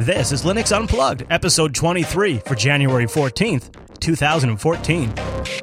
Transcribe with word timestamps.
This 0.00 0.32
is 0.32 0.44
Linux 0.44 0.74
Unplugged, 0.74 1.26
episode 1.28 1.74
23 1.74 2.38
for 2.38 2.54
January 2.54 3.04
14th, 3.04 3.68
2014. 4.00 5.59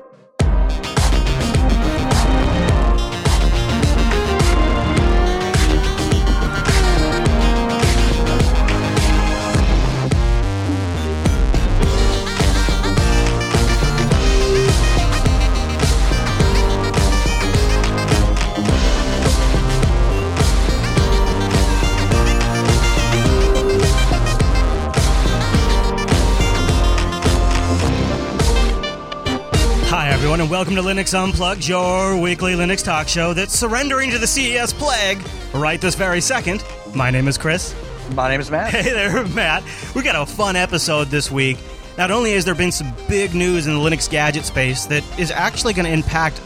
And 30.48 30.52
welcome 30.54 30.76
to 30.76 30.82
Linux 30.82 31.14
Unplugged, 31.14 31.68
your 31.68 32.16
weekly 32.16 32.54
Linux 32.54 32.82
talk 32.82 33.10
show 33.10 33.34
that's 33.34 33.54
surrendering 33.54 34.12
to 34.12 34.18
the 34.18 34.28
CES 34.28 34.72
plague 34.72 35.20
right 35.54 35.82
this 35.82 35.94
very 35.94 36.22
second. 36.22 36.64
My 36.96 37.12
name 37.12 37.28
is 37.28 37.38
Chris. 37.38 37.76
My 38.14 38.30
name 38.30 38.40
is 38.40 38.50
Matt. 38.50 38.72
Hey 38.72 38.94
there, 38.94 39.26
Matt. 39.28 39.62
We 39.94 40.04
got 40.04 40.16
a 40.16 40.26
fun 40.26 40.56
episode 40.56 41.10
this 41.10 41.30
week. 41.30 41.58
Not 41.98 42.12
only 42.12 42.32
has 42.32 42.46
there 42.46 42.56
been 42.56 42.72
some 42.72 42.94
big 43.10 43.36
news 43.36 43.68
in 43.68 43.74
the 43.74 43.80
Linux 43.80 44.10
gadget 44.10 44.46
space 44.46 44.86
that 44.86 45.04
is 45.20 45.32
actually 45.32 45.74
going 45.74 45.86
to 45.86 45.92
impact 45.92 46.40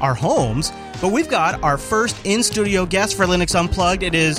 our 0.00 0.14
homes, 0.14 0.72
but 1.00 1.10
we've 1.10 1.28
got 1.28 1.60
our 1.64 1.78
first 1.78 2.16
in 2.24 2.44
studio 2.44 2.86
guest 2.86 3.16
for 3.16 3.26
Linux 3.26 3.58
Unplugged. 3.58 4.04
It 4.04 4.14
is 4.14 4.38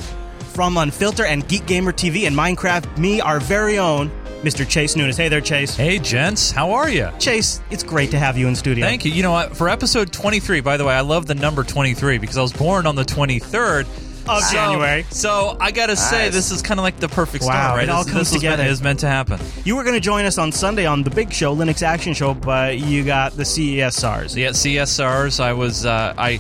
from 0.54 0.76
Unfilter 0.76 1.26
and 1.26 1.46
Geek 1.50 1.66
Gamer 1.66 1.92
TV 1.92 2.26
and 2.26 2.36
Minecraft, 2.36 2.98
me, 2.98 3.20
our 3.20 3.42
very 3.42 3.80
own 3.80 4.12
Mr. 4.44 4.68
Chase 4.68 4.96
Nunes. 4.96 5.18
Hey 5.18 5.28
there, 5.28 5.42
Chase. 5.42 5.76
Hey, 5.76 6.00
gents, 6.00 6.50
how 6.50 6.72
are 6.72 6.90
you? 6.90 7.10
Chase, 7.20 7.60
it's 7.72 7.84
great 7.84 8.10
to 8.12 8.20
have 8.20 8.38
you 8.38 8.48
in 8.48 8.56
studio. 8.56 8.86
Thank 8.86 9.04
you. 9.04 9.12
You 9.12 9.22
know 9.22 9.32
what? 9.32 9.56
For 9.58 9.68
episode 9.68 10.14
23, 10.14 10.62
by 10.62 10.78
the 10.78 10.86
way, 10.86 10.94
I 10.94 11.02
love 11.02 11.26
the 11.28 11.36
number 11.36 11.64
23 11.64 12.18
because 12.20 12.38
I 12.38 12.42
was 12.42 12.54
born 12.54 12.88
on 12.88 12.96
the 12.96 13.04
23rd 13.04 13.86
Of 14.30 14.44
So- 14.44 14.54
January. 14.54 15.06
So 15.10 15.58
I 15.60 15.72
gotta 15.72 15.96
say, 15.98 16.26
Nice. 16.26 16.34
this 16.34 16.52
is 16.52 16.62
kind 16.62 16.80
of 16.80 16.84
like 16.84 17.00
the 17.00 17.10
perfect 17.10 17.44
Wow, 17.44 17.50
storm, 17.64 17.78
right? 17.80 17.84
it 17.84 17.90
all 17.90 18.04
this, 18.04 18.14
comes 18.14 18.30
this 18.30 18.34
was 18.36 18.44
meant- 18.44 18.54
together. 18.58 18.70
is 18.72 18.82
meant 18.82 19.00
to 19.00 19.08
happen. 19.08 19.40
You 19.66 19.76
were 19.76 19.84
going 19.84 19.96
to 19.96 20.00
join 20.00 20.24
us 20.26 20.38
on 20.38 20.52
Sunday 20.52 20.86
on 20.86 21.02
the 21.04 21.10
big 21.10 21.34
show, 21.34 21.54
Linux 21.56 21.82
Action 21.82 22.14
Show, 22.14 22.34
but 22.36 22.78
you 22.78 23.04
got 23.04 23.36
the 23.36 23.44
CESRs. 23.44 24.36
Yeah, 24.36 24.50
CESRs. 24.50 25.40
I 25.44 25.52
was, 25.54 25.86
uh, 25.86 26.14
I, 26.18 26.40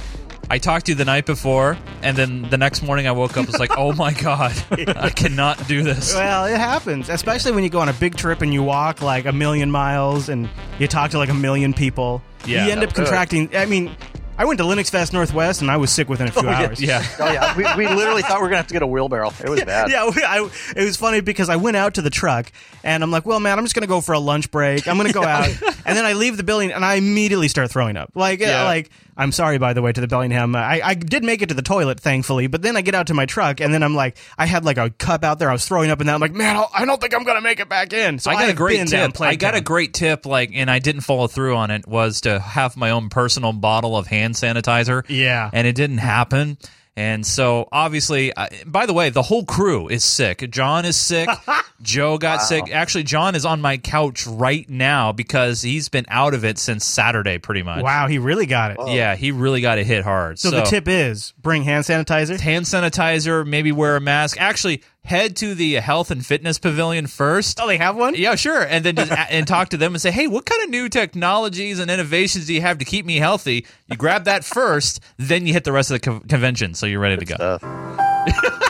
I 0.51 0.57
talked 0.57 0.87
to 0.87 0.91
you 0.93 0.95
the 0.95 1.05
night 1.05 1.25
before, 1.27 1.77
and 2.01 2.17
then 2.17 2.49
the 2.49 2.57
next 2.57 2.81
morning 2.81 3.07
I 3.07 3.11
woke 3.11 3.37
up. 3.37 3.45
was 3.45 3.59
like, 3.59 3.77
oh 3.77 3.93
my 3.93 4.13
god, 4.13 4.51
I 4.71 5.09
cannot 5.09 5.67
do 5.67 5.83
this. 5.83 6.13
Well, 6.15 6.45
it 6.45 6.57
happens, 6.57 7.07
especially 7.09 7.51
when 7.51 7.63
you 7.63 7.69
go 7.69 7.79
on 7.79 7.89
a 7.89 7.93
big 7.93 8.15
trip 8.15 8.41
and 8.41 8.51
you 8.53 8.63
walk 8.63 9.01
like 9.01 9.25
a 9.25 9.31
million 9.31 9.69
miles 9.69 10.27
and 10.27 10.49
you 10.79 10.87
talk 10.87 11.11
to 11.11 11.17
like 11.19 11.29
a 11.29 11.35
million 11.35 11.73
people. 11.73 12.23
Yeah, 12.47 12.65
you 12.65 12.71
end 12.71 12.81
up 12.83 12.89
that'll 12.89 13.03
contracting. 13.05 13.55
I 13.55 13.67
mean, 13.67 13.95
I 14.39 14.45
went 14.45 14.57
to 14.59 14.63
Linux 14.63 14.89
Fest 14.89 15.11
Northwest 15.11 15.61
and 15.61 15.69
I 15.69 15.75
was 15.77 15.91
sick 15.91 16.07
within 16.07 16.29
a 16.29 16.31
few 16.31 16.43
oh, 16.47 16.51
hours. 16.51 16.81
Yeah. 16.81 17.05
Oh 17.19 17.31
yeah, 17.31 17.55
we, 17.55 17.63
we 17.85 17.93
literally 17.93 18.21
thought 18.21 18.37
we 18.37 18.43
were 18.43 18.47
gonna 18.47 18.57
have 18.57 18.67
to 18.67 18.73
get 18.73 18.81
a 18.81 18.87
wheelbarrow. 18.87 19.31
It 19.43 19.49
was 19.49 19.63
bad. 19.65 19.91
Yeah, 19.91 20.09
we- 20.09 20.23
I, 20.23 20.49
it 20.75 20.83
was 20.83 20.95
funny 20.97 21.19
because 21.19 21.49
I 21.49 21.57
went 21.57 21.75
out 21.77 21.95
to 21.95 22.01
the 22.01 22.09
truck 22.09 22.51
and 22.83 23.03
I'm 23.03 23.11
like, 23.11 23.25
well, 23.25 23.39
man, 23.41 23.59
I'm 23.59 23.65
just 23.65 23.75
going 23.75 23.81
to 23.81 23.87
go 23.89 23.99
for 23.99 24.13
a 24.13 24.19
lunch 24.19 24.49
break. 24.51 24.87
I'm 24.87 24.95
going 24.95 25.09
to 25.09 25.13
go 25.13 25.23
out. 25.23 25.49
And 25.85 25.97
then 25.97 26.05
I 26.05 26.13
leave 26.13 26.37
the 26.37 26.43
building 26.43 26.71
and 26.71 26.85
I 26.85 26.95
immediately 26.95 27.49
start 27.49 27.69
throwing 27.69 27.97
up. 27.97 28.11
Like, 28.15 28.39
Yeah. 28.39 28.63
like 28.63 28.89
I'm 29.19 29.31
sorry, 29.31 29.57
by 29.59 29.73
the 29.73 29.81
way, 29.81 29.91
to 29.91 30.01
the 30.01 30.07
Bellingham. 30.07 30.55
I, 30.55 30.81
I 30.83 30.93
did 30.95 31.23
make 31.23 31.41
it 31.41 31.49
to 31.49 31.53
the 31.55 31.61
toilet, 31.61 31.99
thankfully, 31.99 32.47
but 32.47 32.61
then 32.61 32.75
I 32.77 32.81
get 32.81 32.95
out 32.95 33.07
to 33.07 33.13
my 33.13 33.25
truck 33.25 33.59
and 33.61 33.73
then 33.73 33.83
I'm 33.83 33.93
like, 33.93 34.17
I 34.37 34.45
had 34.45 34.63
like 34.65 34.77
a 34.77 34.89
cup 34.89 35.23
out 35.23 35.37
there. 35.39 35.49
I 35.49 35.53
was 35.53 35.67
throwing 35.67 35.91
up 35.91 35.99
and 35.99 36.07
then 36.07 36.15
I'm 36.15 36.21
like, 36.21 36.33
man, 36.33 36.55
I'll- 36.55 36.71
I 36.73 36.85
don't 36.85 36.99
think 37.01 37.13
I'm 37.13 37.23
going 37.25 37.35
to 37.37 37.41
make 37.41 37.59
it 37.59 37.67
back 37.69 37.91
in. 37.93 38.17
So 38.19 38.31
I 38.31 38.35
got 38.35 38.49
a 38.49 38.53
great 38.53 38.87
tip. 38.87 39.19
I 39.21 39.35
got 39.35 39.55
a 39.55 39.61
great 39.61 39.93
tip, 39.93 40.25
like, 40.25 40.51
and 40.53 40.71
I 40.71 40.79
didn't 40.79 41.01
follow 41.01 41.27
through 41.27 41.55
on 41.57 41.69
it. 41.69 41.85
Was 41.87 42.21
to 42.21 42.39
have 42.39 42.77
my 42.77 42.91
own 42.91 43.09
personal 43.09 43.51
bottle 43.53 43.97
of 43.97 44.07
hand 44.07 44.35
sanitizer. 44.35 45.03
Yeah. 45.09 45.49
and 45.51 45.67
it 45.67 45.75
didn't 45.75 45.97
happen. 45.99 46.57
And 46.95 47.25
so, 47.25 47.69
obviously, 47.71 48.33
uh, 48.33 48.47
by 48.65 48.85
the 48.85 48.91
way, 48.93 49.09
the 49.09 49.21
whole 49.21 49.45
crew 49.45 49.87
is 49.87 50.03
sick. 50.03 50.49
John 50.51 50.83
is 50.83 50.97
sick. 50.97 51.29
Joe 51.81 52.17
got 52.17 52.41
sick. 52.41 52.69
Actually, 52.73 53.05
John 53.05 53.35
is 53.35 53.45
on 53.45 53.61
my 53.61 53.77
couch 53.77 54.27
right 54.27 54.69
now 54.69 55.13
because 55.13 55.61
he's 55.61 55.87
been 55.87 56.05
out 56.09 56.33
of 56.33 56.43
it 56.43 56.57
since 56.57 56.85
Saturday, 56.85 57.37
pretty 57.37 57.63
much. 57.63 57.83
Wow, 57.83 58.07
he 58.07 58.17
really 58.17 58.45
got 58.45 58.71
it. 58.71 58.77
Yeah, 58.87 59.15
he 59.15 59.31
really 59.31 59.61
got 59.61 59.77
it 59.77 59.85
hit 59.85 60.03
hard. 60.03 60.39
So, 60.39 60.51
the 60.51 60.63
tip 60.63 60.89
is 60.89 61.33
bring 61.41 61.63
hand 61.63 61.85
sanitizer. 61.85 62.37
hand 62.37 62.65
sanitizer, 62.65 63.47
maybe 63.47 63.71
wear 63.71 63.95
a 63.95 64.01
mask. 64.01 64.35
Actually, 64.39 64.83
head 65.09 65.35
to 65.37 65.55
the 65.55 65.73
health 65.75 66.11
and 66.11 66.25
fitness 66.25 66.59
pavilion 66.59 67.07
first. 67.07 67.59
Oh, 67.59 67.67
they 67.67 67.77
have 67.77 67.95
one? 67.95 68.13
Yeah, 68.15 68.35
sure. 68.35 68.61
And 68.61 68.85
then 68.85 68.95
just 68.95 69.11
a- 69.11 69.19
and 69.31 69.47
talk 69.47 69.69
to 69.69 69.77
them 69.77 69.93
and 69.93 70.01
say, 70.01 70.11
"Hey, 70.11 70.27
what 70.27 70.45
kind 70.45 70.63
of 70.63 70.69
new 70.69 70.87
technologies 70.87 71.79
and 71.79 71.89
innovations 71.91 72.45
do 72.45 72.53
you 72.53 72.61
have 72.61 72.77
to 72.77 72.85
keep 72.85 73.05
me 73.05 73.17
healthy?" 73.17 73.65
You 73.87 73.97
grab 73.97 74.25
that 74.25 74.43
first, 74.45 74.99
then 75.17 75.45
you 75.47 75.53
hit 75.53 75.63
the 75.63 75.71
rest 75.71 75.91
of 75.91 75.99
the 76.01 76.11
co- 76.11 76.19
convention, 76.21 76.73
so 76.75 76.85
you're 76.85 76.99
ready 76.99 77.17
to 77.17 77.25
go. 77.25 77.35
Stuff. 77.35 77.63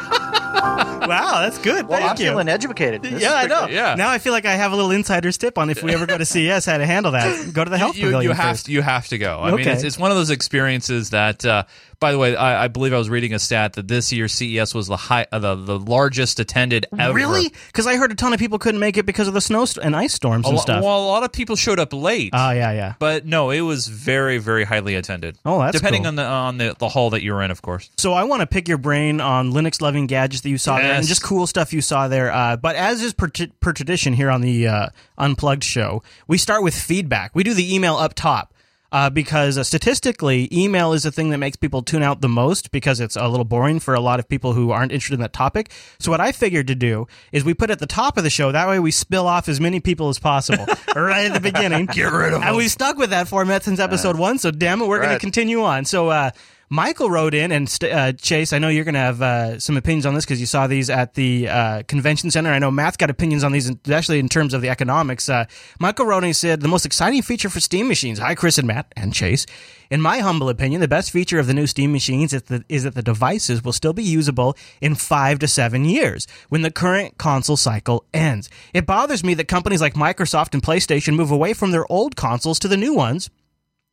Wow, 1.10 1.42
that's 1.42 1.58
good. 1.58 1.88
Well, 1.88 1.98
Thank 2.00 2.12
I'm 2.12 2.18
you. 2.24 2.30
feeling 2.30 2.50
educated. 2.50 3.02
This 3.02 3.20
yeah, 3.24 3.34
I 3.34 3.48
know. 3.48 3.66
good. 3.66 3.74
Yeah. 3.74 3.96
Now 3.96 4.10
I 4.10 4.20
feel 4.20 4.32
like 4.32 4.46
I 4.46 4.54
have 4.54 4.74
a 4.74 4.76
little 4.76 4.92
insider's 4.92 5.38
tip 5.40 5.58
on 5.58 5.70
if 5.72 5.82
we 5.82 5.92
ever 5.94 6.06
go 6.06 6.18
to 6.20 6.26
CES 6.26 6.66
how 6.66 6.78
to 6.78 6.86
handle 6.86 7.14
that. 7.14 7.52
Go 7.52 7.64
to 7.64 7.70
the 7.70 7.80
health 7.80 7.96
you, 7.98 8.06
pavilion 8.06 8.30
you 8.32 8.36
have 8.36 8.52
first. 8.52 8.66
to, 8.68 8.72
you 8.72 8.82
have 8.84 9.08
to 9.08 9.18
go. 9.18 9.40
I 9.42 9.52
mean, 9.56 9.68
it's, 9.68 9.82
it's 9.84 9.98
one 9.98 10.12
of 10.12 10.18
those 10.18 10.30
experiences 10.30 11.10
that. 11.10 11.44
Uh, 11.44 11.64
by 12.00 12.12
the 12.12 12.18
way, 12.18 12.36
I, 12.36 12.66
I 12.66 12.68
believe 12.68 12.94
I 12.94 12.98
was 12.98 13.10
reading 13.10 13.34
a 13.34 13.40
stat 13.40 13.74
that 13.74 13.88
this 13.88 14.12
year 14.12 14.28
CES 14.28 14.74
was 14.74 14.88
the 14.88 14.96
high, 14.96 15.28
uh, 15.32 15.40
the 15.40 15.56
the 15.56 15.78
largest 15.78 16.40
attended 16.40 16.86
ever. 16.98 17.14
Really? 17.14 17.52
Because 17.68 17.88
I 17.88 17.98
heard 17.98 18.12
a 18.12 18.16
ton 18.16 18.34
of 18.34 18.40
people 18.40 18.58
couldn't 18.58 18.80
make 18.80 18.98
it 18.98 19.06
because 19.06 19.28
of 19.28 19.34
the 19.34 19.42
snow 19.42 19.66
st- 19.66 19.86
and 19.86 19.96
ice 19.96 20.14
storms 20.14 20.46
and 20.46 20.56
lo- 20.56 20.62
stuff. 20.62 20.84
Well, 20.84 20.98
a 20.98 21.08
lot 21.08 21.24
of 21.24 21.32
people 21.32 21.56
showed 21.56 21.80
up 21.80 21.92
late. 21.94 22.32
Oh 22.34 22.52
yeah, 22.52 22.72
yeah. 22.72 22.94
But 23.00 23.26
no, 23.26 23.50
it 23.50 23.62
was 23.62 23.88
very, 23.88 24.38
very 24.38 24.64
highly 24.64 24.96
attended. 24.96 25.38
Oh, 25.46 25.60
that's 25.60 25.78
depending 25.78 26.04
cool. 26.04 26.10
on 26.10 26.16
the 26.16 26.24
on 26.24 26.58
the, 26.58 26.76
the 26.78 26.90
hall 26.90 27.10
that 27.10 27.22
you 27.22 27.34
were 27.34 27.44
in, 27.44 27.52
of 27.52 27.62
course. 27.62 27.90
So 27.98 28.14
I 28.14 28.24
want 28.24 28.42
to 28.42 28.48
pick 28.48 28.68
your 28.68 28.78
brain 28.78 29.20
on 29.20 29.52
Linux 29.52 29.82
loving 29.82 30.08
gadgets 30.08 30.42
that 30.42 30.50
you 30.50 30.58
saw 30.58 30.78
there 30.78 30.94
and 30.94 31.06
just 31.06 31.24
cool 31.24 31.48
stuff 31.48 31.74
you 31.74 31.82
saw 31.82 32.08
there. 32.08 32.32
Uh, 32.32 32.56
but 32.56 32.76
as 32.76 33.02
is 33.02 33.14
per, 33.14 33.30
per 33.60 33.74
tradition 33.74 34.14
here 34.14 34.30
on 34.30 34.42
the 34.42 34.68
uh, 34.68 34.90
Unplugged 35.18 35.64
show, 35.64 36.02
we 36.28 36.38
start 36.38 36.64
with 36.64 36.76
feedback. 36.76 37.36
We 37.36 37.44
do 37.44 37.54
the 37.54 37.76
email 37.76 37.98
up 37.98 38.14
top. 38.14 38.54
Uh, 38.92 39.10
because 39.10 39.58
uh, 39.58 39.64
statistically, 39.64 40.50
email 40.52 40.94
is 40.94 41.04
the 41.04 41.12
thing 41.12 41.30
that 41.30 41.38
makes 41.38 41.56
people 41.56 41.84
tune 41.84 42.02
out 42.02 42.22
the 42.22 42.30
most 42.30 42.72
because 42.72 43.00
it's 43.00 43.16
a 43.16 43.28
little 43.28 43.46
boring 43.46 43.80
for 43.80 43.94
a 43.94 44.00
lot 44.00 44.20
of 44.20 44.28
people 44.28 44.54
who 44.54 44.72
aren't 44.72 44.92
interested 44.92 45.14
in 45.14 45.22
that 45.22 45.32
topic. 45.32 45.72
So, 46.00 46.10
what 46.10 46.20
I 46.20 46.32
figured 46.32 46.66
to 46.68 46.76
do 46.76 47.08
is 47.32 47.44
we 47.44 47.54
put 47.54 47.70
at 47.70 47.78
the 47.78 47.86
top 47.86 48.18
of 48.18 48.24
the 48.24 48.32
show. 48.32 48.52
That 48.52 48.68
way, 48.68 48.80
we 48.80 48.90
spill 48.90 49.28
off 49.28 49.48
as 49.48 49.60
many 49.60 49.80
people 49.80 50.10
as 50.10 50.18
possible 50.18 50.66
right 50.96 51.26
at 51.26 51.34
the 51.34 51.40
beginning. 51.40 51.86
Get 51.86 52.12
rid 52.12 52.34
of 52.34 52.42
And 52.42 52.56
we've 52.56 52.72
stuck 52.72 52.98
with 52.98 53.12
that 53.12 53.28
format 53.28 53.64
since 53.64 53.80
episode 53.80 54.18
one. 54.18 54.40
So, 54.40 54.50
damn 54.50 54.82
it, 54.82 54.88
we're 54.88 55.02
going 55.02 55.14
to 55.14 55.20
continue 55.20 55.64
on. 55.64 55.86
So, 55.86 56.10
uh, 56.10 56.32
Michael 56.72 57.10
wrote 57.10 57.34
in, 57.34 57.52
and 57.52 57.78
uh, 57.82 58.12
Chase, 58.12 58.54
I 58.54 58.60
know 58.60 58.68
you're 58.68 58.84
going 58.84 58.94
to 58.94 59.00
have 59.00 59.22
uh, 59.24 59.60
some 59.60 59.76
opinions 59.76 60.06
on 60.06 60.14
this 60.14 60.24
because 60.24 60.40
you 60.40 60.46
saw 60.46 60.68
these 60.68 60.92
at 60.92 61.16
the 61.16 61.50
uh, 61.50 61.84
convention 61.88 62.30
center. 62.30 62.52
I 62.52 62.60
know 62.60 62.70
Matt's 62.70 62.96
got 62.96 63.10
opinions 63.10 63.44
on 63.44 63.52
these, 63.52 63.68
especially 63.68 64.20
in 64.20 64.30
terms 64.30 64.54
of 64.54 64.62
the 64.62 64.70
economics. 64.70 65.30
Uh, 65.30 65.46
Michael 65.80 66.06
wrote 66.06 66.20
said, 66.36 66.62
The 66.62 66.68
most 66.68 66.86
exciting 66.86 67.24
feature 67.24 67.50
for 67.50 67.60
Steam 67.60 67.88
machines, 67.88 68.20
hi, 68.20 68.36
Chris 68.36 68.60
and 68.60 68.68
Matt 68.68 68.94
and 68.96 69.12
Chase. 69.12 69.48
In 69.90 70.00
my 70.00 70.20
humble 70.20 70.48
opinion, 70.48 70.80
the 70.80 70.88
best 70.88 71.10
feature 71.10 71.40
of 71.40 71.48
the 71.48 71.56
new 71.56 71.66
Steam 71.66 71.92
machines 71.92 72.34
is, 72.34 72.44
that 72.44 72.64
is 72.70 72.84
that 72.84 72.94
the 72.94 73.02
devices 73.02 73.64
will 73.64 73.74
still 73.74 73.94
be 73.94 74.04
usable 74.04 74.56
in 74.80 74.94
five 74.94 75.40
to 75.40 75.48
seven 75.48 75.86
years 75.86 76.28
when 76.50 76.62
the 76.62 76.70
current 76.70 77.18
console 77.18 77.58
cycle 77.58 78.06
ends. 78.14 78.48
It 78.76 78.86
bothers 78.86 79.24
me 79.24 79.34
that 79.34 79.48
companies 79.48 79.82
like 79.82 79.96
Microsoft 79.96 80.54
and 80.54 80.62
PlayStation 80.62 81.16
move 81.16 81.32
away 81.32 81.54
from 81.54 81.72
their 81.72 81.92
old 81.92 82.16
consoles 82.16 82.60
to 82.60 82.68
the 82.68 82.78
new 82.78 82.94
ones 82.94 83.32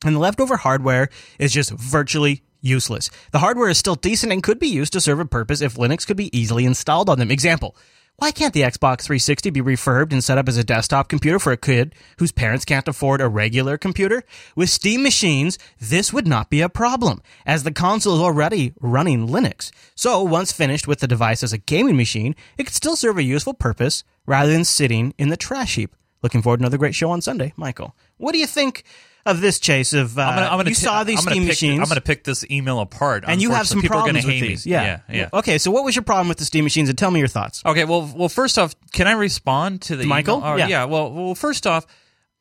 and 0.04 0.14
the 0.14 0.20
leftover 0.20 0.58
hardware 0.58 1.08
is 1.38 1.52
just 1.52 1.70
virtually 1.70 2.42
useless. 2.60 3.10
The 3.32 3.38
hardware 3.38 3.68
is 3.68 3.78
still 3.78 3.94
decent 3.94 4.32
and 4.32 4.42
could 4.42 4.58
be 4.58 4.68
used 4.68 4.92
to 4.94 5.00
serve 5.00 5.20
a 5.20 5.24
purpose 5.24 5.60
if 5.60 5.74
Linux 5.74 6.06
could 6.06 6.16
be 6.16 6.36
easily 6.36 6.64
installed 6.64 7.08
on 7.08 7.18
them. 7.18 7.30
Example. 7.30 7.76
Why 8.18 8.30
can't 8.30 8.54
the 8.54 8.62
Xbox 8.62 9.02
360 9.02 9.50
be 9.50 9.60
refurbed 9.60 10.10
and 10.10 10.24
set 10.24 10.38
up 10.38 10.48
as 10.48 10.56
a 10.56 10.64
desktop 10.64 11.10
computer 11.10 11.38
for 11.38 11.52
a 11.52 11.58
kid 11.58 11.94
whose 12.18 12.32
parents 12.32 12.64
can't 12.64 12.88
afford 12.88 13.20
a 13.20 13.28
regular 13.28 13.76
computer? 13.76 14.22
With 14.54 14.70
Steam 14.70 15.02
machines, 15.02 15.58
this 15.78 16.14
would 16.14 16.26
not 16.26 16.48
be 16.48 16.62
a 16.62 16.70
problem, 16.70 17.20
as 17.44 17.62
the 17.62 17.72
console 17.72 18.14
is 18.14 18.22
already 18.22 18.72
running 18.80 19.28
Linux. 19.28 19.70
So, 19.94 20.22
once 20.22 20.50
finished 20.50 20.88
with 20.88 21.00
the 21.00 21.06
device 21.06 21.42
as 21.42 21.52
a 21.52 21.58
gaming 21.58 21.98
machine, 21.98 22.34
it 22.56 22.64
could 22.64 22.74
still 22.74 22.96
serve 22.96 23.18
a 23.18 23.22
useful 23.22 23.52
purpose 23.52 24.02
rather 24.24 24.50
than 24.50 24.64
sitting 24.64 25.12
in 25.18 25.28
the 25.28 25.36
trash 25.36 25.74
heap. 25.74 25.94
Looking 26.22 26.40
forward 26.40 26.60
to 26.60 26.62
another 26.62 26.78
great 26.78 26.94
show 26.94 27.10
on 27.10 27.20
Sunday, 27.20 27.52
Michael. 27.54 27.94
What 28.16 28.32
do 28.32 28.38
you 28.38 28.46
think 28.46 28.82
of 29.26 29.40
this 29.40 29.58
chase 29.60 29.92
of 29.92 30.18
uh, 30.18 30.22
I'm 30.22 30.34
gonna, 30.36 30.46
I'm 30.46 30.58
gonna 30.58 30.68
you 30.70 30.74
ti- 30.74 30.80
saw 30.82 31.04
these 31.04 31.18
I'm 31.18 31.24
gonna 31.24 31.34
Steam 31.34 31.42
pick, 31.42 31.48
machines 31.48 31.80
I'm 31.80 31.84
going 31.86 31.96
to 31.96 32.00
pick 32.00 32.24
this 32.24 32.44
email 32.50 32.80
apart, 32.80 33.24
and 33.26 33.42
you 33.42 33.50
have 33.50 33.66
some 33.68 33.80
people 33.82 33.96
are 33.98 34.02
problems 34.04 34.24
with 34.24 34.34
hate 34.34 34.40
these. 34.48 34.64
Me. 34.66 34.72
Yeah. 34.72 35.00
yeah, 35.08 35.14
yeah. 35.16 35.28
Okay, 35.32 35.58
so 35.58 35.70
what 35.70 35.84
was 35.84 35.94
your 35.94 36.04
problem 36.04 36.28
with 36.28 36.38
the 36.38 36.44
Steam 36.44 36.64
machines? 36.64 36.88
And 36.88 36.96
tell 36.96 37.10
me 37.10 37.18
your 37.18 37.28
thoughts. 37.28 37.62
Okay, 37.66 37.84
well, 37.84 38.10
well, 38.16 38.28
first 38.28 38.58
off, 38.58 38.74
can 38.92 39.06
I 39.06 39.12
respond 39.12 39.82
to 39.82 39.96
the 39.96 40.06
Michael? 40.06 40.40
Oh, 40.42 40.56
Yeah. 40.56 40.68
yeah. 40.68 40.84
Well, 40.84 41.12
well, 41.12 41.34
first 41.34 41.66
off, 41.66 41.86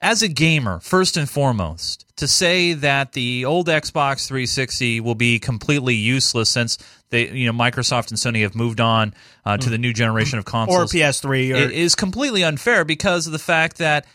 as 0.01 0.21
a 0.21 0.27
gamer, 0.27 0.79
first 0.81 1.17
and 1.17 1.27
foremost, 1.27 2.05
to 2.17 2.27
say 2.27 2.73
that 2.73 3.13
the 3.13 3.45
old 3.45 3.67
Xbox 3.67 4.27
360 4.27 4.99
will 4.99 5.15
be 5.15 5.39
completely 5.39 5.95
useless 5.95 6.49
since 6.49 6.77
they, 7.09 7.29
you 7.31 7.51
know, 7.51 7.57
Microsoft 7.57 8.09
and 8.09 8.17
Sony 8.19 8.41
have 8.41 8.55
moved 8.55 8.79
on 8.79 9.13
uh, 9.45 9.57
to 9.57 9.69
the 9.69 9.77
new 9.77 9.93
generation 9.93 10.37
of 10.37 10.45
consoles 10.45 10.93
or 10.93 10.97
PS3 10.97 11.53
or 11.53 11.55
it 11.55 11.71
is 11.71 11.95
completely 11.95 12.43
unfair 12.43 12.83
because 12.85 13.25
of 13.25 13.33
the 13.33 13.39
fact 13.39 13.77
that 13.77 14.05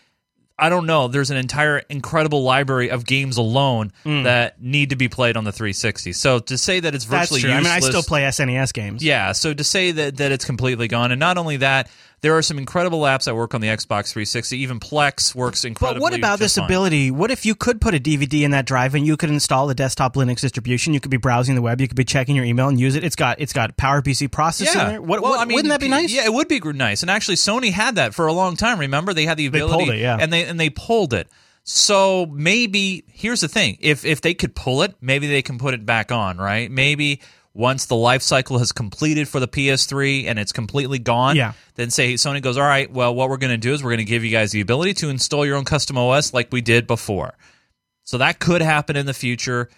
I 0.61 0.69
don't 0.69 0.87
know. 0.87 1.09
There's 1.09 1.31
an 1.31 1.39
entire 1.39 1.79
incredible 1.79 2.43
library 2.43 2.91
of 2.91 3.07
games 3.07 3.39
alone 3.39 3.93
mm. 4.05 4.25
that 4.25 4.63
need 4.63 4.91
to 4.91 4.97
be 4.97 5.09
played 5.09 5.37
on 5.37 5.45
the 5.45 5.53
360. 5.53 6.13
So 6.13 6.39
to 6.39 6.59
say 6.59 6.81
that 6.81 6.95
it's 6.95 7.07
that's 7.07 7.31
virtually 7.31 7.41
true. 7.41 7.51
I 7.53 7.59
mean, 7.59 7.67
I 7.67 7.81
still 7.81 8.03
play 8.03 8.23
SNES 8.23 8.73
games. 8.73 9.03
yeah, 9.03 9.33
so 9.33 9.55
to 9.55 9.65
say 9.65 9.93
that, 9.93 10.19
that 10.19 10.33
it's 10.33 10.45
completely 10.45 10.87
gone, 10.87 11.13
and 11.13 11.19
not 11.19 11.39
only 11.39 11.57
that, 11.59 11.89
there 12.23 12.37
are 12.37 12.43
some 12.43 12.59
incredible 12.59 13.01
apps 13.03 13.25
that 13.25 13.35
work 13.35 13.55
on 13.55 13.61
the 13.61 13.69
Xbox 13.69 14.13
360. 14.13 14.59
Even 14.59 14.79
Plex 14.79 15.35
works 15.35 15.65
incredibly. 15.65 16.01
But 16.01 16.03
what 16.03 16.15
about 16.15 16.39
this 16.39 16.57
fine. 16.57 16.67
ability? 16.67 17.11
What 17.11 17.31
if 17.31 17.47
you 17.47 17.55
could 17.55 17.81
put 17.81 17.95
a 17.95 17.99
DVD 17.99 18.43
in 18.43 18.51
that 18.51 18.67
drive 18.67 18.95
and 18.95 19.07
you 19.07 19.17
could 19.17 19.31
install 19.31 19.71
a 19.71 19.75
desktop 19.75 20.15
Linux 20.15 20.41
distribution? 20.41 20.93
You 20.93 21.01
could 21.01 21.11
be 21.11 21.17
browsing 21.17 21.55
the 21.55 21.63
web, 21.63 21.81
you 21.81 21.89
could 21.89 21.97
be 21.97 22.05
checking 22.05 22.37
your 22.37 22.45
email 22.45 22.69
and 22.69 22.79
use 22.79 22.95
it. 22.95 23.05
It's 23.05 23.17
got 23.17 23.41
it's 23.41 23.53
got 23.53 23.77
PowerPC 23.77 24.31
processing 24.31 24.79
Yeah, 24.79 24.89
there. 24.89 25.03
What, 25.03 25.23
well, 25.23 25.33
what- 25.33 25.41
I 25.41 25.45
mean, 25.47 25.57
wouldn't 25.57 25.71
that 25.71 25.81
be 25.81 25.89
nice? 25.89 26.13
Yeah, 26.13 26.25
it 26.25 26.33
would 26.33 26.49
be 26.49 26.61
nice. 26.61 27.03
And 27.03 27.11
actually, 27.11 27.37
Sony 27.37 27.73
had 27.73 27.95
that 27.95 28.15
for 28.15 28.27
a 28.27 28.33
long 28.33 28.57
time. 28.57 28.79
Remember, 28.79 29.15
they 29.15 29.25
had 29.25 29.39
the 29.39 29.47
ability. 29.47 29.73
They 29.73 29.85
pulled 29.85 29.95
it, 29.95 30.01
yeah. 30.01 30.19
and 30.21 30.33
they 30.33 30.45
and 30.45 30.61
they 30.61 30.71
pulled 30.71 31.15
it. 31.15 31.29
So 31.63 32.27
maybe 32.27 33.05
here's 33.09 33.41
the 33.41 33.49
thing: 33.49 33.79
if 33.81 34.05
if 34.05 34.21
they 34.21 34.35
could 34.35 34.55
pull 34.55 34.83
it, 34.83 34.95
maybe 35.01 35.27
they 35.27 35.43
can 35.43 35.59
put 35.59 35.75
it 35.75 35.87
back 35.87 36.13
on, 36.13 36.39
right? 36.39 36.71
Maybe 36.71 37.21
once 37.53 37.87
the 37.87 37.97
life 37.97 38.23
cycle 38.23 38.59
has 38.59 38.71
completed 38.73 39.29
for 39.29 39.41
the 39.41 39.49
PS3 39.49 40.27
and 40.27 40.39
it's 40.39 40.53
completely 40.53 40.99
gone, 40.99 41.35
Yeah. 41.37 41.53
then 41.75 41.91
say 41.91 42.15
Sony 42.15 42.41
goes, 42.41 42.57
all 42.57 42.65
right, 42.65 42.91
well, 42.91 43.15
what 43.15 43.29
we're 43.29 43.39
going 43.39 43.51
to 43.53 43.57
do 43.59 43.73
is 43.73 43.83
we're 43.83 43.91
going 43.91 43.99
to 43.99 44.05
give 44.05 44.23
you 44.25 44.31
guys 44.31 44.53
the 44.53 44.61
ability 44.61 44.95
to 44.95 45.09
install 45.09 45.45
your 45.45 45.57
own 45.57 45.65
custom 45.65 45.99
OS 45.99 46.33
like 46.33 46.49
we 46.53 46.61
did 46.61 46.87
before. 46.87 47.35
So 48.05 48.19
that 48.19 48.39
could 48.39 48.63
happen 48.63 48.97
in 48.97 49.07
the 49.07 49.15
future. 49.15 49.69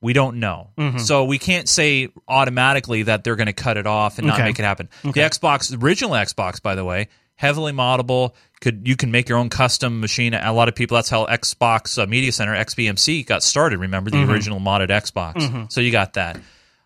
We 0.00 0.12
don't 0.12 0.38
know. 0.40 0.70
Mm-hmm. 0.78 0.98
So 0.98 1.24
we 1.24 1.38
can't 1.38 1.68
say 1.68 2.08
automatically 2.28 3.02
that 3.04 3.24
they're 3.24 3.36
going 3.36 3.46
to 3.46 3.52
cut 3.52 3.76
it 3.76 3.86
off 3.86 4.18
and 4.18 4.26
not 4.26 4.38
make 4.38 4.58
it 4.58 4.62
happen. 4.64 4.88
The 5.02 5.10
Xbox, 5.12 5.70
the 5.70 5.84
original 5.84 6.12
Xbox, 6.12 6.62
by 6.62 6.74
the 6.76 6.84
way, 6.84 7.08
heavily 7.34 7.72
moddable. 7.72 8.34
Could 8.60 8.86
you 8.88 8.96
can 8.96 9.10
make 9.10 9.28
your 9.28 9.38
own 9.38 9.48
custom 9.50 10.00
machine? 10.00 10.34
A 10.34 10.52
lot 10.52 10.68
of 10.68 10.74
people. 10.74 10.94
That's 10.96 11.08
how 11.10 11.26
Xbox 11.26 12.00
uh, 12.02 12.06
Media 12.06 12.32
Center 12.32 12.54
(XBMC) 12.54 13.26
got 13.26 13.42
started. 13.42 13.78
Remember 13.80 14.10
the 14.10 14.16
Mm-hmm. 14.18 14.30
original 14.30 14.60
modded 14.60 14.88
Xbox. 14.88 15.70
So 15.72 15.80
you 15.80 15.90
got 15.92 16.14
that. 16.14 16.38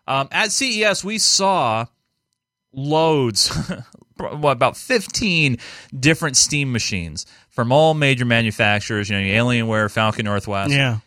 Um, 0.06 0.28
at 0.31 0.50
CES, 0.52 1.04
we 1.04 1.19
saw 1.19 1.87
loads, 2.72 3.49
what, 4.16 4.52
about 4.52 4.76
15 4.76 5.58
different 5.99 6.37
Steam 6.37 6.72
machines 6.72 7.26
from 7.50 7.72
all 7.72 7.94
major 7.94 8.25
manufacturers, 8.25 9.08
you 9.10 9.16
know, 9.16 9.22
Alienware, 9.22 9.90
Falcon 9.90 10.25
Northwest. 10.25 10.72
Yeah. 10.72 10.99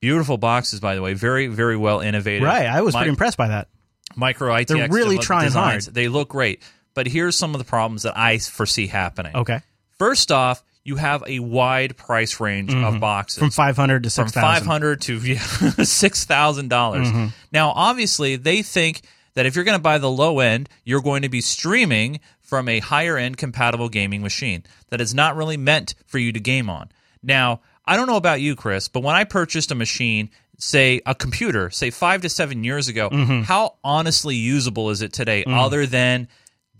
Beautiful 0.00 0.38
boxes, 0.38 0.80
by 0.80 0.94
the 0.94 1.02
way. 1.02 1.12
Very, 1.12 1.46
very 1.46 1.76
well 1.76 2.00
innovated. 2.00 2.42
Right. 2.42 2.66
I 2.66 2.80
was 2.80 2.94
Mi- 2.94 3.00
pretty 3.00 3.10
impressed 3.10 3.36
by 3.36 3.48
that. 3.48 3.68
Micro 4.16 4.52
ITX 4.52 4.66
They're 4.66 4.88
really 4.88 5.18
trying 5.18 5.46
designs. 5.46 5.86
hard. 5.86 5.94
They 5.94 6.08
look 6.08 6.30
great. 6.30 6.62
But 6.94 7.06
here's 7.06 7.36
some 7.36 7.54
of 7.54 7.58
the 7.58 7.64
problems 7.64 8.02
that 8.02 8.16
I 8.16 8.38
foresee 8.38 8.86
happening. 8.86 9.36
Okay. 9.36 9.60
First 9.98 10.32
off, 10.32 10.64
you 10.84 10.96
have 10.96 11.22
a 11.26 11.38
wide 11.40 11.96
price 11.96 12.40
range 12.40 12.72
of 12.74 13.00
boxes 13.00 13.36
Mm-hmm. 13.38 13.46
From 13.46 13.50
500 13.50 14.04
to 14.04 14.10
from 14.10 14.28
6,000. 14.28 14.42
five 14.42 14.66
hundred 14.66 15.00
to 15.02 15.16
yeah, 15.18 15.38
six 15.84 16.24
dollars. 16.26 17.08
Mm-hmm. 17.08 17.26
Now, 17.52 17.70
obviously, 17.70 18.36
they 18.36 18.62
think 18.62 19.02
that 19.34 19.46
if 19.46 19.54
you're 19.54 19.64
going 19.64 19.78
to 19.78 19.82
buy 19.82 19.98
the 19.98 20.10
low 20.10 20.40
end, 20.40 20.68
you're 20.84 21.02
going 21.02 21.22
to 21.22 21.28
be 21.28 21.40
streaming 21.40 22.20
from 22.40 22.68
a 22.68 22.80
higher 22.80 23.16
end 23.16 23.36
compatible 23.36 23.88
gaming 23.88 24.22
machine 24.22 24.64
that 24.88 25.00
is 25.00 25.14
not 25.14 25.36
really 25.36 25.56
meant 25.56 25.94
for 26.06 26.18
you 26.18 26.32
to 26.32 26.40
game 26.40 26.68
on. 26.68 26.90
Now, 27.22 27.60
I 27.84 27.96
don't 27.96 28.06
know 28.06 28.16
about 28.16 28.40
you, 28.40 28.56
Chris, 28.56 28.88
but 28.88 29.02
when 29.02 29.14
I 29.14 29.24
purchased 29.24 29.70
a 29.70 29.74
machine, 29.74 30.30
say 30.58 31.00
a 31.06 31.14
computer, 31.14 31.70
say 31.70 31.90
five 31.90 32.22
to 32.22 32.28
seven 32.28 32.64
years 32.64 32.88
ago, 32.88 33.08
Mm-hmm. 33.10 33.42
how 33.42 33.76
honestly 33.84 34.34
usable 34.36 34.90
is 34.90 35.00
it 35.02 35.12
today, 35.12 35.44
other 35.46 35.86
than 35.86 36.28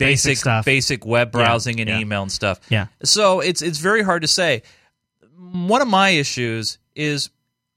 Basic 0.01 0.29
basic 0.31 0.37
stuff. 0.37 0.65
basic 0.65 1.05
web 1.05 1.31
browsing 1.31 1.79
and 1.79 1.89
yeah. 1.89 1.99
email 1.99 2.21
and 2.21 2.31
stuff? 2.31 2.59
Yeah. 2.69 2.87
So 3.03 3.39
it's 3.39 3.61
it's 3.61 3.79
very 3.79 4.03
hard 4.03 4.21
to 4.23 4.27
say. 4.27 4.63
One 5.53 5.81
of 5.81 5.87
my 5.87 6.09
issues 6.09 6.77
is 6.95 7.29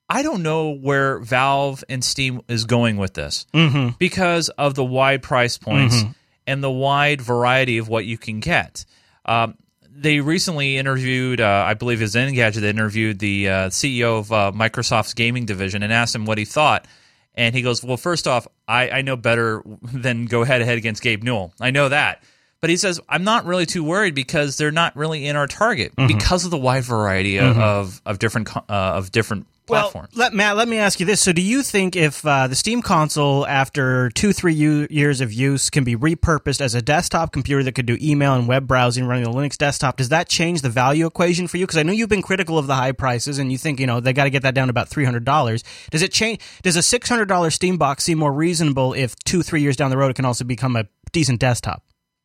I 0.09 0.23
don't 0.23 0.43
know 0.43 0.71
where 0.71 1.19
Valve 1.21 1.83
and 1.89 2.05
Steam 2.05 2.43
is 2.49 2.65
going 2.65 2.97
with 2.99 3.15
this 3.15 3.47
Mm-hmm. 3.55 3.97
because 3.99 4.49
of 4.51 4.75
the 4.75 4.85
wide 4.85 5.23
price 5.23 5.57
points 5.59 6.03
and 6.47 6.63
the 6.63 6.71
wide 6.71 7.21
variety 7.23 7.79
of 7.79 7.89
what 7.89 8.05
you 8.05 8.19
can 8.19 8.41
get. 8.41 8.85
Um, 9.25 9.57
they 9.97 10.21
recently 10.21 10.77
interviewed, 10.77 11.41
uh, 11.41 11.65
I 11.67 11.75
believe, 11.75 12.01
his 12.01 12.15
Engadget. 12.17 12.61
They 12.61 12.69
interviewed 12.69 13.19
the 13.21 13.49
uh, 13.49 13.53
CEO 13.71 14.19
of 14.19 14.33
uh, 14.33 14.53
Microsoft's 14.55 15.15
gaming 15.15 15.47
division 15.47 15.83
and 15.83 15.93
asked 15.93 16.15
him 16.15 16.27
what 16.27 16.37
he 16.37 16.45
thought. 16.45 16.87
And 17.35 17.55
he 17.55 17.63
goes, 17.63 17.83
"Well, 17.83 17.97
first 17.97 18.27
off, 18.29 18.47
I, 18.69 18.89
I 18.91 19.03
know 19.03 19.17
better 19.17 19.63
than 19.83 20.27
go 20.27 20.45
head 20.45 20.59
to 20.59 20.65
head 20.65 20.79
against 20.79 21.03
Gabe 21.03 21.23
Newell. 21.23 21.53
I 21.61 21.71
know 21.71 21.89
that." 21.89 22.23
But 22.61 22.71
he 22.71 22.79
says, 22.79 22.99
I'm 23.11 23.25
not 23.25 23.45
really 23.45 23.67
too 23.67 23.85
worried 23.85 24.15
because 24.15 24.57
they're 24.57 24.71
not 24.71 24.97
really 24.97 25.27
in 25.27 25.37
our 25.37 25.47
target 25.47 25.93
because 26.09 26.47
of 26.47 26.51
the 26.51 26.57
wide 26.57 26.85
variety 26.85 27.37
of, 27.37 27.59
of, 27.59 28.01
of 28.07 28.19
different 28.19 28.57
uh, 28.57 28.63
of 28.71 29.13
different 29.13 29.47
Well, 29.67 30.07
let, 30.15 30.35
Matt, 30.35 30.57
let 30.57 30.69
me 30.69 30.77
ask 30.77 31.01
you 31.01 31.07
this. 31.07 31.23
So, 31.23 31.33
do 31.33 31.41
you 31.41 31.63
think 31.63 31.97
if 31.97 32.25
uh, 32.27 32.49
the 32.49 32.55
Steam 32.55 32.83
console, 32.83 33.47
after 33.47 34.11
two, 34.11 34.35
three 34.35 34.53
u- 34.53 34.87
years 34.91 35.23
of 35.23 35.33
use, 35.33 35.71
can 35.71 35.85
be 35.85 35.97
repurposed 35.97 36.61
as 36.61 36.75
a 36.75 36.83
desktop 36.83 37.33
computer 37.33 37.63
that 37.63 37.73
could 37.73 37.87
do 37.87 37.97
email 38.01 38.35
and 38.35 38.47
web 38.47 38.67
browsing 38.67 39.07
running 39.07 39.27
a 39.27 39.31
Linux 39.31 39.57
desktop, 39.57 39.97
does 39.97 40.11
that 40.11 40.29
change 40.29 40.61
the 40.61 40.69
value 40.69 41.07
equation 41.07 41.47
for 41.49 41.57
you? 41.57 41.65
Because 41.65 41.79
I 41.79 41.83
know 41.83 41.93
you've 41.93 42.11
been 42.11 42.21
critical 42.21 42.59
of 42.59 42.67
the 42.67 42.75
high 42.75 42.93
prices, 42.93 43.39
and 43.39 43.51
you 43.51 43.57
think 43.57 43.81
you 43.81 43.87
know 43.87 44.01
they 44.01 44.13
got 44.13 44.25
to 44.25 44.31
get 44.31 44.43
that 44.43 44.55
down 44.55 44.69
to 44.69 44.71
about 44.71 44.89
three 44.89 45.05
hundred 45.05 45.25
dollars. 45.25 45.65
Does 45.91 46.03
it 46.03 46.13
change? 46.13 46.41
Does 46.63 46.77
a 46.77 46.83
six 46.83 47.09
hundred 47.09 47.29
dollars 47.29 47.55
Steam 47.55 47.79
box 47.79 48.05
seem 48.05 48.19
more 48.19 48.33
reasonable 48.33 48.93
if 48.93 49.17
two, 49.25 49.43
three 49.43 49.63
years 49.63 49.77
down 49.77 49.91
the 49.91 49.97
road 49.97 50.11
it 50.11 50.15
can 50.15 50.27
also 50.27 50.45
become 50.45 50.77
a 50.77 50.87
decent 51.13 51.41
desktop? 51.41 51.83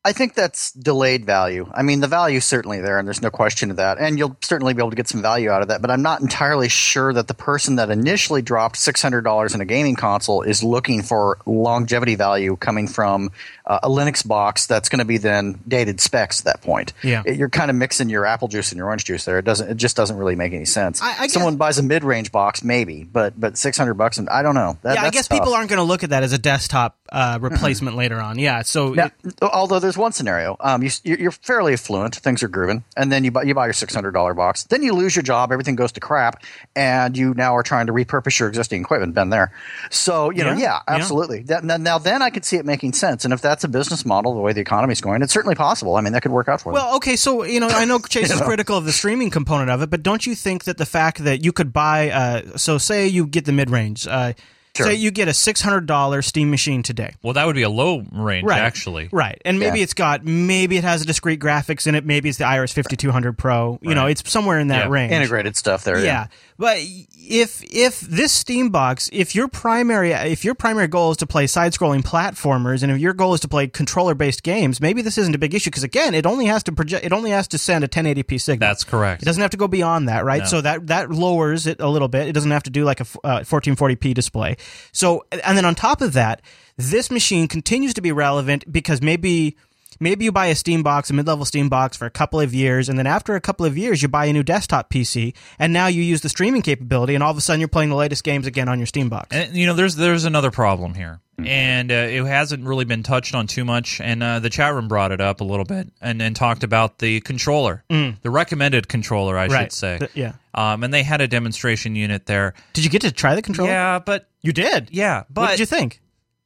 I 0.09 0.13
think 0.13 0.33
that's 0.33 0.71
delayed 0.71 1.23
value. 1.23 1.69
I 1.71 1.83
mean, 1.83 1.99
the 1.99 2.07
value's 2.07 2.43
certainly 2.43 2.81
there, 2.81 2.97
and 2.97 3.07
there's 3.07 3.21
no 3.21 3.29
question 3.29 3.69
of 3.69 3.77
that. 3.77 3.99
And 3.99 4.17
you'll 4.17 4.35
certainly 4.41 4.73
be 4.73 4.79
able 4.81 4.89
to 4.89 4.95
get 4.95 5.07
some 5.07 5.21
value 5.21 5.51
out 5.51 5.61
of 5.61 5.67
that. 5.67 5.81
But 5.83 5.91
I'm 5.91 6.01
not 6.01 6.19
entirely 6.21 6.67
sure 6.67 7.13
that 7.13 7.27
the 7.27 7.35
person 7.35 7.75
that 7.75 7.91
initially 7.91 8.41
dropped 8.41 8.75
$600 8.77 9.53
in 9.55 9.61
a 9.61 9.65
gaming 9.65 9.95
console 9.95 10.41
is 10.41 10.63
looking 10.63 11.03
for 11.03 11.37
longevity 11.45 12.15
value 12.15 12.55
coming 12.55 12.87
from 12.87 13.29
uh, 13.67 13.79
a 13.83 13.87
Linux 13.87 14.27
box 14.27 14.65
that's 14.65 14.89
going 14.89 14.97
to 14.99 15.05
be 15.05 15.17
then 15.19 15.59
dated 15.67 16.01
specs 16.01 16.39
at 16.39 16.45
that 16.45 16.61
point. 16.63 16.93
Yeah. 17.03 17.21
It- 17.25 17.37
you're 17.37 17.49
kind 17.49 17.69
of 17.69 17.77
mixing 17.77 18.09
your 18.09 18.25
apple 18.25 18.47
juice 18.47 18.71
and 18.71 18.77
your 18.77 18.87
orange 18.87 19.05
juice 19.05 19.25
there. 19.25 19.37
It 19.37 19.45
doesn't. 19.45 19.69
It 19.69 19.77
just 19.77 19.95
doesn't 19.95 20.17
really 20.17 20.35
make 20.35 20.53
any 20.53 20.65
sense. 20.65 21.01
I- 21.03 21.11
I 21.11 21.21
guess- 21.27 21.33
Someone 21.33 21.57
buys 21.57 21.77
a 21.77 21.83
mid-range 21.83 22.31
box, 22.31 22.63
maybe, 22.63 23.03
but 23.03 23.39
but 23.39 23.57
600 23.57 23.93
bucks, 23.93 24.17
and 24.17 24.27
I 24.29 24.41
don't 24.41 24.55
know. 24.55 24.77
That, 24.81 24.95
yeah, 24.95 25.03
I 25.03 25.09
guess 25.11 25.27
tough. 25.27 25.37
people 25.37 25.53
aren't 25.53 25.69
going 25.69 25.77
to 25.77 25.83
look 25.83 26.03
at 26.03 26.09
that 26.09 26.23
as 26.23 26.33
a 26.33 26.37
desktop 26.39 26.97
uh, 27.11 27.37
replacement 27.41 27.95
later 27.95 28.19
on. 28.19 28.39
Yeah, 28.39 28.63
so 28.63 28.93
Now, 28.93 29.11
although 29.41 29.79
there's 29.79 29.97
one 29.99 30.11
scenario, 30.11 30.57
um, 30.59 30.81
you, 30.81 30.89
you're 31.03 31.31
fairly 31.31 31.73
affluent, 31.73 32.15
things 32.15 32.41
are 32.41 32.47
grooving, 32.47 32.83
and 32.97 33.11
then 33.11 33.23
you 33.23 33.31
buy 33.31 33.43
you 33.43 33.53
buy 33.53 33.65
your 33.67 33.73
six 33.73 33.93
hundred 33.93 34.11
dollar 34.11 34.33
box. 34.33 34.63
Then 34.63 34.81
you 34.81 34.93
lose 34.93 35.15
your 35.15 35.23
job, 35.23 35.51
everything 35.51 35.75
goes 35.75 35.91
to 35.93 35.99
crap, 35.99 36.43
and 36.75 37.15
you 37.17 37.33
now 37.33 37.55
are 37.55 37.63
trying 37.63 37.87
to 37.87 37.93
repurpose 37.93 38.39
your 38.39 38.47
existing 38.49 38.81
equipment. 38.81 39.13
Been 39.13 39.29
there, 39.29 39.51
so 39.89 40.29
you 40.29 40.43
know, 40.43 40.51
Yeah, 40.51 40.57
yeah, 40.57 40.79
yeah. 40.87 40.95
absolutely. 40.95 41.43
That, 41.43 41.63
now, 41.63 41.97
then 41.97 42.21
I 42.21 42.29
could 42.29 42.45
see 42.45 42.57
it 42.57 42.65
making 42.65 42.93
sense, 42.93 43.25
and 43.25 43.33
if 43.33 43.41
that's 43.41 43.63
a 43.63 43.67
business 43.67 44.05
model, 44.05 44.33
the 44.33 44.41
way 44.41 44.53
the 44.53 44.61
economy's 44.61 45.01
going, 45.01 45.21
it's 45.21 45.33
certainly 45.33 45.55
possible. 45.55 45.95
I 45.95 46.01
mean, 46.01 46.13
that 46.13 46.21
could 46.21 46.31
work 46.31 46.47
out 46.47 46.61
for 46.61 46.71
them. 46.73 46.81
Well, 46.81 46.95
okay, 46.97 47.15
so 47.15 47.43
you 47.43 47.59
know, 47.59 47.67
I 47.67 47.85
know 47.85 47.99
Chase 48.09 48.31
is 48.31 48.41
critical 48.41 48.77
of 48.77 48.85
the 48.85 48.93
streaming 48.93 49.29
component 49.29 49.69
of 49.69 49.81
it, 49.81 49.89
but 49.89 50.03
don't 50.03 50.25
you 50.25 50.35
think 50.35 50.63
that 50.63 50.77
the 50.77 50.85
fact 50.85 51.23
that 51.23 51.43
you 51.43 51.51
could 51.51 51.73
buy, 51.73 52.09
uh, 52.09 52.57
so 52.57 52.77
say 52.77 53.07
you 53.07 53.27
get 53.27 53.45
the 53.45 53.51
mid 53.51 53.69
range, 53.69 54.07
uh, 54.07 54.33
Sure. 54.77 54.85
say 54.87 54.93
you 54.95 55.11
get 55.11 55.27
a 55.27 55.33
six 55.33 55.61
hundred 55.61 55.85
dollar 55.87 56.21
Steam 56.21 56.49
machine 56.49 56.83
today, 56.83 57.13
well, 57.21 57.33
that 57.33 57.45
would 57.45 57.55
be 57.55 57.63
a 57.63 57.69
low 57.69 58.03
range, 58.11 58.45
right? 58.45 58.61
actually. 58.61 59.09
right, 59.11 59.41
and 59.43 59.59
maybe 59.59 59.79
Yeah. 59.79 59.83
it's 59.83 59.93
got, 59.93 60.23
maybe 60.25 60.77
it 60.77 60.83
has 60.83 61.01
a 61.01 61.05
discrete 61.05 61.39
graphics 61.39 61.85
in 61.87 61.95
it, 61.95 62.05
maybe 62.05 62.29
it's 62.29 62.37
the 62.37 62.45
Iris 62.47 62.71
fifty 62.71 62.95
two 62.95 63.11
hundred 63.11 63.37
Pro, 63.37 63.77
you 63.81 63.93
know, 63.95 64.05
it's 64.05 64.29
somewhere 64.29 64.59
in 64.59 64.67
that 64.69 64.85
Yeah. 64.85 64.91
range. 64.91 65.11
Integrated 65.11 65.57
stuff 65.57 65.83
there. 65.83 65.99
Yeah, 66.03 66.27
but 66.57 66.77
if 66.79 67.61
if 67.63 67.99
this 68.01 68.31
Steam 68.31 68.69
box, 68.69 69.09
if 69.11 69.35
your 69.35 69.47
primary 69.47 70.11
if 70.11 70.45
your 70.45 70.55
primary 70.55 70.87
goal 70.87 71.11
is 71.11 71.17
to 71.17 71.27
play 71.27 71.45
side-scrolling 71.47 72.01
platformers, 72.03 72.81
and 72.83 72.91
if 72.91 72.99
your 72.99 73.13
goal 73.13 73.33
is 73.33 73.39
to 73.41 73.47
play 73.47 73.67
controller-based 73.67 74.43
games, 74.43 74.79
maybe 74.79 75.01
this 75.01 75.17
isn't 75.17 75.35
a 75.35 75.37
big 75.39 75.53
issue 75.53 75.69
because 75.69 75.83
again, 75.83 76.13
it 76.13 76.25
only 76.25 76.45
has 76.45 76.63
to 76.63 76.71
project, 76.71 77.05
it 77.05 77.11
only 77.11 77.31
has 77.31 77.47
to 77.49 77.57
send 77.57 77.83
a 77.83 77.87
1080p 77.87 78.37
signal. 78.39 78.67
That's 78.67 78.83
correct. 78.83 79.21
It 79.21 79.25
doesn't 79.25 79.41
have 79.41 79.51
to 79.51 79.57
go 79.57 79.67
beyond 79.67 80.07
that, 80.09 80.23
right? 80.25 80.47
So 80.47 80.61
that 80.61 80.87
that 80.87 81.11
lowers 81.11 81.67
it 81.67 81.79
a 81.81 81.87
little 81.89 82.07
bit. 82.07 82.27
It 82.27 82.33
doesn't 82.33 82.51
have 82.51 82.63
to 82.63 82.69
do 82.69 82.83
like 82.85 82.99
a 83.01 83.05
uh, 83.23 83.39
1440p 83.41 84.13
display. 84.13 84.55
So 84.91 85.25
and 85.43 85.57
then 85.57 85.65
on 85.65 85.75
top 85.75 86.01
of 86.01 86.13
that, 86.13 86.41
this 86.77 87.11
machine 87.11 87.47
continues 87.47 87.93
to 87.95 88.01
be 88.01 88.11
relevant 88.11 88.71
because 88.71 89.01
maybe 89.01 89.57
maybe 89.99 90.25
you 90.25 90.31
buy 90.31 90.47
a 90.47 90.55
Steam 90.55 90.83
box, 90.83 91.09
a 91.09 91.13
mid-level 91.13 91.45
Steam 91.45 91.69
box 91.69 91.97
for 91.97 92.05
a 92.05 92.09
couple 92.09 92.39
of 92.39 92.53
years, 92.53 92.89
and 92.89 92.97
then 92.97 93.07
after 93.07 93.35
a 93.35 93.41
couple 93.41 93.65
of 93.65 93.77
years, 93.77 94.01
you 94.01 94.07
buy 94.07 94.25
a 94.25 94.33
new 94.33 94.43
desktop 94.43 94.89
PC, 94.89 95.33
and 95.57 95.73
now 95.73 95.87
you 95.87 96.01
use 96.01 96.21
the 96.21 96.29
streaming 96.29 96.61
capability, 96.61 97.15
and 97.15 97.23
all 97.23 97.31
of 97.31 97.37
a 97.37 97.41
sudden 97.41 97.59
you're 97.59 97.67
playing 97.67 97.89
the 97.89 97.95
latest 97.95 98.23
games 98.23 98.47
again 98.47 98.67
on 98.69 98.79
your 98.79 98.85
Steam 98.87 99.09
box. 99.09 99.27
And 99.35 99.55
you 99.55 99.65
know, 99.65 99.73
there's 99.73 99.95
there's 99.95 100.25
another 100.25 100.51
problem 100.51 100.93
here, 100.93 101.19
and 101.37 101.91
uh, 101.91 101.95
it 101.95 102.23
hasn't 102.25 102.65
really 102.65 102.85
been 102.85 103.03
touched 103.03 103.35
on 103.35 103.47
too 103.47 103.65
much. 103.65 103.99
And 104.01 104.21
uh, 104.23 104.39
the 104.39 104.49
chat 104.49 104.73
room 104.73 104.87
brought 104.87 105.11
it 105.11 105.21
up 105.21 105.41
a 105.41 105.43
little 105.43 105.65
bit, 105.65 105.89
and, 106.01 106.21
and 106.21 106.35
talked 106.35 106.63
about 106.63 106.99
the 106.99 107.21
controller, 107.21 107.83
the 107.89 108.29
recommended 108.29 108.87
controller, 108.87 109.37
I 109.37 109.47
should 109.47 109.71
say. 109.71 109.97
Th- 109.99 110.11
yeah. 110.15 110.33
Um, 110.53 110.83
and 110.83 110.93
they 110.93 111.03
had 111.03 111.21
a 111.21 111.27
demonstration 111.27 111.95
unit 111.95 112.25
there. 112.25 112.53
Did 112.73 112.83
you 112.83 112.89
get 112.89 113.01
to 113.03 113.11
try 113.11 113.35
the 113.35 113.41
controller? 113.41 113.69
Yeah, 113.71 113.99
but 113.99 114.27
You 114.41 114.51
did? 114.51 114.89
yeah, 114.91 115.23
but 115.29 115.41
what 115.41 115.49
did 115.51 115.59
you 115.59 115.65
think? 115.65 116.01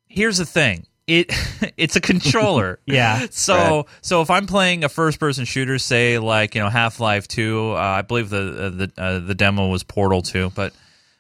here's 0.08 0.38
the 0.38 0.46
thing. 0.46 0.86
It 1.08 1.34
it's 1.78 1.96
a 1.96 2.02
controller. 2.02 2.80
Yeah. 2.86 3.28
So 3.32 3.88
so 4.02 4.22
if 4.22 4.30
I'm 4.30 4.46
playing 4.48 4.84
a 4.84 4.90
first 4.90 5.20
person 5.20 5.46
shooter, 5.46 5.78
say 5.80 6.20
like 6.20 6.56
you 6.56 6.62
know 6.62 6.70
Half 6.70 7.00
Life 7.00 7.28
Two, 7.28 7.72
uh, 7.74 7.76
I 7.78 8.02
believe 8.04 8.30
the 8.30 8.38
uh, 8.66 8.70
the 8.70 8.92
uh, 8.98 9.20
the 9.20 9.36
demo 9.36 9.68
was 9.70 9.84
Portal 9.84 10.22
Two, 10.22 10.52
but 10.56 10.74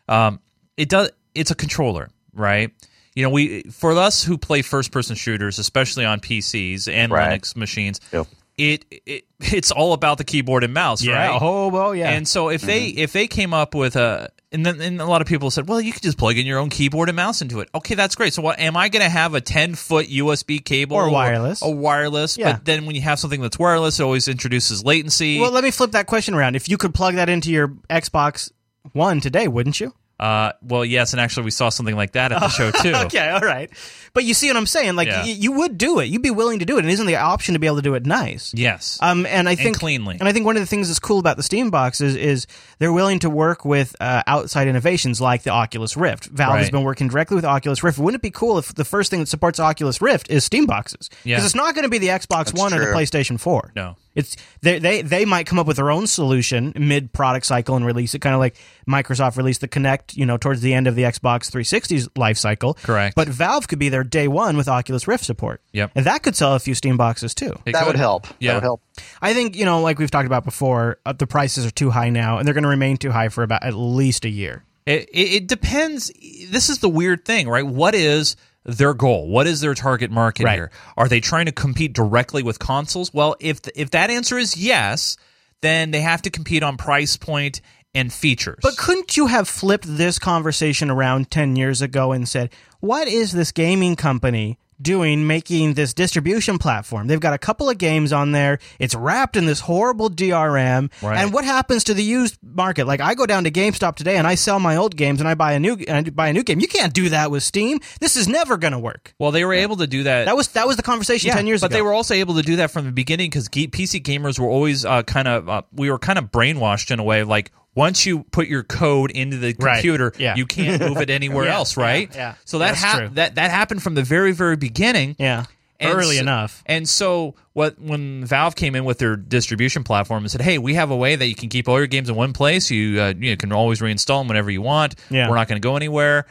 um, 0.08 0.40
it 0.78 0.90
does 0.90 1.12
it's 1.36 1.52
a 1.52 1.56
controller, 1.56 2.10
right? 2.34 2.72
You 3.16 3.24
know, 3.24 3.30
we 3.30 3.64
for 3.64 3.92
us 3.94 4.24
who 4.24 4.38
play 4.38 4.62
first 4.62 4.92
person 4.92 5.16
shooters, 5.16 5.60
especially 5.60 6.06
on 6.06 6.20
PCs 6.20 6.92
and 6.92 7.12
Right. 7.12 7.40
Linux 7.40 7.56
machines, 7.56 8.00
Yep. 8.12 8.28
It, 8.58 8.86
it 9.06 9.26
it's 9.40 9.72
all 9.72 9.94
about 9.94 10.18
the 10.18 10.24
keyboard 10.24 10.64
and 10.64 10.74
mouse, 10.74 11.06
right? 11.08 11.38
Oh, 11.42 11.68
well, 11.70 11.94
yeah. 11.96 12.10
And 12.12 12.28
so 12.28 12.50
if 12.50 12.62
they 12.62 12.90
Mm-hmm. 12.92 13.00
if 13.00 13.14
they 13.14 13.28
came 13.28 13.54
up 13.54 13.74
with 13.76 13.96
a 13.96 14.30
and 14.52 14.64
then 14.66 14.80
and 14.82 15.02
a 15.02 15.06
lot 15.06 15.22
of 15.22 15.28
people 15.28 15.50
said, 15.50 15.68
well, 15.68 15.82
you 15.82 15.92
could 15.92 16.04
just 16.04 16.18
plug 16.18 16.38
in 16.38 16.46
your 16.46 16.60
own 16.60 16.70
keyboard 16.70 17.10
and 17.10 17.16
mouse 17.16 17.42
into 17.42 17.60
it. 17.60 17.70
Okay, 17.74 17.96
that's 17.96 18.14
great. 18.16 18.34
So 18.34 18.42
what 18.44 18.60
am 18.60 18.78
I 18.78 18.90
going 18.90 19.02
to 19.04 19.10
have 19.10 19.34
a 19.34 19.42
ten 19.42 19.74
foot 19.74 20.08
USB 20.08 20.64
cable 20.64 20.96
Or 20.96 21.10
wireless. 21.10 21.62
A 21.64 21.70
wireless, 21.70 22.38
Yeah. 22.38 22.54
but 22.54 22.66
then 22.66 22.86
when 22.86 22.96
you 22.96 23.02
have 23.02 23.18
something 23.18 23.42
that's 23.42 23.58
wireless, 23.58 24.00
it 24.00 24.04
always 24.04 24.28
introduces 24.28 24.84
latency. 24.86 25.40
well, 25.40 25.52
let 25.52 25.64
me 25.64 25.72
flip 25.72 25.92
that 25.92 26.06
question 26.06 26.36
around. 26.36 26.56
If 26.56 26.70
you 26.70 26.78
could 26.78 26.94
plug 26.94 27.16
that 27.16 27.30
into 27.30 27.52
your 27.52 27.70
Xbox 27.90 28.52
One 28.92 29.20
today, 29.22 29.48
wouldn't 29.48 29.80
you? 29.80 29.94
Uh, 30.20 30.52
well, 30.62 30.86
yes, 30.86 31.14
and 31.14 31.20
actually 31.20 31.44
we 31.46 31.52
saw 31.52 31.70
something 31.70 31.96
like 31.96 32.14
that 32.14 32.32
at 32.32 32.40
the 32.40 32.48
show 32.50 32.72
too. 32.72 32.94
Okay, 33.06 33.30
all 33.30 33.42
right. 33.42 33.70
But 34.14 34.24
you 34.24 34.34
see 34.34 34.48
what 34.48 34.56
I'm 34.58 34.68
saying? 34.68 34.96
Like, 34.96 35.08
Yeah. 35.08 35.24
y- 35.24 35.36
you 35.38 35.52
would 35.54 35.78
do 35.78 36.00
it. 36.00 36.06
You'd 36.06 36.22
be 36.22 36.30
willing 36.30 36.60
to 36.60 36.66
do 36.66 36.78
it. 36.78 36.82
And 36.82 36.90
isn't 36.92 37.08
the 37.08 37.16
option 37.16 37.54
to 37.54 37.60
be 37.60 37.66
able 37.68 37.78
to 37.78 37.82
do 37.82 37.96
it 37.96 38.06
nice? 38.06 38.54
Yes. 38.54 39.00
Um, 39.02 39.26
and 39.26 39.50
I 39.50 39.56
think 39.56 39.80
cleanly. 39.80 40.18
and 40.20 40.30
I 40.30 40.32
think 40.32 40.46
one 40.46 40.56
of 40.56 40.62
the 40.62 40.68
things 40.68 40.88
that's 40.88 41.00
cool 41.00 41.18
about 41.20 41.36
the 41.38 41.44
Steam 41.44 41.72
box 41.72 42.00
is, 42.00 42.16
is 42.16 42.46
they're 42.80 42.94
willing 42.94 43.20
to 43.20 43.30
work 43.30 43.66
with 43.66 43.96
uh, 44.00 44.22
outside 44.28 44.68
innovations 44.68 45.20
like 45.20 45.44
the 45.44 45.50
Oculus 45.50 45.98
Rift. 45.98 46.26
Valve 46.26 46.58
has 46.58 46.66
Right. 46.68 46.72
been 46.72 46.84
working 46.84 47.08
directly 47.08 47.36
with 47.36 47.46
Oculus 47.46 47.84
Rift. 47.84 47.98
Wouldn't 47.98 48.22
it 48.22 48.24
be 48.24 48.32
cool 48.32 48.60
if 48.60 48.74
the 48.76 48.86
first 48.86 49.10
thing 49.10 49.20
that 49.20 49.28
supports 49.28 49.60
Oculus 49.60 50.00
Rift 50.02 50.30
is 50.30 50.44
Steam 50.46 50.68
boxes? 50.68 51.10
Because 51.10 51.26
Yeah. 51.26 51.44
it's 51.44 51.56
not 51.56 51.74
going 51.74 51.84
to 51.84 51.90
be 51.90 51.98
the 51.98 52.10
Xbox 52.10 52.58
One 52.58 52.72
or 52.74 52.80
the 52.80 52.86
true. 52.86 52.94
PlayStation 52.96 53.40
Four. 53.40 53.72
No. 53.76 53.96
It's 54.16 54.36
they, 54.62 54.78
they 54.80 55.02
they 55.02 55.26
might 55.26 55.46
come 55.48 55.58
up 55.60 55.66
with 55.68 55.78
their 55.78 55.90
own 55.90 56.06
solution 56.08 56.74
mid 56.76 57.14
product 57.14 57.46
cycle 57.46 57.76
and 57.76 57.86
release 57.86 58.14
it, 58.14 58.20
kind 58.20 58.34
of 58.36 58.40
like 58.40 58.56
Microsoft 58.88 59.38
released 59.38 59.62
the 59.62 59.68
Kinect, 59.68 60.16
you 60.16 60.26
know, 60.26 60.38
towards 60.38 60.62
the 60.62 60.74
end 60.74 60.88
of 60.88 60.96
the 60.96 61.02
Xbox 61.04 61.50
360's 61.52 62.10
life 62.16 62.38
cycle. 62.38 62.76
Correct. 62.76 63.16
But 63.16 63.28
Valve 63.28 63.68
could 63.68 63.80
be 63.80 63.90
there 63.90 64.04
day 64.04 64.28
one 64.28 64.56
with 64.58 64.68
Oculus 64.68 65.08
Rift 65.08 65.24
support. 65.26 65.62
Yep. 65.72 65.92
and 65.96 66.06
that 66.06 66.22
could 66.24 66.36
sell 66.36 66.54
a 66.54 66.60
few 66.60 66.76
Steam 66.76 66.96
boxes 66.98 67.34
too. 67.34 67.56
It 67.66 67.72
That 67.72 67.80
could. 67.80 67.88
would 67.88 67.96
help. 67.96 68.28
Yeah. 68.40 68.52
That 68.52 68.56
would 68.58 68.64
help. 68.64 68.82
I 69.22 69.34
think 69.34 69.56
you 69.56 69.66
know, 69.66 69.82
like 69.82 69.98
we've 70.00 70.12
talked 70.12 70.28
about 70.28 70.44
before, 70.46 71.00
uh, 71.06 71.14
the 71.14 71.26
prices 71.28 71.66
are 71.66 71.72
too 71.72 71.90
high 71.90 72.10
now, 72.10 72.38
and 72.38 72.48
they're 72.48 72.54
going 72.54 72.64
to 72.64 72.70
remain 72.70 72.98
too 72.98 73.12
high 73.12 73.30
for 73.30 73.44
about 73.44 73.64
at 73.64 73.74
least 73.74 74.26
a 74.26 74.30
year. 74.30 74.64
It, 74.86 75.10
it, 75.14 75.34
it 75.34 75.48
depends. 75.48 76.12
This 76.50 76.70
is 76.70 76.80
the 76.80 76.90
weird 76.90 77.26
thing, 77.26 77.48
right? 77.48 77.66
What 77.66 77.96
is 77.96 78.36
their 78.66 78.94
goal? 78.94 79.28
What 79.28 79.48
is 79.48 79.62
their 79.62 79.74
target 79.74 80.12
market 80.12 80.46
Right. 80.46 80.56
here? 80.56 80.72
Are 80.98 81.08
they 81.08 81.20
trying 81.20 81.46
to 81.48 81.52
compete 81.52 81.94
directly 81.94 82.44
with 82.44 82.60
consoles? 82.60 83.14
Well, 83.14 83.36
if 83.40 83.60
if 83.76 83.92
that 83.92 84.10
answer 84.10 84.38
is 84.38 84.56
yes, 84.58 85.18
then 85.62 85.92
they 85.92 86.02
have 86.02 86.22
to 86.24 86.30
compete 86.30 86.64
on 86.64 86.78
price 86.78 87.18
point 87.18 87.62
and 87.96 88.12
features. 88.12 88.60
But 88.62 88.76
couldn't 88.78 89.16
you 89.18 89.28
have 89.28 89.48
flipped 89.48 89.86
this 89.88 90.18
conversation 90.18 90.90
around 90.90 91.30
10 91.30 91.56
years 91.56 91.82
ago 91.82 92.12
and 92.12 92.28
said, 92.28 92.50
what 92.80 93.08
is 93.08 93.32
this 93.34 93.52
gaming 93.52 93.96
company 93.96 94.58
doing 94.84 95.26
making 95.26 95.74
this 95.74 95.94
distribution 95.94 96.58
platform? 96.60 97.08
They've 97.08 97.20
got 97.20 97.34
a 97.34 97.38
couple 97.38 97.70
of 97.70 97.78
games 97.78 98.14
on 98.14 98.32
there. 98.34 98.60
It's 98.80 98.94
wrapped 98.94 99.36
in 99.38 99.46
this 99.46 99.62
horrible 99.62 100.10
DRM. 100.10 100.92
Right. 101.02 101.18
And 101.18 101.34
what 101.34 101.46
happens 101.46 101.86
to 101.86 101.94
the 101.94 102.04
used 102.04 102.38
market? 102.44 102.86
Like 102.86 103.02
I 103.02 103.16
go 103.16 103.26
down 103.26 103.46
to 103.46 103.52
GameStop 103.52 103.96
today 103.96 104.18
and 104.18 104.28
I 104.28 104.36
sell 104.36 104.60
my 104.60 104.76
old 104.76 104.96
games 104.96 105.20
and 105.20 105.28
I 105.28 105.36
buy 105.36 105.54
a 105.54 105.60
new 105.60 105.78
and 105.88 106.06
I 106.06 106.10
buy 106.10 106.28
a 106.28 106.34
new 106.34 106.44
game. 106.44 106.60
You 106.60 106.68
can't 106.68 106.94
do 106.94 107.10
that 107.10 107.32
with 107.32 107.44
Steam. 107.44 107.80
This 108.00 108.16
is 108.16 108.28
never 108.28 108.58
going 108.58 108.74
to 108.74 108.80
work. 108.80 109.14
well, 109.18 109.32
they 109.32 109.46
were 109.46 109.54
able 109.54 109.78
to 109.78 109.88
do 109.88 110.04
that. 110.04 110.26
That 110.26 110.36
was 110.36 110.50
that 110.50 110.68
was 110.68 110.76
the 110.76 110.84
conversation 110.84 111.32
10 111.32 111.48
years 111.48 111.62
but 111.62 111.68
ago. 111.68 111.74
But 111.74 111.78
they 111.78 111.82
were 111.82 111.94
also 111.94 112.14
able 112.14 112.36
to 112.36 112.44
do 112.44 112.58
that 112.58 112.72
from 112.72 112.86
the 112.86 112.92
beginning 112.92 113.30
because 113.30 113.50
PC 113.50 114.02
gamers 114.04 114.38
were 114.38 114.50
always 114.50 114.86
uh, 114.86 115.04
kind 115.04 115.28
of 115.28 115.50
uh, 115.50 115.62
we 115.72 115.90
were 115.90 116.00
kind 116.00 116.20
of 116.20 116.26
brainwashed 116.32 116.92
in 116.92 117.00
a 117.00 117.04
way. 117.04 117.24
Like 117.24 117.52
once 117.76 118.06
you 118.06 118.24
put 118.32 118.48
your 118.48 118.64
code 118.64 119.12
into 119.12 119.38
the 119.38 119.56
Right. 119.60 119.76
computer, 119.76 120.14
Yeah. 120.18 120.36
you 120.36 120.46
can't 120.46 120.80
move 120.82 120.98
it 120.98 121.10
anywhere 121.20 121.46
Yeah, 121.46 121.56
else, 121.56 121.76
right? 121.78 122.10
yeah. 122.14 122.36
So 122.46 122.60
that 122.60 122.76
that 123.16 123.36
that 123.36 123.52
happened 123.52 123.82
from 123.84 123.96
the 123.96 124.04
very 124.04 124.32
very 124.32 124.56
beginning. 124.56 125.16
yeah. 125.20 125.46
And 125.80 125.98
Early 125.98 126.16
so- 126.16 126.22
enough. 126.22 126.64
And 126.66 126.88
so 126.88 127.36
what 127.54 127.78
when 127.80 128.24
Valve 128.26 128.56
came 128.56 128.74
in 128.76 128.86
with 128.86 129.00
their 129.00 129.18
distribution 129.18 129.84
platform 129.84 130.24
and 130.24 130.32
said, 130.32 130.40
"Hey, 130.42 130.58
we 130.58 130.76
have 130.76 130.92
a 130.92 130.96
way 130.96 131.16
that 131.18 131.26
you 131.28 131.36
can 131.36 131.50
keep 131.50 131.68
all 131.68 131.78
your 131.78 131.88
games 131.88 132.08
in 132.10 132.16
one 132.16 132.32
place. 132.32 132.72
You 132.72 133.02
uh, 133.02 133.14
you 133.20 133.36
can 133.36 133.52
always 133.52 133.82
reinstall 133.82 134.22
them 134.22 134.28
whenever 134.30 134.50
you 134.50 134.62
want. 134.62 134.96
Yeah. 135.10 135.28
We're 135.30 135.36
not 135.36 135.48
going 135.50 135.62
to 135.62 135.66
go 135.68 135.76
anywhere." 135.76 136.26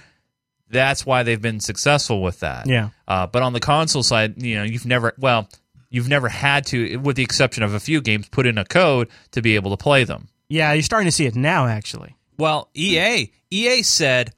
That's 0.70 1.04
why 1.04 1.22
they've 1.22 1.42
been 1.42 1.60
successful 1.60 2.22
with 2.22 2.40
that. 2.40 2.66
Yeah. 2.66 2.90
Uh, 3.06 3.26
but 3.26 3.42
on 3.42 3.52
the 3.52 3.60
console 3.60 4.02
side, 4.02 4.42
you 4.42 4.54
know, 4.56 4.62
you've 4.62 4.86
never 4.86 5.12
well, 5.18 5.48
you've 5.90 6.08
never 6.08 6.28
had 6.30 6.64
to, 6.68 6.96
with 6.96 7.16
the 7.16 7.22
exception 7.22 7.62
of 7.62 7.74
a 7.74 7.80
few 7.80 8.00
games, 8.00 8.28
put 8.30 8.46
in 8.46 8.56
a 8.56 8.64
code 8.64 9.08
to 9.32 9.42
be 9.42 9.54
able 9.56 9.70
to 9.72 9.76
play 9.76 10.04
them. 10.04 10.28
Yeah, 10.52 10.74
you're 10.74 10.82
starting 10.82 11.06
to 11.06 11.12
see 11.12 11.24
it 11.24 11.34
now 11.34 11.66
actually. 11.66 12.14
Well, 12.36 12.68
EA 12.74 13.32
EA 13.50 13.82
said, 13.82 14.34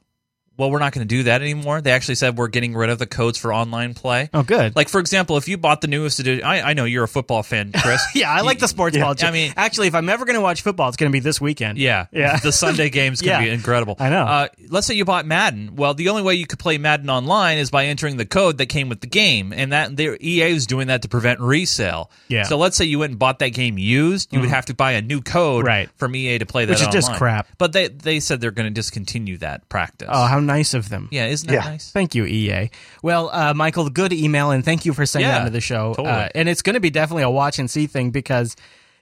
"Well, 0.57 0.71
we're 0.71 0.79
not 0.79 0.93
going 0.93 1.07
to 1.07 1.15
do 1.15 1.23
that 1.23 1.41
anymore." 1.41 1.81
They 1.81 1.91
actually 1.91 2.15
said 2.15 2.37
we're 2.37 2.47
getting 2.47 2.75
rid 2.75 2.89
of 2.89 2.99
the 2.99 3.05
codes 3.07 3.37
for 3.37 3.53
online 3.53 3.93
play. 3.93 4.29
Oh, 4.33 4.43
good. 4.43 4.75
Like 4.75 4.89
for 4.89 4.99
example, 4.99 5.37
if 5.37 5.47
you 5.47 5.57
bought 5.57 5.81
the 5.81 5.87
newest 5.87 6.19
edition, 6.19 6.43
I, 6.45 6.61
I 6.69 6.73
know 6.73 6.85
you're 6.85 7.03
a 7.03 7.07
football 7.07 7.43
fan, 7.43 7.71
Chris. 7.71 8.01
Yeah, 8.15 8.31
I 8.31 8.41
like 8.41 8.59
the 8.59 8.67
sports 8.67 8.97
ball. 8.97 9.15
I 9.21 9.31
mean- 9.31 9.53
actually, 9.57 9.87
if 9.87 9.95
I'm 9.95 10.07
ever 10.09 10.25
going 10.25 10.35
to 10.35 10.41
watch 10.41 10.61
football, 10.61 10.87
it's 10.87 10.97
going 10.97 11.11
to 11.11 11.13
be 11.13 11.19
this 11.19 11.39
weekend. 11.41 11.77
Yeah, 11.77 12.05
Yeah. 12.11 12.37
The 12.37 12.51
Sunday 12.51 12.89
games 12.91 13.19
can 13.21 13.29
Yeah. 13.29 13.41
be 13.41 13.49
incredible. 13.49 13.95
I 13.99 14.09
know. 14.09 14.23
Uh, 14.23 14.47
let's 14.69 14.87
say 14.87 14.93
you 14.93 15.05
bought 15.05 15.25
Madden. 15.25 15.75
Well, 15.75 15.93
the 15.93 16.09
only 16.09 16.21
way 16.21 16.35
you 16.35 16.45
could 16.47 16.59
play 16.59 16.77
Madden 16.77 17.09
online 17.09 17.57
is 17.57 17.69
by 17.71 17.85
entering 17.85 18.17
the 18.17 18.25
code 18.25 18.57
that 18.59 18.67
came 18.67 18.87
with 18.89 19.01
the 19.01 19.07
game, 19.07 19.51
and 19.53 19.71
that 19.73 19.95
their 19.97 20.15
EA 20.21 20.43
is 20.55 20.65
doing 20.67 20.87
that 20.87 21.01
to 21.01 21.07
prevent 21.09 21.39
resale. 21.39 22.09
Yeah. 22.27 22.41
Mm-hmm. 22.41 22.49
So 22.49 22.57
let's 22.57 22.77
say 22.77 22.85
you 22.85 22.99
went 22.99 23.11
and 23.11 23.19
bought 23.19 23.39
that 23.39 23.49
game 23.49 23.77
used, 23.77 24.31
you 24.33 24.39
would 24.39 24.49
have 24.49 24.65
to 24.67 24.73
buy 24.73 24.93
a 24.93 25.01
new 25.01 25.21
code 25.21 25.65
Right. 25.65 25.89
from 25.97 26.15
EA 26.15 26.37
to 26.39 26.45
play 26.45 26.65
that. 26.65 26.71
Which 26.71 26.81
is 26.81 26.87
just 26.87 27.11
crap. 27.13 27.47
But 27.57 27.73
they 27.73 27.87
they 27.89 28.19
said 28.19 28.39
they're 28.41 28.51
going 28.51 28.67
to 28.67 28.73
discontinue 28.73 29.37
that 29.37 29.67
practice. 29.69 30.09
Oh, 30.11 30.25
how 30.25 30.39
nice 30.45 30.73
of 30.73 30.89
them. 30.89 31.07
yeah, 31.11 31.25
isn't 31.27 31.47
that 31.47 31.53
Yeah. 31.53 31.69
nice? 31.71 31.91
Thank 31.91 32.15
you, 32.15 32.25
EA. 32.25 32.69
Well, 33.03 33.29
uh, 33.33 33.53
Michael, 33.53 33.89
good 33.89 34.13
email, 34.13 34.51
and 34.51 34.63
thank 34.63 34.85
you 34.85 34.93
for 34.93 35.05
sending 35.05 35.29
Yeah, 35.29 35.39
that 35.39 35.45
to 35.45 35.51
the 35.51 35.61
show. 35.61 35.93
totally. 35.95 36.07
Uh, 36.09 36.29
and 36.35 36.47
it's 36.49 36.61
going 36.61 36.73
to 36.75 36.79
be 36.79 36.89
definitely 36.89 37.23
a 37.23 37.29
watch 37.29 37.59
and 37.59 37.69
see 37.69 37.87
thing 37.87 38.11
because 38.11 38.55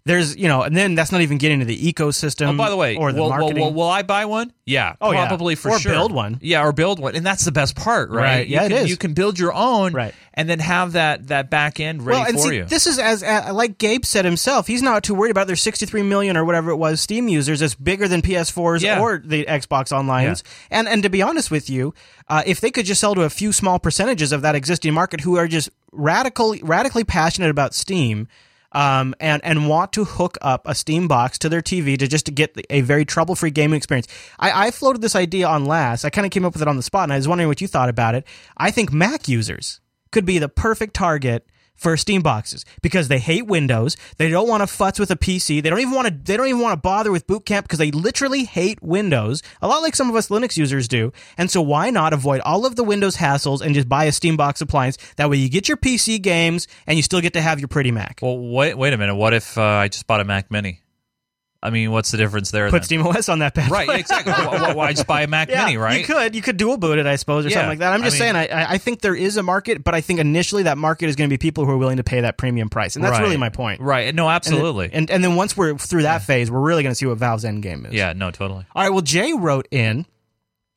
there's, 0.06 0.36
you 0.36 0.50
know, 0.50 0.64
and 0.64 0.76
then 0.76 0.96
that's 0.96 1.14
not 1.14 1.22
even 1.22 1.38
getting 1.38 1.62
into 1.62 1.66
the 1.74 1.94
ecosystem. 1.94 2.56
Oh, 2.56 2.58
by 2.58 2.70
the 2.70 2.76
way, 2.76 2.98
or 2.98 3.14
the 3.14 3.20
will, 3.22 3.30
will- 3.30 3.38
marketing. 3.38 3.64
will, 3.64 3.74
will 3.74 3.88
I 3.90 4.02
buy 4.02 4.26
one? 4.26 4.52
Yeah, 4.66 4.96
Oh, 5.00 5.12
yeah. 5.12 5.28
probably 5.28 5.56
for 5.56 5.72
Or 5.72 5.80
sure. 5.80 5.92
build 5.94 6.12
one. 6.12 6.40
Yeah, 6.42 6.64
or 6.66 6.72
build 6.74 7.00
one, 7.00 7.16
and 7.16 7.26
that's 7.26 7.46
the 7.46 7.52
best 7.54 7.76
part, 7.76 8.10
right? 8.10 8.22
Right. 8.24 8.48
You 8.48 8.56
Yeah, 8.56 8.64
it 8.66 8.70
can, 8.70 8.78
is. 8.80 8.90
You 8.90 8.98
can 8.98 9.14
build 9.14 9.40
your 9.40 9.54
own, 9.54 9.94
Right. 9.94 10.14
and 10.34 10.50
then 10.50 10.60
have 10.60 10.92
that 10.94 11.28
that 11.28 11.50
back 11.50 11.80
end 11.80 12.06
ready 12.06 12.20
well, 12.20 12.28
and 12.30 12.38
for 12.38 12.50
see, 12.50 12.56
you. 12.58 12.66
this 12.66 12.86
is 12.88 13.00
as 13.00 13.24
uh, 13.24 13.52
like 13.54 13.78
Gabe 13.78 14.04
said 14.06 14.26
himself. 14.26 14.68
He's 14.68 14.82
not 14.82 15.04
too 15.04 15.14
worried 15.16 15.32
about 15.32 15.48
their 15.48 15.56
63 15.56 16.02
million 16.04 16.36
or 16.38 16.44
whatever 16.46 16.72
it 16.72 16.78
was 16.78 17.00
Steam 17.02 17.28
users. 17.30 17.62
It's 17.62 17.76
bigger 17.76 18.08
than 18.08 18.22
PS4s 18.22 18.82
Yeah. 18.82 19.00
or 19.00 19.22
the 19.24 19.46
Xbox 19.46 19.92
Onlines. 19.92 20.44
And 20.72 20.88
and 20.90 21.02
to 21.04 21.10
be 21.10 21.22
honest 21.22 21.50
with 21.52 21.70
you, 21.70 21.94
uh, 22.28 22.44
if 22.46 22.60
they 22.62 22.72
could 22.72 22.86
just 22.86 23.00
sell 23.02 23.16
to 23.16 23.22
a 23.22 23.30
few 23.30 23.52
small 23.54 23.80
percentages 23.80 24.32
of 24.34 24.42
that 24.42 24.56
existing 24.56 24.94
market 24.94 25.22
who 25.22 25.38
are 25.38 25.48
just 25.48 25.70
radically 25.94 26.62
radically 26.64 27.04
passionate 27.06 27.50
about 27.50 27.74
Steam. 27.74 28.28
Um, 28.74 29.14
and 29.20 29.44
and 29.46 29.70
want 29.70 29.94
to 29.94 30.04
hook 30.04 30.38
up 30.42 30.68
a 30.68 30.74
Steam 30.74 31.08
box 31.08 31.38
to 31.40 31.50
their 31.50 31.62
TV 31.62 31.98
to 31.98 32.08
just 32.08 32.26
to 32.26 32.32
get 32.32 32.60
a 32.70 32.82
very 32.82 33.06
trouble 33.06 33.36
free 33.36 33.52
gaming 33.52 33.78
experience. 33.78 34.08
I, 34.40 34.68
I 34.68 34.72
floated 34.72 35.02
this 35.02 35.16
idea 35.16 35.48
on 35.48 35.66
last. 35.66 36.06
I 36.06 36.10
kind 36.10 36.26
of 36.26 36.32
came 36.32 36.44
up 36.44 36.54
with 36.54 36.62
it 36.64 36.68
on 36.68 36.78
the 36.78 36.84
spot, 36.84 37.04
and 37.04 37.14
I 37.14 37.18
was 37.18 37.28
wondering 37.28 37.48
what 37.48 37.62
you 37.62 37.68
thought 37.68 37.90
about 37.90 38.16
it. 38.16 38.26
I 38.58 38.72
think 38.72 38.92
Mac 38.92 39.28
users 39.28 39.80
could 40.12 40.26
be 40.26 40.40
the 40.40 40.50
perfect 40.50 40.96
target 40.96 41.48
for 41.76 41.98
Steam 41.98 42.22
boxes 42.22 42.66
because 42.82 43.08
they 43.08 43.20
hate 43.20 43.46
Windows. 43.46 43.98
They 44.18 44.30
don't 44.30 44.48
want 44.48 44.62
to 44.62 44.74
futz 44.74 45.00
with 45.00 45.12
a 45.12 45.16
PC. 45.16 45.62
They 45.62 45.70
don't 45.70 45.80
even 45.80 45.94
want 45.94 46.08
to. 46.08 46.14
They 46.14 46.38
don't 46.38 46.48
even 46.48 46.62
want 46.62 46.74
to 46.74 46.82
bother 46.82 47.12
with 47.12 47.28
Boot 47.28 47.46
Camp 47.46 47.66
because 47.66 47.80
they 47.80 47.92
literally 47.92 48.46
hate 48.46 48.82
Windows. 48.82 49.42
A 49.62 49.68
lot 49.68 49.82
like 49.82 49.96
some 49.96 50.10
of 50.10 50.16
us 50.16 50.30
Linux 50.30 50.58
users 50.58 50.88
do. 50.88 51.12
And 51.38 51.50
so 51.52 51.62
why 51.62 51.90
not 51.90 52.14
avoid 52.14 52.42
all 52.42 52.66
of 52.66 52.76
the 52.76 52.84
Windows 52.84 53.18
hassles 53.18 53.62
and 53.62 53.76
just 53.76 53.90
buy 53.90 54.06
a 54.06 54.12
Steam 54.12 54.38
box 54.38 54.62
appliance? 54.62 54.98
That 55.18 55.30
way 55.30 55.38
you 55.38 55.50
get 55.50 55.68
your 55.68 55.78
PC 55.78 56.22
games 56.22 56.68
and 56.88 56.98
you 56.98 57.04
still 57.04 57.22
get 57.22 57.34
to 57.34 57.42
have 57.42 57.60
your 57.60 57.68
pretty 57.68 57.92
Mac. 57.92 58.20
Well, 58.22 58.38
wait, 58.40 58.78
wait 58.78 58.94
a 58.94 58.98
minute. 58.98 59.16
What 59.16 59.34
if 59.34 59.58
uh, 59.58 59.64
I 59.64 59.88
just 59.88 60.08
bought 60.08 60.22
a 60.22 60.26
Mac 60.26 60.52
Mini? 60.52 60.83
I 61.64 61.70
mean, 61.70 61.92
what's 61.92 62.12
the 62.12 62.18
difference 62.18 62.52
there? 62.52 62.70
Put 62.70 62.84
then? 62.84 63.00
SteamOS 63.00 63.32
on 63.32 63.40
that 63.40 63.54
bad 63.54 63.72
Right, 63.72 63.88
boy. 63.88 63.94
exactly. 63.96 64.34
why, 64.34 64.46
why- 64.62 64.74
why 64.74 64.92
just 64.94 65.08
buy 65.08 65.22
a 65.22 65.28
Mac 65.28 65.48
Mini, 65.48 65.78
right? 65.78 65.98
You 66.00 66.06
could, 66.06 66.36
you 66.36 66.42
could 66.42 66.58
dual 66.58 66.76
boot 66.78 67.00
it, 67.00 67.08
I 67.08 67.16
suppose, 67.16 67.46
or 67.46 67.50
Yeah, 67.50 67.56
something 67.56 67.70
like 67.70 67.80
that. 67.80 67.94
I'm 67.94 68.02
I 68.02 68.06
just 68.06 68.16
mean- 68.20 68.34
saying, 68.34 68.36
I, 68.36 68.48
I- 68.48 68.72
I 68.74 68.78
think 68.78 69.00
there 69.00 69.16
is 69.16 69.38
a 69.38 69.44
market, 69.44 69.82
but 69.84 69.96
I 69.96 70.02
think 70.02 70.20
initially 70.20 70.64
that 70.64 70.78
market 70.78 71.08
is 71.08 71.16
going 71.16 71.30
to 71.30 71.34
be 71.34 71.38
people 71.38 71.66
who 71.66 71.72
are 71.72 71.78
willing 71.78 71.98
to 71.98 72.04
pay 72.04 72.20
that 72.22 72.38
premium 72.38 72.70
price, 72.70 72.96
and 72.98 73.04
that's 73.06 73.14
Right. 73.14 73.22
really 73.24 73.38
my 73.38 73.48
point. 73.50 73.80
Right. 73.82 74.14
No, 74.14 74.28
And, 74.28 74.36
absolutely. 74.36 74.90
and 74.92 75.10
and 75.10 75.24
then 75.24 75.36
once 75.36 75.56
we're 75.56 75.78
through 75.78 76.02
that 76.04 76.24
phase, 76.24 76.52
we're 76.52 76.60
really 76.60 76.84
going 76.84 76.92
to 76.92 76.96
see 76.98 77.06
what 77.06 77.18
Valve's 77.18 77.46
end 77.46 77.64
game 77.64 77.86
is. 77.86 77.94
yeah, 77.94 78.12
no, 78.14 78.30
totally. 78.30 78.66
All 78.76 78.84
right. 78.84 78.90
Well, 78.92 79.02
Jay 79.02 79.32
wrote 79.34 79.68
in, 79.72 80.06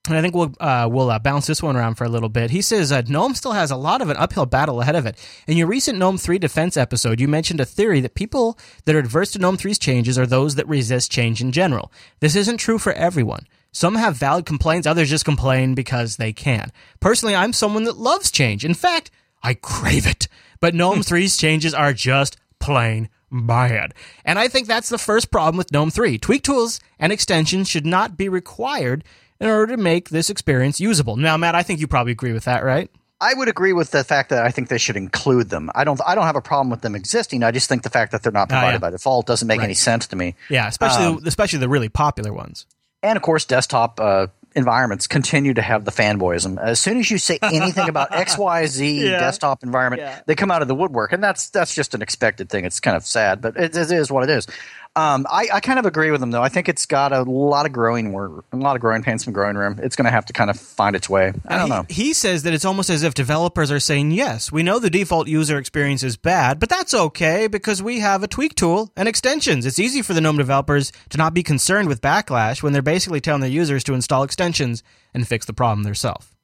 and 0.08 0.16
I 0.16 0.22
think 0.22 0.34
we'll 0.34 0.54
uh, 0.60 0.88
we'll 0.90 1.10
uh, 1.10 1.18
bounce 1.18 1.46
this 1.46 1.62
one 1.62 1.76
around 1.76 1.96
for 1.96 2.04
a 2.04 2.08
little 2.08 2.28
bit. 2.28 2.50
He 2.50 2.62
says 2.62 2.92
uh, 2.92 3.02
Gnome 3.06 3.34
still 3.34 3.52
has 3.52 3.70
a 3.70 3.76
lot 3.76 4.02
of 4.02 4.10
an 4.10 4.16
uphill 4.16 4.46
battle 4.46 4.80
ahead 4.80 4.96
of 4.96 5.06
it. 5.06 5.18
In 5.46 5.56
your 5.56 5.66
recent 5.66 5.98
Gnome 5.98 6.18
Three 6.18 6.38
defense 6.38 6.76
episode, 6.76 7.20
you 7.20 7.28
mentioned 7.28 7.60
a 7.60 7.64
theory 7.64 8.00
that 8.00 8.14
people 8.14 8.58
that 8.84 8.94
are 8.94 8.98
adverse 8.98 9.32
to 9.32 9.38
Gnome 9.38 9.56
3's 9.56 9.78
changes 9.78 10.18
are 10.18 10.26
those 10.26 10.54
that 10.54 10.68
resist 10.68 11.10
change 11.10 11.40
in 11.40 11.52
general. 11.52 11.92
This 12.20 12.36
isn't 12.36 12.58
true 12.58 12.78
for 12.78 12.92
everyone. 12.92 13.46
Some 13.72 13.96
have 13.96 14.16
valid 14.16 14.46
complaints, 14.46 14.86
others 14.86 15.10
just 15.10 15.24
complain 15.24 15.74
because 15.74 16.16
they 16.16 16.32
can. 16.32 16.72
Personally, 17.00 17.34
I'm 17.34 17.52
someone 17.52 17.84
that 17.84 17.98
loves 17.98 18.30
change. 18.30 18.64
In 18.64 18.74
fact, 18.74 19.10
I 19.42 19.54
crave 19.54 20.06
it. 20.06 20.28
But 20.60 20.74
Gnome 20.74 21.00
3's 21.02 21.36
changes 21.36 21.74
are 21.74 21.92
just 21.92 22.36
plain 22.58 23.08
bad. 23.30 23.94
And 24.24 24.38
I 24.38 24.48
think 24.48 24.66
that's 24.66 24.88
the 24.88 24.98
first 24.98 25.30
problem 25.30 25.56
with 25.56 25.72
GNOME 25.72 25.90
3. 25.90 26.18
Tweak 26.18 26.42
tools 26.42 26.80
and 26.98 27.12
extensions 27.12 27.68
should 27.68 27.86
not 27.86 28.16
be 28.16 28.28
required 28.28 29.04
in 29.40 29.48
order 29.48 29.76
to 29.76 29.82
make 29.82 30.08
this 30.10 30.30
experience 30.30 30.80
usable. 30.80 31.16
Now, 31.16 31.36
Matt, 31.36 31.54
I 31.54 31.62
think 31.62 31.80
you 31.80 31.86
probably 31.86 32.12
agree 32.12 32.32
with 32.32 32.44
that, 32.44 32.64
right? 32.64 32.90
I 33.20 33.32
would 33.32 33.48
agree 33.48 33.72
with 33.72 33.92
the 33.92 34.04
fact 34.04 34.28
that 34.28 34.44
I 34.44 34.50
think 34.50 34.68
they 34.68 34.76
should 34.78 34.96
include 34.96 35.48
them. 35.48 35.70
I 35.74 35.84
don't. 35.84 35.98
I 36.06 36.14
don't 36.14 36.26
have 36.26 36.36
a 36.36 36.42
problem 36.42 36.68
with 36.70 36.82
them 36.82 36.94
existing. 36.94 37.42
I 37.42 37.50
just 37.50 37.66
think 37.66 37.82
the 37.82 37.88
fact 37.90 38.12
that 38.12 38.22
they're 38.22 38.30
not 38.30 38.48
provided 38.50 38.74
yeah. 38.74 38.78
by 38.78 38.90
default 38.90 39.26
doesn't 39.26 39.48
make 39.48 39.58
Right. 39.60 39.64
any 39.64 39.74
sense 39.74 40.06
to 40.08 40.16
me. 40.16 40.34
Yeah, 40.50 40.68
especially 40.68 41.06
Um, 41.06 41.22
especially 41.24 41.60
the 41.60 41.68
really 41.68 41.88
popular 41.88 42.32
ones. 42.32 42.66
And 43.02 43.16
of 43.16 43.22
course, 43.22 43.46
desktop 43.46 44.00
uh, 44.00 44.26
environments 44.54 45.06
continue 45.06 45.54
to 45.54 45.62
have 45.62 45.84
the 45.86 45.90
fanboyism. 45.92 46.58
As 46.62 46.78
soon 46.80 46.98
as 46.98 47.10
you 47.10 47.16
say 47.18 47.38
anything 47.42 47.88
about 47.88 48.08
X, 48.14 48.36
Y, 48.36 48.66
Z 48.66 49.04
Yeah. 49.06 49.18
desktop 49.20 49.62
environment, 49.62 50.02
Yeah. 50.02 50.20
they 50.26 50.34
come 50.34 50.50
out 50.50 50.60
of 50.60 50.68
the 50.68 50.74
woodwork, 50.74 51.12
and 51.12 51.22
that's 51.24 51.48
that's 51.48 51.74
just 51.74 51.94
an 51.94 52.02
expected 52.02 52.50
thing. 52.50 52.66
It's 52.66 52.80
kind 52.80 52.96
of 52.98 53.06
sad, 53.06 53.40
but 53.40 53.56
it, 53.56 53.74
it 53.76 53.90
is 53.90 54.10
what 54.10 54.24
it 54.24 54.30
is. 54.30 54.46
Um, 54.96 55.26
I, 55.30 55.48
I 55.52 55.60
kind 55.60 55.78
of 55.78 55.84
agree 55.84 56.10
with 56.10 56.22
him 56.22 56.30
though. 56.30 56.42
I 56.42 56.48
think 56.48 56.70
it's 56.70 56.86
got 56.86 57.12
a 57.12 57.22
lot 57.22 57.66
of 57.66 57.72
growing 57.72 58.12
work, 58.12 58.46
a 58.50 58.56
lot 58.56 58.76
of 58.76 58.80
growing 58.80 59.02
pains, 59.02 59.24
some 59.24 59.34
growing 59.34 59.54
room. 59.54 59.78
It's 59.82 59.94
going 59.94 60.06
to 60.06 60.10
have 60.10 60.24
to 60.26 60.32
kind 60.32 60.48
of 60.48 60.58
find 60.58 60.96
its 60.96 61.06
way. 61.06 61.34
I 61.46 61.58
don't 61.58 61.66
he, 61.66 61.70
know. 61.70 61.86
He 61.90 62.12
says 62.14 62.44
that 62.44 62.54
it's 62.54 62.64
almost 62.64 62.88
as 62.88 63.02
if 63.02 63.12
developers 63.12 63.70
are 63.70 63.78
saying, 63.78 64.12
yes, 64.12 64.50
we 64.50 64.62
know 64.62 64.78
the 64.78 64.88
default 64.88 65.28
user 65.28 65.58
experience 65.58 66.02
is 66.02 66.16
bad, 66.16 66.58
but 66.58 66.70
that's 66.70 66.94
okay 66.94 67.46
because 67.46 67.82
we 67.82 68.00
have 68.00 68.22
a 68.22 68.28
tweak 68.28 68.54
tool 68.54 68.90
and 68.96 69.06
extensions. 69.06 69.66
It's 69.66 69.78
easy 69.78 70.00
for 70.00 70.14
the 70.14 70.22
GNOME 70.22 70.38
developers 70.38 70.92
to 71.10 71.18
not 71.18 71.34
be 71.34 71.42
concerned 71.42 71.88
with 71.88 72.00
backlash 72.00 72.62
when 72.62 72.72
they're 72.72 72.80
basically 72.80 73.20
telling 73.20 73.42
their 73.42 73.50
users 73.50 73.84
to 73.84 73.94
install 73.94 74.22
extensions 74.22 74.82
and 75.12 75.28
fix 75.28 75.44
the 75.44 75.52
problem 75.52 75.82
themselves. 75.82 76.35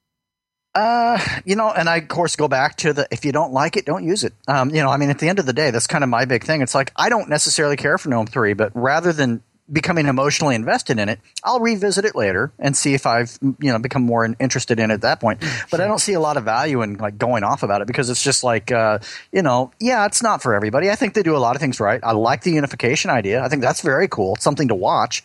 Uh, 0.75 1.19
you 1.45 1.55
know, 1.55 1.71
and 1.71 1.87
I 1.87 1.97
of 1.97 2.07
course 2.07 2.35
go 2.35 2.47
back 2.47 2.77
to 2.77 2.93
the 2.93 3.07
if 3.11 3.25
you 3.25 3.31
don't 3.31 3.53
like 3.53 3.77
it, 3.77 3.85
don't 3.85 4.03
use 4.03 4.23
it. 4.23 4.33
Um, 4.47 4.69
you 4.71 4.81
know, 4.81 4.89
I 4.89 4.97
mean, 4.97 5.09
at 5.09 5.19
the 5.19 5.29
end 5.29 5.39
of 5.39 5.45
the 5.45 5.53
day, 5.53 5.69
that's 5.71 5.87
kind 5.87 6.03
of 6.03 6.09
my 6.09 6.25
big 6.25 6.43
thing. 6.43 6.61
It's 6.61 6.73
like 6.73 6.91
I 6.95 7.09
don't 7.09 7.29
necessarily 7.29 7.75
care 7.75 7.97
for 7.97 8.09
GNOME 8.09 8.27
three, 8.27 8.53
but 8.53 8.71
rather 8.73 9.13
than 9.13 9.43
becoming 9.71 10.07
emotionally 10.07 10.55
invested 10.55 10.99
in 10.99 11.09
it, 11.09 11.19
I'll 11.43 11.59
revisit 11.59 12.05
it 12.05 12.15
later 12.15 12.51
and 12.59 12.75
see 12.75 12.93
if 12.93 13.05
I've 13.05 13.37
you 13.41 13.71
know 13.71 13.77
become 13.77 14.01
more 14.01 14.25
interested 14.39 14.79
in 14.79 14.89
it 14.89 14.95
at 14.95 15.01
that 15.01 15.19
point. 15.19 15.43
But 15.69 15.79
I 15.79 15.85
don't 15.85 15.99
see 15.99 16.13
a 16.13 16.19
lot 16.19 16.37
of 16.37 16.43
value 16.43 16.81
in 16.81 16.95
like 16.95 17.19
going 17.19 17.43
off 17.43 17.61
about 17.61 17.81
it 17.81 17.87
because 17.87 18.09
it's 18.09 18.23
just 18.23 18.43
like 18.43 18.71
uh, 18.71 18.97
you 19.31 19.43
know, 19.43 19.71
yeah, 19.79 20.05
it's 20.07 20.23
not 20.23 20.41
for 20.41 20.55
everybody. 20.55 20.89
I 20.89 20.95
think 20.95 21.13
they 21.13 21.23
do 21.23 21.35
a 21.35 21.39
lot 21.39 21.55
of 21.55 21.61
things 21.61 21.79
right. 21.79 21.99
I 22.03 22.13
like 22.13 22.41
the 22.41 22.51
unification 22.51 23.11
idea. 23.11 23.43
I 23.43 23.47
think 23.47 23.61
that's 23.61 23.81
very 23.81 24.07
cool. 24.07 24.35
It's 24.35 24.43
something 24.43 24.69
to 24.69 24.75
watch. 24.75 25.23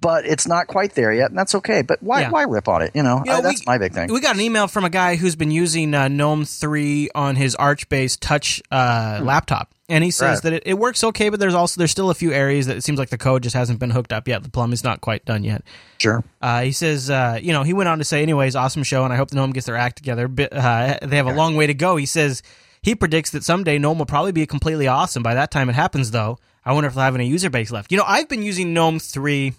But 0.00 0.26
it's 0.26 0.48
not 0.48 0.66
quite 0.66 0.94
there 0.96 1.12
yet, 1.12 1.30
and 1.30 1.38
that's 1.38 1.54
okay. 1.54 1.82
But 1.82 2.02
why, 2.02 2.22
Yeah. 2.22 2.30
why 2.30 2.42
rip 2.42 2.66
on 2.66 2.82
it? 2.82 2.90
You 2.94 3.04
know, 3.04 3.22
You 3.24 3.30
know, 3.30 3.38
I- 3.38 3.40
that's 3.42 3.60
we- 3.60 3.64
my 3.66 3.78
big 3.78 3.92
thing. 3.94 4.12
We 4.12 4.18
got 4.20 4.34
an 4.34 4.40
email 4.40 4.66
from 4.66 4.84
a 4.84 4.90
guy 4.90 5.14
who's 5.14 5.36
been 5.36 5.52
using 5.52 5.94
uh, 5.94 6.08
GNOME 6.08 6.44
3 6.44 7.10
on 7.14 7.36
his 7.36 7.54
Arch-based 7.54 8.20
Touch 8.20 8.60
uh, 8.72 9.20
laptop. 9.22 9.70
And 9.88 10.02
he 10.02 10.10
says 10.10 10.20
Hmm. 10.20 10.32
Right. 10.32 10.42
that 10.42 10.52
it, 10.54 10.62
it 10.66 10.74
works 10.74 11.04
okay, 11.04 11.28
but 11.28 11.38
there's 11.38 11.54
also 11.54 11.78
there's 11.78 11.90
still 11.92 12.10
a 12.10 12.14
few 12.14 12.32
areas 12.32 12.66
that 12.66 12.76
it 12.76 12.82
seems 12.82 12.98
like 12.98 13.10
the 13.10 13.18
code 13.18 13.42
just 13.44 13.54
hasn't 13.54 13.78
been 13.78 13.90
hooked 13.90 14.12
up 14.12 14.26
yet. 14.26 14.42
The 14.42 14.48
plumbing's 14.50 14.82
not 14.82 15.00
quite 15.00 15.24
done 15.26 15.44
yet. 15.44 15.62
sure. 15.98 16.24
Uh, 16.40 16.62
he 16.62 16.72
says, 16.72 17.08
uh, 17.10 17.38
you 17.40 17.52
know, 17.52 17.62
he 17.62 17.72
went 17.72 17.88
on 17.88 17.98
to 17.98 18.04
say, 18.04 18.22
anyways, 18.22 18.56
awesome 18.56 18.82
show, 18.82 19.04
and 19.04 19.12
I 19.12 19.16
hope 19.16 19.30
the 19.30 19.36
GNOME 19.36 19.52
gets 19.52 19.66
their 19.66 19.76
act 19.76 19.96
together. 19.96 20.28
Uh, 20.50 20.94
they 21.02 21.16
have 21.16 21.26
a 21.28 21.34
long 21.34 21.54
way 21.54 21.66
to 21.68 21.74
go. 21.74 21.94
He 21.96 22.06
says 22.06 22.42
he 22.82 22.94
predicts 22.96 23.30
that 23.30 23.44
someday 23.44 23.78
GNOME 23.78 23.98
will 23.98 24.06
probably 24.06 24.32
be 24.32 24.44
completely 24.46 24.88
awesome. 24.88 25.22
By 25.22 25.34
that 25.34 25.50
time 25.52 25.68
it 25.68 25.74
happens, 25.74 26.10
though, 26.10 26.38
I 26.64 26.72
wonder 26.72 26.88
if 26.88 26.94
they'll 26.94 27.04
have 27.04 27.14
any 27.14 27.26
user 27.26 27.50
base 27.50 27.70
left. 27.70 27.90
You 27.90 27.98
know, 27.98 28.04
I've 28.06 28.28
been 28.28 28.42
using 28.42 28.72
GNOME 28.72 28.98
3 28.98 29.54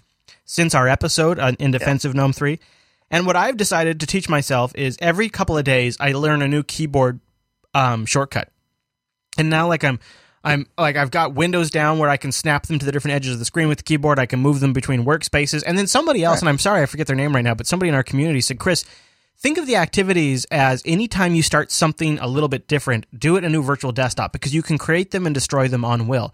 since 0.45 0.73
our 0.73 0.87
episode 0.87 1.39
uh, 1.39 1.53
in 1.59 1.71
defense 1.71 2.05
of 2.05 2.13
GNOME 2.15 2.33
3. 2.33 2.59
And 3.11 3.27
what 3.27 3.35
I've 3.35 3.57
decided 3.57 3.99
to 3.99 4.07
teach 4.07 4.27
myself 4.29 4.73
is 4.75 4.97
every 5.01 5.29
couple 5.29 5.57
of 5.57 5.63
days 5.63 5.97
I 5.99 6.13
learn 6.13 6.41
a 6.41 6.47
new 6.47 6.63
keyboard 6.63 7.19
um, 7.73 8.05
shortcut. 8.05 8.49
And 9.37 9.49
now, 9.49 9.67
like 9.67 9.83
I'm, 9.83 9.99
I'm 10.43 10.67
like 10.77 10.95
I've 10.95 11.11
got 11.11 11.33
windows 11.33 11.69
down 11.69 11.99
where 11.99 12.09
I 12.09 12.17
can 12.17 12.31
snap 12.31 12.67
them 12.67 12.79
to 12.79 12.85
the 12.85 12.91
different 12.91 13.15
edges 13.15 13.33
of 13.33 13.39
the 13.39 13.45
screen 13.45 13.67
with 13.67 13.79
the 13.79 13.83
keyboard. 13.83 14.19
I 14.19 14.25
can 14.25 14.39
move 14.39 14.59
them 14.59 14.73
between 14.73 15.05
workspaces. 15.05 15.63
And 15.65 15.77
then 15.77 15.87
somebody 15.87 16.23
else, 16.23 16.39
and 16.39 16.49
I'm 16.49 16.57
sorry 16.57 16.81
I 16.81 16.85
forget 16.85 17.07
their 17.07 17.15
name 17.15 17.35
right 17.35 17.43
now, 17.43 17.53
but 17.53 17.67
somebody 17.67 17.89
in 17.89 17.95
our 17.95 18.03
community 18.03 18.41
said, 18.41 18.59
Chris, 18.59 18.83
think 19.37 19.57
of 19.57 19.67
the 19.67 19.75
activities 19.75 20.45
as 20.51 20.81
anytime 20.85 21.35
you 21.35 21.43
start 21.43 21.71
something 21.71 22.19
a 22.19 22.27
little 22.27 22.49
bit 22.49 22.67
different, 22.67 23.05
do 23.17 23.37
it 23.37 23.43
a 23.43 23.49
new 23.49 23.63
virtual 23.63 23.91
desktop 23.91 24.33
because 24.33 24.53
you 24.53 24.61
can 24.61 24.77
create 24.77 25.11
them 25.11 25.25
and 25.25 25.33
destroy 25.33 25.67
them 25.67 25.85
on 25.85 26.07
will. 26.07 26.33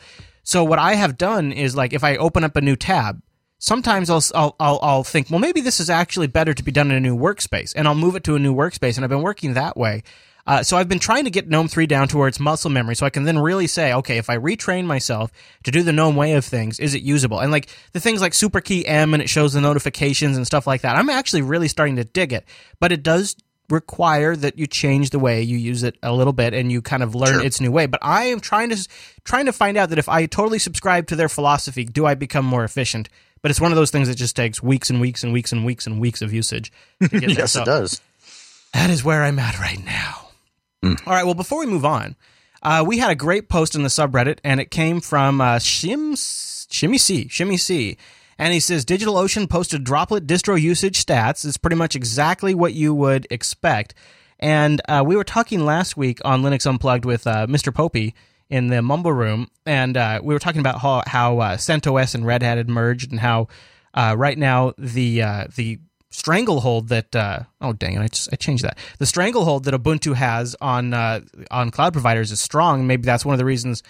So 0.49 0.63
what 0.63 0.79
I 0.79 0.95
have 0.95 1.15
done 1.15 1.51
is 1.51 1.75
like 1.75 1.93
if 1.93 2.03
I 2.03 2.17
open 2.17 2.43
up 2.43 2.55
a 2.55 2.61
new 2.61 2.75
tab, 2.75 3.21
sometimes 3.59 4.09
I'll, 4.09 4.23
I'll 4.33 4.55
I'll 4.59 4.79
I'll 4.81 5.03
think, 5.03 5.29
well, 5.29 5.39
maybe 5.39 5.61
this 5.61 5.79
is 5.79 5.91
actually 5.91 6.25
better 6.25 6.55
to 6.55 6.63
be 6.63 6.71
done 6.71 6.89
in 6.89 6.97
a 6.97 6.99
new 6.99 7.15
workspace, 7.15 7.71
and 7.75 7.87
I'll 7.87 7.93
move 7.93 8.15
it 8.15 8.23
to 8.23 8.33
a 8.33 8.39
new 8.39 8.55
workspace, 8.55 8.95
and 8.95 9.03
I've 9.05 9.11
been 9.11 9.21
working 9.21 9.53
that 9.53 9.77
way. 9.77 10.01
Uh, 10.47 10.63
so 10.63 10.75
I've 10.75 10.89
been 10.89 10.97
trying 10.97 11.25
to 11.25 11.29
get 11.29 11.47
GNOME 11.47 11.67
3 11.67 11.85
down 11.85 12.07
to 12.07 12.17
where 12.17 12.27
it's 12.27 12.39
muscle 12.39 12.71
memory, 12.71 12.95
so 12.95 13.05
I 13.05 13.11
can 13.11 13.25
then 13.25 13.37
really 13.37 13.67
say, 13.67 13.93
okay, 13.93 14.17
if 14.17 14.27
I 14.27 14.37
retrain 14.37 14.85
myself 14.85 15.31
to 15.65 15.69
do 15.69 15.83
the 15.83 15.93
GNOME 15.93 16.15
way 16.15 16.33
of 16.33 16.43
things, 16.43 16.79
is 16.79 16.95
it 16.95 17.03
usable? 17.03 17.39
And 17.41 17.51
like 17.51 17.69
the 17.91 17.99
things 17.99 18.19
like 18.19 18.33
Super 18.33 18.59
Key 18.59 18.87
M, 18.87 19.13
and 19.13 19.21
it 19.21 19.29
shows 19.29 19.53
the 19.53 19.61
notifications 19.61 20.35
and 20.35 20.47
stuff 20.47 20.65
like 20.65 20.81
that. 20.81 20.95
I'm 20.95 21.11
actually 21.11 21.43
really 21.43 21.67
starting 21.67 21.97
to 21.97 22.03
dig 22.03 22.33
it, 22.33 22.45
but 22.79 22.91
it 22.91 23.03
does 23.03 23.35
require 23.69 24.35
that 24.35 24.57
you 24.57 24.67
change 24.67 25.11
the 25.11 25.19
way 25.19 25.41
you 25.41 25.57
use 25.57 25.83
it 25.83 25.95
a 26.03 26.11
little 26.13 26.33
bit 26.33 26.53
and 26.53 26.71
you 26.71 26.81
kind 26.81 27.03
of 27.03 27.15
learn 27.15 27.35
Sure. 27.39 27.45
its 27.45 27.61
new 27.61 27.71
way. 27.71 27.85
But 27.85 27.99
I 28.03 28.25
am 28.25 28.39
trying 28.39 28.69
to 28.69 28.87
trying 29.23 29.45
to 29.45 29.53
find 29.53 29.77
out 29.77 29.89
that 29.89 29.99
if 29.99 30.09
I 30.09 30.25
totally 30.25 30.59
subscribe 30.59 31.07
to 31.07 31.15
their 31.15 31.29
philosophy, 31.29 31.83
do 31.85 32.05
I 32.05 32.15
become 32.15 32.45
more 32.45 32.63
efficient? 32.63 33.09
But 33.41 33.51
it's 33.51 33.61
one 33.61 33.71
of 33.71 33.77
those 33.77 33.91
things 33.91 34.07
that 34.09 34.15
just 34.15 34.35
takes 34.35 34.61
weeks 34.61 34.89
and 34.89 34.99
weeks 34.99 35.23
and 35.23 35.31
weeks 35.31 35.51
and 35.53 35.63
weeks 35.65 35.87
and 35.87 35.99
weeks 35.99 36.21
of 36.21 36.33
usage. 36.33 36.71
To 37.01 37.07
get. 37.07 37.29
Yes, 37.37 37.53
So 37.53 37.61
it 37.61 37.65
does. 37.65 38.01
That 38.73 38.89
is 38.89 39.03
where 39.03 39.23
I'm 39.23 39.39
at 39.39 39.57
right 39.59 39.83
now. 39.83 40.29
All 40.83 40.95
right. 41.13 41.23
Well, 41.25 41.33
before 41.35 41.59
we 41.59 41.65
move 41.65 41.85
on, 41.85 42.15
uh, 42.61 42.83
we 42.85 42.97
had 42.99 43.11
a 43.11 43.15
great 43.15 43.49
post 43.49 43.75
in 43.75 43.83
the 43.83 43.89
subreddit, 43.89 44.39
and 44.43 44.59
it 44.59 44.71
came 44.71 44.99
from 45.01 45.39
uh, 45.41 45.55
Shim 45.57 46.15
Shimmy 46.71 46.97
C. 46.97 47.27
Shimmy 47.29 47.57
C. 47.57 47.97
And 48.39 48.53
he 48.53 48.61
says 48.61 48.85
DigitalOcean 48.85 49.49
posted 49.49 49.83
droplet 49.83 50.25
distro 50.25 50.59
usage 50.59 51.05
stats. 51.05 51.45
It's 51.45 51.57
pretty 51.57 51.75
much 51.75 51.95
exactly 51.95 52.55
what 52.55 52.73
you 52.73 52.95
would 52.95 53.27
expect. 53.29 53.93
And 54.39 54.81
uh, 54.87 55.03
we 55.05 55.17
were 55.17 55.25
talking 55.25 55.65
last 55.65 55.97
week 55.97 56.19
on 56.23 56.41
Linux 56.41 56.65
Unplugged 56.65 57.03
with 57.03 57.27
uh, 57.27 57.47
Mr. 57.47 57.73
Popey 57.73 58.13
in 58.49 58.67
the 58.67 58.81
Mumble 58.81 59.11
Room, 59.11 59.49
and 59.65 59.95
uh, 59.95 60.21
we 60.23 60.33
were 60.33 60.39
talking 60.39 60.61
about 60.61 60.79
how, 60.79 61.03
how 61.05 61.39
uh, 61.39 61.57
CentOS 61.57 62.15
and 62.15 62.25
Red 62.25 62.41
Hat 62.41 62.57
had 62.57 62.69
merged, 62.69 63.11
and 63.11 63.19
how 63.19 63.49
uh, 63.93 64.15
right 64.17 64.37
now 64.37 64.73
the 64.77 65.21
uh, 65.21 65.47
the 65.55 65.77
stranglehold 66.09 66.87
that 66.87 67.15
oh 67.61 67.73
dang 67.73 67.93
it 67.93 67.99
I, 67.99 68.07
just, 68.07 68.33
I 68.33 68.35
changed 68.35 68.63
that 68.63 68.79
the 68.97 69.05
stranglehold 69.05 69.65
that 69.65 69.75
Ubuntu 69.75 70.15
has 70.15 70.55
on 70.59 70.95
on 70.95 71.69
cloud 71.69 71.93
providers 71.93 72.31
is 72.31 72.39
strong. 72.39 72.87
Maybe 72.87 73.03
that's 73.03 73.25
one 73.25 73.33
of 73.33 73.39
the 73.39 73.45
reasons 73.45 73.83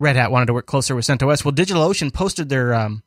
Red 0.00 0.16
Hat 0.16 0.30
wanted 0.30 0.46
to 0.46 0.54
work 0.54 0.66
closer 0.66 0.94
with 0.94 1.06
CentOS. 1.06 1.44
Well, 1.44 1.54
DigitalOcean 1.54 2.12
posted 2.12 2.50
their 2.50 2.74
um, 2.74 3.02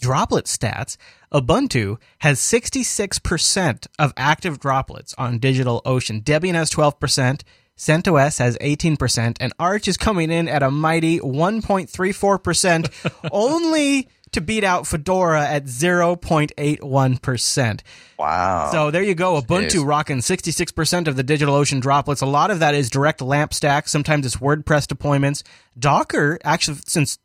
droplet 0.00 0.46
stats. 0.46 0.96
Ubuntu 1.32 1.98
has 2.18 2.38
66% 2.40 3.86
of 3.98 4.12
active 4.16 4.60
droplets 4.60 5.14
on 5.18 5.40
DigitalOcean. 5.40 6.22
Debian 6.22 6.54
has 6.54 6.70
12%. 6.70 7.42
CentOS 7.76 8.38
has 8.38 8.56
18%, 8.58 9.36
and 9.40 9.52
Arch 9.58 9.88
is 9.88 9.96
coming 9.96 10.30
in 10.30 10.46
at 10.48 10.62
a 10.62 10.70
mighty 10.70 11.18
1.34%, 11.18 13.28
only 13.32 14.08
to 14.30 14.40
beat 14.40 14.62
out 14.64 14.86
Fedora 14.86 15.44
at 15.46 15.64
0.81%. 15.64 17.80
Wow. 18.18 18.68
So 18.70 18.90
there 18.90 19.02
you 19.02 19.14
go. 19.14 19.40
Ubuntu 19.40 19.70
Jeez. 19.70 19.86
rocking 19.86 20.18
66% 20.18 21.08
of 21.08 21.16
the 21.16 21.24
DigitalOcean 21.24 21.80
droplets. 21.80 22.20
A 22.20 22.26
lot 22.26 22.50
of 22.50 22.58
that 22.60 22.74
is 22.74 22.90
direct 22.90 23.22
lamp 23.22 23.54
stack. 23.54 23.88
Sometimes 23.88 24.26
it's 24.26 24.36
WordPress 24.36 24.86
deployments. 24.86 25.42
Docker, 25.78 26.38
actually, 26.44 26.80
since 26.86 27.18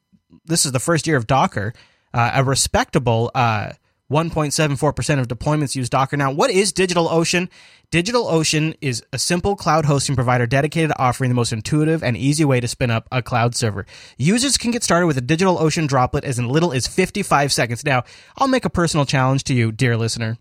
this 0.45 0.65
is 0.65 0.71
the 0.71 0.79
first 0.79 1.05
year 1.07 1.17
of 1.17 1.27
Docker, 1.27 1.73
uh, 2.13 2.31
a 2.35 2.43
respectable 2.43 3.31
uh, 3.35 3.71
1.74% 4.11 5.19
of 5.19 5.27
deployments 5.27 5.75
use 5.75 5.89
Docker. 5.89 6.17
Now, 6.17 6.31
what 6.31 6.49
is 6.49 6.73
DigitalOcean? 6.73 7.47
DigitalOcean 7.91 8.75
is 8.81 9.03
a 9.13 9.19
simple 9.19 9.55
cloud 9.55 9.85
hosting 9.85 10.15
provider 10.15 10.47
dedicated 10.47 10.89
to 10.89 10.99
offering 10.99 11.29
the 11.29 11.35
most 11.35 11.53
intuitive 11.53 12.03
and 12.03 12.17
easy 12.17 12.43
way 12.43 12.59
to 12.59 12.67
spin 12.67 12.89
up 12.89 13.07
a 13.11 13.21
cloud 13.21 13.55
server. 13.55 13.85
Users 14.17 14.57
can 14.57 14.71
get 14.71 14.83
started 14.83 15.05
with 15.05 15.17
a 15.17 15.21
DigitalOcean 15.21 15.87
droplet 15.87 16.23
as 16.23 16.39
in 16.39 16.49
little 16.49 16.73
as 16.73 16.87
55 16.87 17.53
seconds. 17.53 17.85
Now, 17.85 18.03
I'll 18.37 18.47
make 18.47 18.65
a 18.65 18.69
personal 18.69 19.05
challenge 19.05 19.43
to 19.45 19.53
you, 19.53 19.71
dear 19.71 19.95
listener. 19.95 20.37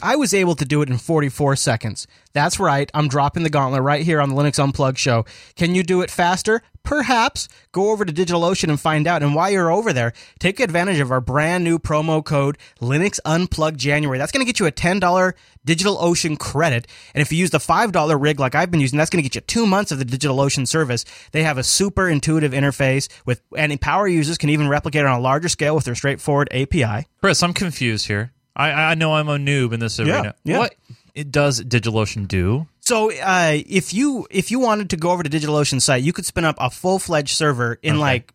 I 0.00 0.16
was 0.16 0.32
able 0.32 0.54
to 0.54 0.64
do 0.64 0.80
it 0.80 0.88
in 0.88 0.96
44 0.96 1.56
seconds. 1.56 2.06
That's 2.32 2.58
right. 2.58 2.90
I'm 2.94 3.08
dropping 3.08 3.42
the 3.42 3.50
gauntlet 3.50 3.82
right 3.82 4.02
here 4.02 4.20
on 4.20 4.30
the 4.30 4.34
Linux 4.34 4.58
Unplugged 4.62 4.98
show. 4.98 5.26
Can 5.54 5.74
you 5.74 5.82
do 5.82 6.00
it 6.00 6.10
faster? 6.10 6.62
Perhaps. 6.82 7.48
Go 7.72 7.90
over 7.90 8.04
to 8.04 8.12
DigitalOcean 8.12 8.70
and 8.70 8.80
find 8.80 9.06
out. 9.06 9.22
And 9.22 9.34
while 9.34 9.50
you're 9.50 9.70
over 9.70 9.92
there, 9.92 10.12
take 10.38 10.60
advantage 10.60 10.98
of 10.98 11.10
our 11.10 11.20
brand 11.20 11.62
new 11.62 11.78
promo 11.78 12.24
code 12.24 12.56
Linux 12.80 13.20
Unplugged 13.24 13.78
January. 13.78 14.18
That's 14.18 14.32
going 14.32 14.44
to 14.44 14.50
get 14.50 14.58
you 14.58 14.66
a 14.66 14.72
$10 14.72 15.34
DigitalOcean 15.66 16.38
credit. 16.38 16.86
And 17.14 17.20
if 17.20 17.30
you 17.30 17.38
use 17.38 17.50
the 17.50 17.58
$5 17.58 18.20
rig 18.20 18.40
like 18.40 18.54
I've 18.54 18.70
been 18.70 18.80
using, 18.80 18.96
that's 18.96 19.10
going 19.10 19.22
to 19.22 19.28
get 19.28 19.34
you 19.34 19.42
two 19.42 19.66
months 19.66 19.92
of 19.92 19.98
the 19.98 20.04
DigitalOcean 20.04 20.66
service. 20.66 21.04
They 21.32 21.42
have 21.42 21.58
a 21.58 21.62
super 21.62 22.08
intuitive 22.08 22.52
interface 22.52 23.08
with, 23.26 23.42
and 23.56 23.78
power 23.80 24.08
users 24.08 24.38
can 24.38 24.48
even 24.48 24.68
replicate 24.68 25.02
it 25.02 25.06
on 25.06 25.18
a 25.18 25.22
larger 25.22 25.50
scale 25.50 25.74
with 25.74 25.84
their 25.84 25.94
straightforward 25.94 26.48
API. 26.50 27.06
Chris, 27.20 27.42
I'm 27.42 27.52
confused 27.52 28.06
here. 28.06 28.32
I, 28.54 28.70
I 28.70 28.94
know 28.94 29.14
I'm 29.14 29.28
a 29.28 29.36
noob 29.38 29.72
in 29.72 29.80
this 29.80 29.98
arena. 30.00 30.34
yeah. 30.44 30.58
What 30.58 30.74
it 31.14 31.30
does 31.30 31.60
DigitalOcean 31.62 32.28
do? 32.28 32.66
So 32.80 33.10
uh, 33.12 33.52
if 33.66 33.94
you 33.94 34.26
if 34.30 34.50
you 34.50 34.58
wanted 34.58 34.90
to 34.90 34.96
go 34.96 35.10
over 35.10 35.22
to 35.22 35.30
DigitalOcean's 35.30 35.84
site, 35.84 36.02
you 36.02 36.12
could 36.12 36.26
spin 36.26 36.44
up 36.44 36.56
a 36.58 36.68
full 36.70 36.98
fledged 36.98 37.36
server 37.36 37.78
in 37.82 37.94
Okay. 37.94 38.00
like 38.00 38.34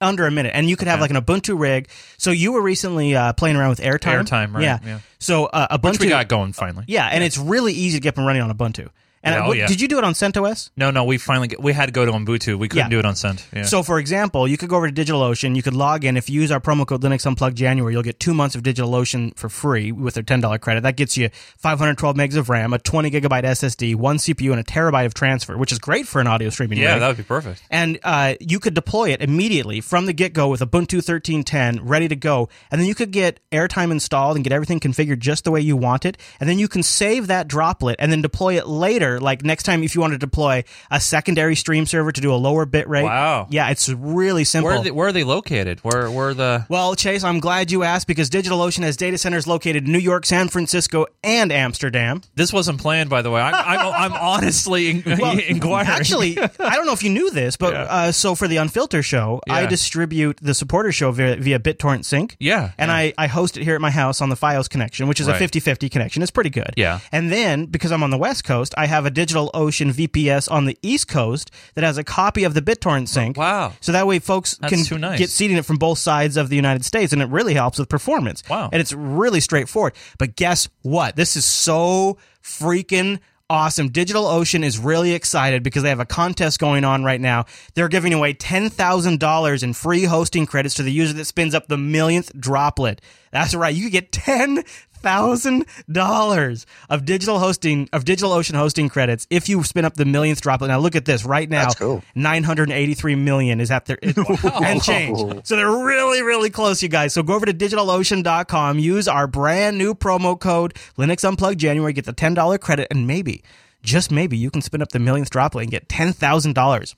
under 0.00 0.26
a 0.26 0.30
minute, 0.30 0.52
and 0.54 0.68
you 0.68 0.76
could 0.76 0.88
have 0.88 1.00
like 1.00 1.10
an 1.10 1.16
Ubuntu 1.16 1.58
rig. 1.58 1.88
So 2.18 2.30
you 2.30 2.52
were 2.52 2.60
recently 2.60 3.14
uh, 3.14 3.32
playing 3.32 3.56
around 3.56 3.70
with 3.70 3.80
Airtime. 3.80 4.22
Airtime, 4.24 4.52
right, 4.52 4.62
Yeah. 4.62 4.78
yeah. 4.84 4.98
So 5.18 5.46
uh, 5.46 5.78
Ubuntu. 5.78 5.92
Which 5.92 6.00
we 6.00 6.08
got 6.08 6.28
going 6.28 6.52
finally. 6.52 6.84
yeah, 6.88 7.06
and 7.06 7.24
it's 7.24 7.38
really 7.38 7.72
easy 7.72 7.96
to 7.98 8.02
get 8.02 8.10
up 8.14 8.18
and 8.18 8.26
running 8.26 8.42
on 8.42 8.50
Ubuntu. 8.54 8.88
And 9.22 9.34
Yeah, 9.34 9.44
oh, 9.44 9.48
what- 9.48 9.56
yeah. 9.56 9.66
did 9.66 9.80
you 9.80 9.88
do 9.88 9.98
it 9.98 10.04
on 10.04 10.12
CentOS? 10.14 10.70
No, 10.76 10.90
no, 10.92 11.02
we 11.04 11.18
finally 11.18 11.48
get, 11.48 11.60
we 11.60 11.72
had 11.72 11.86
to 11.86 11.92
go 11.92 12.04
to 12.06 12.12
Ubuntu. 12.12 12.56
We 12.58 12.68
couldn't 12.68 12.86
Yeah. 12.86 12.88
do 12.90 12.98
it 13.00 13.04
on 13.04 13.16
Cent. 13.16 13.44
Yeah. 13.54 13.64
So, 13.64 13.82
for 13.82 13.98
example, 13.98 14.46
you 14.46 14.56
could 14.56 14.68
go 14.68 14.76
over 14.76 14.88
to 14.90 15.04
DigitalOcean. 15.04 15.56
You 15.56 15.62
could 15.62 15.74
log 15.74 16.04
in. 16.04 16.16
If 16.16 16.30
you 16.30 16.40
use 16.40 16.52
our 16.52 16.60
promo 16.60 16.86
code 16.86 17.02
Linux 17.02 17.26
Unplugged 17.26 17.56
January, 17.56 17.92
you'll 17.92 18.02
get 18.04 18.20
two 18.20 18.34
months 18.34 18.54
of 18.54 18.62
DigitalOcean 18.62 19.36
for 19.36 19.48
free 19.48 19.90
with 19.90 20.14
their 20.14 20.22
ten 20.22 20.40
dollar 20.40 20.58
credit. 20.58 20.82
That 20.84 20.96
gets 20.96 21.16
you 21.16 21.30
512 21.58 22.14
megs 22.16 22.36
of 22.36 22.48
RAM, 22.48 22.72
a 22.72 22.78
20 22.78 23.10
gigabyte 23.10 23.42
SSD, 23.44 23.94
one 23.96 24.18
CPU, 24.18 24.52
and 24.52 24.60
a 24.60 24.64
terabyte 24.64 25.06
of 25.06 25.14
transfer, 25.14 25.56
which 25.58 25.72
is 25.72 25.78
great 25.80 26.06
for 26.06 26.20
an 26.20 26.26
audio 26.26 26.48
streaming. 26.50 26.78
yeah, 26.78 26.92
rig. 26.92 27.00
that 27.00 27.08
would 27.08 27.16
be 27.16 27.22
perfect. 27.24 27.62
and 27.70 27.98
uh, 28.04 28.34
you 28.38 28.60
could 28.60 28.74
deploy 28.74 29.10
it 29.10 29.20
immediately 29.22 29.80
from 29.80 30.06
the 30.06 30.12
get 30.12 30.32
go 30.34 30.48
with 30.48 30.60
Ubuntu 30.60 30.98
13.10 31.04 31.80
ready 31.82 32.06
to 32.08 32.16
go. 32.16 32.48
And 32.70 32.80
then 32.80 32.86
you 32.86 32.94
could 32.94 33.10
get 33.10 33.40
Airtime 33.50 33.90
installed 33.90 34.36
and 34.36 34.44
get 34.44 34.52
everything 34.52 34.78
configured 34.80 35.18
just 35.18 35.44
the 35.44 35.50
way 35.50 35.60
you 35.60 35.76
want 35.76 36.04
it. 36.04 36.16
And 36.38 36.48
then 36.48 36.58
you 36.58 36.68
can 36.68 36.82
save 36.82 37.26
that 37.26 37.48
droplet 37.48 37.96
and 37.98 38.12
then 38.12 38.22
deploy 38.22 38.56
it 38.58 38.66
later. 38.68 39.15
Like 39.20 39.44
next 39.44 39.62
time, 39.64 39.82
if 39.82 39.94
you 39.94 40.00
want 40.00 40.12
to 40.12 40.18
deploy 40.18 40.64
a 40.90 41.00
secondary 41.00 41.56
stream 41.56 41.86
server 41.86 42.12
to 42.12 42.20
do 42.20 42.32
a 42.32 42.36
lower 42.36 42.64
bit 42.66 42.88
rate. 42.88 43.04
Wow. 43.04 43.46
Yeah, 43.50 43.70
it's 43.70 43.88
really 43.88 44.44
simple. 44.44 44.68
Where 44.70 44.78
are, 44.78 44.84
they, 44.84 44.90
where 44.90 45.08
are 45.08 45.12
they 45.12 45.24
located? 45.24 45.80
Where 45.80 46.10
where 46.10 46.34
the 46.34 46.66
well, 46.68 46.94
Chase, 46.94 47.24
I'm 47.24 47.40
glad 47.40 47.70
you 47.70 47.82
asked 47.82 48.06
because 48.06 48.30
DigitalOcean 48.30 48.82
has 48.82 48.96
data 48.96 49.18
centers 49.18 49.46
located 49.46 49.86
in 49.86 49.92
New 49.92 49.98
York, 49.98 50.26
San 50.26 50.48
Francisco, 50.48 51.06
and 51.22 51.52
Amsterdam. 51.52 52.22
This 52.34 52.52
wasn't 52.52 52.80
planned, 52.80 53.10
by 53.10 53.22
the 53.22 53.30
way. 53.30 53.40
I'm 53.40 53.54
I'm, 53.54 53.94
I'm 54.12 54.12
honestly 54.12 54.90
in, 54.90 55.02
inquiring. 55.48 55.88
Actually, 55.88 56.38
I 56.38 56.74
don't 56.76 56.86
know 56.86 56.92
if 56.92 57.02
you 57.02 57.10
knew 57.10 57.30
this, 57.30 57.56
but 57.56 57.74
uh, 57.74 58.12
so 58.12 58.34
for 58.34 58.48
the 58.48 58.56
Unfilter 58.56 59.04
show, 59.04 59.40
I 59.48 59.66
distribute 59.66 60.38
the 60.40 60.54
supporter 60.54 60.92
show 60.92 61.10
via, 61.12 61.36
via 61.36 61.58
BitTorrent 61.58 62.04
Sync. 62.04 62.36
Yeah, 62.40 62.72
And 62.78 62.88
yeah. 62.88 62.96
I, 62.96 63.14
I 63.18 63.26
host 63.26 63.56
it 63.56 63.64
here 63.64 63.74
at 63.74 63.80
my 63.80 63.90
house 63.90 64.20
on 64.20 64.28
the 64.28 64.36
Fios 64.36 64.68
connection, 64.68 65.06
which 65.08 65.20
is 65.20 65.26
Right. 65.26 65.36
a 65.36 65.38
50 65.38 65.60
50 65.60 65.88
connection. 65.88 66.22
It's 66.22 66.30
pretty 66.30 66.50
good. 66.50 66.72
Yeah. 66.76 67.00
And 67.12 67.30
then, 67.32 67.66
because 67.66 67.92
I'm 67.92 68.02
on 68.02 68.10
the 68.10 68.18
West 68.18 68.44
Coast, 68.44 68.74
I 68.76 68.86
have 68.86 68.95
a 69.04 69.10
DigitalOcean 69.10 69.92
VPS 69.92 70.50
on 70.50 70.64
the 70.64 70.78
East 70.80 71.08
Coast 71.08 71.50
that 71.74 71.84
has 71.84 71.98
a 71.98 72.04
copy 72.04 72.44
of 72.44 72.54
the 72.54 72.62
BitTorrent 72.62 73.02
oh, 73.02 73.06
Sync. 73.06 73.36
Wow. 73.36 73.74
So 73.80 73.92
that 73.92 74.06
way 74.06 74.18
folks 74.18 74.56
That's 74.56 74.88
can 74.88 75.00
nice. 75.00 75.18
get 75.18 75.28
seeding 75.28 75.56
it 75.56 75.64
from 75.64 75.76
both 75.76 75.98
sides 75.98 76.36
of 76.36 76.48
the 76.48 76.56
United 76.56 76.84
States, 76.84 77.12
and 77.12 77.20
it 77.20 77.28
really 77.28 77.54
helps 77.54 77.78
with 77.78 77.88
performance. 77.88 78.42
Wow. 78.48 78.70
And 78.72 78.80
it's 78.80 78.92
really 78.92 79.40
straightforward. 79.40 79.94
But 80.18 80.36
guess 80.36 80.68
what? 80.82 81.16
This 81.16 81.36
is 81.36 81.44
so 81.44 82.16
freaking 82.42 83.18
awesome. 83.48 83.90
DigitalOcean 83.90 84.64
is 84.64 84.78
really 84.78 85.12
excited 85.12 85.62
because 85.62 85.82
they 85.82 85.88
have 85.88 86.00
a 86.00 86.06
contest 86.06 86.58
going 86.58 86.84
on 86.84 87.04
right 87.04 87.20
now. 87.20 87.44
They're 87.74 87.88
giving 87.88 88.12
away 88.12 88.34
$10,000 88.34 89.62
in 89.62 89.72
free 89.72 90.04
hosting 90.04 90.46
credits 90.46 90.74
to 90.76 90.82
the 90.82 90.92
user 90.92 91.14
that 91.14 91.24
spins 91.26 91.54
up 91.54 91.68
the 91.68 91.78
millionth 91.78 92.32
droplet. 92.38 93.00
That's 93.32 93.54
right. 93.54 93.74
You 93.74 93.90
get 93.90 94.12
ten 94.12 94.64
thousand 94.96 95.66
dollars 95.90 96.66
of 96.90 97.04
digital 97.04 97.38
hosting 97.38 97.88
of 97.92 98.04
DigitalOcean 98.04 98.54
hosting 98.54 98.88
credits 98.88 99.26
if 99.30 99.48
you 99.48 99.62
spin 99.62 99.84
up 99.84 99.94
the 99.94 100.04
millionth 100.04 100.40
droplet. 100.40 100.68
Now 100.68 100.78
look 100.78 100.96
at 100.96 101.04
this 101.04 101.24
right 101.24 101.48
now. 101.48 101.64
That's 101.64 101.74
cool. 101.76 102.02
Nine 102.14 102.42
hundred 102.42 102.70
eighty-three 102.70 103.14
million 103.14 103.60
is 103.60 103.70
at 103.70 103.86
their 103.86 103.98
and 104.02 104.82
change. 104.82 105.46
So 105.46 105.56
they're 105.56 105.70
really, 105.70 106.22
really 106.22 106.50
close, 106.50 106.82
you 106.82 106.88
guys. 106.88 107.12
So 107.12 107.22
go 107.22 107.34
over 107.34 107.46
to 107.46 107.54
DigitalOcean.com, 107.54 108.78
use 108.78 109.08
our 109.08 109.26
brand 109.26 109.78
new 109.78 109.94
promo 109.94 110.38
code 110.38 110.74
Linux 110.98 111.26
Unplugged 111.26 111.60
January, 111.60 111.92
get 111.92 112.04
the 112.04 112.12
ten 112.12 112.34
dollar 112.34 112.58
credit, 112.58 112.88
and 112.90 113.06
maybe, 113.06 113.42
just 113.82 114.10
maybe, 114.10 114.36
you 114.36 114.50
can 114.50 114.62
spin 114.62 114.82
up 114.82 114.90
the 114.90 114.98
millionth 114.98 115.30
droplet 115.30 115.62
and 115.62 115.70
get 115.70 115.88
ten 115.88 116.12
thousand 116.12 116.54
dollars. 116.54 116.96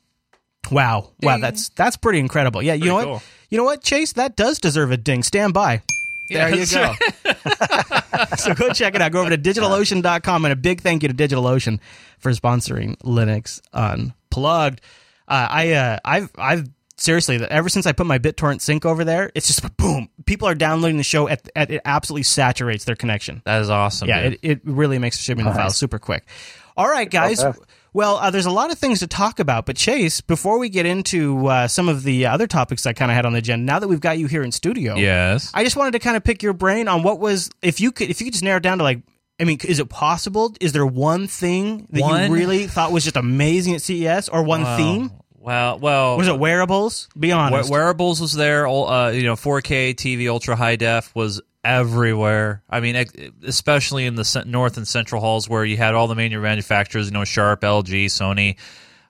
Wow, 0.71 1.13
wow, 1.23 1.39
that's 1.39 1.71
that's 1.71 1.97
pretty 1.97 2.19
incredible. 2.19 2.63
Yeah, 2.63 2.75
you 2.75 2.87
know 2.87 2.95
what? 2.95 3.23
You 3.49 3.59
know 3.59 3.65
what, 3.65 3.83
Chase? 3.83 4.13
That 4.13 4.37
does 4.37 4.59
deserve 4.59 4.91
a 4.91 4.97
ding. 4.97 5.23
Stand 5.23 5.55
by. 5.55 5.83
There 6.29 6.49
Yeah, 6.49 6.55
you 6.55 6.67
that's 6.67 6.75
go. 8.33 8.37
so 8.37 8.55
go 8.55 8.73
check 8.73 8.95
it 8.95 9.03
out. 9.03 9.13
Go 9.13 9.21
over 9.21 9.31
to 9.31 9.39
digitalocean.com 9.39 10.45
and 10.45 10.53
a 10.53 10.57
big 10.57 10.81
thank 10.81 11.03
you 11.03 11.09
to 11.09 11.15
DigitalOcean 11.15 11.81
for 12.19 12.33
sponsoring 12.33 12.97
Linux 12.99 13.61
Unplugged. 13.73 14.81
Uh, 15.27 15.47
I 15.51 15.73
uh, 15.73 15.99
I've 16.05 16.31
I've 16.39 16.69
seriously 16.97 17.37
ever 17.51 17.69
since 17.69 17.87
I 17.87 17.93
put 17.93 18.07
my 18.07 18.19
BitTorrent 18.19 18.61
sync 18.61 18.85
over 18.87 19.05
there, 19.05 19.31
it's 19.35 19.47
just 19.47 19.77
boom. 19.77 20.09
People 20.27 20.49
are 20.49 20.55
downloading 20.55 20.97
the 20.97 21.03
show 21.03 21.29
at, 21.29 21.49
at 21.55 21.71
it 21.71 21.81
absolutely 21.85 22.23
saturates 22.25 22.85
their 22.85 22.97
connection. 22.97 23.43
that 23.45 23.61
is 23.61 23.71
awesome. 23.71 24.09
Yeah, 24.09 24.21
it, 24.21 24.39
it 24.43 24.61
really 24.65 24.99
makes 24.99 25.19
shipping 25.19 25.45
the 25.45 25.53
files 25.53 25.77
super 25.77 25.99
quick. 25.99 26.27
All 26.77 26.89
right, 26.89 27.11
guys. 27.11 27.43
Okay. 27.43 27.59
Well, 27.93 28.17
uh, 28.17 28.31
there's 28.31 28.47
a 28.47 28.51
lot 28.51 28.71
of 28.71 28.79
things 28.79 28.99
to 29.01 29.07
talk 29.07 29.41
about, 29.41 29.67
but 29.67 29.77
Chase, 29.77 30.21
before 30.21 30.59
we 30.59 30.69
get 30.69 30.87
into 30.87 31.47
uh, 31.47 31.69
some 31.69 31.89
of 31.89 32.03
the 32.03 32.27
other 32.27 32.47
topics 32.47 32.85
I 32.87 32.93
kind 32.93 33.11
of 33.11 33.17
had 33.17 33.25
on 33.27 33.33
the 33.33 33.39
agenda, 33.39 33.65
now 33.65 33.79
that 33.79 33.89
we've 33.89 34.01
got 34.01 34.19
you 34.19 34.27
here 34.27 34.43
in 34.43 34.53
studio, 34.53 34.97
yes. 34.97 35.51
I 35.55 35.65
just 35.65 35.77
wanted 35.77 35.93
to 35.93 35.99
kind 35.99 36.17
of 36.17 36.23
pick 36.25 36.43
your 36.43 36.53
brain 36.53 36.87
on 36.89 37.03
what 37.03 37.19
was 37.19 37.51
if 37.63 37.81
you 37.81 37.91
could 37.93 38.11
if 38.11 38.21
you 38.21 38.27
could 38.27 38.35
just 38.35 38.45
narrow 38.45 38.59
it 38.59 38.63
down 38.63 38.79
to 38.79 38.85
like 38.85 39.01
I 39.41 39.45
mean, 39.45 39.59
is 39.65 39.79
it 39.79 39.89
possible? 39.89 40.55
Is 40.61 40.73
there 40.73 40.85
one 40.87 41.29
thing 41.29 41.87
that 41.91 42.01
One? 42.01 42.29
you 42.31 42.37
really 42.37 42.67
thought 42.67 42.91
was 42.93 43.05
just 43.05 43.17
amazing 43.17 43.75
at 43.75 43.83
CES, 43.83 44.29
or 44.29 44.43
one 44.43 44.63
Wow. 44.65 44.77
theme? 44.77 45.11
Well, 45.41 45.79
well, 45.79 46.19
Was 46.19 46.27
it 46.29 46.39
wearables? 46.39 47.09
Be 47.19 47.31
honest. 47.33 47.71
wearables 47.71 48.21
was 48.21 48.35
there. 48.35 48.67
all- 48.67 48.89
Uh, 48.91 49.11
you 49.13 49.23
know, 49.23 49.35
4K 49.37 49.95
TV, 49.95 50.29
ultra 50.29 50.57
high 50.57 50.75
def 50.77 51.15
was 51.15 51.41
everywhere. 51.65 52.63
I 52.69 52.81
mean, 52.81 53.05
especially 53.47 54.07
in 54.07 54.15
the 54.15 54.43
north 54.47 54.77
and 54.77 54.87
central 54.87 55.21
halls 55.21 55.49
where 55.49 55.65
you 55.65 55.77
had 55.77 55.95
all 55.95 56.07
the 56.09 56.15
major 56.15 56.41
manufacturers. 56.41 57.07
You 57.07 57.13
know, 57.13 57.25
Sharp, 57.25 57.61
LG, 57.63 58.07
Sony. 58.07 58.57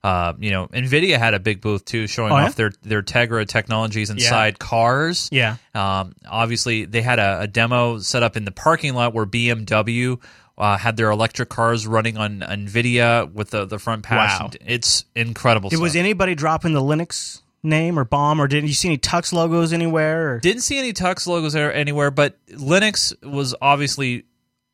Uh, 0.04 0.32
you 0.38 0.50
know, 0.52 0.68
Nvidia 0.68 1.18
had 1.18 1.34
a 1.34 1.40
big 1.40 1.60
booth 1.60 1.84
too, 1.84 2.06
showing 2.06 2.32
Oh, 2.32 2.36
yeah? 2.36 2.44
off 2.46 2.54
their 2.54 2.70
their 2.82 3.02
Tegra 3.02 3.46
technologies 3.46 4.10
inside 4.10 4.58
cars. 4.58 5.28
yeah. 5.32 5.56
Um, 5.74 6.14
obviously, 6.28 6.84
they 6.84 7.02
had 7.02 7.18
a, 7.18 7.40
a 7.42 7.46
demo 7.48 7.98
set 7.98 8.22
up 8.22 8.36
in 8.36 8.44
the 8.44 8.52
parking 8.52 8.94
lot 8.94 9.12
where 9.12 9.26
BMW 9.26 10.20
uh, 10.56 10.76
had 10.78 10.96
their 10.96 11.10
electric 11.10 11.48
cars 11.48 11.84
running 11.86 12.16
on 12.16 12.40
NVIDIA 12.40 13.30
with 13.32 13.50
the, 13.50 13.64
the 13.64 13.78
front 13.80 14.04
patch. 14.04 14.40
Wow. 14.40 14.50
It's 14.64 15.04
incredible. 15.16 15.70
Stuff. 15.70 15.80
was 15.82 15.96
anybody 15.96 16.34
dropping 16.36 16.74
the 16.74 16.80
Linux 16.80 17.42
name 17.62 17.98
or 17.98 18.04
bomb, 18.04 18.40
or 18.40 18.46
did 18.48 18.64
you 18.66 18.74
see 18.74 18.88
any 18.88 18.98
Tux 18.98 19.32
logos 19.32 19.72
anywhere? 19.72 20.34
Or? 20.34 20.38
Didn't 20.40 20.62
see 20.62 20.78
any 20.78 20.92
Tux 20.92 21.26
logos 21.26 21.52
there 21.52 21.72
anywhere, 21.74 22.10
but 22.10 22.36
Linux 22.48 23.12
was 23.28 23.54
obviously 23.60 24.24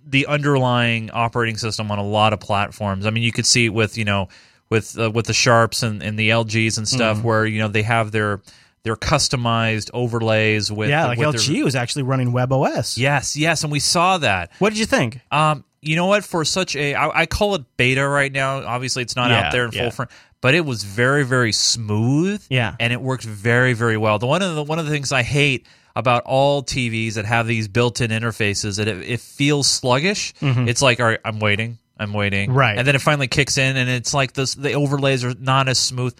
the 0.07 0.27
underlying 0.27 1.11
operating 1.12 1.57
system 1.57 1.90
on 1.90 1.99
a 1.99 2.05
lot 2.05 2.33
of 2.33 2.40
platforms. 2.40 3.07
I 3.07 3.11
mean, 3.11 3.23
you 3.23 3.33
could 3.33 3.47
see 3.47 3.66
it 3.66 3.70
with 3.70 3.97
you 3.97 4.05
know 4.05 4.29
with 4.70 4.99
uh, 4.99 5.11
with 5.11 5.27
the 5.27 5.33
Sharps 5.33 5.83
and, 5.83 6.03
and 6.03 6.18
the 6.18 6.31
LGs 6.31 6.77
and 6.79 6.87
stuff, 6.87 7.18
Mm-hmm. 7.18 7.27
where 7.27 7.47
you 7.47 7.59
know 7.61 7.68
they 7.68 7.83
have 7.83 8.12
their 8.12 8.40
their 8.83 8.97
customized 8.97 9.90
overlays 9.94 10.70
with 10.70 10.90
yeah, 10.90 11.07
like 11.07 11.18
with 11.18 11.29
LG 11.37 11.55
Their, 11.55 11.64
was 11.64 11.75
actually 11.75 12.03
running 12.03 12.33
WebOS. 12.33 12.99
yes, 12.99 13.35
yes, 13.37 13.62
and 13.62 13.73
we 13.73 13.81
saw 13.81 14.18
that. 14.18 14.53
What 14.59 14.70
did 14.70 14.79
you 14.79 14.85
think? 14.87 15.20
Um, 15.31 15.64
you 15.81 15.97
know 15.97 16.07
what? 16.07 16.23
For 16.25 16.44
such 16.44 16.77
a, 16.77 16.94
I, 16.94 17.20
I 17.23 17.27
call 17.27 17.55
it 17.55 17.62
beta 17.79 18.07
right 18.07 18.31
now. 18.33 18.62
Obviously, 18.62 19.03
it's 19.03 19.16
not 19.16 19.31
Yeah, 19.31 19.40
out 19.47 19.53
there 19.53 19.64
in 19.66 19.73
yeah. 19.73 19.83
full 19.83 19.90
front, 19.90 20.11
but 20.44 20.54
it 20.54 20.61
was 20.66 20.85
very, 20.85 21.24
very 21.24 21.52
smooth. 21.52 22.44
Yeah. 22.50 22.74
and 22.78 22.92
it 22.92 23.00
worked 23.00 23.24
very, 23.24 23.72
very 23.72 23.96
well. 23.96 24.18
The 24.18 24.26
one 24.26 24.42
of 24.42 24.54
the 24.54 24.62
one 24.62 24.78
of 24.78 24.85
the 24.85 24.90
things 24.92 25.11
I 25.11 25.22
hate 25.22 25.66
about 25.96 26.24
all 26.26 26.62
TVs 26.62 27.14
that 27.14 27.24
have 27.24 27.46
these 27.46 27.66
built-in 27.68 28.11
interfaces 28.11 28.76
that 28.76 28.87
it, 28.88 28.98
it 29.09 29.20
feels 29.20 29.66
sluggish. 29.66 30.35
It's 30.42 30.83
like, 30.83 31.00
all 31.00 31.07
right, 31.07 31.20
I'm 31.24 31.38
waiting, 31.40 31.78
I'm 31.98 32.12
waiting, 32.12 32.50
Mm-hmm. 32.50 32.59
Right. 32.59 32.76
and 32.78 32.87
then 32.87 32.94
it 32.96 33.00
finally 33.00 33.28
kicks 33.28 33.57
in, 33.59 33.76
and 33.76 33.88
it's 33.88 34.12
like 34.12 34.33
this. 34.35 34.54
The 34.54 34.72
overlays 34.74 35.24
are 35.24 35.35
not 35.38 35.68
as 35.68 35.78
smooth. 35.78 36.14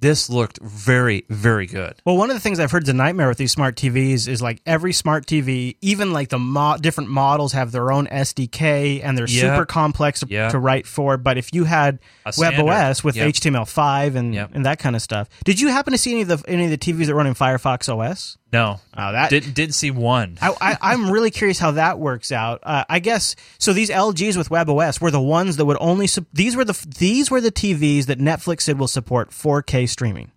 This 0.00 0.30
looked 0.30 0.58
very, 0.62 1.24
very 1.28 1.66
good. 1.66 1.94
Well, 2.04 2.16
one 2.16 2.30
of 2.30 2.36
the 2.36 2.40
things 2.40 2.58
I've 2.58 2.70
heard 2.70 2.84
is 2.84 2.88
a 2.88 2.94
nightmare 2.94 3.28
with 3.28 3.38
these 3.38 3.52
smart 3.52 3.76
TVs 3.76 4.28
is 4.28 4.40
like 4.40 4.60
every 4.66 4.92
smart 4.92 5.26
TV, 5.26 5.76
even 5.80 6.12
like 6.12 6.28
the 6.30 6.38
mo- 6.38 6.76
different 6.80 7.10
models 7.10 7.52
have 7.52 7.70
their 7.72 7.92
own 7.92 8.06
SDK 8.08 9.00
and 9.02 9.16
they're 9.18 9.28
Yeah. 9.28 9.42
super 9.54 9.66
complex 9.66 10.20
to, 10.20 10.26
Yeah. 10.28 10.48
to 10.48 10.58
write 10.58 10.86
for. 10.86 11.16
But 11.16 11.36
if 11.38 11.52
you 11.54 11.64
had. 11.64 11.98
WebOS 12.26 13.02
with 13.02 13.16
Yep. 13.16 13.28
HTML5 13.34 14.14
and, 14.16 14.34
Yep. 14.34 14.50
and 14.54 14.64
that 14.66 14.78
kind 14.78 14.94
of 14.96 15.02
stuff, 15.02 15.28
did 15.44 15.60
you 15.60 15.68
happen 15.68 15.92
to 15.92 15.98
see 15.98 16.12
any 16.12 16.22
of 16.22 16.28
the 16.28 16.42
any 16.48 16.64
of 16.64 16.70
the 16.70 16.78
TVs 16.78 17.06
that 17.06 17.14
run 17.14 17.26
in 17.26 17.34
Firefox 17.34 17.88
OS? 17.88 18.36
No, 18.52 18.80
Oh, 18.96 19.12
that 19.12 19.30
didn't 19.30 19.54
didn't 19.54 19.74
see 19.74 19.90
one. 19.90 20.36
I, 20.42 20.54
I, 20.60 20.76
I'm 20.80 21.10
really 21.10 21.30
curious 21.30 21.58
how 21.58 21.70
that 21.72 21.98
works 21.98 22.32
out. 22.32 22.60
Uh, 22.64 22.84
I 22.88 22.98
guess 22.98 23.36
so. 23.58 23.72
These 23.72 23.90
LGs 23.90 24.36
with 24.36 24.48
WebOS 24.48 25.00
were 25.00 25.10
the 25.12 25.20
ones 25.20 25.56
that 25.56 25.64
would 25.66 25.76
only 25.80 26.06
sup- 26.08 26.26
these 26.32 26.56
were 26.56 26.64
the 26.64 26.86
these 26.98 27.30
were 27.30 27.40
the 27.40 27.52
TVs 27.52 28.06
that 28.06 28.18
Netflix 28.18 28.62
said 28.62 28.78
will 28.78 28.88
support 28.88 29.30
4K 29.30 29.88
streaming. 29.88 30.32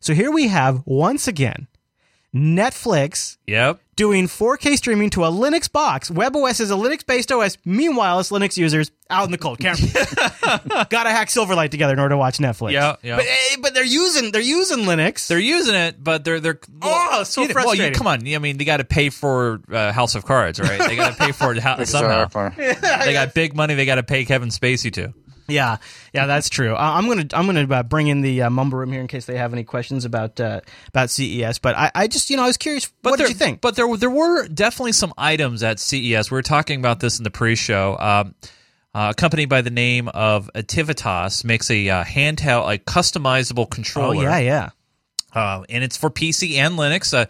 So 0.00 0.12
here 0.12 0.30
we 0.30 0.48
have 0.48 0.82
once 0.84 1.26
again 1.26 1.66
Netflix 2.34 3.36
Yep. 3.46 3.80
doing 3.96 4.26
4K 4.26 4.76
streaming 4.76 5.10
to 5.10 5.24
a 5.24 5.28
Linux 5.30 5.70
box. 5.70 6.10
WebOS 6.10 6.60
is 6.60 6.70
a 6.70 6.74
Linux 6.74 7.06
based 7.06 7.30
OS. 7.30 7.56
Meanwhile, 7.64 8.20
it's 8.20 8.30
Linux 8.30 8.56
users 8.56 8.90
out 9.08 9.24
in 9.26 9.30
the 9.30 9.38
cold. 9.38 9.58
Can't 9.60 9.78
gotta 10.90 11.10
hack 11.10 11.28
Silverlight 11.28 11.70
together 11.70 11.92
in 11.92 11.98
order 12.00 12.14
to 12.14 12.16
watch 12.16 12.38
Netflix. 12.38 12.72
Yeah, 12.72 12.96
yeah. 13.02 13.16
But, 13.16 13.26
eh, 13.26 13.56
but 13.60 13.74
they're 13.74 13.84
using 13.84 14.32
they're 14.32 14.40
using 14.40 14.78
Linux. 14.84 15.26
They're 15.28 15.38
using 15.38 15.74
it, 15.74 16.02
but 16.02 16.24
they're 16.24 16.40
they're 16.40 16.58
Oh, 16.82 17.22
so 17.24 17.42
you 17.42 17.48
know, 17.48 17.54
Well, 17.64 17.74
you, 17.74 17.90
come 17.92 18.06
on. 18.06 18.26
I 18.26 18.38
mean, 18.38 18.56
they 18.58 18.64
got 18.64 18.78
to 18.78 18.84
pay 18.84 19.10
for 19.10 19.60
uh, 19.72 19.92
House 19.92 20.14
of 20.14 20.24
Cards, 20.24 20.58
right? 20.58 20.80
They 20.88 20.96
got 20.96 21.12
to 21.12 21.18
pay 21.18 21.32
for 21.32 21.52
it 21.52 21.58
ho- 21.62 21.84
somehow. 21.84 22.26
They 22.56 23.12
got 23.12 23.34
big 23.34 23.54
money. 23.54 23.74
They 23.74 23.86
got 23.86 23.96
to 23.96 24.02
pay 24.02 24.24
Kevin 24.24 24.48
Spacey 24.48 24.92
to. 24.94 25.14
Yeah, 25.46 25.76
yeah, 26.12 26.26
that's 26.26 26.48
true. 26.48 26.74
Uh, 26.74 26.78
I'm 26.78 27.06
gonna 27.06 27.26
I'm 27.32 27.46
gonna 27.46 27.72
uh, 27.72 27.82
bring 27.82 28.08
in 28.08 28.22
the 28.22 28.42
uh, 28.42 28.50
mumble 28.50 28.78
room 28.78 28.92
here 28.92 29.00
in 29.00 29.08
case 29.08 29.26
they 29.26 29.36
have 29.36 29.52
any 29.52 29.64
questions 29.64 30.04
about 30.04 30.40
uh, 30.40 30.60
about 30.88 31.10
CES. 31.10 31.58
But 31.58 31.76
I, 31.76 31.90
I 31.94 32.06
just 32.06 32.30
you 32.30 32.36
know 32.36 32.44
I 32.44 32.46
was 32.46 32.56
curious. 32.56 32.90
what 33.02 33.18
there, 33.18 33.26
did 33.26 33.34
you 33.34 33.38
think? 33.38 33.60
But 33.60 33.76
there 33.76 33.94
there 33.96 34.10
were 34.10 34.48
definitely 34.48 34.92
some 34.92 35.12
items 35.18 35.62
at 35.62 35.78
CES. 35.80 36.30
We 36.30 36.36
were 36.36 36.42
talking 36.42 36.78
about 36.78 37.00
this 37.00 37.18
in 37.18 37.24
the 37.24 37.30
pre-show. 37.30 37.96
Um, 37.98 38.34
uh, 38.94 39.10
a 39.10 39.14
company 39.14 39.44
by 39.44 39.60
the 39.60 39.70
name 39.70 40.08
of 40.08 40.48
Ativitas 40.54 41.44
makes 41.44 41.70
a 41.70 41.88
uh, 41.88 42.04
handheld, 42.04 42.72
a 42.72 42.78
customizable 42.78 43.68
controller. 43.68 44.06
oh 44.06 44.12
controller. 44.12 44.38
yeah, 44.38 44.70
yeah. 45.34 45.40
uh, 45.40 45.64
and 45.68 45.82
it's 45.82 45.96
for 45.96 46.10
PC 46.10 46.56
and 46.56 46.78
Linux. 46.78 47.12
Uh, 47.12 47.26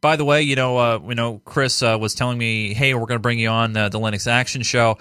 by 0.00 0.16
the 0.16 0.24
way, 0.24 0.42
you 0.42 0.56
know, 0.56 0.76
uh, 0.76 1.00
you 1.08 1.14
know, 1.14 1.40
Chris 1.44 1.82
uh, 1.82 1.96
was 1.98 2.14
telling 2.14 2.36
me, 2.36 2.74
"Hey, 2.74 2.92
we're 2.92 3.06
going 3.06 3.16
to 3.16 3.20
bring 3.20 3.38
you 3.38 3.48
on 3.48 3.74
uh, 3.76 3.88
the 3.88 3.98
Linux 3.98 4.26
Action 4.26 4.62
Show." 4.62 4.98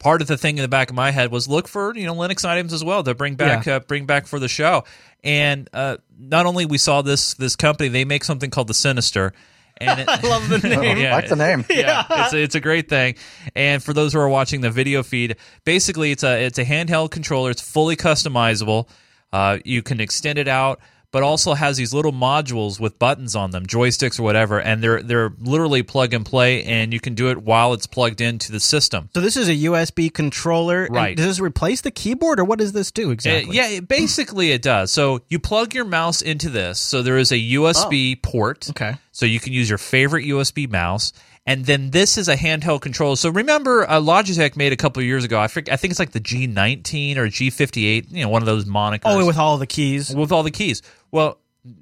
Part 0.00 0.22
of 0.22 0.26
the 0.28 0.36
thing 0.36 0.56
in 0.58 0.62
the 0.62 0.68
back 0.68 0.90
of 0.90 0.96
my 0.96 1.12
head 1.12 1.30
was 1.30 1.46
look 1.46 1.68
for 1.68 1.94
you 1.94 2.06
know 2.06 2.14
Linux 2.14 2.44
items 2.44 2.72
as 2.72 2.82
well 2.82 3.02
to 3.04 3.14
bring 3.14 3.36
back 3.36 3.66
Yeah. 3.66 3.76
uh, 3.76 3.80
bring 3.80 4.06
back 4.06 4.26
for 4.26 4.38
the 4.40 4.48
show. 4.48 4.82
And 5.22 5.68
uh, 5.72 5.98
not 6.18 6.46
only 6.46 6.66
we 6.66 6.78
saw 6.78 7.02
this 7.02 7.34
this 7.34 7.54
company, 7.54 7.88
they 7.90 8.04
make 8.04 8.24
something 8.24 8.50
called 8.50 8.66
the 8.66 8.74
Sinister. 8.74 9.32
And 9.76 10.00
it, 10.00 10.08
I 10.10 10.20
love 10.26 10.48
the 10.48 10.58
name. 10.68 10.98
yeah, 10.98 11.14
like 11.14 11.28
the 11.28 11.36
name. 11.36 11.64
yeah, 11.70 12.04
it's 12.10 12.32
a, 12.34 12.42
it's 12.42 12.54
a 12.54 12.60
great 12.60 12.88
thing. 12.88 13.14
And 13.54 13.82
for 13.82 13.92
those 13.92 14.12
who 14.14 14.18
are 14.20 14.28
watching 14.28 14.62
the 14.62 14.70
video 14.70 15.02
feed, 15.02 15.36
basically 15.64 16.10
it's 16.10 16.24
a 16.24 16.44
it's 16.46 16.58
a 16.58 16.64
handheld 16.64 17.10
controller. 17.10 17.50
It's 17.50 17.62
fully 17.62 17.96
customizable. 17.96 18.88
Uh, 19.32 19.58
you 19.64 19.82
can 19.82 20.00
extend 20.00 20.38
it 20.38 20.48
out, 20.48 20.80
but 21.12 21.22
also 21.22 21.54
has 21.54 21.76
these 21.76 21.92
little 21.92 22.12
modules 22.12 22.78
with 22.78 22.98
buttons 22.98 23.34
on 23.34 23.50
them, 23.50 23.66
joysticks 23.66 24.20
or 24.20 24.22
whatever, 24.22 24.60
and 24.60 24.82
they're 24.82 25.02
they're 25.02 25.32
literally 25.40 25.82
plug 25.82 26.14
and 26.14 26.24
play, 26.24 26.62
and 26.64 26.92
you 26.92 27.00
can 27.00 27.14
do 27.14 27.30
it 27.30 27.42
while 27.42 27.72
it's 27.72 27.86
plugged 27.86 28.20
into 28.20 28.52
the 28.52 28.60
system. 28.60 29.08
So 29.14 29.20
this 29.20 29.36
is 29.36 29.48
a 29.48 29.54
USB 29.54 30.12
controller. 30.12 30.86
Right. 30.90 31.16
does 31.16 31.26
this 31.26 31.40
replace 31.40 31.80
the 31.80 31.90
keyboard, 31.90 32.38
or 32.38 32.44
what 32.44 32.58
does 32.58 32.72
this 32.72 32.90
do 32.90 33.10
exactly? 33.10 33.56
yeah, 33.56 33.68
it- 33.68 33.88
basically 33.88 34.52
it 34.52 34.62
does. 34.62 34.92
So 34.92 35.20
you 35.28 35.38
plug 35.38 35.74
your 35.74 35.84
mouse 35.84 36.22
into 36.22 36.48
this. 36.48 36.78
So 36.78 37.02
there 37.02 37.18
is 37.18 37.32
a 37.32 37.36
USB 37.36 38.16
oh. 38.16 38.20
port. 38.22 38.66
Oh. 38.68 38.70
Okay. 38.70 38.94
So 39.12 39.26
you 39.26 39.40
can 39.40 39.52
use 39.52 39.68
your 39.68 39.78
favorite 39.78 40.24
USB 40.24 40.70
mouse. 40.70 41.12
And 41.50 41.66
then 41.66 41.90
this 41.90 42.16
is 42.16 42.28
a 42.28 42.36
handheld 42.36 42.80
controller. 42.80 43.16
So 43.16 43.28
remember, 43.28 43.82
uh, 43.88 44.00
Logitech 44.00 44.56
made 44.56 44.72
a 44.72 44.76
couple 44.76 45.00
of 45.00 45.06
years 45.06 45.24
ago. 45.24 45.40
I, 45.40 45.48
forget, 45.48 45.72
I 45.72 45.76
think 45.76 45.90
it's 45.90 45.98
like 45.98 46.12
the 46.12 46.20
G19 46.20 47.16
or 47.16 47.26
G58. 47.26 48.12
You 48.12 48.22
know, 48.22 48.28
one 48.28 48.40
of 48.40 48.46
those 48.46 48.66
monikers 48.66 49.00
Oh, 49.04 49.26
with 49.26 49.36
all 49.36 49.58
the 49.58 49.66
keys. 49.66 50.14
with 50.14 50.30
all 50.30 50.44
the 50.44 50.52
keys. 50.52 50.80
Well, 51.10 51.38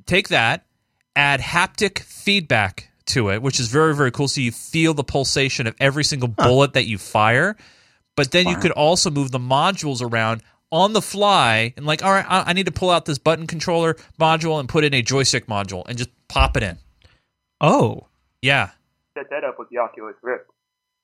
take 0.07 0.28
that, 0.28 0.64
add 1.14 1.40
haptic 1.40 1.98
feedback 1.98 2.90
to 3.07 3.31
it, 3.31 3.42
which 3.42 3.61
is 3.61 3.68
very 3.68 3.94
very 3.94 4.11
cool. 4.11 4.28
So 4.28 4.40
you 4.40 4.52
feel 4.52 4.94
the 4.94 5.04
pulsation 5.04 5.66
of 5.66 5.74
every 5.81 6.04
single 6.04 6.28
bullet 6.28 6.72
that 6.72 6.87
you 6.87 6.96
fire. 6.96 7.57
But 8.16 8.31
then 8.33 8.48
you 8.48 8.57
could 8.57 8.72
also 8.72 9.11
move 9.11 9.31
the 9.33 9.38
modules 9.38 10.00
around 10.02 10.42
on 10.72 10.92
the 10.92 11.02
fly 11.02 11.72
and 11.76 11.85
like, 11.87 12.02
all 12.02 12.11
right, 12.12 12.26
I, 12.28 12.44
I 12.50 12.52
need 12.54 12.66
to 12.66 12.72
pull 12.72 12.90
out 12.90 13.04
this 13.04 13.18
button 13.18 13.46
controller 13.46 13.96
module 14.18 14.61
and 14.61 14.68
put 14.68 14.83
in 14.85 14.92
a 14.94 15.02
joystick 15.02 15.46
module 15.46 15.85
and 15.87 15.96
just 15.98 16.11
pop 16.28 16.57
it 16.57 16.62
in. 16.62 16.78
Oh, 17.61 18.07
Yeah. 18.42 18.70
Set 19.18 19.31
that 19.31 19.44
up 19.44 19.59
with 19.59 19.68
the 19.70 19.78
Oculus 19.78 20.14
Rift. 20.22 20.44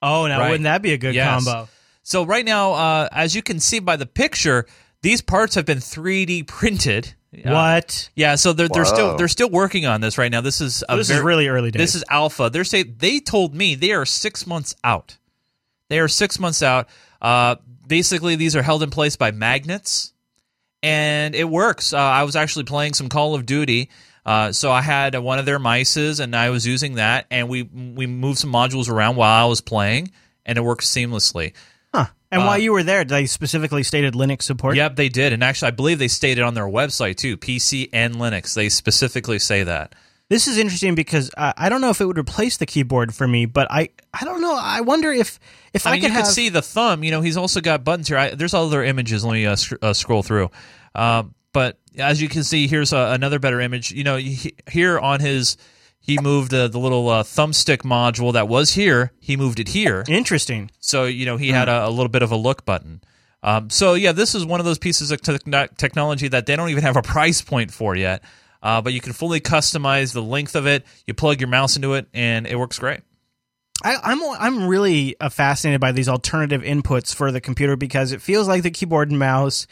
oh, 0.02 0.26
now 0.26 0.40
Right. 0.40 0.50
wouldn't 0.50 0.64
that 0.64 0.82
be 0.82 0.92
a 0.92 0.98
good 0.98 1.14
Yes. 1.14 1.44
combo? 1.44 1.68
So 2.02 2.24
right 2.24 2.44
now, 2.44 2.72
uh, 2.72 3.08
as 3.12 3.34
you 3.34 3.42
can 3.42 3.58
see 3.60 3.78
by 3.78 3.96
the 3.96 4.06
picture, 4.06 4.66
these 5.02 5.22
parts 5.22 5.54
have 5.54 5.64
been 5.64 5.80
3D 5.80 6.42
printed. 6.42 7.14
Uh, 7.34 7.50
what? 7.52 8.10
Yeah, 8.14 8.34
so 8.36 8.52
they're 8.52 8.68
they're 8.68 8.84
still 8.84 9.16
they're 9.16 9.26
still 9.28 9.48
working 9.50 9.86
on 9.86 10.00
this 10.00 10.18
right 10.18 10.30
now. 10.30 10.40
This 10.40 10.60
is 10.60 10.84
a 10.88 10.96
this 10.96 11.10
is 11.10 11.20
really 11.20 11.48
early 11.48 11.70
days. 11.70 11.80
This 11.80 11.94
is 11.96 12.04
alpha. 12.08 12.48
They're 12.50 12.62
say 12.64 12.82
they 12.84 13.18
told 13.20 13.54
me 13.54 13.74
they 13.74 13.92
are 13.92 14.04
six 14.06 14.46
months 14.46 14.76
out. 14.84 15.16
They 15.88 15.98
are 15.98 16.06
six 16.08 16.38
months 16.38 16.62
out. 16.62 16.88
Uh, 17.20 17.56
basically, 17.86 18.36
these 18.36 18.54
are 18.54 18.62
held 18.62 18.82
in 18.84 18.90
place 18.90 19.16
by 19.16 19.30
magnets, 19.32 20.12
and 20.82 21.34
it 21.34 21.48
works. 21.48 21.92
Uh, 21.92 21.98
I 21.98 22.22
was 22.22 22.36
actually 22.36 22.64
playing 22.64 22.94
some 22.94 23.08
Call 23.08 23.34
of 23.34 23.46
Duty. 23.46 23.88
Uh, 24.26 24.52
so 24.52 24.72
I 24.72 24.80
had 24.80 25.14
one 25.18 25.38
of 25.38 25.44
their 25.46 25.58
mices, 25.58 26.18
and 26.20 26.34
I 26.34 26.50
was 26.50 26.66
using 26.66 26.94
that, 26.94 27.26
and 27.30 27.48
we 27.48 27.62
we 27.62 28.06
moved 28.06 28.38
some 28.38 28.52
modules 28.52 28.88
around 28.88 29.16
while 29.16 29.44
I 29.44 29.48
was 29.48 29.60
playing, 29.60 30.10
and 30.46 30.56
it 30.56 30.62
worked 30.62 30.84
seamlessly. 30.84 31.52
huh? 31.92 32.06
And 32.32 32.44
while 32.46 32.58
you 32.58 32.72
were 32.72 32.82
there, 32.82 33.04
they 33.04 33.26
specifically 33.26 33.82
stated 33.84 34.14
Linux 34.14 34.42
support. 34.42 34.74
uh, 34.74 34.76
Yep, 34.76 34.96
they 34.96 35.08
did, 35.08 35.32
and 35.32 35.44
actually, 35.44 35.68
I 35.68 35.70
believe 35.72 35.98
they 35.98 36.08
stated 36.08 36.42
on 36.42 36.54
their 36.54 36.66
website 36.66 37.16
too, 37.16 37.36
PC 37.36 37.90
and 37.92 38.16
Linux. 38.16 38.54
They 38.54 38.68
specifically 38.70 39.38
say 39.38 39.62
that. 39.62 39.94
This 40.30 40.48
is 40.48 40.56
interesting 40.56 40.94
because 40.94 41.30
uh, 41.36 41.52
I 41.56 41.68
don't 41.68 41.82
know 41.82 41.90
if 41.90 42.00
it 42.00 42.06
would 42.06 42.16
replace 42.18 42.56
the 42.56 42.64
keyboard 42.64 43.14
for 43.14 43.28
me, 43.28 43.44
but 43.44 43.68
I 43.70 43.90
I 44.18 44.24
don't 44.24 44.40
know. 44.40 44.56
I 44.58 44.80
wonder 44.80 45.12
if 45.12 45.38
if 45.74 45.86
I, 45.86 45.90
I 45.90 45.92
mean, 45.92 46.00
could 46.00 46.08
you 46.08 46.14
have 46.14 46.24
could 46.24 46.32
see 46.32 46.48
the 46.48 46.62
thumb. 46.62 47.04
You 47.04 47.10
know, 47.10 47.20
he's 47.20 47.36
also 47.36 47.60
got 47.60 47.84
buttons 47.84 48.08
here. 48.08 48.16
I, 48.16 48.30
there's 48.30 48.54
other 48.54 48.82
images. 48.82 49.22
Let 49.22 49.34
me 49.34 49.44
uh, 49.46 49.54
sc- 49.56 49.74
uh, 49.82 49.92
scroll 49.92 50.22
through. 50.22 50.50
Um, 50.94 51.34
but 51.54 51.78
as 51.96 52.20
you 52.20 52.28
can 52.28 52.44
see, 52.44 52.66
here's 52.66 52.92
uh, 52.92 53.12
another 53.14 53.38
better 53.38 53.60
image. 53.60 53.92
You 53.92 54.04
know, 54.04 54.16
he, 54.16 54.54
here 54.70 54.98
on 54.98 55.20
his, 55.20 55.56
he 56.00 56.18
moved 56.18 56.52
uh, 56.52 56.68
the 56.68 56.78
little 56.78 57.08
uh, 57.08 57.22
thumbstick 57.22 57.78
module 57.78 58.34
that 58.34 58.48
was 58.48 58.74
here. 58.74 59.12
He 59.20 59.38
moved 59.38 59.60
it 59.60 59.68
here. 59.68 60.04
interesting. 60.06 60.70
So 60.80 61.04
you 61.04 61.24
know, 61.24 61.38
he 61.38 61.48
had 61.48 61.70
a, 61.70 61.86
a 61.86 61.90
little 61.90 62.10
bit 62.10 62.22
of 62.22 62.30
a 62.30 62.36
look 62.36 62.66
button. 62.66 63.00
Um, 63.42 63.70
so 63.70 63.94
yeah, 63.94 64.12
this 64.12 64.34
is 64.34 64.44
one 64.44 64.60
of 64.60 64.66
those 64.66 64.78
pieces 64.78 65.10
of 65.10 65.22
tech- 65.22 65.76
technology 65.76 66.28
that 66.28 66.46
they 66.46 66.56
don't 66.56 66.70
even 66.70 66.82
have 66.82 66.96
a 66.96 67.02
price 67.16 67.40
point 67.40 67.72
for 67.72 67.96
yet. 67.96 68.22
Uh, 68.62 68.80
but 68.80 68.94
you 68.94 69.00
can 69.00 69.12
fully 69.12 69.40
customize 69.40 70.14
the 70.14 70.22
length 70.22 70.56
of 70.56 70.66
it. 70.66 70.84
You 71.06 71.12
plug 71.14 71.40
your 71.40 71.48
mouse 71.48 71.76
into 71.76 71.94
it, 71.94 72.06
and 72.14 72.46
it 72.46 72.56
works 72.56 72.78
great. 72.78 73.00
I, 73.82 73.96
I'm 74.02 74.22
I'm 74.22 74.66
really 74.66 75.16
uh, 75.20 75.28
fascinated 75.28 75.80
by 75.80 75.92
these 75.92 76.08
alternative 76.08 76.62
inputs 76.62 77.14
for 77.14 77.30
the 77.30 77.40
computer 77.40 77.76
because 77.76 78.12
it 78.12 78.22
feels 78.22 78.48
like 78.48 78.62
the 78.62 78.70
keyboard 78.70 79.10
and 79.10 79.18
mouse, 79.18 79.66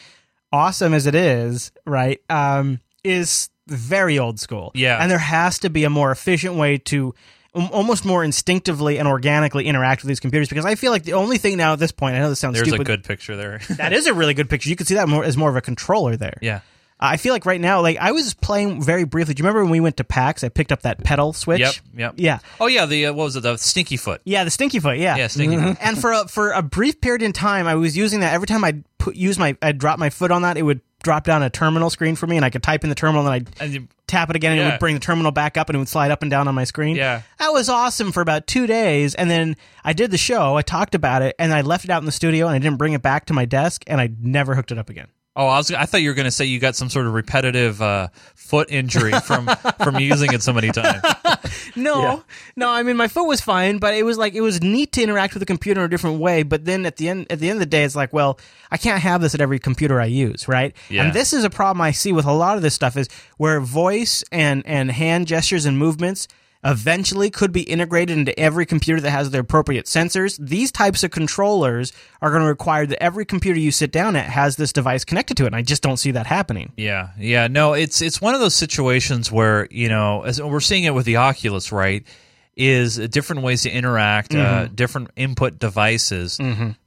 awesome 0.53 0.95
as 0.95 1.07
it 1.07 1.15
is, 1.15 1.73
right, 1.87 2.21
um, 2.31 2.81
is 3.05 3.49
very 3.67 4.19
old 4.19 4.39
school. 4.41 4.71
Yeah. 4.75 4.99
and 5.01 5.11
there 5.11 5.19
has 5.19 5.59
to 5.61 5.71
be 5.71 5.85
a 5.85 5.91
more 5.91 6.11
efficient 6.11 6.55
way 6.57 6.79
to 6.79 7.15
um, 7.55 7.69
almost 7.73 8.05
more 8.05 8.25
instinctively 8.25 8.99
and 8.99 9.07
organically 9.07 9.67
interact 9.67 10.03
with 10.03 10.09
these 10.09 10.21
computers 10.21 10.49
because 10.49 10.65
I 10.65 10.75
feel 10.75 10.91
like 10.91 11.05
the 11.05 11.13
only 11.15 11.39
thing 11.39 11.57
now 11.57 11.75
at 11.75 11.79
this 11.79 11.93
point, 11.93 12.17
I 12.17 12.19
know 12.21 12.29
this 12.29 12.39
sounds 12.39 12.55
There's 12.57 12.69
stupid. 12.69 12.83
a 12.83 12.85
good 12.85 13.05
picture 13.05 13.37
there. 13.37 13.61
that 13.77 13.93
is 13.93 14.07
a 14.07 14.15
really 14.15 14.35
good 14.35 14.49
picture. 14.49 14.69
You 14.71 14.77
can 14.77 14.87
see 14.87 14.95
that 14.95 15.09
more 15.09 15.25
as 15.25 15.37
more 15.37 15.51
of 15.51 15.57
a 15.57 15.61
controller 15.61 16.17
there. 16.17 16.39
yeah. 16.43 16.61
I 17.03 17.17
feel 17.17 17.33
like 17.33 17.45
right 17.45 17.61
now, 17.61 17.81
like 17.81 17.99
I 17.99 18.13
was 18.13 18.33
playing 18.35 18.83
very 18.83 19.05
briefly. 19.05 19.35
Do 19.35 19.41
you 19.41 19.45
remember 19.45 19.63
when 19.65 19.73
we 19.73 19.81
went 19.81 19.97
to 19.97 20.05
PAX? 20.05 20.45
I 20.45 20.49
picked 20.49 20.71
up 20.73 20.83
that 20.83 21.03
pedal 21.03 21.33
switch. 21.33 21.61
Yep. 21.61 21.75
Yep. 21.97 22.15
Yeah. 22.17 22.39
Oh 22.61 22.67
yeah, 22.67 22.87
the 22.87 23.07
uh, 23.07 23.13
what 23.13 23.25
was 23.25 23.37
it? 23.37 23.43
The 23.43 23.57
stinky 23.57 23.97
foot. 23.97 24.21
Yeah, 24.25 24.45
the 24.45 24.51
stinky 24.51 24.79
foot. 24.79 24.99
Yeah. 24.99 25.17
Yeah, 25.17 25.27
stinky 25.27 25.57
foot. 25.59 25.77
and 25.81 26.01
for 26.01 26.13
a, 26.13 26.29
for 26.29 26.53
a 26.53 26.63
brief 26.63 27.01
period 27.01 27.23
in 27.23 27.33
time, 27.33 27.67
I 27.67 27.75
was 27.75 27.97
using 27.97 28.21
that 28.21 28.33
every 28.35 28.47
time 28.47 28.65
I 28.65 28.83
put 28.99 29.17
use 29.17 29.39
my 29.39 29.57
I 29.61 29.69
would 29.69 29.79
drop 29.79 29.99
my 29.99 30.11
foot 30.11 30.31
on 30.31 30.43
that, 30.43 30.57
it 30.57 30.63
would 30.63 30.81
drop 31.03 31.25
down 31.25 31.43
a 31.43 31.51
terminal 31.51 31.91
screen 31.91 32.15
for 32.15 32.27
me, 32.29 32.37
and 32.37 32.45
I 32.45 32.51
could 32.51 32.63
type 32.63 32.85
in 32.85 32.89
the 32.89 32.95
terminal, 32.95 33.27
and 33.27 33.35
I'd 33.35 33.61
And 33.61 33.75
you, 33.75 33.89
tap 34.07 34.31
it 34.31 34.37
again, 34.37 34.53
and 34.53 34.61
it 34.61 34.65
would 34.71 34.79
bring 34.79 34.95
the 34.95 35.01
terminal 35.01 35.33
back 35.33 35.57
up, 35.57 35.69
and 35.69 35.75
it 35.75 35.81
would 35.81 35.89
slide 35.89 36.13
up 36.13 36.23
and 36.23 36.31
down 36.31 36.47
on 36.47 36.55
my 36.55 36.63
screen. 36.63 36.95
Yeah. 36.95 37.23
that 37.41 37.49
was 37.49 37.69
awesome 37.69 38.13
for 38.13 38.21
about 38.21 38.47
two 38.47 38.69
days, 38.69 39.17
and 39.17 39.29
then 39.29 39.57
I 39.83 39.93
did 39.95 40.13
the 40.13 40.19
show. 40.19 40.57
I 40.57 40.63
talked 40.63 40.95
about 40.95 41.23
it, 41.23 41.35
and 41.41 41.53
I 41.53 41.63
left 41.63 41.85
it 41.85 41.91
out 41.91 42.01
in 42.01 42.07
the 42.07 42.13
studio, 42.13 42.47
and 42.47 42.55
I 42.55 42.61
didn't 42.61 42.77
bring 42.79 42.93
it 42.93 43.03
back 43.03 43.27
to 43.27 43.33
my 43.33 43.45
desk, 43.45 43.83
and 43.89 44.01
I 44.01 44.11
never 44.21 44.55
hooked 44.55 44.71
it 44.71 44.79
up 44.79 44.89
again. 44.91 45.09
Oh, 45.37 45.47
I 45.47 45.59
was. 45.59 45.71
I 45.71 45.87
thought 45.87 46.03
you 46.03 46.11
were 46.11 46.15
going 46.15 46.27
to 46.27 46.31
say 46.31 46.45
you 46.45 46.59
got 46.59 46.77
some 46.77 46.89
sort 46.89 47.07
of 47.07 47.15
repetitive 47.15 47.81
uh, 47.81 48.09
foot 48.35 48.71
injury 48.71 49.13
from 49.21 49.49
from 49.83 49.99
using 49.99 50.33
it 50.33 50.43
so 50.43 50.53
many 50.53 50.71
times. 50.71 51.03
no, 51.77 52.23
no. 52.57 52.71
I 52.71 52.83
mean, 52.83 52.97
my 52.97 53.09
foot 53.09 53.27
was 53.27 53.41
fine, 53.41 53.79
but 53.79 53.95
it 53.95 54.05
was 54.05 54.19
like 54.19 54.35
it 54.35 54.41
was 54.41 54.63
neat 54.63 54.93
to 54.93 55.03
interact 55.03 55.35
with 55.35 55.41
the 55.41 55.47
computer 55.47 55.81
in 55.81 55.87
a 55.87 55.89
different 55.89 56.21
way. 56.21 56.43
But 56.43 56.65
then 56.65 56.87
at 56.87 56.97
the 56.97 57.09
end, 57.09 57.27
at 57.31 57.39
the 57.41 57.49
end 57.49 57.57
of 57.57 57.61
the 57.61 57.67
day, 57.67 57.85
it's 57.85 57.97
like, 57.97 58.13
well, 58.13 58.39
I 58.71 58.77
can't 58.77 59.01
have 59.01 59.21
this 59.21 59.35
at 59.35 59.41
every 59.41 59.59
computer 59.59 60.01
I 60.01 60.07
use, 60.07 60.49
right? 60.49 60.75
Yeah. 60.89 61.05
And 61.05 61.13
this 61.13 61.33
is 61.33 61.45
a 61.45 61.51
problem 61.51 61.81
I 61.81 61.93
see 61.93 62.13
with 62.13 62.27
a 62.27 62.33
lot 62.33 62.57
of 62.57 62.63
this 62.63 62.75
stuff 62.75 62.97
is 62.97 63.09
where 63.37 63.61
voice 63.61 64.25
and 64.33 64.63
and 64.67 64.91
hand 64.91 65.27
gestures 65.27 65.67
and 65.67 65.79
movements 65.79 66.29
eventually 66.65 67.29
could 67.29 67.51
be 67.51 67.63
integrated 67.63 68.17
into 68.17 68.39
every 68.39 68.65
computer 68.65 69.01
that 69.01 69.11
has 69.11 69.31
the 69.31 69.39
appropriate 69.41 69.87
sensors. 69.87 70.39
These 70.39 70.71
types 70.71 71.03
of 71.03 71.11
controllers 71.11 71.93
are 72.21 72.31
going 72.31 72.43
to 72.43 72.49
require 72.49 72.87
that 72.87 73.03
every 73.03 73.25
computer 73.25 73.59
you 73.59 73.73
sit 73.73 73.91
down 73.91 74.15
at 74.15 74.27
has 74.27 74.57
this 74.57 74.73
device 74.73 75.05
connected 75.05 75.37
to 75.39 75.45
it. 75.45 75.49
And 75.49 75.57
I 75.57 75.63
just 75.63 75.83
don't 75.83 75.97
see 75.97 76.13
that 76.13 76.27
happening. 76.27 76.73
Yeah, 76.77 77.11
yeah, 77.19 77.49
no, 77.49 77.73
it's 77.73 78.01
it's 78.01 78.21
one 78.21 78.35
of 78.35 78.41
those 78.41 78.55
situations 78.55 79.31
where 79.33 79.67
you 79.71 79.89
know, 79.89 80.23
as 80.23 80.41
we're 80.41 80.61
seeing 80.61 80.85
it 80.85 80.95
with 80.95 81.07
the 81.07 81.17
Oculus, 81.17 81.73
right? 81.73 82.07
Is 82.55 82.97
different 83.09 83.43
ways 83.43 83.63
to 83.63 83.71
interact, 83.71 84.35
uh, 84.35 84.67
different 84.67 85.11
input 85.17 85.59
devices, 85.59 86.39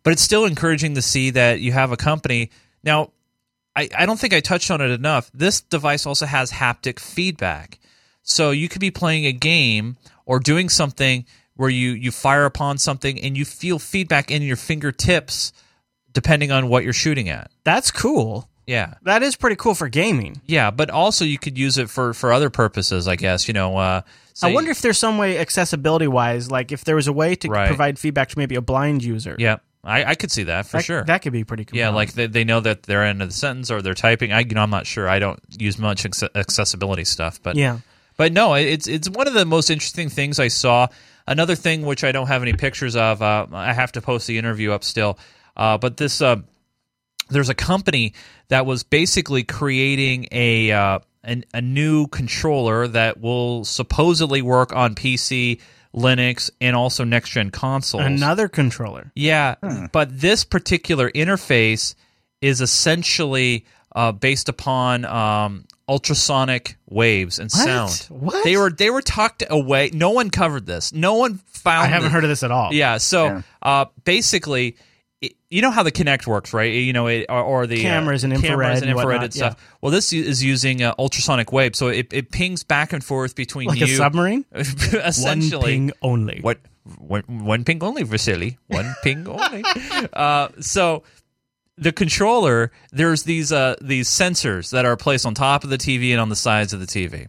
but 0.03 0.13
it's 0.13 0.21
still 0.21 0.45
encouraging 0.45 0.93
to 0.93 1.01
see 1.01 1.31
that 1.31 1.59
you 1.59 1.71
have 1.71 1.91
a 1.91 1.97
company 1.97 2.51
now. 2.83 3.09
I, 3.75 3.89
I 3.97 4.05
don't 4.05 4.17
think 4.17 4.33
I 4.33 4.39
touched 4.39 4.71
on 4.71 4.79
it 4.79 4.91
enough. 4.91 5.29
This 5.33 5.59
device 5.61 6.05
also 6.05 6.27
has 6.27 6.51
haptic 6.51 6.99
feedback, 6.99 7.79
so 8.25 8.51
you 8.51 8.67
could 8.67 8.81
be 8.81 8.91
playing 8.91 9.25
a 9.25 9.31
game 9.31 9.95
or 10.25 10.39
doing 10.39 10.67
something 10.67 11.25
where 11.55 11.69
you 11.69 11.91
you 11.91 12.11
fire 12.11 12.43
upon 12.43 12.77
something 12.77 13.21
and 13.21 13.37
you 13.37 13.45
feel 13.45 13.79
feedback 13.79 14.29
in 14.29 14.41
your 14.41 14.57
fingertips, 14.57 15.53
depending 16.11 16.51
on 16.51 16.67
what 16.67 16.83
you're 16.83 16.91
shooting 16.91 17.29
at. 17.29 17.49
That's 17.63 17.91
cool. 17.91 18.49
Yeah, 18.67 18.95
That 19.03 19.21
is 19.21 19.35
pretty 19.35 19.57
cool 19.57 19.75
for 19.75 19.87
gaming. 19.89 20.41
yeah, 20.47 20.71
but 20.71 20.89
also 20.89 21.23
you 21.23 21.37
could 21.37 21.55
use 21.55 21.77
it 21.77 21.87
for 21.87 22.13
for 22.15 22.33
other 22.33 22.49
purposes, 22.49 23.07
I 23.07 23.15
guess. 23.15 23.47
You 23.47 23.53
know, 23.53 23.77
uh, 23.77 24.01
I 24.41 24.51
wonder 24.53 24.71
if 24.71 24.81
there's 24.81 24.97
some 24.97 25.19
way 25.19 25.37
accessibility 25.37 26.07
wise, 26.07 26.49
like 26.49 26.71
if 26.71 26.83
there 26.83 26.95
was 26.95 27.07
a 27.07 27.13
way 27.13 27.35
to 27.35 27.47
Right. 27.47 27.67
provide 27.67 27.99
feedback 27.99 28.29
to 28.29 28.39
maybe 28.39 28.55
a 28.55 28.61
blind 28.61 29.03
user. 29.03 29.35
Yeah, 29.37 29.57
I, 29.83 30.03
I 30.03 30.15
could 30.15 30.31
see 30.31 30.45
that 30.45 30.65
for 30.65 30.77
that, 30.77 30.83
sure. 30.83 31.03
That 31.03 31.21
could 31.21 31.31
be 31.31 31.43
pretty 31.43 31.65
cool. 31.65 31.77
yeah, 31.77 31.89
like 31.89 32.13
they, 32.13 32.25
they 32.25 32.43
know 32.43 32.59
that 32.59 32.81
they're 32.83 33.03
end 33.03 33.21
of 33.21 33.29
the 33.29 33.35
sentence 33.35 33.69
or 33.69 33.83
they're 33.83 33.93
typing. 33.93 34.33
I 34.33 34.39
you 34.39 34.55
know 34.55 34.63
I'm 34.63 34.71
not 34.71 34.87
sure. 34.87 35.07
I 35.07 35.19
don't 35.19 35.39
use 35.59 35.77
much 35.77 36.03
accessibility 36.35 37.05
stuff, 37.05 37.39
but 37.43 37.55
yeah. 37.55 37.79
But 38.17 38.31
no, 38.33 38.53
it's 38.53 38.87
it's 38.87 39.09
one 39.09 39.27
of 39.27 39.33
the 39.33 39.45
most 39.45 39.69
interesting 39.69 40.09
things 40.09 40.39
I 40.39 40.47
saw. 40.47 40.87
Another 41.27 41.55
thing 41.55 41.85
which 41.85 42.03
I 42.03 42.11
don't 42.11 42.27
have 42.27 42.41
any 42.41 42.53
pictures 42.53 42.95
of. 42.95 43.21
Uh, 43.21 43.47
I 43.51 43.73
have 43.73 43.91
to 43.93 44.01
post 44.01 44.27
the 44.27 44.37
interview 44.37 44.71
up 44.71 44.83
still. 44.83 45.17
Uh, 45.57 45.77
but 45.77 45.97
this 45.97 46.21
uh, 46.21 46.37
there's 47.29 47.49
a 47.49 47.55
company 47.55 48.13
that 48.49 48.65
was 48.65 48.83
basically 48.83 49.43
creating 49.43 50.27
a 50.31 50.71
uh, 50.71 50.99
an, 51.23 51.45
a 51.53 51.61
new 51.61 52.07
controller 52.07 52.87
that 52.87 53.19
will 53.19 53.65
supposedly 53.65 54.41
work 54.41 54.73
on 54.75 54.95
PC, 54.95 55.59
Linux, 55.93 56.51
and 56.61 56.75
also 56.75 57.03
next 57.03 57.31
gen 57.31 57.49
consoles. 57.49 58.05
Another 58.05 58.47
controller. 58.47 59.11
Yeah, 59.15 59.55
but 59.91 60.19
this 60.19 60.43
particular 60.43 61.09
interface 61.09 61.95
is 62.41 62.61
essentially 62.61 63.65
uh, 63.95 64.11
based 64.11 64.49
upon 64.49 65.05
um, 65.05 65.65
ultrasonic 65.87 66.77
waves 66.89 67.39
and 67.39 67.51
What? 67.51 67.65
sound. 67.65 67.91
What? 68.09 68.43
They 68.43 68.57
were 68.57 68.69
they 68.69 68.89
were 68.89 69.01
tucked 69.01 69.43
away. 69.49 69.91
No 69.93 70.11
one 70.11 70.29
covered 70.29 70.65
this. 70.65 70.93
No 70.93 71.15
one 71.15 71.39
found. 71.47 71.83
I 71.83 71.87
haven't 71.87 72.07
it. 72.07 72.11
heard 72.11 72.23
of 72.23 72.29
this 72.29 72.43
at 72.43 72.51
all. 72.51 72.73
Yeah. 72.73 72.97
So 72.97 73.25
Yeah. 73.25 73.41
Uh, 73.61 73.85
basically, 74.03 74.77
it, 75.21 75.33
you 75.49 75.61
know 75.61 75.71
how 75.71 75.83
the 75.83 75.91
Kinect 75.91 76.27
works, 76.27 76.53
right? 76.53 76.71
You 76.73 76.91
know, 76.93 77.07
it, 77.07 77.25
or, 77.29 77.41
or 77.41 77.67
the 77.67 77.79
uh, 77.79 77.81
Cameras 77.89 78.23
and 78.23 78.33
infrared 78.33 78.51
cameras 78.51 78.81
and 78.81 78.89
and 78.89 78.99
infrared 78.99 79.15
whatnot, 79.21 79.23
and 79.23 79.33
stuff. 79.33 79.73
Well, 79.81 79.91
this 79.91 80.11
is 80.13 80.43
using 80.43 80.83
uh, 80.83 80.93
ultrasonic 80.99 81.51
waves, 81.51 81.77
so 81.79 81.87
it, 81.87 82.07
it 82.11 82.31
pings 82.31 82.63
back 82.63 82.91
and 82.93 83.03
forth 83.03 83.35
between 83.35 83.67
Like 83.67 83.79
you. 83.79 83.85
a 83.85 83.97
submarine? 83.97 84.45
essentially, 84.53 85.51
One 85.57 85.61
ping 85.63 85.91
only. 86.01 86.39
what 86.41 86.59
one, 86.99 87.23
one 87.27 87.63
ping 87.63 87.81
only, 87.83 88.03
Vasily. 88.03 88.57
One 88.67 88.93
ping 89.03 89.27
only. 89.27 89.63
Uh, 90.13 90.49
so 90.59 91.03
the 91.77 91.91
controller, 91.91 92.71
there's 92.91 93.23
these 93.23 93.51
uh, 93.51 93.75
these 93.81 94.09
sensors 94.09 94.71
that 94.71 94.85
are 94.85 94.95
placed 94.97 95.25
on 95.25 95.33
top 95.33 95.63
of 95.63 95.69
the 95.69 95.77
TV 95.77 96.11
and 96.11 96.21
on 96.21 96.29
the 96.29 96.35
sides 96.35 96.73
of 96.73 96.79
the 96.79 96.85
TV, 96.85 97.27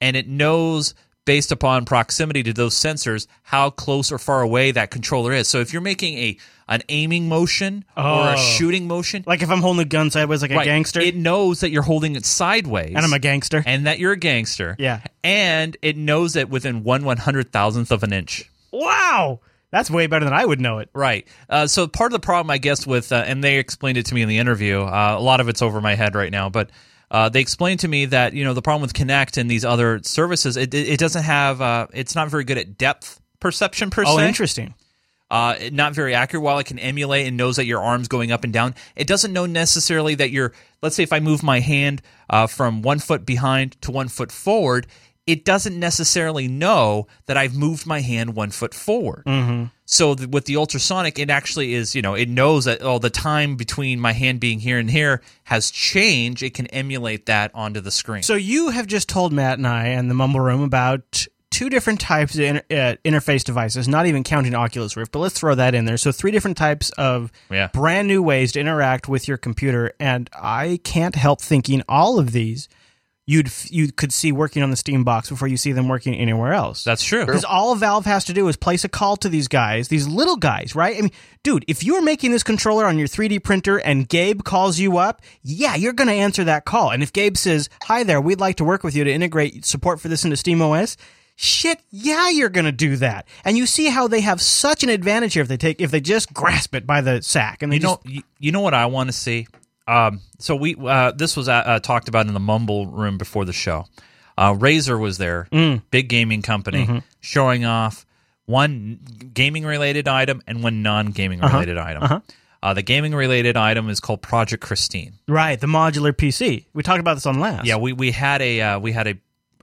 and 0.00 0.16
it 0.16 0.28
knows 0.28 0.94
based 1.24 1.52
upon 1.52 1.84
proximity 1.84 2.42
to 2.42 2.52
those 2.52 2.74
sensors 2.74 3.28
how 3.42 3.70
close 3.70 4.10
or 4.10 4.18
far 4.18 4.40
away 4.42 4.72
that 4.72 4.90
controller 4.90 5.32
is. 5.32 5.46
So 5.46 5.58
if 5.60 5.72
you're 5.72 5.82
making 5.82 6.18
a 6.18 6.36
an 6.68 6.82
aiming 6.88 7.28
motion 7.28 7.84
or 7.96 8.02
Oh. 8.04 8.32
a 8.34 8.36
shooting 8.38 8.86
motion, 8.88 9.22
Like 9.26 9.42
if 9.42 9.50
I'm 9.50 9.60
holding 9.60 9.82
a 9.82 9.84
gun 9.84 10.10
sideways 10.10 10.42
like 10.42 10.50
a 10.52 10.64
gangster 10.64 11.00
it 11.00 11.14
knows 11.14 11.60
that 11.60 11.70
you're 11.70 11.82
holding 11.82 12.16
it 12.16 12.24
sideways, 12.24 12.92
and 12.96 13.04
I'm 13.04 13.12
a 13.12 13.18
gangster. 13.18 13.62
and 13.66 13.86
that 13.86 13.98
you're 13.98 14.12
a 14.12 14.16
gangster. 14.16 14.74
Yeah. 14.78 15.00
and 15.22 15.76
it 15.82 15.96
knows 15.96 16.34
it 16.36 16.48
within 16.48 16.82
one 16.82 17.04
one 17.04 17.18
hundred 17.18 17.52
thousandth 17.52 17.90
of 17.92 18.02
an 18.02 18.12
inch. 18.12 18.48
wow. 18.72 19.40
That's 19.72 19.90
way 19.90 20.06
better 20.06 20.24
than 20.24 20.34
I 20.34 20.44
would 20.44 20.60
know 20.60 20.78
it. 20.78 20.90
Right. 20.94 21.26
Uh, 21.48 21.66
so 21.66 21.88
part 21.88 22.12
of 22.12 22.20
the 22.20 22.24
problem, 22.24 22.50
I 22.50 22.58
guess, 22.58 22.86
with 22.86 23.10
uh, 23.10 23.24
and 23.26 23.42
they 23.42 23.58
explained 23.58 23.98
it 23.98 24.06
to 24.06 24.14
me 24.14 24.22
in 24.22 24.28
the 24.28 24.38
interview. 24.38 24.82
Uh, 24.82 25.16
a 25.18 25.20
lot 25.22 25.40
of 25.40 25.48
it's 25.48 25.62
over 25.62 25.80
my 25.80 25.94
head 25.94 26.14
right 26.14 26.30
now, 26.30 26.50
but 26.50 26.70
uh, 27.10 27.28
they 27.28 27.40
explained 27.40 27.80
to 27.80 27.88
me 27.88 28.04
that 28.06 28.34
you 28.34 28.44
know 28.44 28.54
the 28.54 28.62
problem 28.62 28.82
with 28.82 28.92
Kinect 28.92 29.38
and 29.38 29.50
these 29.50 29.64
other 29.64 30.00
services, 30.02 30.56
it, 30.56 30.72
it, 30.72 30.98
doesn't 31.00 31.24
have, 31.24 31.60
uh, 31.60 31.86
it's 31.92 32.14
not 32.14 32.28
very 32.28 32.44
good 32.44 32.58
at 32.58 32.78
depth 32.78 33.20
perception 33.40 33.90
per 33.90 34.04
Oh, 34.06 34.18
se. 34.18 34.28
interesting. 34.28 34.74
Uh, 35.30 35.56
not 35.72 35.94
very 35.94 36.14
accurate. 36.14 36.42
While 36.42 36.58
it 36.58 36.66
can 36.66 36.78
emulate 36.78 37.26
and 37.26 37.38
knows 37.38 37.56
that 37.56 37.64
your 37.64 37.80
arm's 37.80 38.08
going 38.08 38.32
up 38.32 38.44
and 38.44 38.52
down, 38.52 38.74
it 38.94 39.06
doesn't 39.06 39.32
know 39.32 39.46
necessarily 39.46 40.14
that 40.16 40.30
you're. 40.30 40.52
Let's 40.82 40.96
say 40.96 41.02
if 41.02 41.12
I 41.12 41.20
move 41.20 41.42
my 41.42 41.60
hand 41.60 42.02
uh, 42.28 42.46
from 42.46 42.82
one 42.82 42.98
foot 42.98 43.24
behind 43.24 43.80
to 43.80 43.90
one 43.90 44.08
foot 44.08 44.30
forward, 44.30 44.86
it 45.26 45.44
doesn't 45.44 45.78
necessarily 45.78 46.48
know 46.48 47.06
that 47.26 47.36
I've 47.36 47.54
moved 47.54 47.86
my 47.86 48.00
hand 48.00 48.34
one 48.34 48.50
foot 48.50 48.74
forward. 48.74 49.22
Mm-hmm. 49.24 49.66
So 49.84 50.14
th- 50.14 50.28
with 50.30 50.46
the 50.46 50.56
ultrasonic, 50.56 51.18
it 51.18 51.30
actually 51.30 51.74
is. 51.74 51.94
You 51.94 52.02
know, 52.02 52.14
it 52.14 52.28
knows 52.28 52.64
that 52.64 52.82
oh, 52.82 52.98
the 52.98 53.10
time 53.10 53.56
between 53.56 54.00
my 54.00 54.12
hand 54.12 54.40
being 54.40 54.58
here 54.58 54.78
and 54.78 54.90
here 54.90 55.22
has 55.44 55.70
changed. 55.70 56.42
It 56.42 56.54
can 56.54 56.66
emulate 56.68 57.26
that 57.26 57.50
onto 57.54 57.80
the 57.80 57.90
screen. 57.90 58.22
So 58.22 58.34
you 58.34 58.70
have 58.70 58.86
just 58.86 59.08
told 59.08 59.32
Matt 59.32 59.58
and 59.58 59.66
I 59.66 59.88
and 59.88 60.10
the 60.10 60.14
Mumble 60.14 60.40
Room 60.40 60.62
about 60.62 61.26
two 61.50 61.68
different 61.68 62.00
types 62.00 62.34
of 62.34 62.40
inter- 62.40 62.62
uh, 62.70 62.96
interface 63.04 63.44
devices, 63.44 63.86
not 63.86 64.06
even 64.06 64.24
counting 64.24 64.54
Oculus 64.54 64.96
Rift, 64.96 65.12
but 65.12 65.18
let's 65.18 65.38
throw 65.38 65.54
that 65.54 65.74
in 65.74 65.84
there. 65.84 65.98
So 65.98 66.10
three 66.10 66.30
different 66.30 66.56
types 66.56 66.90
of 66.92 67.30
Yeah. 67.50 67.68
brand 67.72 68.08
new 68.08 68.22
ways 68.22 68.52
to 68.52 68.60
interact 68.60 69.06
with 69.06 69.28
your 69.28 69.36
computer, 69.36 69.92
and 70.00 70.30
I 70.32 70.80
can't 70.82 71.14
help 71.14 71.42
thinking 71.42 71.82
all 71.88 72.18
of 72.18 72.32
these 72.32 72.68
you'd 73.26 73.50
you 73.70 73.92
could 73.92 74.12
see 74.12 74.32
working 74.32 74.62
on 74.62 74.70
the 74.70 74.76
Steam 74.76 75.04
box 75.04 75.28
before 75.28 75.48
you 75.48 75.56
see 75.56 75.72
them 75.72 75.88
working 75.88 76.14
anywhere 76.14 76.52
else. 76.52 76.84
That's 76.84 77.04
true. 77.04 77.24
Because 77.24 77.44
all 77.44 77.74
Valve 77.74 78.04
has 78.06 78.24
to 78.26 78.32
do 78.32 78.48
is 78.48 78.56
place 78.56 78.84
a 78.84 78.88
call 78.88 79.16
to 79.18 79.28
these 79.28 79.48
guys, 79.48 79.88
these 79.88 80.08
little 80.08 80.36
guys, 80.36 80.74
right? 80.74 80.96
I 80.96 81.00
mean, 81.02 81.12
dude, 81.42 81.64
if 81.68 81.84
you're 81.84 82.02
making 82.02 82.32
this 82.32 82.42
controller 82.42 82.84
on 82.84 82.98
your 82.98 83.08
3D 83.08 83.42
printer 83.42 83.78
and 83.78 84.08
Gabe 84.08 84.42
calls 84.42 84.78
you 84.78 84.98
up, 84.98 85.22
yeah, 85.42 85.76
you're 85.76 85.92
going 85.92 86.08
to 86.08 86.14
answer 86.14 86.44
that 86.44 86.64
call. 86.64 86.90
And 86.90 87.02
if 87.02 87.12
Gabe 87.12 87.36
says, 87.36 87.68
"Hi 87.84 88.02
there, 88.02 88.20
we'd 88.20 88.40
like 88.40 88.56
to 88.56 88.64
work 88.64 88.82
with 88.82 88.96
you 88.96 89.04
to 89.04 89.12
integrate 89.12 89.64
support 89.64 90.00
for 90.00 90.08
this 90.08 90.24
into 90.24 90.36
Steam 90.36 90.60
OS," 90.60 90.96
shit, 91.36 91.80
yeah, 91.90 92.28
you're 92.28 92.48
going 92.48 92.64
to 92.64 92.72
do 92.72 92.96
that. 92.96 93.26
And 93.44 93.56
you 93.56 93.66
see 93.66 93.86
how 93.86 94.08
they 94.08 94.20
have 94.20 94.40
such 94.40 94.82
an 94.82 94.88
advantage 94.88 95.34
here 95.34 95.42
if 95.42 95.48
they 95.48 95.56
take 95.56 95.80
if 95.80 95.90
they 95.90 96.00
just 96.00 96.32
grasp 96.34 96.74
it 96.74 96.86
by 96.86 97.00
the 97.00 97.22
sack 97.22 97.62
and 97.62 97.72
they 97.72 97.76
you 97.76 97.82
know, 97.82 98.00
just 98.02 98.14
you, 98.14 98.22
you 98.38 98.52
know 98.52 98.60
what 98.60 98.74
I 98.74 98.86
want 98.86 99.08
to 99.08 99.12
see. 99.12 99.46
Um, 99.88 100.20
so 100.38 100.54
we 100.56 100.76
uh, 100.76 101.12
this 101.12 101.36
was 101.36 101.48
uh, 101.48 101.52
uh, 101.52 101.78
talked 101.80 102.08
about 102.08 102.26
in 102.26 102.34
the 102.34 102.40
Mumble 102.40 102.86
room 102.86 103.18
before 103.18 103.44
the 103.44 103.52
show. 103.52 103.86
Uh, 104.38 104.54
Razer 104.54 104.98
was 104.98 105.18
there, 105.18 105.46
Mm. 105.52 105.82
big 105.90 106.08
gaming 106.08 106.42
company, 106.42 106.84
Mm-hmm. 106.86 106.98
showing 107.20 107.64
off 107.64 108.06
one 108.46 108.98
gaming 109.34 109.64
related 109.64 110.08
item 110.08 110.42
and 110.46 110.62
one 110.62 110.82
non 110.82 111.06
gaming 111.12 111.42
Uh-huh. 111.42 111.52
related 111.58 111.78
item. 111.78 112.22
uh 112.62 112.74
the 112.74 112.82
gaming 112.82 113.14
related 113.14 113.56
item 113.56 113.88
is 113.88 113.98
called 114.00 114.22
Project 114.22 114.62
Christine. 114.62 115.14
right 115.28 115.60
the 115.60 115.66
modular 115.66 116.12
PC. 116.12 116.66
We 116.72 116.82
talked 116.82 117.00
about 117.00 117.14
this 117.14 117.26
on 117.26 117.40
last. 117.40 117.66
Yeah, 117.66 117.76
we, 117.76 117.92
we 117.92 118.10
had 118.12 118.40
a 118.42 118.60
uh, 118.60 118.78
we 118.78 118.92
had 118.92 119.06
a 119.08 119.14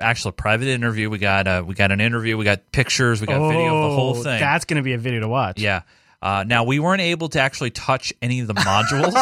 actual 0.01 0.31
private 0.31 0.67
interview. 0.67 1.09
We 1.09 1.17
got 1.17 1.47
uh, 1.47 1.63
we 1.65 1.75
got 1.75 1.91
an 1.91 2.01
interview. 2.01 2.37
We 2.37 2.45
got 2.45 2.71
pictures. 2.71 3.21
We 3.21 3.27
got 3.27 3.47
video 3.49 3.75
of 3.83 3.89
the 3.91 3.95
whole 3.95 4.11
Oh, 4.17 4.23
thing. 4.23 4.39
That's 4.39 4.65
going 4.65 4.77
to 4.77 4.83
be 4.83 4.93
a 4.93 4.97
video 4.97 5.21
to 5.21 5.27
watch. 5.27 5.59
yeah. 5.59 5.81
Uh, 6.21 6.43
now 6.45 6.65
we 6.65 6.79
weren't 6.79 7.01
able 7.01 7.29
to 7.29 7.39
actually 7.39 7.69
touch 7.71 8.11
any 8.21 8.41
of 8.41 8.47
the 8.47 8.53
modules. 8.53 9.15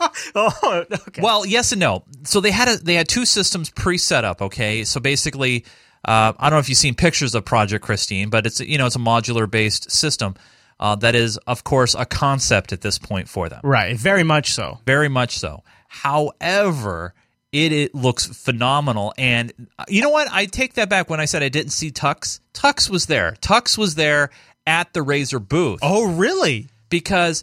Oh, 0.34 0.84
okay. 0.90 1.22
Well, 1.22 1.46
yes 1.46 1.70
and 1.72 1.80
no. 1.80 2.04
So 2.24 2.40
they 2.40 2.50
had 2.50 2.68
a 2.68 2.76
they 2.76 2.94
had 2.94 3.08
two 3.08 3.24
systems 3.24 3.70
pre-set 3.70 4.24
up. 4.24 4.42
Okay, 4.42 4.82
so 4.84 4.98
basically, 5.00 5.64
uh, 6.04 6.32
I 6.36 6.50
don't 6.50 6.56
know 6.56 6.58
if 6.58 6.68
you've 6.68 6.78
seen 6.78 6.94
pictures 6.94 7.34
of 7.36 7.44
Project 7.44 7.84
Christine, 7.84 8.28
but 8.28 8.44
it's 8.44 8.58
you 8.60 8.78
know 8.78 8.86
it's 8.86 8.96
a 8.96 9.00
modular 9.00 9.48
based 9.48 9.90
system 9.92 10.34
uh, 10.80 10.96
that 10.96 11.14
is, 11.14 11.36
of 11.46 11.62
course, 11.64 11.94
a 11.94 12.04
concept 12.04 12.72
at 12.72 12.80
this 12.80 12.98
point 12.98 13.28
for 13.28 13.48
them. 13.48 13.60
right, 13.62 13.96
very 13.96 14.24
much 14.24 14.52
so. 14.52 14.80
Very 14.86 15.08
much 15.08 15.38
so. 15.38 15.62
However, 15.88 17.14
it, 17.52 17.72
it 17.72 17.94
looks 17.94 18.26
phenomenal, 18.26 19.14
and 19.16 19.52
uh, 19.78 19.84
you 19.88 20.02
know 20.02 20.10
what? 20.10 20.28
I 20.32 20.46
take 20.46 20.74
that 20.74 20.88
back 20.88 21.08
when 21.08 21.20
I 21.20 21.24
said 21.26 21.42
I 21.42 21.48
didn't 21.48 21.72
see 21.72 21.90
Tux. 21.90 22.40
Tux 22.52 22.90
was 22.90 23.06
there. 23.06 23.36
Tux 23.40 23.78
was 23.78 23.94
there 23.94 24.30
at 24.68 24.92
the 24.92 25.00
Razer 25.00 25.46
booth 25.46 25.80
Oh, 25.82 26.12
really? 26.14 26.68
because 26.90 27.42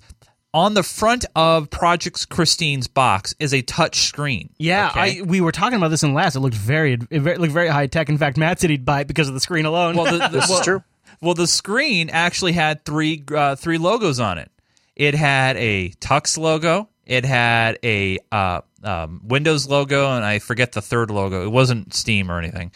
on 0.53 0.73
the 0.73 0.83
front 0.83 1.25
of 1.35 1.69
Project 1.69 2.29
Christine's 2.29 2.87
box 2.87 3.35
is 3.39 3.53
a 3.53 3.61
touch 3.61 3.97
screen. 4.07 4.49
Yeah, 4.57 4.87
okay? 4.91 5.19
I, 5.19 5.21
we 5.23 5.41
were 5.41 5.51
talking 5.51 5.75
about 5.77 5.89
this 5.89 6.03
in 6.03 6.13
last. 6.13 6.35
It 6.37 6.39
looked 6.39 6.55
very, 6.55 6.93
it 6.93 7.19
very- 7.19 7.37
looked 7.37 7.51
very 7.51 7.67
high 7.67 7.87
tech. 7.87 8.07
In 8.07 8.17
fact, 8.17 8.37
Matt 8.37 8.61
said 8.61 8.69
he'd 8.69 8.85
buy 8.85 9.01
it 9.01 9.07
because 9.07 9.27
of 9.27 9.33
the 9.33 9.41
screen 9.41 9.65
alone. 9.65 9.97
well, 9.97 10.05
the, 10.05 10.19
the, 10.29 10.39
This 10.39 10.49
well, 10.49 10.59
is 10.59 10.63
true. 10.65 10.83
Well, 11.21 11.33
the 11.33 11.47
screen 11.47 12.09
actually 12.09 12.53
had 12.53 12.85
three 12.85 13.23
uh, 13.35 13.55
three 13.55 13.77
logos 13.77 14.19
on 14.19 14.37
it. 14.37 14.49
It 14.95 15.13
had 15.15 15.57
a 15.57 15.89
Tux 15.99 16.37
logo. 16.37 16.87
It 17.05 17.25
had 17.25 17.77
a 17.83 18.17
uh, 18.31 18.61
um, 18.83 19.21
Windows 19.25 19.67
logo, 19.67 20.11
and 20.15 20.23
I 20.23 20.39
forget 20.39 20.71
the 20.71 20.81
third 20.81 21.11
logo. 21.11 21.43
It 21.43 21.51
wasn't 21.51 21.93
Steam 21.93 22.31
or 22.31 22.39
anything. 22.39 22.71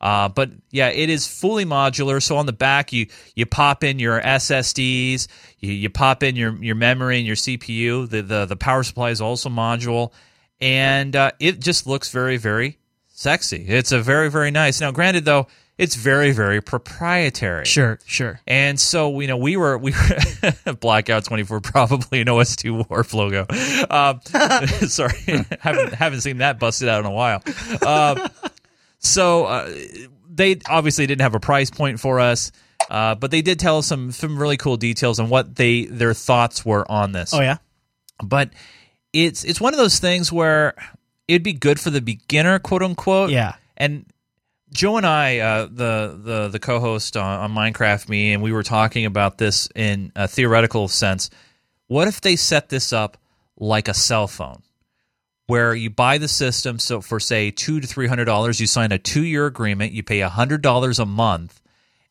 Uh, 0.00 0.28
but 0.28 0.50
yeah, 0.70 0.88
it 0.88 1.10
is 1.10 1.26
fully 1.26 1.64
modular. 1.64 2.22
So 2.22 2.36
on 2.36 2.46
the 2.46 2.52
back, 2.52 2.92
you 2.92 3.06
you 3.34 3.46
pop 3.46 3.82
in 3.82 3.98
your 3.98 4.20
SSDs, 4.20 5.26
you, 5.58 5.72
you 5.72 5.90
pop 5.90 6.22
in 6.22 6.36
your 6.36 6.54
your 6.62 6.76
memory 6.76 7.18
and 7.18 7.26
your 7.26 7.36
CPU. 7.36 8.08
The 8.08 8.22
the 8.22 8.46
the 8.46 8.56
power 8.56 8.82
supply 8.82 9.10
is 9.10 9.20
also 9.20 9.48
module, 9.48 10.12
and 10.60 11.14
uh, 11.16 11.32
it 11.40 11.60
just 11.60 11.86
looks 11.86 12.10
very 12.10 12.36
very 12.36 12.78
sexy. 13.08 13.64
It's 13.66 13.90
a 13.90 14.00
very 14.00 14.30
very 14.30 14.52
nice. 14.52 14.80
Now, 14.80 14.92
granted 14.92 15.24
though, 15.24 15.48
it's 15.78 15.94
very 15.94 16.32
very 16.32 16.60
proprietary. 16.60 17.64
sure, 17.64 17.98
sure. 18.04 18.40
And 18.46 18.78
so, 18.78 19.18
you 19.20 19.28
know, 19.28 19.36
we 19.36 19.56
were 19.56 19.78
we 19.78 19.92
were 19.92 20.74
blackout 20.80 21.24
twenty 21.24 21.44
four 21.44 21.60
probably 21.60 22.20
an 22.20 22.28
OS 22.28 22.56
two 22.56 22.82
Warp 22.88 23.14
logo. 23.14 23.46
Um, 23.90 24.20
sorry, 24.88 25.18
haven't 25.60 25.94
haven't 25.94 26.20
seen 26.20 26.38
that 26.38 26.58
busted 26.58 26.88
out 26.88 27.00
in 27.00 27.06
a 27.06 27.12
while. 27.12 27.42
Um, 27.86 28.28
so 28.98 29.44
uh, 29.44 29.74
they 30.28 30.58
obviously 30.68 31.06
didn't 31.06 31.22
have 31.22 31.34
a 31.34 31.40
price 31.40 31.70
point 31.70 32.00
for 32.00 32.20
us, 32.20 32.52
uh, 32.90 33.14
but 33.14 33.30
they 33.30 33.42
did 33.42 33.58
tell 33.58 33.78
us 33.78 33.86
some 33.86 34.12
some 34.12 34.38
really 34.38 34.56
cool 34.56 34.76
details 34.76 35.20
on 35.20 35.28
what 35.28 35.56
they 35.56 35.84
their 35.84 36.14
thoughts 36.14 36.64
were 36.64 36.90
on 36.90 37.12
this 37.12 37.32
Oh 37.34 37.40
yeah, 37.40 37.58
but 38.22 38.50
it's 39.12 39.44
it's 39.44 39.60
one 39.60 39.74
of 39.74 39.78
those 39.78 39.98
things 39.98 40.32
where 40.32 40.74
it'd 41.26 41.42
be 41.42 41.52
good 41.52 41.78
for 41.78 41.90
the 41.90 42.00
beginner, 42.00 42.58
quote 42.58 42.82
unquote. 42.82 43.30
Yeah. 43.30 43.54
And 43.76 44.06
Joe 44.72 44.96
and 44.96 45.06
I, 45.06 45.38
uh, 45.38 45.66
the 45.66 46.18
the 46.22 46.48
the 46.48 46.58
co-host 46.58 47.16
on, 47.16 47.40
on 47.40 47.54
Minecraft 47.54 48.08
Me, 48.08 48.32
and 48.32 48.42
we 48.42 48.52
were 48.52 48.62
talking 48.62 49.06
about 49.06 49.38
this 49.38 49.68
in 49.74 50.12
a 50.16 50.28
theoretical 50.28 50.88
sense. 50.88 51.30
What 51.86 52.08
if 52.08 52.20
they 52.20 52.36
set 52.36 52.68
this 52.68 52.92
up 52.92 53.16
like 53.56 53.88
a 53.88 53.94
cell 53.94 54.28
phone, 54.28 54.62
where 55.48 55.74
you 55.74 55.90
buy 55.90 56.18
the 56.18 56.28
system? 56.28 56.78
So 56.78 57.00
for 57.00 57.18
say 57.18 57.50
two 57.50 57.80
to 57.80 57.86
three 57.86 58.06
hundred 58.06 58.26
dollars, 58.26 58.60
you 58.60 58.68
sign 58.68 58.92
a 58.92 58.98
two 58.98 59.24
year 59.24 59.46
agreement. 59.46 59.92
You 59.92 60.04
pay 60.04 60.20
hundred 60.20 60.62
dollars 60.62 61.00
a 61.00 61.06
month. 61.06 61.60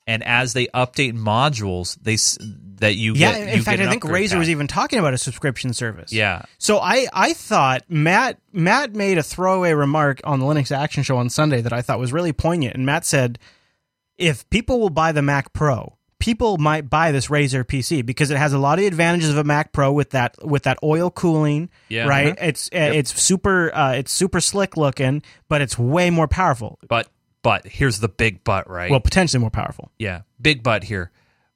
And 0.05 0.23
as 0.23 0.53
they 0.53 0.67
update 0.67 1.13
modules, 1.13 1.97
they 2.01 2.15
that 2.79 2.95
you 2.95 3.13
yeah. 3.13 3.33
get, 3.33 3.47
in 3.49 3.57
you 3.57 3.63
fact, 3.63 3.81
I 3.81 3.89
think 3.89 4.05
upgrade 4.05 4.29
Razer 4.29 4.39
was 4.39 4.49
even 4.49 4.67
talking 4.67 4.99
about 4.99 5.13
a 5.13 5.17
subscription 5.17 5.73
service. 5.73 6.13
yeah 6.13 6.45
So 6.57 6.79
I, 6.79 7.07
I 7.11 7.33
thought 7.33 7.83
Matt 7.89 8.39
Matt 8.53 8.95
made 8.95 9.17
a 9.17 9.23
throwaway 9.23 9.73
remark 9.73 10.21
on 10.23 10.39
the 10.39 10.45
Linux 10.45 10.71
Action 10.75 11.03
Show 11.03 11.17
on 11.17 11.29
Sunday 11.29 11.61
that 11.61 11.73
I 11.73 11.81
thought 11.81 11.99
was 11.99 12.13
really 12.13 12.33
poignant. 12.33 12.75
And 12.75 12.85
Matt 12.85 13.05
said, 13.05 13.37
if 14.17 14.49
people 14.49 14.79
will 14.79 14.89
buy 14.89 15.11
the 15.11 15.21
Mac 15.21 15.53
Pro, 15.53 15.96
people 16.19 16.57
might 16.57 16.89
buy 16.89 17.11
this 17.11 17.27
Razer 17.27 17.63
PC 17.63 18.05
because 18.05 18.31
it 18.31 18.37
has 18.37 18.53
a 18.53 18.57
lot 18.57 18.79
of 18.79 18.81
the 18.81 18.87
advantages 18.87 19.29
of 19.29 19.37
a 19.37 19.43
Mac 19.43 19.71
Pro 19.71 19.91
with 19.91 20.11
that 20.11 20.35
with 20.45 20.63
that 20.63 20.77
oil 20.83 21.09
cooling. 21.09 21.69
Yeah. 21.89 22.07
Right. 22.07 22.27
Uh-huh. 22.33 22.47
It's 22.47 22.69
it's 22.71 23.21
super 23.21 23.73
uh, 23.73 23.93
it's 23.93 24.11
super 24.11 24.39
slick 24.41 24.77
looking, 24.77 25.21
but 25.47 25.61
it's 25.61 25.77
way 25.77 26.09
more 26.09 26.27
powerful. 26.27 26.79
But 26.87 27.07
but 27.43 27.65
here's 27.65 27.99
the 27.99 28.09
big 28.09 28.43
but, 28.43 28.69
right? 28.69 28.91
Well, 28.91 28.99
potentially 28.99 29.39
more 29.39 29.49
powerful. 29.49 29.91
yeah, 29.97 30.21
big 30.41 30.63
but 30.63 30.83
here. 30.83 31.11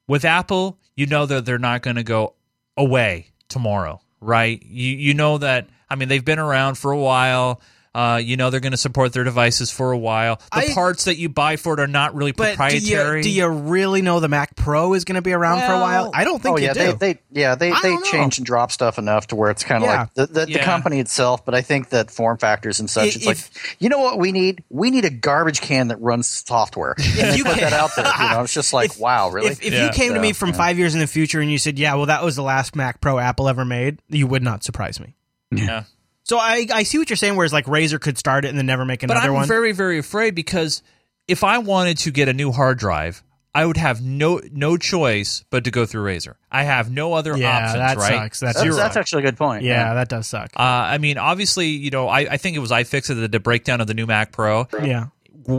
With 0.08 0.24
Apple, 0.24 0.78
you 0.96 1.06
know 1.06 1.26
that 1.26 1.44
they're 1.44 1.58
not 1.58 1.82
going 1.82 1.96
to 1.96 2.02
go 2.02 2.34
away 2.76 3.32
tomorrow, 3.48 4.00
right? 4.20 4.62
You 4.64 4.96
you 4.96 5.14
know 5.14 5.38
that. 5.38 5.68
I 5.90 5.94
mean, 5.96 6.08
they've 6.08 6.24
been 6.24 6.38
around 6.38 6.76
for 6.76 6.92
a 6.92 6.98
while. 6.98 7.60
Uh, 7.94 8.16
you 8.24 8.38
know 8.38 8.48
they're 8.48 8.60
going 8.60 8.70
to 8.72 8.78
support 8.78 9.12
their 9.12 9.22
devices 9.24 9.70
for 9.70 9.92
a 9.92 9.98
while. 9.98 10.36
The 10.52 10.70
I- 10.70 10.72
parts 10.72 11.04
that 11.04 11.18
you 11.18 11.28
buy 11.28 11.56
for 11.56 11.74
it 11.74 11.80
are 11.80 11.86
not 11.86 12.14
really 12.14 12.32
But 12.32 12.44
do 12.44 12.48
proprietary. 12.56 13.18
you, 13.18 13.22
do 13.24 13.30
you 13.30 13.46
really 13.48 14.00
know 14.00 14.18
the 14.18 14.28
Mac 14.28 14.56
Pro 14.56 14.94
is 14.94 15.04
going 15.04 15.16
to 15.16 15.20
be 15.22 15.32
around 15.34 15.60
for 15.66 15.74
a 15.74 15.78
while? 15.80 16.10
I 16.14 16.24
don't 16.24 16.40
think 16.42 16.54
oh 16.54 16.56
you 16.58 16.68
yeah, 16.68 16.72
do. 16.72 16.92
they, 16.94 17.12
they 17.12 17.20
yeah 17.32 17.54
they, 17.54 17.70
I 17.70 17.80
they 17.82 17.96
change 18.10 18.38
and 18.38 18.46
drop 18.46 18.72
stuff 18.72 18.96
enough 18.98 19.26
to 19.26 19.36
where 19.36 19.50
it's 19.50 19.62
kind 19.62 19.84
of 19.84 19.90
Yeah. 19.90 20.00
like 20.00 20.14
the, 20.14 20.26
the, 20.26 20.46
the 20.46 20.58
company 20.60 21.00
itself. 21.00 21.44
But 21.44 21.54
I 21.54 21.60
think 21.60 21.90
that 21.90 22.10
form 22.10 22.38
factors 22.38 22.80
and 22.80 22.88
such, 22.88 23.08
If- 23.08 23.16
it's 23.16 23.26
like 23.26 23.76
you 23.78 23.90
know 23.90 23.98
what 23.98 24.18
we 24.18 24.32
need? 24.32 24.64
We 24.70 24.90
need 24.90 25.04
a 25.04 25.10
garbage 25.10 25.60
can 25.60 25.88
that 25.88 26.00
runs 26.00 26.26
software. 26.26 26.94
If 26.96 27.36
you 27.36 27.42
you 27.42 27.44
put 27.44 27.60
that 27.60 27.74
out 27.74 27.90
there, 27.94 28.06
you 28.06 28.30
know, 28.30 28.42
it's 28.44 28.54
just 28.54 28.72
like 28.72 28.90
If- 28.94 29.00
wow, 29.00 29.28
really? 29.28 29.50
If, 29.50 29.62
if 29.62 29.72
Yeah. 29.74 29.84
you 29.84 29.90
came 29.92 30.14
to 30.14 30.20
me 30.20 30.32
from 30.32 30.48
yeah. 30.48 30.54
five 30.56 30.78
years 30.78 30.94
in 30.94 31.00
the 31.00 31.06
future 31.06 31.40
and 31.40 31.50
you 31.50 31.58
said, 31.58 31.78
"Yeah, 31.78 31.94
well, 31.96 32.06
that 32.06 32.24
was 32.24 32.36
the 32.36 32.42
last 32.42 32.74
Mac 32.74 33.02
Pro 33.02 33.18
Apple 33.18 33.50
ever 33.50 33.66
made," 33.66 33.98
you 34.08 34.26
would 34.26 34.42
not 34.42 34.64
surprise 34.64 34.98
me. 34.98 35.14
yeah. 35.50 35.84
So 36.24 36.38
I, 36.38 36.66
I 36.72 36.82
see 36.84 36.98
what 36.98 37.10
you're 37.10 37.16
saying. 37.16 37.36
Whereas 37.36 37.52
like 37.52 37.66
Razer 37.66 38.00
could 38.00 38.18
start 38.18 38.44
it 38.44 38.48
and 38.48 38.58
then 38.58 38.66
never 38.66 38.84
make 38.84 39.02
another 39.02 39.20
one. 39.20 39.22
But 39.22 39.28
I'm 39.28 39.34
one. 39.34 39.48
very, 39.48 39.72
very 39.72 39.98
afraid 39.98 40.34
because 40.34 40.82
if 41.28 41.44
I 41.44 41.58
wanted 41.58 41.98
to 41.98 42.10
get 42.10 42.28
a 42.28 42.32
new 42.32 42.52
hard 42.52 42.78
drive, 42.78 43.22
I 43.54 43.66
would 43.66 43.76
have 43.76 44.00
no 44.00 44.40
no 44.50 44.78
choice 44.78 45.44
but 45.50 45.64
to 45.64 45.70
go 45.70 45.84
through 45.84 46.04
Razer. 46.04 46.36
I 46.50 46.62
have 46.62 46.90
no 46.90 47.12
other 47.12 47.36
yeah, 47.36 47.56
options, 47.56 47.74
that 47.74 47.96
right? 47.98 48.22
sucks. 48.22 48.40
That's, 48.40 48.62
that's, 48.62 48.76
that's 48.76 48.96
actually 48.96 49.24
a 49.24 49.26
good 49.26 49.36
point. 49.36 49.62
yeah, 49.62 49.94
that 49.94 50.08
does 50.08 50.26
suck. 50.26 50.52
Uh, 50.56 50.62
I 50.62 50.98
mean, 50.98 51.18
obviously, 51.18 51.68
you 51.68 51.90
know, 51.90 52.08
I, 52.08 52.20
I 52.20 52.36
think 52.38 52.56
it 52.56 52.60
was 52.60 52.70
iFixit 52.70 53.08
that 53.08 53.16
did 53.16 53.32
the 53.32 53.40
breakdown 53.40 53.80
of 53.82 53.86
the 53.86 53.94
new 53.94 54.06
Mac 54.06 54.32
Pro. 54.32 54.68
yeah, 54.82 55.08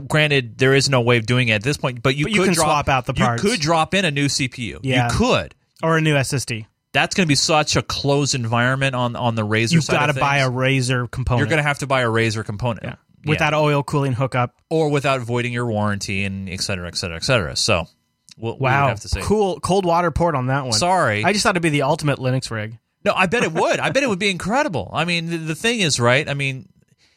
Granted, 0.08 0.58
there 0.58 0.74
is 0.74 0.90
no 0.90 1.02
way 1.02 1.18
of 1.18 1.26
doing 1.26 1.50
it 1.50 1.54
at 1.54 1.64
this 1.64 1.78
point, 1.78 2.02
but 2.02 2.16
you 2.16 2.26
But 2.26 2.32
you 2.32 2.40
could 2.40 2.46
can 2.46 2.54
drop, 2.54 2.68
swap 2.68 2.90
out 2.90 3.06
the 3.06 3.14
parts. 3.14 3.44
You 3.44 3.50
could 3.50 3.60
drop 3.60 3.94
in 3.94 4.06
a 4.06 4.12
new 4.12 4.26
CPU. 4.26 4.80
Yeah. 4.82 5.10
You 5.12 5.18
could. 5.18 5.56
or 5.84 5.98
a 5.98 6.02
new 6.02 6.16
SSD. 6.16 6.66
That's 6.94 7.16
going 7.16 7.26
to 7.26 7.28
be 7.28 7.36
such 7.36 7.76
a 7.76 7.82
closed 7.82 8.36
environment 8.36 8.96
on 8.96 9.16
on 9.16 9.36
the 9.36 9.46
Razer 9.46 9.74
You've 9.74 9.88
got 9.88 10.08
to 10.08 10.14
buy 10.14 10.38
a. 10.40 10.50
Razer 10.50 11.10
component. 11.10 11.40
You're 11.40 11.50
going 11.50 11.58
to 11.58 11.68
have 11.68 11.80
to 11.80 11.88
buy 11.88 12.02
a 12.02 12.08
Razer 12.08 12.46
component. 12.46 12.84
yeah. 12.86 12.96
with 13.26 13.40
that 13.40 13.54
oil 13.54 13.84
cooling 13.84 14.14
hookup. 14.14 14.56
or 14.70 14.90
without 14.90 15.22
voiding 15.22 15.54
your 15.54 15.66
warranty 15.66 16.24
and 16.24 16.50
et 16.50 16.62
cetera, 16.62 16.88
et 16.88 16.96
cetera, 16.96 17.16
et 17.18 17.24
cetera. 17.24 17.56
So, 17.56 17.88
we'll, 18.38 18.56
we 18.58 18.64
Wow, 18.64 18.90
have 18.90 19.00
to 19.02 19.10
say. 19.10 19.22
cool 19.22 19.60
cold 19.60 19.86
water 19.86 20.12
port 20.12 20.36
on 20.36 20.48
that 20.48 20.64
one. 20.64 20.74
Sorry. 20.74 21.24
I 21.24 21.34
just 21.34 21.44
thought 21.44 21.52
it'd 21.52 21.64
be 21.64 21.70
the 21.70 21.82
ultimate 21.84 22.20
Linux 22.20 22.52
rig. 22.52 22.78
No, 23.06 23.14
I 23.14 23.26
bet 23.26 23.44
it 23.44 23.52
would. 23.54 23.80
I 23.80 23.90
bet 23.90 24.04
it 24.04 24.10
would 24.10 24.20
be 24.20 24.30
incredible. 24.30 24.90
I 24.94 25.04
mean, 25.06 25.30
the, 25.30 25.38
the 25.38 25.56
thing 25.56 25.80
is, 25.80 26.00
right? 26.00 26.28
I 26.30 26.34
mean, 26.36 26.70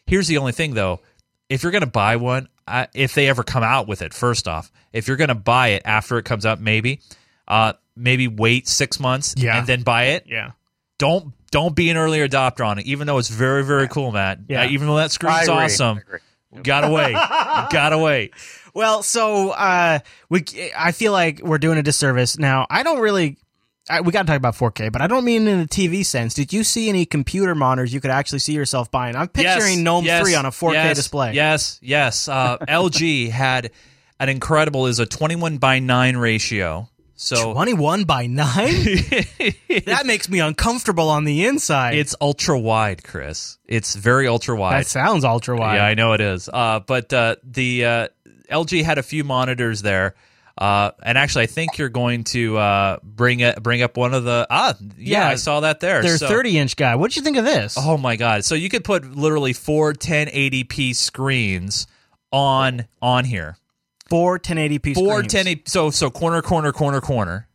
here's 0.07 0.27
the 0.27 0.39
only 0.39 0.53
thing 0.53 0.74
though. 0.74 1.01
If 1.49 1.62
you're 1.62 1.70
going 1.72 1.85
to 1.85 1.87
buy 1.91 2.16
one, 2.16 2.49
I, 2.66 2.89
if 2.95 3.14
they 3.14 3.29
ever 3.29 3.45
come 3.45 3.62
out 3.62 3.87
with 3.87 4.03
it, 4.03 4.12
first 4.12 4.49
off, 4.49 4.72
if 4.93 5.07
you're 5.07 5.16
going 5.16 5.29
to 5.29 5.35
buy 5.37 5.68
it 5.68 5.83
after 5.85 6.18
it 6.18 6.24
comes 6.24 6.45
out, 6.45 6.61
maybe, 6.61 7.01
uh, 7.49 7.72
maybe 7.97 8.28
wait 8.28 8.68
six 8.68 8.99
months 9.01 9.34
Yeah. 9.36 9.59
and 9.59 9.66
then 9.66 9.82
buy 9.82 10.05
it. 10.07 10.24
Yeah, 10.26 10.53
Don't 10.99 11.32
don't 11.51 11.74
be 11.76 11.88
an 11.90 11.97
early 11.97 12.18
adopter 12.18 12.66
on 12.66 12.78
it, 12.78 12.86
even 12.86 13.07
though 13.07 13.18
it's 13.18 13.28
very 13.28 13.64
very 13.64 13.88
cool, 13.88 14.12
Matt. 14.12 14.40
Yeah. 14.49 14.62
Uh, 14.62 14.66
even 14.68 14.86
though 14.88 14.97
that 14.97 15.05
I 15.05 15.09
screen's 15.09 15.49
awesome, 15.49 15.99
I 15.99 16.01
agree. 16.01 16.18
you 16.55 16.62
gotta 16.62 16.90
wait. 16.90 17.12
Gotta 17.70 17.99
wait. 17.99 18.32
Well, 18.74 19.03
so 19.03 19.51
uh, 19.51 20.01
we 20.28 20.44
I 20.76 20.92
feel 20.92 21.12
like 21.12 21.40
we're 21.42 21.59
doing 21.59 21.78
a 21.78 21.82
disservice 21.82 22.38
now. 22.38 22.66
I 22.70 22.82
don't 22.82 23.01
really. 23.01 23.38
I, 23.88 24.01
we 24.01 24.11
got 24.11 24.22
to 24.22 24.26
talk 24.26 24.36
about 24.36 24.57
4K, 24.57 24.90
but 24.90 25.01
I 25.01 25.07
don't 25.07 25.24
mean 25.24 25.47
in 25.47 25.61
the 25.61 25.68
TV 25.68 26.05
sense. 26.05 26.34
Did 26.34 26.53
you 26.53 26.64
see 26.64 26.88
any 26.88 27.07
computer 27.07 27.55
monitors 27.55 27.94
you 27.94 28.01
could 28.01 28.11
actually 28.11 28.40
see 28.40 28.53
yourself 28.53 28.90
buying? 28.90 29.14
I'm 29.14 29.28
picturing 29.28 29.74
Yes, 29.74 29.78
Gnome 29.78 30.05
yes, 30.05 30.22
3 30.24 30.34
on 30.34 30.44
a 30.44 30.51
4K 30.51 30.72
yes, 30.72 30.97
display. 30.97 31.32
Yes, 31.34 31.78
yes. 31.80 32.26
Uh, 32.28 32.59
LG 32.68 33.30
had 33.30 33.70
an 34.18 34.28
incredible 34.28 34.88
is 34.88 34.99
a 34.99 35.07
21 35.07 35.59
by 35.59 35.78
9 35.78 36.16
ratio. 36.16 36.88
So 37.17 37.53
21 37.55 38.05
by 38.05 38.27
9? 38.27 38.45
that 39.87 40.03
makes 40.05 40.29
me 40.29 40.41
uncomfortable 40.41 41.09
on 41.09 41.25
the 41.25 41.47
inside. 41.47 41.95
it's 41.97 42.14
ultra 42.21 42.59
wide, 42.59 43.03
Chris. 43.03 43.59
It's 43.67 43.95
very 43.97 44.29
ultra 44.29 44.55
wide. 44.57 44.81
that 44.81 44.87
sounds 44.87 45.25
ultra 45.25 45.57
wide. 45.57 45.77
Yeah, 45.77 45.87
I 45.87 45.95
know 45.95 46.12
it 46.12 46.21
is. 46.21 46.49
Uh, 46.53 46.81
but 46.81 47.12
uh, 47.12 47.37
the 47.43 47.85
uh, 47.85 48.09
LG 48.51 48.85
had 48.85 48.99
a 48.99 49.03
few 49.03 49.25
monitors 49.25 49.81
there. 49.83 50.14
Uh, 50.59 50.91
and 51.03 51.19
actually, 51.19 51.45
I 51.45 51.47
think 51.49 51.77
you're 51.77 51.91
going 51.91 52.25
to 52.25 52.57
uh, 52.57 52.99
bring 53.03 53.41
it, 53.41 53.62
bring 53.62 53.83
up 53.83 53.97
one 53.99 54.14
of 54.14 54.25
the 54.25 54.47
ah 54.49 54.75
yeah, 54.97 55.21
Yeah, 55.21 55.29
I 55.29 55.35
saw 55.35 55.61
that 55.61 55.81
there. 55.81 56.03
They're 56.03 56.17
So- 56.17 56.29
30 56.29 56.59
inch 56.59 56.77
guy. 56.77 56.95
What 56.97 57.11
did 57.11 57.17
you 57.17 57.23
think 57.23 57.37
of 57.37 57.45
this? 57.45 57.77
Oh 57.79 57.99
my 57.99 58.17
god! 58.17 58.43
So 58.45 58.55
you 58.55 58.71
could 58.71 58.83
put 58.83 59.05
literally 59.14 59.53
four 59.53 59.93
1080p 59.93 60.97
screens 60.97 61.87
on 62.33 62.87
on 63.03 63.25
here. 63.27 63.59
Four 64.09 64.38
1080p 64.38 64.94
Four 64.94 65.24
screens. 65.24 65.34
1080 65.34 65.62
so 65.66 65.90
so 65.90 66.11
corner 66.11 66.42
corner 66.42 66.72
corner 66.72 67.00
corner. 67.00 67.48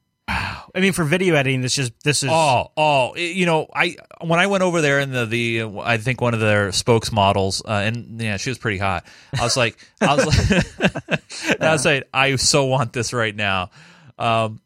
I 0.74 0.80
mean, 0.80 0.94
for 0.94 1.04
video 1.04 1.36
editing, 1.36 1.60
this 1.62 1.76
just 1.76 1.92
this 2.04 2.24
is. 2.24 2.30
Oh, 2.32 2.72
oh, 2.78 3.14
it- 3.14 3.36
you 3.36 3.46
know, 3.46 3.68
I 3.76 3.98
when 4.22 4.40
I 4.40 4.48
went 4.48 4.64
over 4.64 4.80
there 4.82 5.00
and 5.00 5.12
the 5.14 5.26
the 5.26 5.62
uh, 5.64 5.80
I 5.80 5.98
think 5.98 6.22
one 6.22 6.34
of 6.34 6.40
their 6.40 6.70
spokesmodels 6.70 7.62
uh, 7.66 7.72
and 7.72 8.22
yeah, 8.22 8.38
she 8.38 8.50
was 8.50 8.58
pretty 8.58 8.78
hot. 8.78 9.06
I 9.38 9.44
was 9.44 9.58
like, 9.58 9.78
I 10.00 10.16
was 10.16 10.26
like, 10.26 11.22
I 11.62 11.72
was 11.74 11.86
like, 11.86 12.08
I 12.14 12.36
so 12.38 12.66
want 12.66 12.94
this 12.94 13.12
right 13.12 13.36
now. 13.36 13.72
Um, 14.18 14.62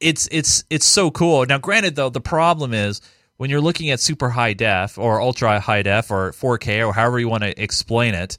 it's 0.00 0.28
it's 0.32 0.64
it's 0.70 0.86
so 0.86 1.10
cool. 1.12 1.46
Now, 1.46 1.58
granted, 1.58 1.94
though, 1.94 2.10
the 2.10 2.20
problem 2.20 2.74
is 2.74 3.00
when 3.36 3.48
you're 3.48 3.60
looking 3.60 3.90
at 3.90 4.00
super 4.00 4.30
high 4.30 4.54
def 4.54 4.98
or 4.98 5.20
ultra 5.20 5.60
high 5.60 5.82
def 5.82 6.10
or 6.10 6.32
4K 6.32 6.84
or 6.86 6.92
however 6.92 7.20
you 7.20 7.28
want 7.28 7.42
to 7.44 7.62
explain 7.62 8.14
it, 8.14 8.38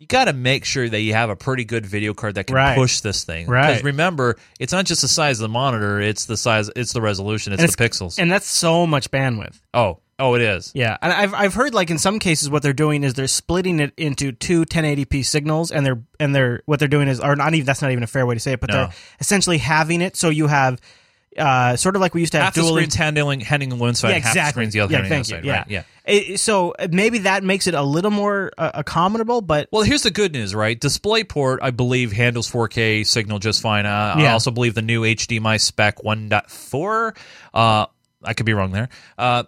you 0.00 0.06
got 0.06 0.24
to 0.24 0.32
make 0.32 0.64
sure 0.64 0.88
that 0.88 1.00
you 1.02 1.12
have 1.12 1.30
a 1.30 1.36
pretty 1.36 1.64
good 1.64 1.84
video 1.86 2.14
card 2.14 2.34
that 2.36 2.46
can 2.48 2.56
Right. 2.56 2.74
push 2.74 3.00
this 3.00 3.22
thing. 3.22 3.46
Right. 3.46 3.68
Because 3.68 3.84
remember, 3.84 4.36
it's 4.58 4.72
not 4.72 4.86
just 4.86 5.02
the 5.02 5.08
size 5.08 5.38
of 5.38 5.42
the 5.42 5.48
monitor; 5.50 6.00
it's 6.00 6.24
the 6.24 6.36
size, 6.38 6.70
it's 6.74 6.92
the 6.94 7.02
resolution, 7.02 7.52
it's 7.52 7.76
the 7.76 7.88
pixels. 7.88 8.18
and 8.18 8.32
that's 8.32 8.46
so 8.48 8.86
much 8.86 9.10
bandwidth. 9.10 9.60
oh, 9.74 9.98
oh, 10.18 10.34
it 10.34 10.40
is. 10.42 10.72
Yeah, 10.74 10.96
and 11.02 11.12
I've 11.12 11.34
I've 11.34 11.54
heard 11.54 11.74
like 11.74 11.90
in 11.90 11.98
some 11.98 12.18
cases 12.18 12.48
what 12.48 12.62
they're 12.62 12.72
doing 12.72 13.04
is 13.04 13.12
they're 13.14 13.26
splitting 13.26 13.78
it 13.78 13.92
into 13.98 14.32
two 14.32 14.64
1080p 14.64 15.22
signals, 15.24 15.70
and 15.70 15.84
they're 15.84 16.00
and 16.18 16.34
they're 16.34 16.62
what 16.64 16.78
they're 16.78 16.88
doing 16.88 17.08
is 17.08 17.20
or 17.20 17.36
not 17.36 17.52
even 17.54 17.66
that's 17.66 17.82
not 17.82 17.90
even 17.90 18.02
a 18.02 18.06
fair 18.08 18.24
way 18.24 18.34
to 18.34 18.40
say 18.40 18.52
it, 18.52 18.60
but 18.60 18.70
No. 18.70 18.76
they're 18.76 18.90
essentially 19.20 19.58
having 19.58 20.00
it 20.00 20.16
so 20.16 20.30
you 20.30 20.46
have 20.46 20.80
uh, 21.40 21.76
sort 21.76 21.96
of 21.96 22.00
like 22.02 22.14
we 22.14 22.20
used 22.20 22.32
to 22.32 22.38
have 22.38 22.44
Half 22.46 22.54
the 22.54 22.60
dual 22.60 22.72
screens 22.74 22.94
handling 22.94 23.40
handing 23.40 23.78
one 23.78 23.94
side, 23.94 24.08
yeah, 24.10 24.14
half 24.16 24.22
the 24.22 24.28
exactly. 24.28 24.50
screens 24.52 24.72
the 24.74 24.80
other 24.80 24.92
yeah, 24.92 25.08
thank 25.08 25.26
the 25.26 25.32
you. 25.32 25.38
other 25.38 25.46
yeah. 25.46 25.56
Right? 25.58 25.66
Yeah. 25.70 25.82
It- 26.04 26.40
so 26.40 26.72
uh, 26.78 26.88
maybe 26.90 27.18
that 27.18 27.42
makes 27.44 27.66
it 27.66 27.74
a 27.74 27.82
little 27.82 28.10
more 28.10 28.52
uh, 28.58 28.82
accommodable, 28.82 29.46
but 29.46 29.68
Well, 29.72 29.82
here's 29.82 30.02
the 30.02 30.10
good 30.10 30.32
news, 30.32 30.54
right? 30.54 30.78
DisplayPort, 30.78 31.58
I 31.62 31.70
believe, 31.70 32.12
handles 32.12 32.50
4K 32.50 33.06
signal 33.06 33.38
just 33.38 33.62
fine. 33.62 33.86
Uh, 33.86 34.14
I 34.18 34.26
also 34.28 34.50
believe 34.50 34.74
the 34.74 34.82
new 34.82 35.02
HDMI 35.02 35.60
spec 35.60 35.98
1.4, 36.02 37.16
uh, 37.54 37.86
I 38.22 38.34
could 38.34 38.46
be 38.46 38.52
wrong 38.54 38.72
there, 38.72 38.88
uh, 39.18 39.44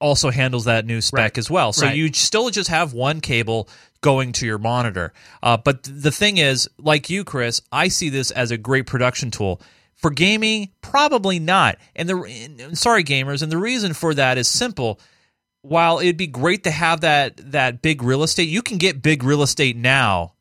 also 0.00 0.30
handles 0.30 0.64
that 0.66 0.84
new 0.86 1.00
spec 1.00 1.18
Right. 1.20 1.38
as 1.38 1.50
well. 1.50 1.72
So 1.72 1.86
Right. 1.86 1.96
you 1.96 2.12
still 2.12 2.50
just 2.50 2.68
have 2.70 2.92
one 2.92 3.20
cable 3.20 3.68
going 4.00 4.32
to 4.32 4.46
your 4.46 4.58
monitor. 4.58 5.12
Uh, 5.42 5.56
but 5.56 5.84
th- 5.84 5.96
the 6.02 6.10
thing 6.10 6.36
is, 6.38 6.68
like 6.78 7.08
you, 7.08 7.24
Chris, 7.24 7.62
I 7.72 7.88
see 7.88 8.10
this 8.10 8.30
as 8.30 8.50
a 8.50 8.58
great 8.58 8.86
production 8.86 9.30
tool. 9.30 9.60
For 9.96 10.10
gaming, 10.10 10.70
probably 10.82 11.38
not. 11.38 11.78
And 11.96 12.08
the 12.08 12.16
and- 12.22 12.76
sorry, 12.78 13.04
gamers, 13.04 13.42
and 13.42 13.50
the 13.50 13.58
reason 13.58 13.94
for 13.94 14.14
that 14.14 14.38
is 14.38 14.48
simple 14.48 15.00
while 15.62 15.98
it'd 15.98 16.18
be 16.18 16.26
great 16.26 16.64
to 16.64 16.70
have 16.70 17.00
that 17.00 17.52
that 17.52 17.80
big 17.80 18.02
real 18.02 18.22
estate, 18.22 18.48
you 18.48 18.60
can 18.62 18.76
get 18.78 19.00
big 19.02 19.22
real 19.24 19.42
estate 19.42 19.76
now 19.76 20.34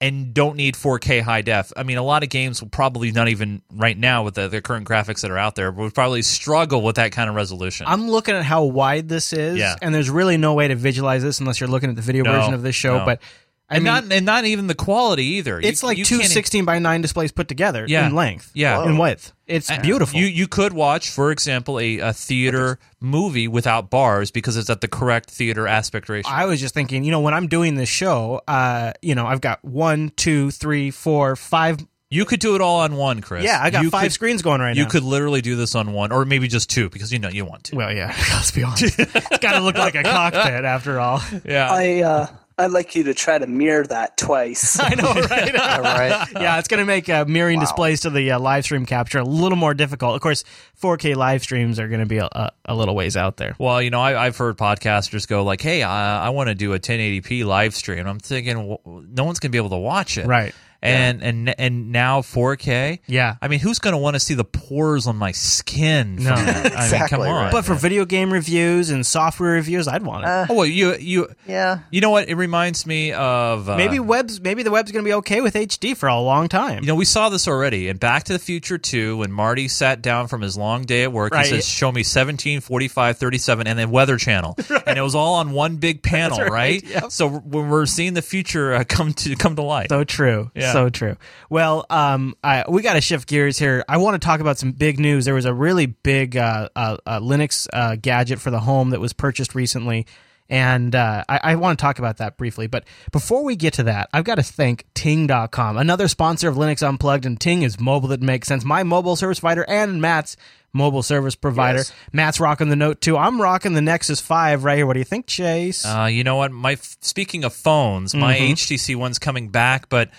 and 0.00 0.34
don't 0.34 0.56
need 0.56 0.74
4K 0.74 1.22
high 1.22 1.40
def. 1.42 1.72
I 1.76 1.82
mean, 1.82 1.96
a 1.96 2.02
lot 2.02 2.22
of 2.22 2.28
games 2.28 2.60
will 2.62 2.68
probably 2.68 3.12
not 3.12 3.28
even 3.28 3.62
right 3.72 3.96
now 3.96 4.24
with 4.24 4.34
the, 4.34 4.46
the 4.48 4.60
current 4.60 4.86
graphics 4.86 5.22
that 5.22 5.30
are 5.30 5.38
out 5.38 5.54
there 5.56 5.70
would 5.72 5.94
probably 5.94 6.20
struggle 6.22 6.82
with 6.82 6.96
that 6.96 7.12
kind 7.12 7.30
of 7.30 7.34
resolution. 7.36 7.86
I'm 7.88 8.08
looking 8.10 8.34
at 8.34 8.44
how 8.44 8.64
wide 8.64 9.08
this 9.08 9.32
is, 9.32 9.56
Yeah. 9.58 9.74
and 9.80 9.94
there's 9.94 10.10
really 10.10 10.36
no 10.36 10.52
way 10.54 10.68
to 10.68 10.74
visualize 10.74 11.22
this 11.22 11.40
unless 11.40 11.60
you're 11.60 11.68
looking 11.70 11.88
at 11.88 11.96
the 11.96 12.02
video 12.02 12.24
No, 12.24 12.32
version 12.32 12.52
of 12.52 12.62
this 12.62 12.74
show. 12.74 12.98
no. 12.98 13.04
But 13.06 13.20
I 13.68 13.76
and 13.76 13.84
mean, 13.84 13.92
not 13.92 14.04
and 14.12 14.24
not 14.26 14.44
even 14.44 14.68
the 14.68 14.74
quality 14.76 15.24
either. 15.38 15.60
You- 15.60 15.68
it's 15.68 15.82
like 15.82 15.98
you 15.98 16.04
two 16.04 16.22
16 16.22 16.64
by 16.64 16.78
9 16.78 17.00
displays 17.02 17.32
put 17.32 17.48
together 17.48 17.84
Yeah. 17.88 18.06
in 18.06 18.14
length, 18.14 18.50
Yeah. 18.54 18.84
in 18.84 18.96
width. 18.96 19.32
It's 19.48 19.68
Uh, 19.70 19.80
beautiful. 19.80 20.18
You 20.18 20.26
you 20.26 20.46
could 20.46 20.72
watch, 20.72 21.10
for 21.10 21.32
example, 21.32 21.80
a, 21.80 21.98
a 21.98 22.12
theater 22.12 22.78
movie 23.00 23.48
without 23.48 23.90
bars 23.90 24.30
because 24.30 24.56
it's 24.56 24.70
at 24.70 24.80
the 24.82 24.88
correct 24.88 25.30
theater 25.30 25.66
aspect 25.66 26.08
ratio. 26.08 26.30
I 26.30 26.44
was 26.46 26.60
just 26.60 26.74
thinking, 26.74 27.02
you 27.02 27.10
know, 27.10 27.20
when 27.20 27.34
I'm 27.34 27.48
doing 27.48 27.74
this 27.74 27.88
show, 27.88 28.40
uh, 28.46 28.92
you 29.02 29.14
know, 29.16 29.26
I've 29.26 29.40
got 29.40 29.64
one, 29.64 30.12
two, 30.16 30.50
three, 30.52 30.90
four, 30.92 31.34
five. 31.34 31.78
you 32.08 32.24
could 32.24 32.38
do 32.38 32.54
it 32.54 32.60
all 32.60 32.80
on 32.80 32.94
one, 32.94 33.20
Chris. 33.20 33.42
Yeah, 33.44 33.58
I 33.60 33.70
got 33.70 33.82
You 33.82 33.90
five 33.90 34.02
could- 34.04 34.12
screens 34.12 34.42
going 34.42 34.60
right 34.60 34.76
You 34.76 34.82
now. 34.82 34.86
You 34.86 34.90
could 34.92 35.02
literally 35.02 35.40
do 35.42 35.56
this 35.56 35.74
on 35.74 35.92
one, 35.92 36.12
or 36.12 36.24
maybe 36.24 36.46
just 36.46 36.70
two, 36.70 36.88
because 36.88 37.12
you 37.12 37.18
know 37.18 37.28
you 37.28 37.44
want 37.44 37.64
to. 37.64 37.76
Well, 37.76 37.92
yeah. 37.92 38.14
Let's 38.32 38.52
be 38.52 38.62
honest. 38.62 38.96
it's 38.98 39.38
got 39.38 39.54
to 39.54 39.60
look 39.60 39.76
like 39.76 39.96
a 39.96 40.04
cockpit 40.04 40.64
after 40.64 41.00
all. 41.00 41.20
Yeah, 41.44 41.68
I 41.68 42.02
uh, 42.02 42.26
I'd 42.58 42.70
like 42.70 42.94
you 42.94 43.04
to 43.04 43.12
try 43.14 43.36
to 43.36 43.46
mirror 43.46 43.86
that 43.88 44.16
twice. 44.16 44.80
I 44.80 44.94
know, 44.94 45.12
right? 45.12 45.54
All 45.76 45.82
right. 45.82 46.26
yeah, 46.40 46.58
it's 46.58 46.68
going 46.68 46.78
to 46.80 46.86
make 46.86 47.06
uh, 47.08 47.26
mirroring 47.28 47.58
Wow. 47.58 47.64
displays 47.64 48.00
to 48.00 48.10
the 48.10 48.30
uh, 48.32 48.38
live 48.40 48.64
stream 48.64 48.86
capture 48.86 49.18
a 49.18 49.24
little 49.24 49.56
more 49.58 49.74
difficult. 49.74 50.14
Of 50.14 50.22
course, 50.22 50.42
4K 50.80 51.16
live 51.16 51.42
streams 51.42 51.78
are 51.78 51.88
going 51.88 52.00
to 52.00 52.06
be 52.06 52.16
a, 52.18 52.24
a, 52.32 52.52
a 52.64 52.74
little 52.74 52.94
ways 52.94 53.14
out 53.14 53.36
there. 53.36 53.54
Well, 53.58 53.82
you 53.82 53.90
know, 53.90 54.00
I, 54.00 54.24
I've 54.26 54.38
heard 54.38 54.56
podcasters 54.56 55.28
go 55.28 55.44
like, 55.44 55.60
"Hey, 55.60 55.82
I, 55.82 56.26
I 56.26 56.28
want 56.30 56.48
to 56.48 56.54
do 56.54 56.72
a 56.72 56.78
1080p 56.78 57.44
live 57.44 57.74
stream." 57.74 58.06
I'm 58.06 58.18
thinking, 58.20 58.66
well, 58.66 58.80
no 58.84 59.24
one's 59.24 59.38
going 59.38 59.50
to 59.50 59.52
be 59.52 59.58
able 59.58 59.70
to 59.70 59.76
watch 59.76 60.16
it, 60.16 60.26
Right. 60.26 60.54
And 60.82 61.22
and 61.22 61.58
and 61.58 61.92
now 61.92 62.20
4K. 62.20 63.00
Yeah. 63.06 63.36
I 63.40 63.48
mean, 63.48 63.60
who's 63.60 63.78
going 63.78 63.92
to 63.92 63.98
want 63.98 64.14
to 64.14 64.20
see 64.20 64.34
the 64.34 64.44
pores 64.44 65.06
on 65.06 65.16
my 65.16 65.32
skin? 65.32 66.16
No. 66.16 66.36
that? 66.36 66.38
I 66.38 66.62
mean, 66.62 66.66
Exactly 66.86 67.18
come 67.18 67.20
on. 67.22 67.44
right. 67.44 67.52
But 67.52 67.64
for 67.64 67.74
video 67.74 68.04
game 68.04 68.32
reviews 68.32 68.90
and 68.90 69.04
software 69.04 69.52
reviews, 69.52 69.88
I'd 69.88 70.02
want 70.02 70.24
it. 70.24 70.28
Uh, 70.28 70.46
oh, 70.50 70.54
well, 70.54 70.66
you 70.66 70.94
you 70.96 71.28
yeah. 71.46 71.80
you 71.90 72.00
know 72.00 72.10
what? 72.10 72.28
It 72.28 72.36
reminds 72.36 72.86
me 72.86 73.12
of 73.12 73.68
uh, 73.68 73.76
maybe 73.76 73.98
webs. 73.98 74.40
Maybe 74.40 74.62
the 74.62 74.70
web's 74.70 74.92
going 74.92 75.04
to 75.04 75.08
be 75.08 75.14
okay 75.14 75.40
with 75.40 75.54
HD 75.54 75.96
for 75.96 76.08
a 76.08 76.18
long 76.18 76.48
time. 76.48 76.82
You 76.82 76.88
know, 76.88 76.94
we 76.94 77.04
saw 77.04 77.28
this 77.28 77.48
already 77.48 77.88
in 77.88 77.96
Back 77.96 78.24
to 78.24 78.32
the 78.32 78.38
Future 78.38 78.78
2 78.78 79.16
when 79.18 79.32
Marty 79.32 79.68
sat 79.68 80.02
down 80.02 80.28
from 80.28 80.42
his 80.42 80.56
long 80.56 80.82
day 80.84 81.02
at 81.02 81.12
work. 81.12 81.32
Right. 81.32 81.46
He 81.46 81.50
says, 81.52 81.66
Show 81.66 81.90
me 81.90 82.02
17, 82.02 82.60
45, 82.60 83.18
37, 83.18 83.66
and 83.66 83.78
then 83.78 83.90
Weather 83.90 84.16
Channel. 84.16 84.56
And 84.86 84.96
it 84.96 85.02
was 85.02 85.16
all 85.16 85.34
on 85.36 85.50
one 85.50 85.78
big 85.78 86.00
panel, 86.02 86.38
That's 86.38 86.50
right? 86.50 86.80
right, 86.82 86.84
yep. 86.84 87.10
So 87.10 87.28
when 87.28 87.68
we're 87.70 87.86
seeing 87.86 88.14
the 88.14 88.22
future 88.22 88.72
uh, 88.72 88.84
come 88.88 89.12
to 89.14 89.34
come 89.34 89.56
to 89.56 89.62
light. 89.62 89.88
So 89.88 90.04
true. 90.04 90.50
Yeah. 90.54 90.65
So 90.72 90.88
true. 90.88 91.16
Well, 91.50 91.86
um, 91.90 92.36
I, 92.42 92.64
we 92.68 92.82
got 92.82 92.94
to 92.94 93.00
shift 93.00 93.28
gears 93.28 93.58
here. 93.58 93.84
I 93.88 93.96
want 93.98 94.20
to 94.20 94.24
talk 94.24 94.40
about 94.40 94.58
some 94.58 94.72
big 94.72 94.98
news. 94.98 95.24
There 95.24 95.34
was 95.34 95.44
a 95.44 95.54
really 95.54 95.86
big 95.86 96.36
uh, 96.36 96.68
uh, 96.76 96.96
uh, 97.06 97.20
Linux 97.20 97.66
uh, 97.72 97.96
gadget 97.96 98.38
for 98.40 98.50
the 98.50 98.60
home 98.60 98.90
that 98.90 99.00
was 99.00 99.12
purchased 99.12 99.54
recently. 99.54 100.06
And 100.48 100.94
uh, 100.94 101.24
I, 101.28 101.40
I 101.42 101.54
want 101.56 101.76
to 101.76 101.82
talk 101.82 101.98
about 101.98 102.18
that 102.18 102.36
briefly. 102.36 102.68
But 102.68 102.84
before 103.10 103.42
we 103.42 103.56
get 103.56 103.72
to 103.74 103.82
that, 103.84 104.08
I've 104.12 104.22
got 104.22 104.36
to 104.36 104.44
thank 104.44 104.84
Ting.com, 104.94 105.76
another 105.76 106.06
sponsor 106.06 106.48
of 106.48 106.54
Linux 106.54 106.86
Unplugged. 106.86 107.26
And 107.26 107.40
Ting 107.40 107.62
is 107.62 107.80
mobile 107.80 108.08
that 108.10 108.22
makes 108.22 108.46
sense. 108.46 108.64
My 108.64 108.84
mobile 108.84 109.16
service 109.16 109.40
provider 109.40 109.64
and 109.68 110.00
Matt's 110.00 110.36
mobile 110.72 111.02
service 111.02 111.34
provider. 111.34 111.78
Yes. 111.78 111.92
Matt's 112.12 112.38
rocking 112.38 112.68
the 112.68 112.76
Note 112.76 113.00
2. 113.00 113.16
I'm 113.16 113.40
rocking 113.40 113.72
the 113.72 113.80
Nexus 113.82 114.20
5 114.20 114.62
right 114.62 114.76
here. 114.76 114.86
What 114.86 114.92
do 114.92 115.00
you 115.00 115.04
think, 115.04 115.26
Chase? 115.26 115.84
Uh, 115.84 116.04
you 116.04 116.22
know 116.22 116.36
what? 116.36 116.52
My 116.52 116.76
speaking 116.76 117.42
of 117.42 117.52
phones, 117.52 118.14
my 118.14 118.36
Mm-hmm. 118.36 118.52
HTC 118.52 118.94
one's 118.94 119.18
coming 119.18 119.48
back, 119.48 119.88
but 119.88 120.10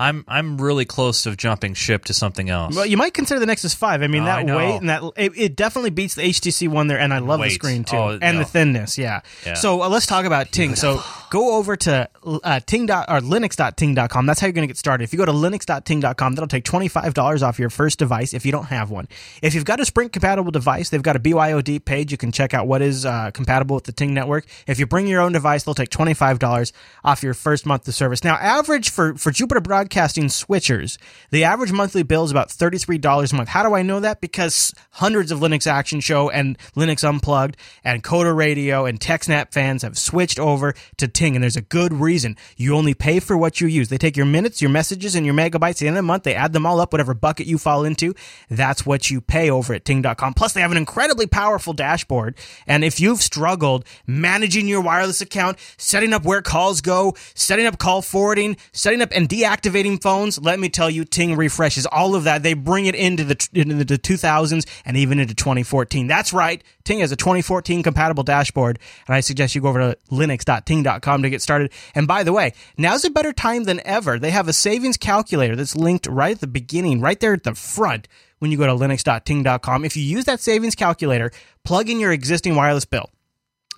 I'm 0.00 0.24
I'm 0.26 0.58
really 0.60 0.84
close 0.86 1.22
to 1.24 1.36
jumping 1.36 1.74
ship 1.74 2.06
to 2.06 2.14
something 2.14 2.48
else. 2.48 2.74
Well, 2.74 2.86
you 2.86 2.96
might 2.96 3.12
consider 3.12 3.38
the 3.38 3.46
Nexus 3.46 3.74
Five. 3.74 4.02
I 4.02 4.06
mean, 4.06 4.24
that 4.24 4.48
I 4.48 4.56
weight 4.56 4.76
and 4.80 4.88
that 4.88 5.02
it, 5.16 5.32
it 5.36 5.56
definitely 5.56 5.90
beats 5.90 6.14
the 6.14 6.22
HTC 6.22 6.68
one 6.68 6.86
there, 6.86 6.98
and 6.98 7.12
I 7.12 7.18
love 7.18 7.40
the 7.40 7.50
screen 7.50 7.84
too, 7.84 7.96
Oh, 7.96 8.18
and 8.20 8.38
no. 8.38 8.38
the 8.38 8.44
thinness. 8.46 8.96
Yeah. 8.96 9.20
Yeah. 9.44 9.54
So 9.54 9.82
uh, 9.82 9.88
let's 9.90 10.06
talk 10.06 10.24
about 10.24 10.50
Ting. 10.52 10.74
So 10.74 11.02
go 11.30 11.56
over 11.56 11.76
to 11.76 12.08
uh, 12.24 12.60
Ting 12.60 12.86
dot, 12.86 13.06
or 13.08 13.20
Linux.ting.com. 13.20 14.26
That's 14.26 14.40
how 14.40 14.46
you're 14.46 14.52
going 14.52 14.64
to 14.64 14.72
get 14.72 14.76
started. 14.76 15.04
If 15.04 15.12
you 15.12 15.18
go 15.18 15.24
to 15.24 15.32
Linux.ting.com, 15.32 16.34
that'll 16.34 16.48
take 16.48 16.64
twenty 16.64 16.88
five 16.88 17.14
dollars 17.14 17.42
off 17.42 17.58
your 17.58 17.70
first 17.70 17.98
device 17.98 18.34
if 18.34 18.44
you 18.44 18.52
don't 18.52 18.66
have 18.66 18.90
one. 18.90 19.08
If 19.42 19.54
you've 19.54 19.64
got 19.64 19.80
a 19.80 19.84
Sprint 19.84 20.12
compatible 20.12 20.50
device, 20.50 20.90
they've 20.90 21.02
got 21.02 21.16
a 21.16 21.20
BYOD 21.20 21.84
page. 21.84 22.12
You 22.12 22.18
can 22.18 22.32
check 22.32 22.52
out 22.52 22.66
what 22.66 22.82
is 22.82 23.06
uh, 23.06 23.30
compatible 23.32 23.76
with 23.76 23.84
the 23.84 23.92
Ting 23.92 24.12
network. 24.12 24.46
If 24.66 24.78
you 24.78 24.86
bring 24.86 25.06
your 25.06 25.20
own 25.22 25.32
device, 25.32 25.62
they'll 25.64 25.74
take 25.74 25.90
twenty 25.90 26.14
five 26.14 26.38
dollars 26.38 26.72
off 27.04 27.22
your 27.22 27.34
first 27.34 27.64
month 27.64 27.88
of 27.88 27.94
service. 27.94 28.22
Now, 28.24 28.34
average 28.34 28.90
for 28.90 29.14
for 29.14 29.30
Jupiter 29.30 29.60
Broadcasting 29.60 30.24
switchers, 30.24 30.98
the 31.30 31.44
average 31.44 31.72
monthly 31.72 32.02
bill 32.02 32.24
is 32.24 32.30
about 32.30 32.48
$33 32.48 33.32
a 33.32 33.36
month. 33.36 33.48
How 33.48 33.62
do 33.62 33.74
I 33.74 33.82
know 33.82 34.00
that? 34.00 34.20
Because 34.20 34.74
hundreds 34.92 35.30
of 35.30 35.38
Linux 35.38 35.66
Action 35.66 36.00
Show 36.00 36.28
and 36.28 36.58
Linux 36.76 37.08
Unplugged 37.08 37.56
and 37.84 38.02
Coder 38.02 38.36
Radio 38.36 38.84
and 38.84 38.98
TechSnap 38.98 39.52
fans 39.52 39.82
have 39.82 39.96
switched 39.96 40.38
over 40.38 40.74
to 40.98 41.08
Ting, 41.20 41.36
and 41.36 41.42
there's 41.42 41.56
a 41.56 41.60
good 41.60 41.92
reason. 41.92 42.34
You 42.56 42.74
only 42.74 42.94
pay 42.94 43.20
for 43.20 43.36
what 43.36 43.60
you 43.60 43.68
use. 43.68 43.90
They 43.90 43.98
take 43.98 44.16
your 44.16 44.24
minutes, 44.24 44.62
your 44.62 44.70
messages, 44.70 45.14
and 45.14 45.26
your 45.26 45.34
megabytes 45.34 45.72
at 45.72 45.76
the 45.76 45.88
end 45.88 45.98
of 45.98 46.02
the 46.02 46.06
month. 46.06 46.22
They 46.22 46.34
add 46.34 46.54
them 46.54 46.64
all 46.64 46.80
up, 46.80 46.94
whatever 46.94 47.12
bucket 47.12 47.46
you 47.46 47.58
fall 47.58 47.84
into. 47.84 48.14
That's 48.48 48.86
what 48.86 49.10
you 49.10 49.20
pay 49.20 49.50
over 49.50 49.74
at 49.74 49.84
Ting.com. 49.84 50.32
Plus, 50.32 50.54
they 50.54 50.62
have 50.62 50.70
an 50.70 50.78
incredibly 50.78 51.26
powerful 51.26 51.74
dashboard. 51.74 52.38
And 52.66 52.82
if 52.82 53.00
you've 53.00 53.20
struggled 53.20 53.84
managing 54.06 54.66
your 54.66 54.80
wireless 54.80 55.20
account, 55.20 55.58
setting 55.76 56.14
up 56.14 56.24
where 56.24 56.40
calls 56.40 56.80
go, 56.80 57.14
setting 57.34 57.66
up 57.66 57.76
call 57.76 58.00
forwarding, 58.00 58.56
setting 58.72 59.02
up 59.02 59.10
and 59.12 59.28
deactivating 59.28 60.00
phones, 60.00 60.40
let 60.40 60.58
me 60.58 60.70
tell 60.70 60.88
you, 60.88 61.04
Ting 61.04 61.36
refreshes 61.36 61.84
all 61.84 62.14
of 62.14 62.24
that. 62.24 62.42
They 62.42 62.54
bring 62.54 62.86
it 62.86 62.94
into 62.94 63.24
the 63.24 63.48
into 63.52 63.84
the 63.84 63.98
2000s 63.98 64.66
and 64.86 64.96
even 64.96 65.20
into 65.20 65.34
2014. 65.34 66.06
That's 66.06 66.32
right. 66.32 66.64
Ting 66.90 66.98
has 66.98 67.12
a 67.12 67.16
2014 67.16 67.84
compatible 67.84 68.24
dashboard, 68.24 68.80
and 69.06 69.14
I 69.14 69.20
suggest 69.20 69.54
you 69.54 69.60
go 69.60 69.68
over 69.68 69.78
to 69.78 69.98
linux.ting.com 70.10 71.22
to 71.22 71.30
get 71.30 71.40
started. 71.40 71.70
And 71.94 72.08
by 72.08 72.24
the 72.24 72.32
way, 72.32 72.52
now's 72.76 73.04
a 73.04 73.10
better 73.10 73.32
time 73.32 73.62
than 73.62 73.80
ever. 73.84 74.18
They 74.18 74.32
have 74.32 74.48
a 74.48 74.52
savings 74.52 74.96
calculator 74.96 75.54
that's 75.54 75.76
linked 75.76 76.08
right 76.08 76.32
at 76.32 76.40
the 76.40 76.48
beginning, 76.48 77.00
right 77.00 77.20
there 77.20 77.32
at 77.32 77.44
the 77.44 77.54
front 77.54 78.08
when 78.40 78.50
you 78.50 78.58
go 78.58 78.66
to 78.66 78.72
linux.ting.com. 78.72 79.84
If 79.84 79.96
you 79.96 80.02
use 80.02 80.24
that 80.24 80.40
savings 80.40 80.74
calculator, 80.74 81.30
plug 81.64 81.88
in 81.88 82.00
your 82.00 82.10
existing 82.10 82.56
wireless 82.56 82.86
bill 82.86 83.08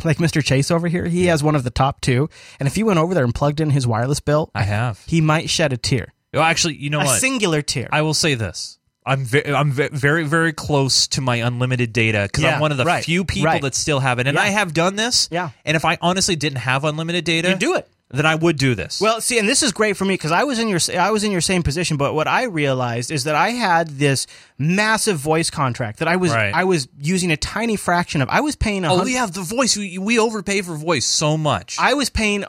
like 0.04 0.16
Mr. 0.16 0.42
Chase 0.42 0.70
over 0.70 0.88
here, 0.88 1.04
he 1.04 1.26
has 1.26 1.42
one 1.42 1.54
of 1.54 1.64
the 1.64 1.70
top 1.70 2.00
two. 2.00 2.30
And 2.58 2.66
if 2.66 2.78
you 2.78 2.86
went 2.86 2.98
over 2.98 3.12
there 3.12 3.24
and 3.24 3.34
plugged 3.34 3.60
in 3.60 3.68
his 3.68 3.86
wireless 3.86 4.20
bill, 4.20 4.50
I 4.54 4.62
have. 4.62 5.04
he 5.06 5.20
might 5.20 5.50
shed 5.50 5.74
a 5.74 5.76
tear, 5.76 6.14
Well, 6.32 6.42
actually, 6.44 6.76
you 6.76 6.88
know 6.88 7.00
a 7.00 7.04
what? 7.04 7.20
singular 7.20 7.60
tear. 7.60 7.90
I 7.92 8.00
will 8.00 8.14
say 8.14 8.34
this. 8.34 8.78
I'm 9.04 9.24
ve- 9.24 9.44
I'm 9.46 9.72
ve- 9.72 9.88
very 9.92 10.24
very 10.24 10.52
close 10.52 11.08
to 11.08 11.20
my 11.20 11.36
unlimited 11.36 11.92
data 11.92 12.22
because 12.30 12.44
Yeah, 12.44 12.54
I'm 12.54 12.60
one 12.60 12.70
of 12.72 12.78
the 12.78 12.84
right, 12.84 13.04
few 13.04 13.24
people 13.24 13.46
right. 13.46 13.62
that 13.62 13.74
still 13.74 14.00
have 14.00 14.18
it, 14.18 14.26
and. 14.26 14.38
I 14.38 14.46
have 14.48 14.72
done 14.74 14.96
this. 14.96 15.28
Yeah. 15.30 15.50
And 15.64 15.76
if 15.76 15.84
I 15.84 15.98
honestly 16.00 16.36
didn't 16.36 16.58
have 16.58 16.84
unlimited 16.84 17.24
data, 17.24 17.50
You 17.50 17.56
do 17.56 17.74
it. 17.76 17.88
Then 18.14 18.26
I 18.26 18.34
would 18.34 18.58
do 18.58 18.74
this. 18.74 19.00
Well, 19.00 19.22
see, 19.22 19.38
and 19.38 19.48
this 19.48 19.62
is 19.62 19.72
great 19.72 19.96
for 19.96 20.04
me 20.04 20.12
because 20.14 20.32
I 20.32 20.44
was 20.44 20.58
in 20.58 20.68
your 20.68 20.78
I 20.98 21.10
was 21.12 21.24
in 21.24 21.32
your 21.32 21.40
same 21.40 21.62
position, 21.62 21.96
but 21.96 22.12
what 22.14 22.28
I 22.28 22.44
realized 22.44 23.10
is 23.10 23.24
that 23.24 23.34
I 23.34 23.50
had 23.50 23.88
this 23.88 24.26
massive 24.58 25.16
voice 25.16 25.48
contract 25.48 25.98
that 26.00 26.08
I 26.08 26.16
was 26.16 26.30
Right. 26.30 26.54
I 26.54 26.64
was 26.64 26.88
using 27.00 27.30
a 27.32 27.38
tiny 27.38 27.76
fraction 27.76 28.20
of. 28.20 28.28
I 28.28 28.40
was 28.42 28.54
paying. 28.54 28.84
a 28.84 28.92
oh 28.92 28.98
hun- 28.98 29.08
yeah, 29.08 29.24
the 29.26 29.40
voice. 29.40 29.76
We, 29.78 29.96
we 29.96 30.18
overpay 30.18 30.60
for 30.60 30.74
voice 30.74 31.06
so 31.06 31.38
much. 31.38 31.76
I 31.80 31.94
was 31.94 32.10
paying 32.10 32.44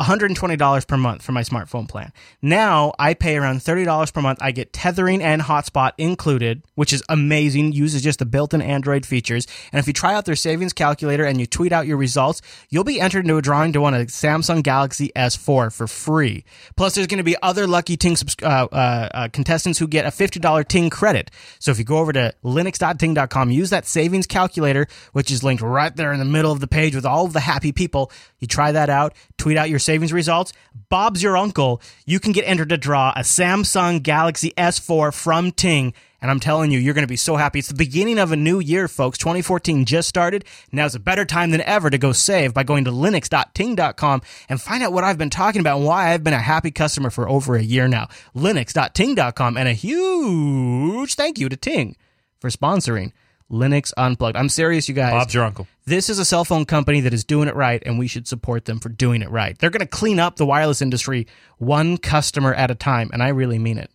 $120 0.00 0.86
per 0.86 0.96
month 0.98 1.22
for 1.22 1.32
my 1.32 1.42
smartphone 1.42 1.88
plan. 1.88 2.12
Now 2.42 2.92
I 2.98 3.14
pay 3.14 3.36
around 3.36 3.60
$30 3.60 4.12
per 4.12 4.20
month. 4.20 4.38
I 4.42 4.52
get 4.52 4.72
tethering 4.72 5.22
and 5.22 5.40
hotspot 5.40 5.92
included, 5.96 6.62
which 6.74 6.92
is 6.92 7.02
amazing. 7.08 7.72
Uses 7.72 8.02
just 8.02 8.18
the 8.18 8.26
built-in 8.26 8.60
Android 8.60 9.06
features. 9.06 9.46
And 9.72 9.80
if 9.80 9.86
you 9.86 9.94
try 9.94 10.14
out 10.14 10.26
their 10.26 10.36
savings 10.36 10.74
calculator 10.74 11.24
and 11.24 11.40
you 11.40 11.46
tweet 11.46 11.72
out 11.72 11.86
your 11.86 11.96
results, 11.96 12.42
you'll 12.68 12.84
be 12.84 13.00
entered 13.00 13.24
into 13.24 13.38
a 13.38 13.42
drawing 13.42 13.72
to 13.72 13.80
win 13.80 13.94
a 13.94 14.04
Samsung 14.06 14.62
Galaxy 14.62 15.10
S4 15.16 15.72
for 15.72 15.86
free. 15.86 16.44
Plus, 16.76 16.94
there's 16.94 17.06
going 17.06 17.18
to 17.18 17.24
be 17.24 17.36
other 17.42 17.66
lucky 17.66 17.96
Ting 17.96 18.16
subs- 18.16 18.36
uh, 18.42 18.68
uh, 18.70 19.08
uh, 19.14 19.28
contestants 19.28 19.78
who 19.78 19.88
get 19.88 20.04
a 20.04 20.08
$50 20.08 20.68
Ting 20.68 20.90
credit. 20.90 21.30
So 21.58 21.70
if 21.70 21.78
you 21.78 21.84
go 21.84 21.98
over 21.98 22.12
to 22.12 22.34
linux.ting.com, 22.44 23.50
use 23.50 23.70
that 23.70 23.86
savings 23.86 24.26
calculator, 24.26 24.88
which 25.12 25.30
is 25.30 25.42
linked 25.42 25.62
right 25.62 25.94
there 25.96 26.12
in 26.12 26.18
the 26.18 26.26
middle 26.26 26.52
of 26.52 26.60
the 26.60 26.66
page 26.66 26.94
with 26.94 27.06
all 27.06 27.24
of 27.24 27.32
the 27.32 27.40
happy 27.40 27.72
people. 27.72 28.12
You 28.40 28.46
try 28.46 28.72
that 28.72 28.90
out, 28.90 29.14
tweet 29.38 29.56
out 29.56 29.70
your 29.70 29.78
savings 29.86 30.12
results. 30.12 30.52
Bob's 30.90 31.22
your 31.22 31.36
uncle. 31.36 31.80
You 32.04 32.20
can 32.20 32.32
get 32.32 32.42
entered 32.42 32.68
to 32.68 32.76
draw 32.76 33.12
a 33.16 33.20
Samsung 33.20 34.02
Galaxy 34.02 34.52
S4 34.58 35.14
from 35.14 35.52
Ting. 35.52 35.94
And 36.20 36.30
I'm 36.30 36.40
telling 36.40 36.70
you, 36.70 36.78
you're 36.78 36.94
going 36.94 37.06
to 37.06 37.08
be 37.08 37.16
so 37.16 37.36
happy. 37.36 37.60
It's 37.60 37.68
the 37.68 37.74
beginning 37.74 38.18
of 38.18 38.32
a 38.32 38.36
new 38.36 38.58
year, 38.58 38.88
folks. 38.88 39.16
2014 39.18 39.84
just 39.84 40.08
started. 40.08 40.44
Now's 40.72 40.94
a 40.94 41.00
better 41.00 41.24
time 41.24 41.50
than 41.50 41.60
ever 41.60 41.88
to 41.88 41.98
go 41.98 42.12
save 42.12 42.52
by 42.52 42.64
going 42.64 42.84
to 42.84 42.90
linux.ting.com 42.90 44.22
and 44.48 44.60
find 44.60 44.82
out 44.82 44.92
what 44.92 45.04
I've 45.04 45.18
been 45.18 45.30
talking 45.30 45.60
about 45.60 45.78
and 45.78 45.86
why 45.86 46.12
I've 46.12 46.24
been 46.24 46.34
a 46.34 46.38
happy 46.38 46.70
customer 46.70 47.10
for 47.10 47.28
over 47.28 47.54
a 47.54 47.62
year 47.62 47.86
now. 47.86 48.08
Linux.ting.com 48.34 49.56
and 49.56 49.68
a 49.68 49.72
huge 49.72 51.14
thank 51.14 51.38
you 51.38 51.48
to 51.48 51.56
Ting 51.56 51.96
for 52.40 52.50
sponsoring 52.50 53.12
Linux 53.50 53.92
Unplugged. 53.96 54.36
I'm 54.36 54.48
serious, 54.48 54.88
you 54.88 54.94
guys. 54.94 55.12
Bob's 55.12 55.34
your 55.34 55.44
uncle. 55.44 55.66
This 55.84 56.10
is 56.10 56.18
a 56.18 56.24
cell 56.24 56.44
phone 56.44 56.64
company 56.64 57.00
that 57.02 57.14
is 57.14 57.24
doing 57.24 57.48
it 57.48 57.54
right, 57.54 57.82
and 57.86 57.98
we 57.98 58.08
should 58.08 58.26
support 58.26 58.64
them 58.64 58.80
for 58.80 58.88
doing 58.88 59.22
it 59.22 59.30
right. 59.30 59.56
They're 59.58 59.70
going 59.70 59.80
to 59.80 59.86
clean 59.86 60.18
up 60.18 60.36
the 60.36 60.46
wireless 60.46 60.82
industry 60.82 61.26
one 61.58 61.96
customer 61.96 62.52
at 62.52 62.70
a 62.70 62.74
time, 62.74 63.10
and 63.12 63.22
I 63.22 63.28
really 63.28 63.58
mean 63.58 63.78
it. 63.78 63.90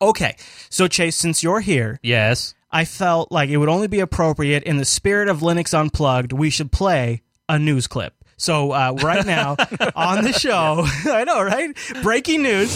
Okay, 0.00 0.36
so 0.68 0.88
Chase, 0.88 1.16
since 1.16 1.42
you're 1.42 1.60
here, 1.60 1.98
Yes. 2.02 2.54
I 2.70 2.84
felt 2.86 3.30
like 3.30 3.50
it 3.50 3.58
would 3.58 3.68
only 3.68 3.86
be 3.86 4.00
appropriate 4.00 4.62
in 4.62 4.78
the 4.78 4.84
spirit 4.84 5.28
of 5.28 5.40
Linux 5.40 5.78
Unplugged, 5.78 6.32
we 6.32 6.48
should 6.48 6.72
play 6.72 7.22
a 7.48 7.58
news 7.58 7.86
clip. 7.86 8.14
So 8.38 8.72
uh, 8.72 8.96
right 9.02 9.26
now 9.26 9.56
on 9.94 10.24
the 10.24 10.32
show, 10.32 10.84
I 11.04 11.24
know, 11.24 11.42
right? 11.42 11.76
Breaking 12.02 12.42
news. 12.42 12.74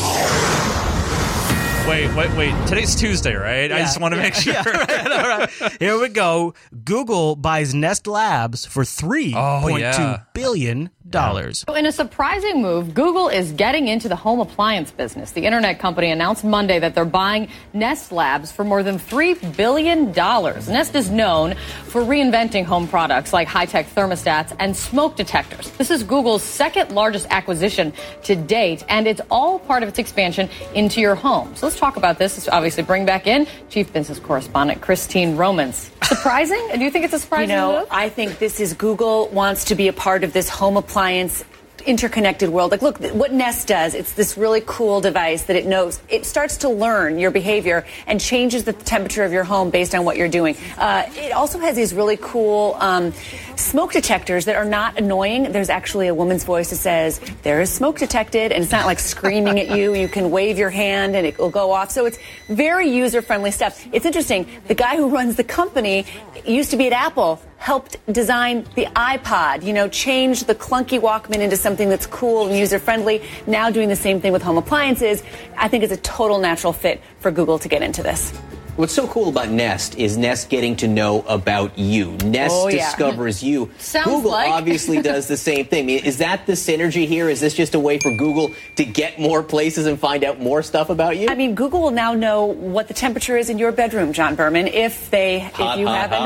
Wait, 1.88 2.12
wait, 2.16 2.36
wait. 2.36 2.66
Today's 2.66 2.96
Tuesday, 2.96 3.34
right? 3.34 3.70
I 3.70 3.78
just 3.78 4.00
want 4.00 4.12
to 4.12 4.16
yeah, 4.16 4.22
make 4.24 4.34
sure. 4.34 4.54
yeah, 4.54 4.68
right, 4.68 5.12
all 5.12 5.28
right. 5.28 5.76
Here 5.78 5.96
we 5.96 6.08
go. 6.08 6.52
Google 6.84 7.36
buys 7.36 7.74
Nest 7.74 8.08
Labs 8.08 8.66
for 8.66 8.80
oh, 8.80 8.84
three 8.84 9.32
point 9.32 9.78
two 9.94 10.02
yeah. 10.02 10.22
billion 10.34 10.90
dollars. 11.10 11.64
In 11.74 11.86
a 11.86 11.92
surprising 11.92 12.62
move, 12.62 12.94
Google 12.94 13.28
is 13.28 13.52
getting 13.52 13.88
into 13.88 14.08
the 14.08 14.16
home 14.16 14.40
appliance 14.40 14.90
business. 14.90 15.32
The 15.32 15.44
internet 15.46 15.78
company 15.78 16.10
announced 16.10 16.44
Monday 16.44 16.78
that 16.78 16.94
they're 16.94 17.04
buying 17.04 17.48
Nest 17.72 18.12
Labs 18.12 18.50
for 18.50 18.64
more 18.64 18.82
than 18.82 18.98
$3 18.98 19.56
billion. 19.56 20.12
Nest 20.12 20.94
is 20.94 21.10
known 21.10 21.54
for 21.84 22.02
reinventing 22.02 22.64
home 22.64 22.88
products 22.88 23.32
like 23.32 23.48
high 23.48 23.66
tech 23.66 23.86
thermostats 23.94 24.54
and 24.58 24.76
smoke 24.76 25.16
detectors. 25.16 25.70
This 25.72 25.90
is 25.90 26.02
Google's 26.02 26.42
second 26.42 26.92
largest 26.92 27.26
acquisition 27.30 27.92
to 28.24 28.34
date, 28.34 28.84
and 28.88 29.06
it's 29.06 29.20
all 29.30 29.58
part 29.60 29.82
of 29.82 29.88
its 29.88 29.98
expansion 29.98 30.48
into 30.74 31.00
your 31.00 31.14
home. 31.14 31.54
So 31.56 31.68
let's 31.76 31.80
talk 31.82 31.98
about 31.98 32.18
this. 32.18 32.38
Let's 32.38 32.48
obviously 32.48 32.82
bring 32.84 33.04
back 33.04 33.26
in 33.26 33.46
Chief 33.68 33.92
Business 33.92 34.18
Correspondent 34.18 34.80
Christine 34.80 35.36
Romans. 35.36 35.90
Surprising? 36.04 36.66
And 36.70 36.78
do 36.78 36.86
you 36.86 36.90
think 36.90 37.04
it's 37.04 37.12
a 37.12 37.16
You 37.16 37.20
surprising 37.20 37.48
know, 37.54 37.80
move? 37.80 37.88
I 37.90 38.08
think 38.08 38.38
this 38.38 38.60
is 38.60 38.72
Google 38.72 39.28
wants 39.28 39.66
to 39.66 39.74
be 39.74 39.86
a 39.88 39.92
part 39.92 40.24
of 40.24 40.32
this 40.32 40.48
home 40.48 40.78
appliance 40.78 41.44
interconnected 41.82 42.48
world. 42.48 42.70
Like, 42.70 42.82
look, 42.82 42.98
what 43.12 43.32
Nest 43.32 43.68
does, 43.68 43.94
it's 43.94 44.12
this 44.12 44.36
really 44.36 44.62
cool 44.64 45.00
device 45.00 45.44
that 45.44 45.56
it 45.56 45.66
knows. 45.66 46.00
It 46.08 46.26
starts 46.26 46.58
to 46.58 46.68
learn 46.68 47.18
your 47.18 47.30
behavior 47.30 47.86
and 48.06 48.20
changes 48.20 48.64
the 48.64 48.72
temperature 48.72 49.24
of 49.24 49.32
your 49.32 49.44
home 49.44 49.70
based 49.70 49.94
on 49.94 50.04
what 50.04 50.16
you're 50.16 50.28
doing. 50.28 50.56
Uh, 50.78 51.04
it 51.14 51.32
also 51.32 51.58
has 51.58 51.76
these 51.76 51.94
really 51.94 52.18
cool 52.20 52.76
um, 52.80 53.12
smoke 53.56 53.92
detectors 53.92 54.44
that 54.46 54.56
are 54.56 54.64
not 54.64 54.98
annoying. 54.98 55.52
There's 55.52 55.70
actually 55.70 56.08
a 56.08 56.14
woman's 56.14 56.44
voice 56.44 56.70
that 56.70 56.76
says, 56.76 57.20
there 57.42 57.60
is 57.60 57.72
smoke 57.72 57.98
detected, 57.98 58.52
and 58.52 58.62
it's 58.62 58.72
not 58.72 58.86
like 58.86 58.98
screaming 58.98 59.58
at 59.58 59.76
you. 59.76 59.94
You 59.94 60.08
can 60.08 60.30
wave 60.30 60.58
your 60.58 60.70
hand 60.70 61.16
and 61.16 61.26
it 61.26 61.38
will 61.38 61.50
go 61.50 61.72
off. 61.72 61.90
So 61.90 62.06
it's 62.06 62.18
very 62.48 62.88
user 62.88 63.22
friendly 63.22 63.50
stuff. 63.50 63.86
It's 63.92 64.06
interesting. 64.06 64.46
The 64.66 64.74
guy 64.74 64.96
who 64.96 65.08
runs 65.08 65.36
the 65.36 65.44
company 65.44 66.06
used 66.44 66.70
to 66.70 66.76
be 66.76 66.86
at 66.86 66.92
Apple 66.92 67.40
helped 67.66 67.96
design 68.12 68.64
the 68.76 68.86
iPod, 68.94 69.64
you 69.64 69.72
know, 69.72 69.88
change 69.88 70.44
the 70.44 70.54
clunky 70.54 71.00
Walkman 71.00 71.40
into 71.40 71.56
something 71.56 71.88
that's 71.88 72.06
cool 72.06 72.46
and 72.46 72.56
user 72.56 72.78
friendly. 72.78 73.20
Now 73.48 73.70
doing 73.70 73.88
the 73.88 73.96
same 73.96 74.20
thing 74.20 74.32
with 74.32 74.40
home 74.40 74.56
appliances. 74.56 75.24
I 75.56 75.66
think 75.66 75.82
it's 75.82 75.92
a 75.92 75.96
total 75.96 76.38
natural 76.38 76.72
fit 76.72 77.02
for 77.18 77.32
Google 77.32 77.58
to 77.58 77.68
get 77.68 77.82
into 77.82 78.04
this. 78.04 78.32
What's 78.76 78.92
so 78.92 79.06
cool 79.08 79.30
about 79.30 79.48
Nest 79.48 79.96
is 79.98 80.18
Nest 80.18 80.50
getting 80.50 80.76
to 80.76 80.86
know 80.88 81.22
about 81.28 81.78
you. 81.78 82.12
Nest 82.26 82.54
Oh, 82.54 82.68
yeah. 82.68 82.84
discovers 82.84 83.42
you. 83.42 83.70
Sounds 83.78 84.04
Google 84.06 84.32
like. 84.32 84.50
obviously 84.52 85.00
does 85.00 85.26
the 85.28 85.36
same 85.38 85.64
thing. 85.64 85.88
Is 85.88 86.18
that 86.18 86.44
the 86.44 86.52
synergy 86.52 87.06
here? 87.06 87.30
Is 87.30 87.40
this 87.40 87.54
just 87.54 87.74
a 87.74 87.80
way 87.80 87.98
for 87.98 88.10
Google 88.14 88.50
to 88.76 88.84
get 88.84 89.18
more 89.18 89.42
places 89.42 89.86
and 89.86 89.98
find 89.98 90.22
out 90.24 90.40
more 90.40 90.62
stuff 90.62 90.90
about 90.90 91.16
you? 91.16 91.28
I 91.30 91.34
mean, 91.34 91.54
Google 91.54 91.80
will 91.80 91.90
now 91.90 92.12
know 92.12 92.44
what 92.44 92.86
the 92.88 92.94
temperature 92.94 93.38
is 93.38 93.48
in 93.48 93.56
your 93.58 93.72
bedroom, 93.72 94.12
John 94.12 94.34
Berman, 94.34 94.66
if 94.66 95.10
they, 95.10 95.38
Hot, 95.40 95.78
if 95.78 95.80
you 95.80 95.86
hot, 95.86 96.10
have 96.10 96.12
a 96.12 96.16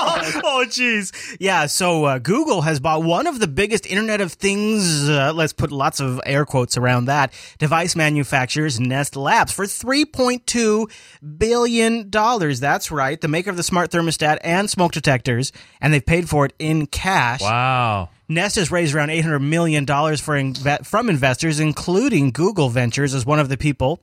oh, 0.43 0.65
jeez. 0.67 1.37
Yeah, 1.39 1.65
so 1.65 2.05
uh, 2.05 2.17
Google 2.19 2.61
has 2.61 2.79
bought 2.79 3.03
one 3.03 3.27
of 3.27 3.39
the 3.39 3.47
biggest 3.47 3.85
Internet 3.85 4.21
of 4.21 4.33
Things, 4.33 5.09
uh, 5.09 5.33
let's 5.33 5.53
put 5.53 5.71
lots 5.71 5.99
of 5.99 6.21
air 6.25 6.45
quotes 6.45 6.77
around 6.77 7.05
that, 7.05 7.33
device 7.59 7.95
manufacturers, 7.95 8.79
Nest 8.79 9.15
Labs, 9.15 9.51
for 9.51 9.65
$3.2 9.65 10.91
billion. 11.37 12.09
That's 12.09 12.91
right, 12.91 13.19
the 13.19 13.27
maker 13.27 13.49
of 13.49 13.57
the 13.57 13.63
smart 13.63 13.91
thermostat 13.91 14.39
and 14.43 14.69
smoke 14.69 14.91
detectors, 14.91 15.51
and 15.79 15.93
they've 15.93 16.05
paid 16.05 16.29
for 16.29 16.45
it 16.45 16.53
in 16.59 16.87
cash. 16.87 17.41
Wow. 17.41 18.09
Nest 18.27 18.55
has 18.55 18.71
raised 18.71 18.95
around 18.95 19.09
$800 19.09 19.41
million 19.41 19.85
for 19.85 20.35
inve- 20.35 20.85
from 20.85 21.09
investors, 21.09 21.59
including 21.59 22.31
Google 22.31 22.69
Ventures 22.69 23.13
as 23.13 23.25
one 23.25 23.39
of 23.39 23.49
the 23.49 23.57
people. 23.57 24.01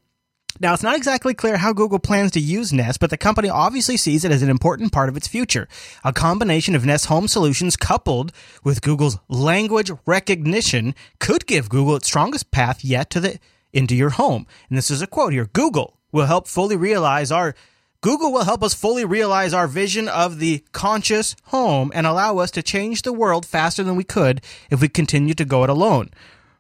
Now, 0.61 0.75
it's 0.75 0.83
not 0.83 0.97
exactly 0.97 1.35
clear 1.35 1.57
how 1.57 1.73
Google 1.73 2.01
plans 2.01 2.33
to 2.33 2.41
use 2.41 2.73
Nest, 2.73 2.99
but 2.99 3.11
the 3.11 3.17
company 3.17 3.49
obviously 3.49 3.97
sees 3.97 4.25
it 4.25 4.33
as 4.33 4.43
an 4.43 4.51
important 4.51 4.93
part 4.93 5.09
of 5.09 5.17
its 5.17 5.29
future. 5.29 5.69
A 6.05 6.13
combination 6.13 6.75
of 6.75 6.85
Nest 6.85 7.07
home 7.07 7.29
solutions 7.29 7.77
coupled 7.77 8.33
with 8.65 8.83
Google's 8.83 9.19
language 9.29 9.91
recognition 10.05 10.97
could 11.21 11.47
give 11.47 11.69
Google 11.69 11.97
its 11.97 12.09
strongest 12.09 12.51
path 12.51 12.85
yet 12.85 13.09
to 13.11 13.21
the 13.21 13.39
into 13.73 13.95
your 13.95 14.11
home. 14.11 14.47
And 14.69 14.77
this 14.77 14.91
is 14.91 15.01
a 15.01 15.07
quote 15.07 15.33
here. 15.33 15.47
Google 15.53 15.97
will 16.11 16.27
help 16.27 16.49
fully 16.49 16.77
realize 16.77 17.31
our 17.31 17.55
Google 18.01 18.33
will 18.33 18.45
help 18.45 18.63
us 18.63 18.75
fully 18.75 19.05
realize 19.05 19.53
our 19.53 19.67
vision 19.67 20.09
of 20.09 20.39
the 20.39 20.65
conscious 20.73 21.37
home 21.47 21.91
and 21.95 22.07
allow 22.07 22.39
us 22.39 22.51
to 22.53 22.63
change 22.63 23.03
the 23.03 23.13
world 23.13 23.45
faster 23.45 23.83
than 23.83 23.97
we 23.97 24.05
could 24.05 24.41
if 24.71 24.81
we 24.81 24.89
continue 24.89 25.35
to 25.35 25.45
go 25.45 25.65
it 25.65 25.71
alone 25.71 26.11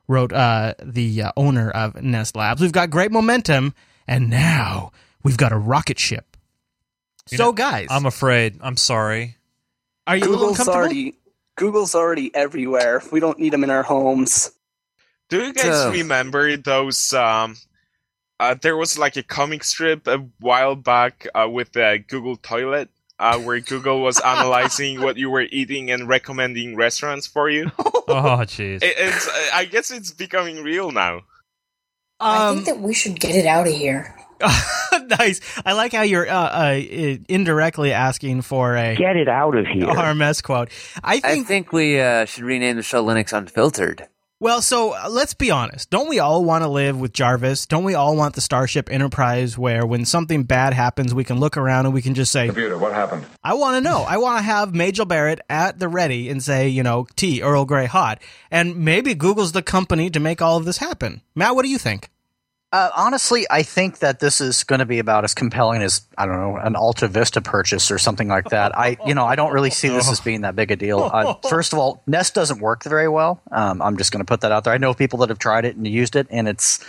wrote 0.08 0.32
uh, 0.32 0.74
the 0.82 1.22
uh, 1.22 1.32
owner 1.36 1.70
of 1.70 2.02
Nest 2.02 2.34
Labs. 2.34 2.60
We've 2.60 2.72
got 2.72 2.90
great 2.90 3.12
momentum, 3.12 3.74
and 4.08 4.28
now 4.30 4.90
we've 5.22 5.36
got 5.36 5.52
a 5.52 5.56
rocket 5.58 5.98
ship. 5.98 6.36
so, 7.26 7.52
guys, 7.52 7.86
I'm 7.90 8.06
afraid. 8.06 8.58
I'm 8.60 8.76
sorry. 8.76 9.36
are 10.06 10.16
you 10.16 10.24
a 10.24 10.28
little 10.30 10.48
Google's 10.54 10.68
already 10.68 11.14
Google's 11.56 11.94
already 11.94 12.34
everywhere. 12.34 13.02
We 13.12 13.20
don't 13.20 13.38
need 13.38 13.52
them 13.52 13.62
in 13.64 13.70
our 13.70 13.82
homes. 13.82 14.50
Do 15.28 15.44
you 15.44 15.52
guys 15.52 15.64
So- 15.64 15.90
remember 15.92 16.56
those? 16.56 17.12
Um, 17.12 17.56
uh, 18.40 18.54
there 18.62 18.76
was 18.76 18.96
like 18.98 19.16
a 19.16 19.22
comic 19.22 19.64
strip 19.64 20.06
a 20.06 20.18
while 20.40 20.76
back 20.76 21.26
uh, 21.34 21.48
with 21.50 21.72
the 21.72 22.02
Google 22.08 22.36
toilet, 22.36 22.88
uh, 23.18 23.36
where 23.40 23.58
Google 23.60 24.00
was 24.00 24.20
analyzing 24.24 25.00
what 25.02 25.16
you 25.16 25.28
were 25.28 25.42
eating 25.50 25.90
and 25.90 26.08
recommending 26.08 26.76
restaurants 26.76 27.26
for 27.26 27.50
you. 27.50 27.70
Oh, 28.10 28.40
jeez. 28.46 28.78
It, 28.82 29.52
I 29.52 29.66
guess 29.66 29.90
it's 29.90 30.12
becoming 30.12 30.62
real 30.62 30.92
now. 30.92 31.24
I 32.20 32.48
Um, 32.48 32.54
think 32.56 32.66
that 32.66 32.80
we 32.80 32.94
should 32.94 33.18
get 33.20 33.34
it 33.34 33.46
out 33.46 33.66
of 33.66 33.72
here. 33.72 34.14
nice. 35.18 35.40
I 35.66 35.72
like 35.72 35.92
how 35.92 36.02
you're 36.02 36.28
uh, 36.28 36.32
uh, 36.32 36.80
indirectly 37.28 37.92
asking 37.92 38.42
for 38.42 38.76
a 38.76 38.94
Get 38.94 39.16
it 39.16 39.28
out 39.28 39.56
of 39.56 39.66
here. 39.66 39.86
RMS 39.86 40.42
quote. 40.42 40.70
I 41.02 41.14
I 41.14 41.20
think. 41.20 41.46
think 41.48 41.72
we 41.72 42.00
uh, 42.00 42.24
should 42.24 42.44
rename 42.44 42.76
the 42.76 42.82
show 42.82 43.04
Linux 43.04 43.32
Unfiltered. 43.32 44.06
Well, 44.40 44.62
so 44.62 44.92
uh, 44.92 45.08
let's 45.10 45.34
be 45.34 45.50
honest. 45.50 45.90
Don't 45.90 46.08
we 46.08 46.18
all 46.18 46.44
want 46.44 46.62
to 46.62 46.68
live 46.68 46.98
with 46.98 47.12
Jarvis? 47.12 47.66
Don't 47.66 47.84
we 47.84 47.94
all 47.94 48.16
want 48.16 48.34
the 48.34 48.40
Starship 48.40 48.90
Enterprise 48.90 49.58
where 49.58 49.84
when 49.84 50.04
something 50.04 50.44
bad 50.44 50.74
happens, 50.74 51.12
we 51.12 51.24
can 51.24 51.40
look 51.40 51.56
around 51.56 51.86
and 51.86 51.94
we 51.94 52.02
can 52.02 52.14
just 52.14 52.30
say, 52.30 52.46
Computer, 52.46 52.78
what 52.78 52.92
happened? 52.92 53.24
I 53.42 53.54
want 53.54 53.76
to 53.76 53.80
know. 53.80 54.02
I 54.02 54.18
want 54.18 54.38
to 54.38 54.44
have 54.44 54.74
Majel 54.74 55.06
Barrett 55.06 55.40
at 55.48 55.78
the 55.78 55.88
ready 55.88 56.28
and 56.28 56.42
say, 56.42 56.68
you 56.68 56.82
know, 56.82 57.06
tea, 57.16 57.42
Earl 57.42 57.64
Grey 57.64 57.86
hot. 57.86 58.20
And 58.50 58.76
maybe 58.76 59.14
Google's 59.14 59.52
the 59.52 59.62
company 59.62 60.10
to 60.10 60.20
make 60.20 60.40
all 60.40 60.56
of 60.56 60.64
this 60.64 60.78
happen. 60.78 61.22
Matt, 61.34 61.54
what 61.54 61.64
do 61.64 61.70
you 61.70 61.78
think? 61.78 62.08
Uh, 62.70 62.90
honestly, 62.94 63.46
I 63.50 63.62
think 63.62 64.00
that 64.00 64.20
this 64.20 64.42
is 64.42 64.62
going 64.62 64.80
to 64.80 64.84
be 64.84 64.98
about 64.98 65.24
as 65.24 65.32
compelling 65.32 65.82
as 65.82 66.02
I 66.18 66.26
don't 66.26 66.36
know 66.36 66.56
an 66.56 66.76
Alta 66.76 67.08
Vista 67.08 67.40
purchase 67.40 67.90
or 67.90 67.96
something 67.96 68.28
like 68.28 68.50
that. 68.50 68.76
I, 68.76 68.98
you 69.06 69.14
know, 69.14 69.24
I 69.24 69.36
don't 69.36 69.54
really 69.54 69.70
see 69.70 69.88
this 69.88 70.10
as 70.10 70.20
being 70.20 70.42
that 70.42 70.54
big 70.54 70.70
a 70.70 70.76
deal. 70.76 71.00
Uh, 71.00 71.34
first 71.48 71.72
of 71.72 71.78
all, 71.78 72.02
Nest 72.06 72.34
doesn't 72.34 72.60
work 72.60 72.84
very 72.84 73.08
well. 73.08 73.40
Um, 73.52 73.80
I'm 73.80 73.96
just 73.96 74.12
going 74.12 74.20
to 74.20 74.28
put 74.28 74.42
that 74.42 74.52
out 74.52 74.64
there. 74.64 74.74
I 74.74 74.78
know 74.78 74.92
people 74.92 75.20
that 75.20 75.30
have 75.30 75.38
tried 75.38 75.64
it 75.64 75.76
and 75.76 75.86
used 75.86 76.14
it, 76.14 76.26
and 76.28 76.46
it's, 76.46 76.84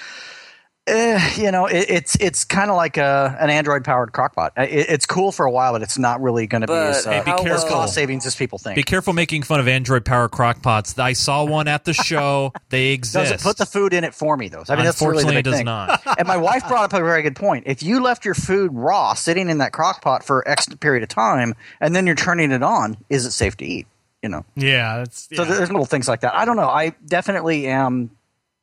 eh, 0.89 1.33
you 1.37 1.51
know, 1.51 1.65
it, 1.67 1.85
it's 1.89 2.15
it's 2.15 2.43
kind 2.43 2.69
of 2.69 2.75
like 2.75 2.97
a, 2.97 3.37
an 3.39 3.49
Android 3.49 3.83
powered 3.83 4.11
crockpot. 4.11 4.51
It, 4.57 4.89
it's 4.89 5.05
cool 5.05 5.31
for 5.31 5.45
a 5.45 5.51
while, 5.51 5.73
but 5.73 5.81
it's 5.81 5.97
not 5.97 6.21
really 6.21 6.47
going 6.47 6.61
to 6.61 6.67
be 6.67 6.73
But 6.73 6.87
as, 6.89 7.07
uh, 7.07 7.11
Hey, 7.23 7.23
be 7.43 7.49
as 7.49 7.63
cost 7.63 7.93
savings 7.93 8.25
as 8.25 8.35
people 8.35 8.57
think. 8.57 8.75
Be 8.75 8.83
careful 8.83 9.13
making 9.13 9.43
fun 9.43 9.59
of 9.59 9.67
Android 9.67 10.05
power 10.05 10.27
crockpots. 10.27 10.99
I 10.99 11.13
saw 11.13 11.43
one 11.45 11.67
at 11.67 11.85
the 11.85 11.93
show. 11.93 12.53
They 12.69 12.89
exist. 12.89 13.31
Does 13.31 13.41
it 13.41 13.43
put 13.43 13.57
the 13.57 13.65
food 13.65 13.93
in 13.93 14.03
it 14.03 14.13
for 14.13 14.37
me 14.37 14.47
though? 14.47 14.63
I 14.69 14.75
mean, 14.75 14.85
that's 14.85 15.01
really 15.01 15.23
the 15.23 15.29
Unfortunately, 15.29 15.35
big 15.35 15.39
it 15.39 15.49
does 15.49 15.55
thing. 15.55 15.65
not. 15.65 16.01
and 16.19 16.27
my 16.27 16.37
wife 16.37 16.67
brought 16.67 16.83
up 16.83 16.93
a 16.93 17.03
very 17.03 17.23
good 17.23 17.35
point. 17.35 17.63
If 17.67 17.81
you 17.81 18.01
left 18.01 18.25
your 18.25 18.35
food 18.35 18.71
raw, 18.73 19.13
sitting 19.15 19.49
in 19.49 19.57
that 19.57 19.71
crock 19.73 20.01
pot 20.01 20.23
for 20.23 20.47
X 20.47 20.67
period 20.75 21.01
of 21.01 21.09
time, 21.09 21.55
and 21.81 21.95
then 21.95 22.05
you're 22.05 22.15
turning 22.15 22.51
it 22.51 22.61
on, 22.61 22.97
is 23.09 23.25
it 23.25 23.31
safe 23.31 23.57
to 23.57 23.65
eat? 23.65 23.87
You 24.21 24.29
know. 24.29 24.45
Yeah, 24.55 24.97
that's 24.97 25.29
So 25.35 25.45
there's 25.45 25.71
little 25.71 25.85
things 25.85 26.07
like 26.07 26.19
that. 26.21 26.35
I 26.35 26.45
don't 26.45 26.57
know. 26.57 26.69
I 26.69 26.89
definitely 27.07 27.67
am. 27.67 28.11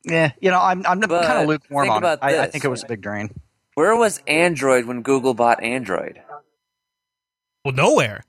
Yeah, 0.07 0.31
you 0.41 0.49
know, 0.51 0.59
I'm 0.61 0.85
I'm 0.85 0.99
But 0.99 1.25
kind 1.25 1.41
of 1.41 1.47
lukewarm 1.47 1.85
think 1.87 1.95
on 1.95 2.03
it. 2.03 2.19
I, 2.21 2.43
I 2.43 2.47
think 2.47 2.63
it 2.63 2.69
was 2.69 2.83
a 2.83 2.87
big 2.87 3.01
drain. 3.01 3.29
Where 3.75 3.95
was 3.95 4.21
Android 4.27 4.85
when 4.85 5.01
Google 5.03 5.33
bought 5.33 5.61
Android? 5.63 6.21
well, 7.63 7.73
nowhere. 7.73 8.23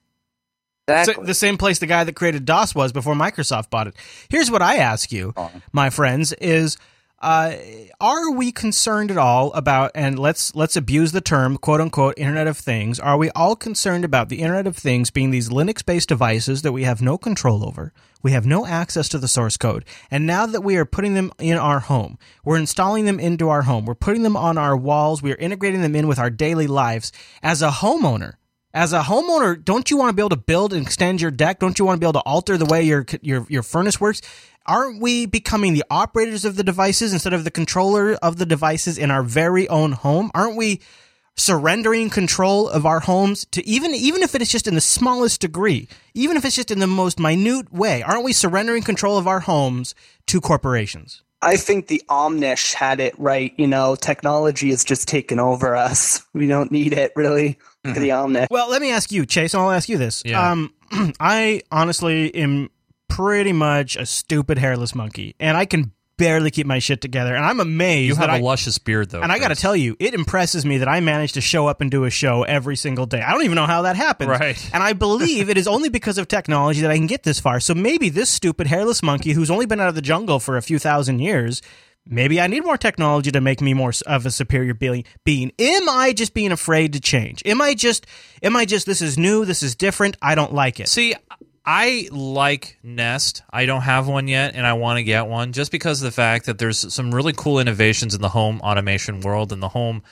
Exactly. 0.88 1.14
So- 1.14 1.26
the 1.26 1.34
same 1.34 1.58
place 1.58 1.78
the 1.78 1.86
guy 1.86 2.04
that 2.04 2.14
created 2.16 2.44
DOS 2.44 2.74
was 2.74 2.92
before 2.92 3.14
Microsoft 3.14 3.70
bought 3.70 3.86
it. 3.88 3.94
Here's 4.28 4.50
what 4.50 4.62
I 4.62 4.76
ask 4.76 5.12
you, 5.12 5.34
my 5.72 5.90
friends: 5.90 6.32
is 6.34 6.76
uh, 7.20 7.56
are 8.00 8.30
we 8.30 8.52
concerned 8.52 9.10
at 9.10 9.18
all 9.18 9.52
about 9.52 9.90
and 9.94 10.18
let's 10.18 10.54
let's 10.54 10.76
abuse 10.76 11.10
the 11.10 11.20
term 11.20 11.56
quote 11.56 11.80
unquote 11.80 12.14
Internet 12.16 12.46
of 12.46 12.56
Things? 12.56 13.00
Are 13.00 13.16
we 13.16 13.30
all 13.30 13.56
concerned 13.56 14.04
about 14.04 14.28
the 14.28 14.40
Internet 14.40 14.68
of 14.68 14.76
Things 14.76 15.10
being 15.10 15.32
these 15.32 15.48
Linux 15.48 15.84
based 15.84 16.08
devices 16.08 16.62
that 16.62 16.72
we 16.72 16.84
have 16.84 17.02
no 17.02 17.18
control 17.18 17.66
over? 17.66 17.92
We 18.22 18.32
have 18.32 18.46
no 18.46 18.66
access 18.66 19.08
to 19.10 19.18
the 19.18 19.28
source 19.28 19.56
code. 19.56 19.84
And 20.10 20.26
now 20.26 20.46
that 20.46 20.62
we 20.62 20.76
are 20.76 20.84
putting 20.84 21.14
them 21.14 21.32
in 21.38 21.56
our 21.56 21.80
home, 21.80 22.18
we're 22.44 22.56
installing 22.56 23.04
them 23.04 23.18
into 23.18 23.48
our 23.48 23.62
home, 23.62 23.84
we're 23.84 23.94
putting 23.94 24.22
them 24.22 24.36
on 24.36 24.56
our 24.56 24.76
walls, 24.76 25.20
we 25.20 25.32
are 25.32 25.36
integrating 25.36 25.82
them 25.82 25.96
in 25.96 26.06
with 26.06 26.20
our 26.20 26.30
daily 26.30 26.68
lives. 26.68 27.10
As 27.42 27.62
a 27.62 27.70
homeowner, 27.70 28.34
as 28.74 28.92
a 28.92 29.00
homeowner, 29.00 29.64
don't 29.64 29.90
you 29.90 29.96
want 29.96 30.10
to 30.10 30.14
be 30.14 30.20
able 30.20 30.28
to 30.28 30.36
build 30.36 30.72
and 30.72 30.86
extend 30.86 31.20
your 31.20 31.30
deck? 31.30 31.58
Don't 31.58 31.78
you 31.78 31.84
want 31.84 31.96
to 31.96 32.00
be 32.00 32.06
able 32.06 32.20
to 32.20 32.20
alter 32.20 32.56
the 32.56 32.66
way 32.66 32.82
your 32.82 33.06
your 33.22 33.46
your 33.48 33.62
furnace 33.62 34.00
works? 34.00 34.20
Aren't 34.68 35.00
we 35.00 35.24
becoming 35.24 35.72
the 35.72 35.84
operators 35.90 36.44
of 36.44 36.56
the 36.56 36.62
devices 36.62 37.14
instead 37.14 37.32
of 37.32 37.44
the 37.44 37.50
controller 37.50 38.12
of 38.22 38.36
the 38.36 38.44
devices 38.44 38.98
in 38.98 39.10
our 39.10 39.22
very 39.22 39.66
own 39.68 39.92
home? 39.92 40.30
Aren't 40.34 40.56
we 40.56 40.80
surrendering 41.36 42.10
control 42.10 42.68
of 42.68 42.84
our 42.84 43.00
homes 43.00 43.46
to 43.52 43.66
even 43.66 43.94
even 43.94 44.22
if 44.22 44.34
it 44.34 44.42
is 44.42 44.50
just 44.50 44.66
in 44.66 44.74
the 44.74 44.80
smallest 44.82 45.40
degree, 45.40 45.88
even 46.12 46.36
if 46.36 46.44
it's 46.44 46.56
just 46.56 46.70
in 46.70 46.80
the 46.80 46.86
most 46.86 47.18
minute 47.18 47.72
way? 47.72 48.02
Aren't 48.02 48.24
we 48.24 48.34
surrendering 48.34 48.82
control 48.82 49.16
of 49.16 49.26
our 49.26 49.40
homes 49.40 49.94
to 50.26 50.38
corporations? 50.38 51.22
I 51.40 51.56
think 51.56 51.86
the 51.86 52.02
Omnish 52.10 52.74
had 52.74 53.00
it 53.00 53.18
right. 53.18 53.54
You 53.56 53.68
know, 53.68 53.96
technology 53.96 54.68
has 54.68 54.84
just 54.84 55.08
taken 55.08 55.40
over 55.40 55.74
us. 55.76 56.22
We 56.34 56.46
don't 56.46 56.70
need 56.70 56.92
it 56.92 57.12
really. 57.16 57.58
Look 57.84 57.96
at 57.96 58.00
the 58.00 58.10
Omnish. 58.10 58.48
Well, 58.50 58.68
let 58.70 58.82
me 58.82 58.92
ask 58.92 59.10
you, 59.10 59.24
Chase, 59.24 59.54
and 59.54 59.62
I'll 59.62 59.70
ask 59.70 59.88
you 59.88 59.96
this. 59.98 60.22
Yeah. 60.24 60.50
Um, 60.50 60.74
I 61.20 61.62
honestly 61.72 62.32
am 62.34 62.70
pretty 63.08 63.52
much 63.52 63.96
a 63.96 64.06
stupid 64.06 64.58
hairless 64.58 64.94
monkey, 64.94 65.34
and 65.40 65.56
I 65.56 65.64
can 65.64 65.92
barely 66.16 66.50
keep 66.50 66.66
my 66.66 66.80
shit 66.80 67.00
together. 67.00 67.34
And 67.34 67.44
I'm 67.44 67.60
amazed 67.60 68.08
You 68.08 68.16
have 68.16 68.28
a 68.28 68.32
I, 68.32 68.38
luscious 68.40 68.76
beard, 68.78 69.10
though. 69.10 69.20
and 69.20 69.30
I 69.30 69.38
got 69.38 69.48
to 69.48 69.54
tell 69.54 69.76
you, 69.76 69.96
it 70.00 70.14
impresses 70.14 70.66
me 70.66 70.78
that 70.78 70.88
I 70.88 70.98
managed 70.98 71.34
to 71.34 71.40
show 71.40 71.68
up 71.68 71.80
and 71.80 71.90
do 71.92 72.04
a 72.04 72.10
show 72.10 72.42
every 72.42 72.74
single 72.74 73.06
day. 73.06 73.20
I 73.20 73.30
don't 73.32 73.44
even 73.44 73.54
know 73.54 73.66
how 73.66 73.82
that 73.82 73.94
happens. 73.94 74.28
Right. 74.30 74.70
And 74.74 74.82
I 74.82 74.94
believe 74.94 75.48
it 75.48 75.56
is 75.56 75.68
only 75.68 75.88
because 75.90 76.18
of 76.18 76.26
technology 76.26 76.80
that 76.80 76.90
I 76.90 76.96
can 76.96 77.06
get 77.06 77.22
this 77.22 77.38
far. 77.38 77.60
So 77.60 77.72
maybe 77.72 78.08
this 78.08 78.28
stupid 78.30 78.66
hairless 78.66 79.00
monkey 79.00 79.30
who's 79.32 79.48
only 79.50 79.66
been 79.66 79.78
out 79.78 79.88
of 79.88 79.94
the 79.94 80.02
jungle 80.02 80.40
for 80.40 80.56
a 80.56 80.62
few 80.62 80.80
thousand 80.80 81.20
years, 81.20 81.62
maybe 82.04 82.40
I 82.40 82.48
need 82.48 82.64
more 82.64 82.76
technology 82.76 83.30
to 83.30 83.40
make 83.40 83.60
me 83.60 83.72
more 83.72 83.92
of 84.04 84.26
a 84.26 84.32
superior 84.32 84.74
being. 84.74 85.04
being. 85.22 85.52
Am 85.56 85.88
I 85.88 86.12
just 86.12 86.34
being 86.34 86.50
afraid 86.50 86.94
to 86.94 87.00
change? 87.00 87.44
Am 87.46 87.62
I 87.62 87.74
just 87.74 88.06
am 88.42 88.56
I 88.56 88.64
just 88.64 88.86
this 88.86 89.00
is 89.00 89.16
new, 89.18 89.44
this 89.44 89.62
is 89.62 89.76
different, 89.76 90.16
I 90.20 90.34
don't 90.34 90.52
like 90.52 90.80
it. 90.80 90.88
See, 90.88 91.14
I 91.70 92.08
like 92.10 92.78
Nest. 92.82 93.42
I 93.50 93.66
don't 93.66 93.82
have 93.82 94.08
one 94.08 94.26
yet, 94.26 94.54
and 94.54 94.66
I 94.66 94.72
want 94.72 94.96
to 94.96 95.02
get 95.02 95.26
one 95.26 95.52
just 95.52 95.70
because 95.70 96.00
of 96.00 96.06
the 96.06 96.12
fact 96.12 96.46
that 96.46 96.56
there's 96.56 96.94
some 96.94 97.14
really 97.14 97.34
cool 97.34 97.60
innovations 97.60 98.14
in 98.14 98.22
the 98.22 98.30
home 98.30 98.62
automation 98.62 99.20
world 99.20 99.52
and 99.52 99.62
the 99.62 99.68
home 99.68 100.02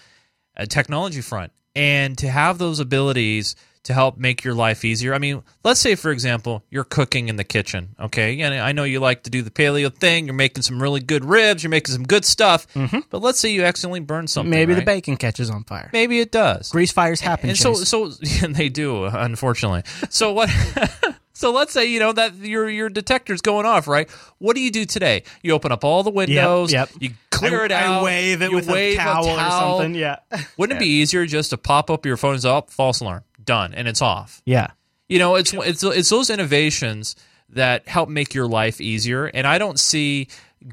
uh, 0.55 0.67
technology 0.67 1.23
front. 1.23 1.53
And 1.75 2.19
to 2.19 2.29
have 2.29 2.59
those 2.59 2.79
abilities 2.79 3.57
to 3.85 3.95
help 3.95 4.19
make 4.19 4.45
your 4.45 4.53
life 4.53 4.85
easier. 4.85 5.15
I 5.15 5.19
mean, 5.19 5.43
let's 5.65 5.81
say, 5.81 5.95
for 5.95 6.11
example, 6.11 6.63
you're 6.71 6.85
cooking 6.85 7.29
in 7.31 7.37
the 7.37 7.45
kitchen, 7.45 7.95
okay? 8.01 8.39
And 8.41 8.53
I 8.55 8.73
know 8.73 8.85
you 8.85 9.01
like 9.01 9.23
to 9.23 9.31
do 9.31 9.41
the 9.41 9.51
paleo 9.51 9.95
thing. 9.95 10.27
You're 10.27 10.35
making 10.35 10.63
some 10.63 10.83
really 10.83 11.01
good 11.01 11.25
ribs. 11.25 11.63
You're 11.63 11.71
making 11.71 11.95
some 11.95 12.03
good 12.03 12.25
stuff. 12.27 12.67
But 13.09 13.23
let's 13.23 13.39
say 13.39 13.53
you 13.53 13.63
accidentally 13.63 14.01
burn 14.01 14.27
something. 14.27 14.51
maybe 14.51 14.75
the 14.75 14.83
bacon 14.83 15.17
catches 15.17 15.49
on 15.49 15.65
fire. 15.65 15.89
Maybe 15.93 16.21
it 16.21 16.33
does. 16.33 16.69
Grease 16.69 16.93
fires 16.93 17.21
happen. 17.21 17.49
And 17.49 17.59
so, 17.59 17.75
so 17.75 18.11
and 18.43 18.55
they 18.55 18.69
do, 18.69 19.05
unfortunately. 19.05 19.85
So 20.11 20.33
what? 20.33 20.51
so 21.37 21.53
let's 21.53 21.71
say 21.73 21.85
you 21.85 22.01
know 22.01 22.13
that 22.13 22.35
your 22.37 22.69
your 22.69 22.89
detector's 22.89 23.43
going 23.43 23.67
off, 23.67 23.87
right? 23.87 24.09
What 24.39 24.57
do 24.57 24.63
you 24.63 24.71
do 24.71 24.87
today? 24.87 25.23
You 25.43 25.53
open 25.53 25.71
up 25.71 25.85
all 25.85 26.03
the 26.03 26.11
windows. 26.11 26.73
yep. 26.73 26.89
You 26.99 27.11
clear 27.31 27.63
I- 27.63 27.65
it 27.67 27.73
out. 27.73 28.01
I 28.01 28.03
wave 28.03 28.41
it 28.41 28.51
you 28.51 28.57
with 28.57 28.67
wave 28.69 28.95
a 28.99 29.03
towel, 29.03 29.27
or 29.29 29.37
towel. 29.37 29.79
something. 29.79 29.95
Yeah. 29.95 30.17
Wouldn't 30.57 30.79
it 30.79 30.81
be 30.81 30.87
easier 30.89 31.27
just 31.27 31.51
to 31.51 31.59
pop 31.59 31.91
up 31.91 32.07
your 32.07 32.17
phone's 32.17 32.47
up, 32.47 32.71
false 32.71 33.01
alarm, 33.01 33.23
done, 33.45 33.75
and 33.75 33.87
it's 33.87 34.01
off? 34.01 34.41
Yeah. 34.47 34.69
You 35.09 35.19
know, 35.19 35.35
it's 35.35 35.53
it's 35.53 35.85
it's 35.85 36.09
those 36.09 36.31
innovations 36.31 37.17
that 37.51 37.87
help 37.87 38.09
make 38.09 38.33
your 38.35 38.47
life 38.49 38.81
easier. 38.81 39.27
And 39.27 39.47
I 39.47 39.59
don't 39.59 39.79
see 39.79 40.29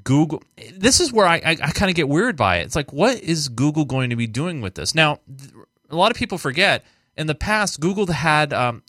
Google. 0.05 0.41
This 0.73 1.01
is 1.01 1.11
where 1.11 1.25
I 1.27 1.35
I, 1.35 1.57
I 1.61 1.71
kind 1.71 1.89
of 1.91 1.95
get 1.95 2.07
weird 2.07 2.37
by 2.37 2.59
it. 2.59 2.61
It's 2.63 2.75
like, 2.75 2.93
what 2.93 3.19
is 3.19 3.49
Google 3.49 3.83
going 3.83 4.09
to 4.11 4.15
be 4.15 4.27
doing 4.27 4.61
with 4.61 4.75
this? 4.75 4.95
Now, 4.95 5.19
a 5.89 5.95
lot 5.95 6.09
of 6.09 6.15
people 6.17 6.37
forget 6.37 6.85
in 7.17 7.27
the 7.27 7.35
past 7.35 7.81
Google 7.81 8.07
had. 8.07 8.53
Um, 8.53 8.81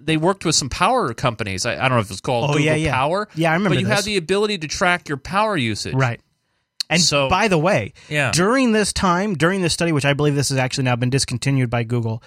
they 0.00 0.16
worked 0.16 0.44
with 0.44 0.54
some 0.54 0.68
power 0.68 1.12
companies. 1.14 1.66
I, 1.66 1.72
I 1.74 1.88
don't 1.88 1.92
know 1.98 1.98
if 2.00 2.10
it's 2.10 2.20
called 2.20 2.44
Oh, 2.44 2.46
Google 2.54 2.64
yeah, 2.66 2.74
yeah. 2.74 2.92
Power. 2.94 3.28
Yeah, 3.34 3.50
I 3.50 3.54
remember 3.54 3.76
But 3.76 3.80
you 3.82 3.86
this. 3.86 3.96
had 3.96 4.04
the 4.04 4.16
ability 4.16 4.58
to 4.58 4.68
track 4.68 5.08
your 5.08 5.18
power 5.18 5.56
usage. 5.56 5.94
Right. 5.94 6.20
And 6.88 7.00
So- 7.00 7.28
by 7.28 7.48
the 7.48 7.58
way, 7.58 7.92
Yeah. 8.08 8.30
during 8.32 8.72
this 8.72 8.92
time, 8.92 9.34
during 9.34 9.62
this 9.62 9.72
study, 9.72 9.92
which 9.92 10.04
I 10.04 10.12
believe 10.14 10.34
this 10.34 10.48
has 10.48 10.58
actually 10.58 10.84
now 10.84 10.96
been 10.96 11.10
discontinued 11.10 11.70
by 11.70 11.84
Google, 11.84 12.22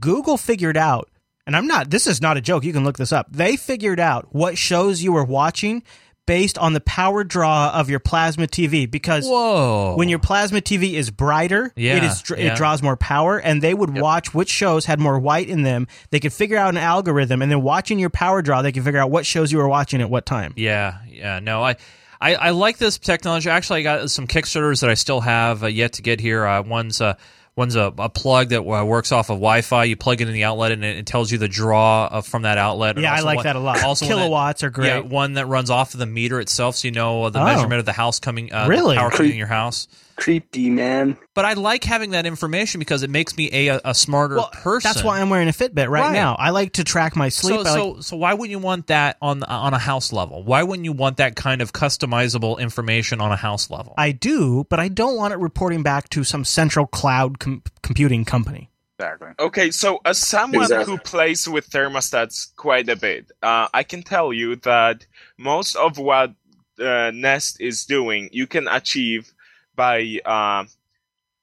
Google 0.00 0.36
figured 0.38 0.76
out, 0.76 1.10
and 1.46 1.54
I'm 1.56 1.66
not, 1.66 1.90
this 1.90 2.06
is 2.06 2.22
not 2.22 2.36
a 2.36 2.40
joke, 2.40 2.64
you 2.64 2.72
can 2.72 2.82
look 2.84 2.96
this 2.96 3.12
up. 3.12 3.26
They 3.30 3.56
figured 3.56 4.00
out 4.00 4.34
what 4.34 4.56
shows 4.56 5.02
you 5.02 5.12
were 5.12 5.24
watching 5.24 5.82
based 6.26 6.58
on 6.58 6.72
the 6.72 6.80
power 6.80 7.24
draw 7.24 7.70
of 7.72 7.88
your 7.88 8.00
plasma 8.00 8.46
TV 8.46 8.90
because 8.90 9.26
Whoa. 9.26 9.94
when 9.96 10.08
your 10.08 10.18
plasma 10.18 10.60
TV 10.60 10.92
is 10.94 11.10
brighter, 11.10 11.72
Yeah, 11.76 11.96
it 11.96 12.04
is 12.04 12.22
yeah. 12.30 12.52
it 12.52 12.56
draws 12.56 12.82
more 12.82 12.96
power, 12.96 13.38
and 13.38 13.62
they 13.62 13.72
would 13.72 13.96
watch 13.96 14.34
which 14.34 14.50
shows 14.50 14.84
had 14.86 14.98
more 15.00 15.18
white 15.18 15.48
in 15.48 15.62
them. 15.62 15.86
They 16.10 16.20
could 16.20 16.32
figure 16.32 16.56
out 16.58 16.70
an 16.70 16.78
algorithm, 16.78 17.42
and 17.42 17.50
then 17.50 17.62
watching 17.62 17.98
your 17.98 18.10
power 18.10 18.42
draw, 18.42 18.62
they 18.62 18.72
could 18.72 18.84
figure 18.84 19.00
out 19.00 19.10
what 19.10 19.24
shows 19.24 19.50
you 19.52 19.58
were 19.58 19.68
watching 19.68 20.00
at 20.02 20.10
what 20.10 20.26
time. 20.26 20.52
Yeah, 20.56 20.98
yeah. 21.08 21.38
No, 21.38 21.62
I, 21.62 21.76
I, 22.20 22.34
I 22.34 22.50
like 22.50 22.78
this 22.78 22.98
technology. 22.98 23.48
Actually, 23.48 23.80
I 23.80 23.82
got 23.82 24.10
some 24.10 24.26
Kickstarters 24.26 24.80
that 24.80 24.90
I 24.90 24.94
still 24.94 25.20
have 25.20 25.62
uh, 25.62 25.66
yet 25.68 25.94
to 25.94 26.02
get 26.02 26.20
here. 26.20 26.44
Uh, 26.46 26.62
one's 26.62 27.00
uh, 27.00 27.14
one's 27.56 27.74
a, 27.74 27.92
a 27.98 28.08
plug 28.10 28.50
that 28.50 28.60
uh, 28.60 28.84
works 28.84 29.12
off 29.12 29.30
of 29.30 29.36
Wi-Fi. 29.38 29.84
You 29.84 29.96
plug 29.96 30.20
it 30.20 30.28
in 30.28 30.34
the 30.34 30.44
outlet, 30.44 30.72
and 30.72 30.84
it, 30.84 30.98
it 30.98 31.06
tells 31.06 31.32
you 31.32 31.38
the 31.38 31.48
draw 31.48 32.06
of, 32.06 32.26
from 32.26 32.42
that 32.42 32.58
outlet. 32.58 32.98
Yeah, 32.98 33.14
I 33.14 33.20
like 33.20 33.36
one- 33.36 33.44
that 33.44 33.56
a 33.56 33.58
lot. 33.60 33.82
Also, 33.82 34.04
one 34.06 34.10
that- 34.10 34.16
Kilowatts 34.22 34.62
are 34.62 34.70
great. 34.70 34.88
Yeah, 34.88 34.98
one 35.00 35.32
that 35.34 35.46
runs 35.46 35.70
off 35.70 35.94
of 35.94 35.98
the 36.00 36.06
meter 36.06 36.38
itself, 36.38 36.76
so 36.76 36.88
you 36.88 36.92
know 36.92 37.24
uh, 37.24 37.30
the 37.30 37.40
Oh. 37.40 37.44
measurement 37.44 37.80
of 37.80 37.86
the 37.86 37.92
house 37.92 38.20
coming. 38.20 38.52
Uh, 38.52 38.64
the 38.64 38.70
Really? 38.70 38.96
power 38.96 39.10
coming 39.10 39.32
in 39.32 39.38
your 39.38 39.46
house. 39.46 39.88
Creepy, 40.16 40.70
man. 40.70 41.18
But 41.34 41.44
I 41.44 41.52
like 41.52 41.84
having 41.84 42.10
that 42.12 42.24
information 42.24 42.78
because 42.78 43.02
it 43.02 43.10
makes 43.10 43.36
me 43.36 43.68
a 43.68 43.80
a 43.84 43.94
smarter 43.94 44.36
Well, 44.36 44.48
person. 44.50 44.88
That's 44.88 45.04
why 45.04 45.20
I'm 45.20 45.28
wearing 45.28 45.48
a 45.48 45.52
Fitbit 45.52 45.88
right, 45.88 46.00
Right. 46.02 46.12
now. 46.12 46.36
I 46.38 46.50
like 46.50 46.72
to 46.74 46.84
track 46.84 47.14
my 47.16 47.28
sleep. 47.28 47.60
So, 47.60 47.60
I 47.60 47.70
like- 47.70 47.96
so, 47.96 48.00
so 48.00 48.16
why 48.16 48.32
wouldn't 48.32 48.50
you 48.50 48.58
want 48.58 48.86
that 48.86 49.18
on 49.20 49.40
the, 49.40 49.48
on 49.48 49.74
a 49.74 49.78
house 49.78 50.12
level? 50.14 50.42
Why 50.42 50.62
wouldn't 50.62 50.84
you 50.86 50.92
want 50.92 51.18
that 51.18 51.36
kind 51.36 51.60
of 51.60 51.72
customizable 51.74 52.58
information 52.58 53.20
on 53.20 53.30
a 53.30 53.36
house 53.36 53.70
level? 53.70 53.94
I 53.98 54.12
do, 54.12 54.64
but 54.70 54.80
I 54.80 54.88
don't 54.88 55.16
want 55.16 55.34
it 55.34 55.38
reporting 55.38 55.82
back 55.82 56.08
to 56.10 56.24
some 56.24 56.44
central 56.44 56.86
cloud 56.86 57.38
com- 57.38 57.62
computing 57.82 58.24
company. 58.24 58.70
Exactly. 58.98 59.28
Okay, 59.38 59.70
so 59.70 60.00
as 60.06 60.16
someone 60.16 60.62
Exactly. 60.62 60.90
who 60.94 60.98
plays 60.98 61.46
with 61.46 61.68
thermostats 61.68 62.56
quite 62.56 62.88
a 62.88 62.96
bit, 62.96 63.30
uh, 63.42 63.68
I 63.74 63.82
can 63.82 64.02
tell 64.02 64.32
you 64.32 64.56
that 64.56 65.04
most 65.36 65.76
of 65.76 65.98
what 65.98 66.32
uh, 66.80 67.10
Nest 67.14 67.60
is 67.60 67.84
doing, 67.84 68.28
you 68.32 68.46
can 68.46 68.68
achieve 68.68 69.32
by 69.76 70.20
uh, 70.24 70.64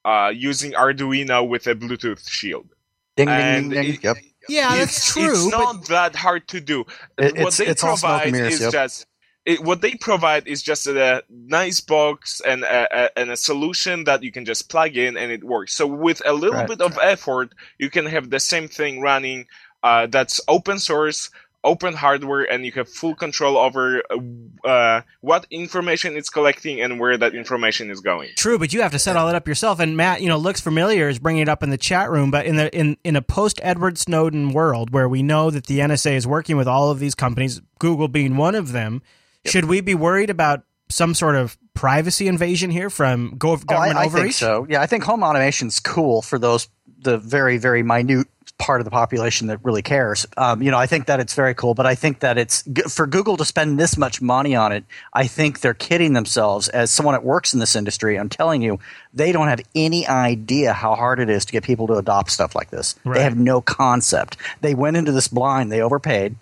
uh, 0.06 0.30
using 0.34 0.74
Arduino 0.74 1.48
with 1.48 1.68
a 1.68 1.76
Bluetooth 1.76 2.28
shield. 2.28 2.68
Ding, 3.16 3.28
ding, 3.28 3.36
And 3.36 3.72
ding, 3.72 3.84
ding. 3.84 3.94
it- 3.96 4.04
Yep. 4.04 4.18
Yeah, 4.50 4.76
it's, 4.76 4.80
that's 4.96 5.14
true. 5.14 5.32
It's 5.32 5.48
not 5.48 5.86
that 5.88 6.18
hard 6.18 6.50
to 6.50 6.60
do. 6.60 6.84
It- 7.18 7.38
what 7.38 7.54
they 7.54 7.68
it's 7.68 7.82
all 7.84 7.92
provide 7.96 8.32
mirrors, 8.34 8.56
is 8.56 8.62
yep. 8.62 8.72
just 8.74 9.06
it, 9.46 9.62
what 9.64 9.82
they 9.82 9.94
provide 9.96 10.48
is 10.48 10.62
just 10.62 10.88
a, 10.88 11.24
nice 11.30 11.80
box 11.82 12.42
and 12.46 12.64
a, 12.64 12.88
a, 13.06 13.20
and 13.20 13.30
a 13.32 13.38
solution 13.38 14.06
that 14.06 14.24
you 14.24 14.32
can 14.32 14.46
just 14.46 14.70
plug 14.70 14.96
in 14.98 15.18
and 15.18 15.32
it 15.32 15.44
works. 15.44 15.74
So 15.74 15.86
with 15.88 16.22
a 16.26 16.34
little 16.34 16.56
Right. 16.56 16.68
bit 16.68 16.82
of 16.82 16.98
effort, 17.02 17.54
you 17.78 17.90
can 17.90 18.06
have 18.06 18.30
the 18.30 18.40
same 18.40 18.68
thing 18.68 19.02
running. 19.02 19.46
Uh, 19.82 20.08
that's 20.08 20.40
open 20.48 20.80
source, 20.80 21.30
open 21.64 21.94
hardware, 21.94 22.44
and 22.44 22.66
you 22.66 22.72
have 22.74 22.90
full 22.90 23.16
control 23.16 23.58
over 23.58 24.02
uh, 24.10 24.68
uh, 24.68 25.02
what 25.22 25.46
information 25.50 26.18
it's 26.18 26.30
collecting 26.30 26.82
and 26.82 27.00
where 27.00 27.18
that 27.18 27.34
information 27.34 27.90
is 27.90 28.02
going. 28.02 28.30
True, 28.36 28.60
but 28.60 28.74
you 28.74 28.82
have 28.82 28.92
to 28.92 29.00
set 29.00 29.16
all 29.16 29.26
that 29.28 29.36
up 29.36 29.48
yourself. 29.48 29.80
And 29.80 29.96
Matt, 29.96 30.22
you 30.22 30.28
know, 30.28 30.38
looks 30.38 30.60
familiar 30.62 31.08
is 31.10 31.20
bringing 31.20 31.42
it 31.44 31.50
up 31.50 31.64
in 31.64 31.70
the 31.70 31.78
chat 31.78 32.10
room. 32.12 32.32
But 32.32 32.46
in 32.46 32.56
the 32.58 32.76
in 32.78 32.98
in 33.04 33.16
a 33.16 33.22
post 33.22 33.60
Edward 33.64 33.98
Snowden 33.98 34.52
world 34.52 34.92
where 34.92 35.08
we 35.08 35.24
know 35.24 35.50
that 35.52 35.68
the 35.68 35.80
NSA 35.80 36.14
is 36.16 36.28
working 36.28 36.58
with 36.58 36.68
all 36.68 36.92
of 36.92 37.00
these 37.00 37.16
companies, 37.16 37.62
Google 37.80 38.08
being 38.08 38.36
one 38.38 38.56
of 38.56 38.72
them, 38.72 39.02
should 39.46 39.66
we 39.66 39.82
be 39.82 39.96
worried 39.96 40.30
about 40.30 40.64
some 40.90 41.14
sort 41.14 41.36
of 41.36 41.58
privacy 41.74 42.28
invasion 42.28 42.70
here 42.70 42.90
from 42.90 43.36
go- 43.38 43.54
Oh, 43.54 43.58
government 43.58 43.98
I, 43.98 44.04
I 44.04 44.06
overreach? 44.06 44.24
think 44.24 44.34
so. 44.34 44.68
Yeah, 44.70 44.82
I 44.82 44.86
think 44.86 45.04
home 45.04 45.24
automation's 45.24 45.80
cool 45.80 46.22
for 46.22 46.38
those 46.38 46.68
the 47.00 47.18
very 47.18 47.58
very 47.58 47.84
minute 47.84 48.28
part 48.60 48.80
of 48.80 48.86
the 48.86 48.92
population 48.92 49.48
that 49.48 49.60
really 49.64 49.82
cares. 49.82 50.26
Um, 50.38 50.62
you 50.62 50.72
know, 50.72 50.78
I 50.78 50.86
think 50.86 51.08
that 51.08 51.20
it's 51.20 51.34
very 51.34 51.54
cool, 51.54 51.74
but 51.74 51.86
I 51.86 51.96
think 51.96 52.20
that 52.20 52.38
it's 52.38 52.64
for 52.94 53.08
Google 53.08 53.36
to 53.38 53.46
spend 53.46 53.80
this 53.80 53.98
much 53.98 54.22
money 54.22 54.56
on 54.56 54.72
it. 54.72 54.86
I 55.12 55.28
think 55.28 55.60
they're 55.60 55.74
kidding 55.74 56.14
themselves. 56.14 56.70
As 56.70 56.92
someone 56.92 57.14
that 57.14 57.24
works 57.24 57.54
in 57.54 57.60
this 57.60 57.76
industry, 57.76 58.18
I'm 58.18 58.30
telling 58.30 58.62
you, 58.62 58.80
they 59.14 59.32
don't 59.32 59.48
have 59.48 59.62
any 59.76 60.08
idea 60.08 60.72
how 60.74 60.96
hard 60.96 61.20
it 61.20 61.30
is 61.30 61.46
to 61.46 61.52
get 61.52 61.64
people 61.64 61.88
to 61.88 61.94
adopt 61.96 62.32
stuff 62.32 62.56
like 62.56 62.70
this. 62.70 62.96
Right. 63.04 63.16
They 63.16 63.24
have 63.24 63.38
no 63.38 63.60
concept. 63.60 64.38
They 64.62 64.76
went 64.76 64.98
into 64.98 65.12
this 65.12 65.28
blind. 65.28 65.72
They 65.72 65.82
overpaid, 65.82 66.36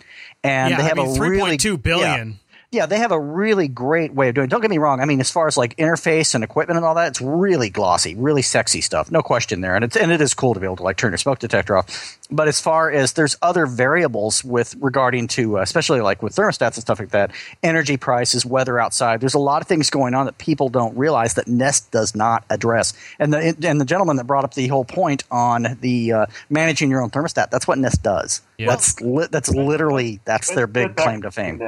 and 0.44 0.70
yeah, 0.70 0.76
they 0.76 0.82
have 0.84 0.98
I 0.98 1.04
mean, 1.04 1.16
a 1.16 1.20
really 1.20 1.56
3.2 1.56 1.82
billion. 1.82 2.28
yeah. 2.28 2.34
Yeah, 2.72 2.86
they 2.86 2.96
have 3.00 3.12
a 3.12 3.20
really 3.20 3.68
great 3.68 4.14
way 4.14 4.30
of 4.30 4.34
doing 4.34 4.46
it. 4.46 4.50
Don't 4.50 4.62
get 4.62 4.70
me 4.70 4.78
wrong. 4.78 5.02
I 5.02 5.04
mean, 5.04 5.20
as 5.20 5.30
far 5.30 5.46
as 5.46 5.58
like 5.58 5.76
interface 5.76 6.34
and 6.34 6.42
equipment 6.42 6.78
and 6.78 6.86
all 6.86 6.94
that, 6.94 7.08
it's 7.08 7.20
really 7.20 7.68
glossy, 7.68 8.14
really 8.14 8.40
sexy 8.40 8.80
stuff. 8.80 9.10
No 9.10 9.20
question 9.20 9.60
there. 9.60 9.76
And 9.76 9.84
it's, 9.84 9.94
and 9.94 10.10
it 10.10 10.22
is 10.22 10.32
cool 10.32 10.54
to 10.54 10.60
be 10.60 10.64
able 10.64 10.76
to 10.76 10.82
like 10.82 10.96
turn 10.96 11.12
your 11.12 11.18
smoke 11.18 11.38
detector 11.38 11.76
off. 11.76 12.16
But 12.30 12.48
as 12.48 12.62
far 12.62 12.90
as 12.90 13.12
there's 13.12 13.36
other 13.42 13.66
variables 13.66 14.42
with 14.42 14.74
regarding 14.80 15.28
to, 15.28 15.58
uh, 15.58 15.60
especially 15.60 16.00
like 16.00 16.22
with 16.22 16.34
thermostats 16.34 16.76
and 16.76 16.76
stuff 16.76 16.98
like 16.98 17.10
that, 17.10 17.32
energy 17.62 17.98
prices, 17.98 18.46
weather 18.46 18.80
outside, 18.80 19.20
there's 19.20 19.34
a 19.34 19.38
lot 19.38 19.60
of 19.60 19.68
things 19.68 19.90
going 19.90 20.14
on 20.14 20.24
that 20.24 20.38
people 20.38 20.70
don't 20.70 20.96
realize 20.96 21.34
that 21.34 21.48
Nest 21.48 21.90
does 21.90 22.14
not 22.14 22.42
address. 22.48 22.94
And 23.18 23.34
the, 23.34 23.54
and 23.64 23.78
the 23.82 23.84
gentleman 23.84 24.16
that 24.16 24.26
brought 24.26 24.44
up 24.44 24.54
the 24.54 24.68
whole 24.68 24.86
point 24.86 25.24
on 25.30 25.76
the 25.82 26.12
uh, 26.12 26.26
managing 26.48 26.90
your 26.90 27.02
own 27.02 27.10
thermostat, 27.10 27.50
that's 27.50 27.68
what 27.68 27.76
Nest 27.76 28.02
does. 28.02 28.40
Yeah. 28.56 28.68
That's, 28.68 28.98
li- 29.02 29.28
that's 29.30 29.50
literally, 29.50 30.20
that's 30.24 30.54
their 30.54 30.66
big 30.66 30.96
claim 30.96 31.20
to 31.20 31.30
fame. 31.30 31.60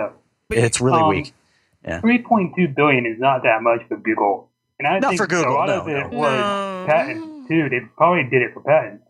It's 0.50 0.80
really 0.80 1.00
Um, 1.00 1.08
weak. 1.08 1.32
Yeah. 1.84 2.00
3.2 2.00 2.74
billion 2.74 3.06
is 3.06 3.18
not 3.18 3.42
that 3.42 3.62
much 3.62 3.80
for 3.88 3.96
Google. 3.96 4.50
And 4.78 4.88
I 4.88 4.98
Not 4.98 5.10
think 5.10 5.20
for 5.20 5.26
Google, 5.26 5.52
a 5.52 5.54
lot 5.54 5.68
no, 5.68 5.80
of 5.80 5.88
it 5.88 6.10
no. 6.12 6.18
was 6.18 6.86
patents 6.86 7.48
too. 7.48 7.68
They 7.68 7.80
probably 7.96 8.24
did 8.24 8.42
it 8.42 8.52
for 8.54 8.60
patents. 8.60 9.02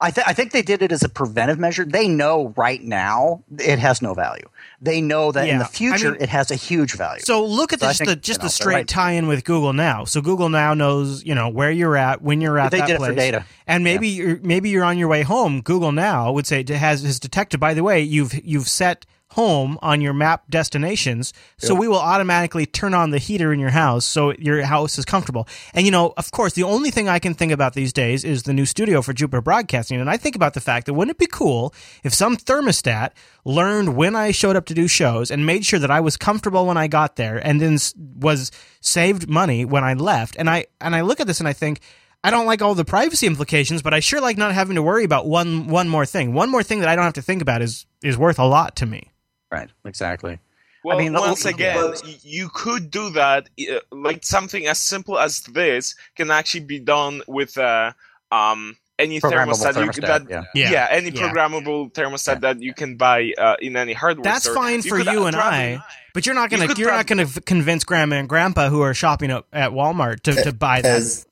I, 0.00 0.12
th- 0.12 0.26
I 0.28 0.32
think 0.32 0.52
they 0.52 0.62
did 0.62 0.80
it 0.80 0.92
as 0.92 1.02
a 1.02 1.08
preventive 1.08 1.58
measure. 1.58 1.84
They 1.84 2.06
know 2.06 2.54
right 2.56 2.80
now 2.80 3.42
it 3.58 3.80
has 3.80 4.00
no 4.00 4.14
value. 4.14 4.48
They 4.80 5.00
know 5.00 5.32
that 5.32 5.48
in 5.48 5.58
the 5.58 5.64
future 5.64 6.08
I 6.08 6.10
mean- 6.12 6.22
it 6.22 6.28
has 6.28 6.50
a 6.52 6.54
huge 6.54 6.92
value. 6.94 7.20
So 7.24 7.44
look 7.44 7.72
at 7.72 7.80
So 7.80 7.86
I 7.86 7.88
this, 7.90 7.98
think, 7.98 8.08
the, 8.10 8.14
you 8.14 8.20
just 8.20 8.40
know, 8.40 8.46
the 8.46 8.50
straight 8.50 8.74
right. 8.74 8.88
tie-in 8.88 9.26
with 9.26 9.44
Google 9.44 9.72
Now. 9.72 10.04
So 10.04 10.20
Google 10.20 10.48
Now 10.50 10.72
knows, 10.72 11.24
you 11.24 11.34
know, 11.34 11.48
where 11.48 11.72
you're 11.72 11.96
at, 11.96 12.22
when 12.22 12.40
you're 12.40 12.58
at 12.60 12.70
They 12.70 12.78
that 12.78 12.86
did 12.86 12.94
it 12.94 12.98
for 12.98 13.06
place, 13.06 13.16
data. 13.16 13.44
and 13.66 13.82
maybe 13.82 14.08
you're 14.08 14.38
maybe 14.40 14.70
you're 14.70 14.84
on 14.84 14.98
your 14.98 15.08
way 15.08 15.22
home. 15.22 15.62
Google 15.62 15.90
Now 15.92 16.30
would 16.32 16.46
say 16.46 16.60
it 16.60 16.68
has 16.68 17.02
has 17.02 17.18
detected. 17.18 17.58
By 17.58 17.74
the 17.74 17.82
way, 17.82 18.00
you've 18.00 18.34
you've 18.46 18.68
set 18.68 19.04
home 19.32 19.78
on 19.82 20.00
your 20.00 20.12
map 20.12 20.44
destinations, 20.48 21.32
so 21.58 21.74
we 21.74 21.86
will 21.86 21.98
automatically 21.98 22.64
turn 22.64 22.94
on 22.94 23.10
the 23.10 23.18
heater 23.18 23.52
in 23.52 23.60
your 23.60 23.70
house 23.70 24.04
so 24.04 24.32
your 24.32 24.62
house 24.62 24.98
is 24.98 25.04
comfortable. 25.04 25.46
And 25.74 25.84
you 25.84 25.92
know, 25.92 26.14
of 26.16 26.30
course, 26.30 26.54
the 26.54 26.62
only 26.62 26.90
thing 26.90 27.08
I 27.08 27.18
can 27.18 27.34
think 27.34 27.52
about 27.52 27.74
these 27.74 27.92
days 27.92 28.24
is 28.24 28.44
the 28.44 28.54
new 28.54 28.64
studio 28.66 29.02
for 29.02 29.12
Jupiter 29.12 29.42
Broadcasting, 29.42 30.00
and 30.00 30.08
I 30.08 30.16
think 30.16 30.34
about 30.34 30.54
the 30.54 30.60
fact 30.60 30.86
that 30.86 30.94
wouldn't 30.94 31.16
it 31.16 31.18
be 31.18 31.26
cool 31.26 31.74
if 32.02 32.14
some 32.14 32.36
thermostat 32.36 33.10
learned 33.44 33.96
when 33.96 34.16
I 34.16 34.30
showed 34.30 34.56
up 34.56 34.66
to 34.66 34.74
do 34.74 34.88
shows 34.88 35.30
and 35.30 35.44
made 35.44 35.64
sure 35.64 35.78
that 35.78 35.90
I 35.90 36.00
was 36.00 36.16
comfortable 36.16 36.66
when 36.66 36.76
I 36.76 36.88
got 36.88 37.16
there, 37.16 37.38
and 37.46 37.60
then 37.60 37.78
was 38.16 38.50
saved 38.80 39.28
money 39.28 39.64
when 39.64 39.84
I 39.84 39.94
left. 39.94 40.36
And 40.38 40.48
I 40.48 40.66
and 40.80 40.96
I 40.96 41.02
look 41.02 41.20
at 41.20 41.26
this 41.26 41.40
and 41.40 41.48
I 41.48 41.52
think. 41.52 41.80
I 42.24 42.32
don't 42.32 42.46
like 42.46 42.62
all 42.62 42.74
the 42.74 42.84
privacy 42.84 43.28
implications, 43.28 43.80
but 43.80 43.94
I 43.94 44.00
sure 44.00 44.20
like 44.20 44.36
not 44.36 44.52
having 44.52 44.74
to 44.74 44.82
worry 44.82 45.04
about 45.04 45.28
one 45.28 45.68
one 45.68 45.88
more 45.88 46.04
thing. 46.04 46.34
One 46.34 46.50
more 46.50 46.64
thing 46.64 46.80
that 46.80 46.88
I 46.88 46.96
don't 46.96 47.04
have 47.04 47.12
to 47.12 47.22
think 47.22 47.42
about 47.42 47.62
is 47.62 47.86
is 48.02 48.18
worth 48.18 48.40
a 48.40 48.44
lot 48.44 48.74
to 48.76 48.86
me. 48.86 49.12
Right, 49.50 49.68
exactly. 49.84 50.38
Well, 50.84 50.98
mean, 50.98 51.12
once 51.12 51.44
look- 51.44 51.54
again, 51.54 51.76
but- 51.76 52.24
you 52.24 52.48
could 52.52 52.90
do 52.90 53.10
that. 53.10 53.48
uh, 53.60 53.80
Like 53.90 54.24
something 54.24 54.66
as 54.66 54.78
simple 54.78 55.18
as 55.18 55.40
this 55.42 55.94
can 56.16 56.30
actually 56.30 56.64
be 56.64 56.78
done 56.78 57.22
with 57.26 57.58
uh, 57.58 57.92
um, 58.30 58.76
any 58.98 59.20
Programmable 59.20 59.54
thermostat. 59.72 59.96
you- 59.96 60.02
that, 60.02 60.44
yeah. 60.54 60.70
Yeah, 60.70 60.86
any 60.90 61.10
yeah. 61.10 61.20
programmable 61.20 61.92
thermostat 61.92 62.40
that 62.40 62.62
you 62.62 62.74
can 62.74 62.96
buy 62.96 63.32
uh, 63.38 63.56
in 63.60 63.76
any 63.76 63.92
hardware 63.92 64.24
That's 64.24 64.44
store. 64.44 64.54
fine 64.56 64.82
for 64.82 64.98
you 64.98 65.26
and 65.26 65.36
probably- 65.36 65.74
I, 65.76 65.84
but 66.14 66.26
you're 66.26 66.34
not 66.34 66.50
gonna 66.50 66.66
could 66.66 66.78
you're 66.78 66.90
not 66.90 67.06
gonna 67.06 67.26
convince 67.26 67.84
grandma 67.84 68.16
and 68.16 68.28
grandpa 68.28 68.68
who 68.70 68.80
are 68.80 68.94
shopping 68.94 69.30
at, 69.30 69.44
at 69.52 69.70
Walmart 69.70 70.22
to, 70.22 70.32
to 70.42 70.52
buy 70.52 70.80
that. 70.80 70.96
As, 70.96 71.26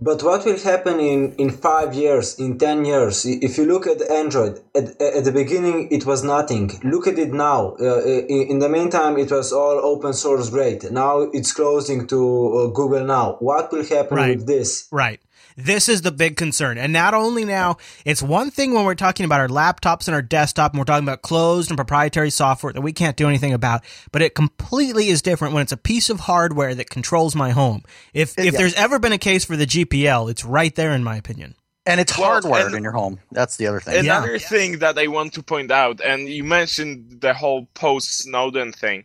but 0.00 0.22
what 0.22 0.44
will 0.44 0.58
happen 0.58 1.00
in, 1.00 1.34
in 1.36 1.50
five 1.50 1.94
years, 1.94 2.38
in 2.38 2.58
ten 2.58 2.84
years? 2.84 3.24
If 3.26 3.58
you 3.58 3.64
look 3.66 3.86
at 3.86 4.00
Android, 4.10 4.60
at, 4.74 5.00
at 5.00 5.24
the 5.24 5.32
beginning 5.32 5.88
it 5.90 6.06
was 6.06 6.22
nothing. 6.24 6.70
Look 6.84 7.06
at 7.06 7.18
it 7.18 7.32
now. 7.32 7.76
Uh, 7.80 8.02
in, 8.04 8.46
in 8.52 8.58
the 8.58 8.68
meantime, 8.68 9.16
it 9.18 9.30
was 9.30 9.52
all 9.52 9.78
open 9.84 10.12
source 10.12 10.50
great. 10.50 10.90
Now 10.90 11.20
it's 11.32 11.52
closing 11.52 12.06
to 12.08 12.18
uh, 12.18 12.66
Google 12.68 13.04
Now. 13.04 13.36
What 13.40 13.72
will 13.72 13.84
happen 13.84 14.16
Right. 14.16 14.36
with 14.36 14.46
this? 14.46 14.88
Right. 14.90 15.20
This 15.56 15.88
is 15.88 16.02
the 16.02 16.12
big 16.12 16.36
concern. 16.36 16.78
And 16.78 16.92
not 16.92 17.14
only 17.14 17.44
now, 17.44 17.78
it's 18.04 18.22
one 18.22 18.50
thing 18.50 18.74
when 18.74 18.84
we're 18.84 18.94
talking 18.94 19.24
about 19.26 19.40
our 19.40 19.48
laptops 19.48 20.06
and 20.06 20.14
our 20.14 20.22
desktop 20.22 20.72
and 20.72 20.78
we're 20.78 20.84
talking 20.84 21.04
about 21.06 21.22
closed 21.22 21.70
and 21.70 21.76
proprietary 21.76 22.30
software 22.30 22.72
that 22.72 22.80
we 22.80 22.92
can't 22.92 23.16
do 23.16 23.28
anything 23.28 23.52
about, 23.52 23.82
but 24.12 24.22
it 24.22 24.34
completely 24.36 25.08
is 25.08 25.20
different 25.20 25.54
when 25.54 25.62
it's 25.62 25.72
a 25.72 25.76
piece 25.76 26.10
of 26.10 26.20
hardware 26.20 26.74
that 26.74 26.90
controls 26.90 27.34
my 27.34 27.50
home. 27.50 27.82
If 28.14 28.38
if 28.38 28.44
Yeah. 28.52 28.58
there's 28.58 28.74
ever 28.74 28.98
been 28.98 29.12
a 29.12 29.18
case 29.18 29.44
for 29.44 29.56
the 29.56 29.66
GPL, 29.66 30.28
it's 30.28 30.44
right 30.44 30.74
there 30.74 30.92
in 30.92 31.02
my 31.02 31.16
opinion. 31.16 31.54
And 31.86 32.00
it's 32.00 32.16
Well, 32.18 32.40
hardwired 32.40 32.66
and- 32.66 32.74
in 32.76 32.82
your 32.82 32.92
home. 32.92 33.18
That's 33.32 33.56
the 33.56 33.66
other 33.66 33.80
thing. 33.80 34.00
Another 34.04 34.38
thing 34.38 34.78
that 34.80 34.98
I 34.98 35.06
want 35.06 35.32
to 35.34 35.42
point 35.42 35.70
out, 35.70 36.00
and 36.00 36.28
you 36.28 36.44
mentioned 36.44 37.18
the 37.20 37.32
whole 37.34 37.66
post 37.74 38.18
Snowden 38.18 38.72
thing. 38.72 39.04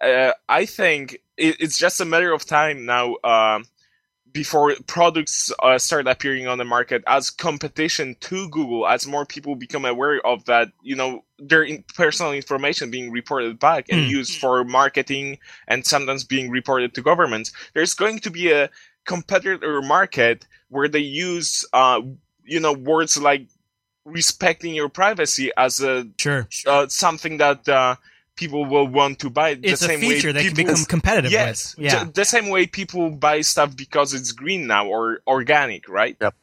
Uh, 0.00 0.32
I 0.48 0.64
think 0.66 1.18
it, 1.36 1.56
it's 1.60 1.76
just 1.78 2.00
a 2.00 2.04
matter 2.04 2.32
of 2.32 2.44
time 2.44 2.84
now 2.84 3.16
um 3.24 3.64
before 4.34 4.74
products 4.88 5.50
uh, 5.62 5.78
start 5.78 6.08
appearing 6.08 6.48
on 6.48 6.58
the 6.58 6.64
market 6.64 7.02
as 7.06 7.30
competition 7.30 8.16
to 8.20 8.48
Google, 8.50 8.86
as 8.86 9.06
more 9.06 9.24
people 9.24 9.54
become 9.54 9.84
aware 9.86 10.20
of 10.26 10.44
that, 10.46 10.68
you 10.82 10.96
know, 10.96 11.24
their 11.38 11.62
in- 11.62 11.84
personal 11.94 12.32
information 12.32 12.90
being 12.90 13.12
reported 13.12 13.58
back 13.60 13.86
and 13.88 14.02
Hmm. 14.02 14.08
used 14.10 14.38
for 14.38 14.64
marketing 14.64 15.38
and 15.68 15.86
sometimes 15.86 16.24
being 16.24 16.50
reported 16.50 16.94
to 16.94 17.00
governments. 17.02 17.52
There's 17.74 17.94
going 17.94 18.18
to 18.20 18.30
be 18.30 18.50
a 18.50 18.70
competitor 19.06 19.80
market 19.80 20.46
where 20.68 20.88
they 20.88 20.98
use, 20.98 21.64
uh, 21.72 22.02
you 22.44 22.58
know, 22.60 22.72
words 22.72 23.16
like 23.16 23.48
respecting 24.04 24.74
your 24.74 24.88
privacy 24.88 25.52
as 25.56 25.80
a 25.80 26.08
Sure. 26.18 26.48
uh, 26.66 26.88
something 26.88 27.38
that 27.38 27.68
uh, 27.68 27.96
people 28.36 28.64
will 28.64 28.86
want 28.86 29.18
to 29.20 29.30
buy. 29.30 29.54
The 29.54 29.60
same 29.60 29.62
way 29.64 29.72
it's 29.72 29.86
the 29.86 29.94
a 29.94 29.98
feature 29.98 30.28
way 30.28 30.32
they 30.32 30.44
can 30.44 30.54
become 30.54 30.84
competitive 30.84 31.30
yes, 31.32 31.76
with. 31.76 31.86
Yeah. 31.86 32.04
ju- 32.04 32.12
the 32.12 32.24
same 32.24 32.48
way 32.48 32.66
people 32.66 33.10
buy 33.10 33.40
stuff 33.42 33.76
because 33.76 34.14
it's 34.14 34.32
green 34.32 34.66
now 34.66 34.86
or 34.86 35.20
organic, 35.26 35.88
right? 35.88 36.16
Yep. 36.20 36.34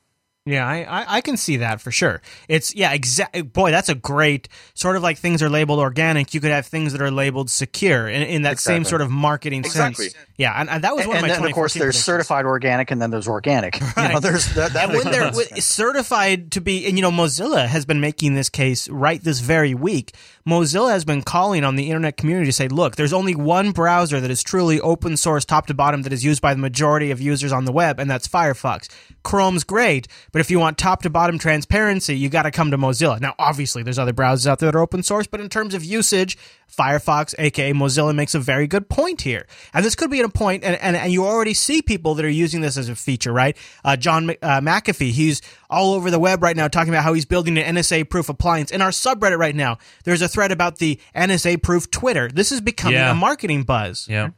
Yeah, 0.43 0.67
I, 0.67 0.81
I, 0.81 1.05
I 1.17 1.21
can 1.21 1.37
see 1.37 1.57
that 1.57 1.81
for 1.81 1.91
sure. 1.91 2.19
It's 2.47 2.73
yeah, 2.73 2.93
exactly. 2.93 3.43
Boy, 3.43 3.69
that's 3.69 3.89
a 3.89 3.95
great 3.95 4.49
sort 4.73 4.95
of 4.95 5.03
like 5.03 5.19
things 5.19 5.43
are 5.43 5.49
labeled 5.51 5.77
organic. 5.77 6.33
You 6.33 6.41
could 6.41 6.49
have 6.49 6.65
things 6.65 6.93
that 6.93 7.01
are 7.01 7.11
labeled 7.11 7.51
secure 7.51 8.09
in, 8.09 8.23
in 8.23 8.41
that 8.41 8.57
same 8.57 8.83
sort 8.83 9.01
of 9.01 9.11
marketing 9.11 9.59
Exactly. 9.59 10.09
sense. 10.09 10.25
Yeah, 10.37 10.59
and, 10.59 10.67
and 10.67 10.83
that 10.83 10.95
was 10.95 11.03
And, 11.03 11.09
one 11.09 11.17
and 11.17 11.25
of 11.25 11.37
my. 11.37 11.41
then, 11.43 11.45
of 11.51 11.53
course, 11.53 11.75
there's 11.75 11.99
certified 12.03 12.45
organic, 12.45 12.89
and 12.89 12.99
then 12.99 13.11
there's 13.11 13.27
organic. 13.27 13.79
You 13.79 14.07
know, 14.13 14.19
there's 14.19 14.51
that, 14.55 14.73
that 14.73 14.89
and 14.89 14.97
when 14.97 15.11
they're 15.11 15.31
certified 15.61 16.53
to 16.53 16.61
be, 16.61 16.87
and 16.87 16.97
you 16.97 17.03
know, 17.03 17.11
Mozilla 17.11 17.67
has 17.67 17.85
been 17.85 18.01
making 18.01 18.33
this 18.33 18.49
case 18.49 18.89
right 18.89 19.23
this 19.23 19.41
very 19.41 19.75
week. 19.75 20.15
Mozilla 20.47 20.91
has 20.91 21.05
been 21.05 21.21
calling 21.21 21.63
on 21.63 21.75
the 21.75 21.87
internet 21.87 22.17
community 22.17 22.47
to 22.47 22.51
say, 22.51 22.67
look, 22.67 22.95
there's 22.95 23.13
only 23.13 23.35
one 23.35 23.71
browser 23.71 24.19
that 24.19 24.31
is 24.31 24.41
truly 24.41 24.79
open 24.79 25.17
source, 25.17 25.45
top 25.45 25.67
to 25.67 25.73
bottom, 25.73 26.01
that 26.01 26.13
is 26.13 26.23
used 26.23 26.41
by 26.41 26.53
the 26.53 26.59
majority 26.59 27.11
of 27.11 27.21
users 27.21 27.51
on 27.51 27.65
the 27.65 27.71
web, 27.71 27.99
and 27.99 28.09
that's 28.09 28.27
Firefox. 28.27 28.89
Chrome's 29.23 29.63
great, 29.63 30.07
But 30.31 30.39
if 30.39 30.49
you 30.49 30.59
want 30.59 30.77
top 30.77 31.03
to 31.03 31.09
bottom 31.09 31.37
transparency, 31.37 32.17
you 32.17 32.29
got 32.29 32.43
to 32.43 32.51
come 32.51 32.71
to 32.71 32.77
Mozilla. 32.77 33.19
Now, 33.19 33.35
obviously, 33.37 33.83
there's 33.83 33.99
other 33.99 34.13
browsers 34.13 34.47
out 34.47 34.59
there 34.59 34.71
that 34.71 34.77
are 34.77 34.81
open 34.81 35.03
source, 35.03 35.27
but 35.27 35.39
in 35.39 35.49
terms 35.49 35.73
of 35.73 35.83
usage, 35.83 36.37
Firefox, 36.75 37.35
aka 37.37 37.73
Mozilla, 37.73 38.15
makes 38.15 38.33
a 38.33 38.39
very 38.39 38.65
good 38.67 38.89
point 38.89 39.21
here. 39.21 39.45
And 39.73 39.83
this 39.83 39.95
could 39.95 40.09
be 40.09 40.21
a 40.21 40.29
point, 40.29 40.63
and, 40.63 40.75
and, 40.77 40.95
and 40.95 41.11
you 41.11 41.25
already 41.25 41.53
see 41.53 41.81
people 41.81 42.15
that 42.15 42.25
are 42.25 42.29
using 42.29 42.61
this 42.61 42.77
as 42.77 42.87
a 42.89 42.95
feature, 42.95 43.33
right? 43.33 43.57
Uh, 43.83 43.97
John 43.97 44.29
uh, 44.29 44.61
McAfee, 44.61 45.11
he's 45.11 45.41
all 45.69 45.93
over 45.93 46.09
the 46.09 46.19
web 46.19 46.41
right 46.41 46.55
now 46.55 46.67
talking 46.67 46.93
about 46.93 47.03
how 47.03 47.13
he's 47.13 47.25
building 47.25 47.57
an 47.57 47.75
NSA 47.75 48.09
proof 48.09 48.29
appliance. 48.29 48.71
In 48.71 48.81
our 48.81 48.91
subreddit 48.91 49.37
right 49.37 49.55
now, 49.55 49.77
there's 50.05 50.21
a 50.21 50.27
thread 50.27 50.51
about 50.51 50.77
the 50.77 50.99
NSA 51.15 51.61
proof 51.61 51.91
Twitter. 51.91 52.29
This 52.29 52.51
is 52.51 52.61
becoming 52.61 52.95
Yeah. 52.97 53.11
a 53.11 53.15
marketing 53.15 53.63
buzz. 53.63 54.07
Yeah. 54.09 54.29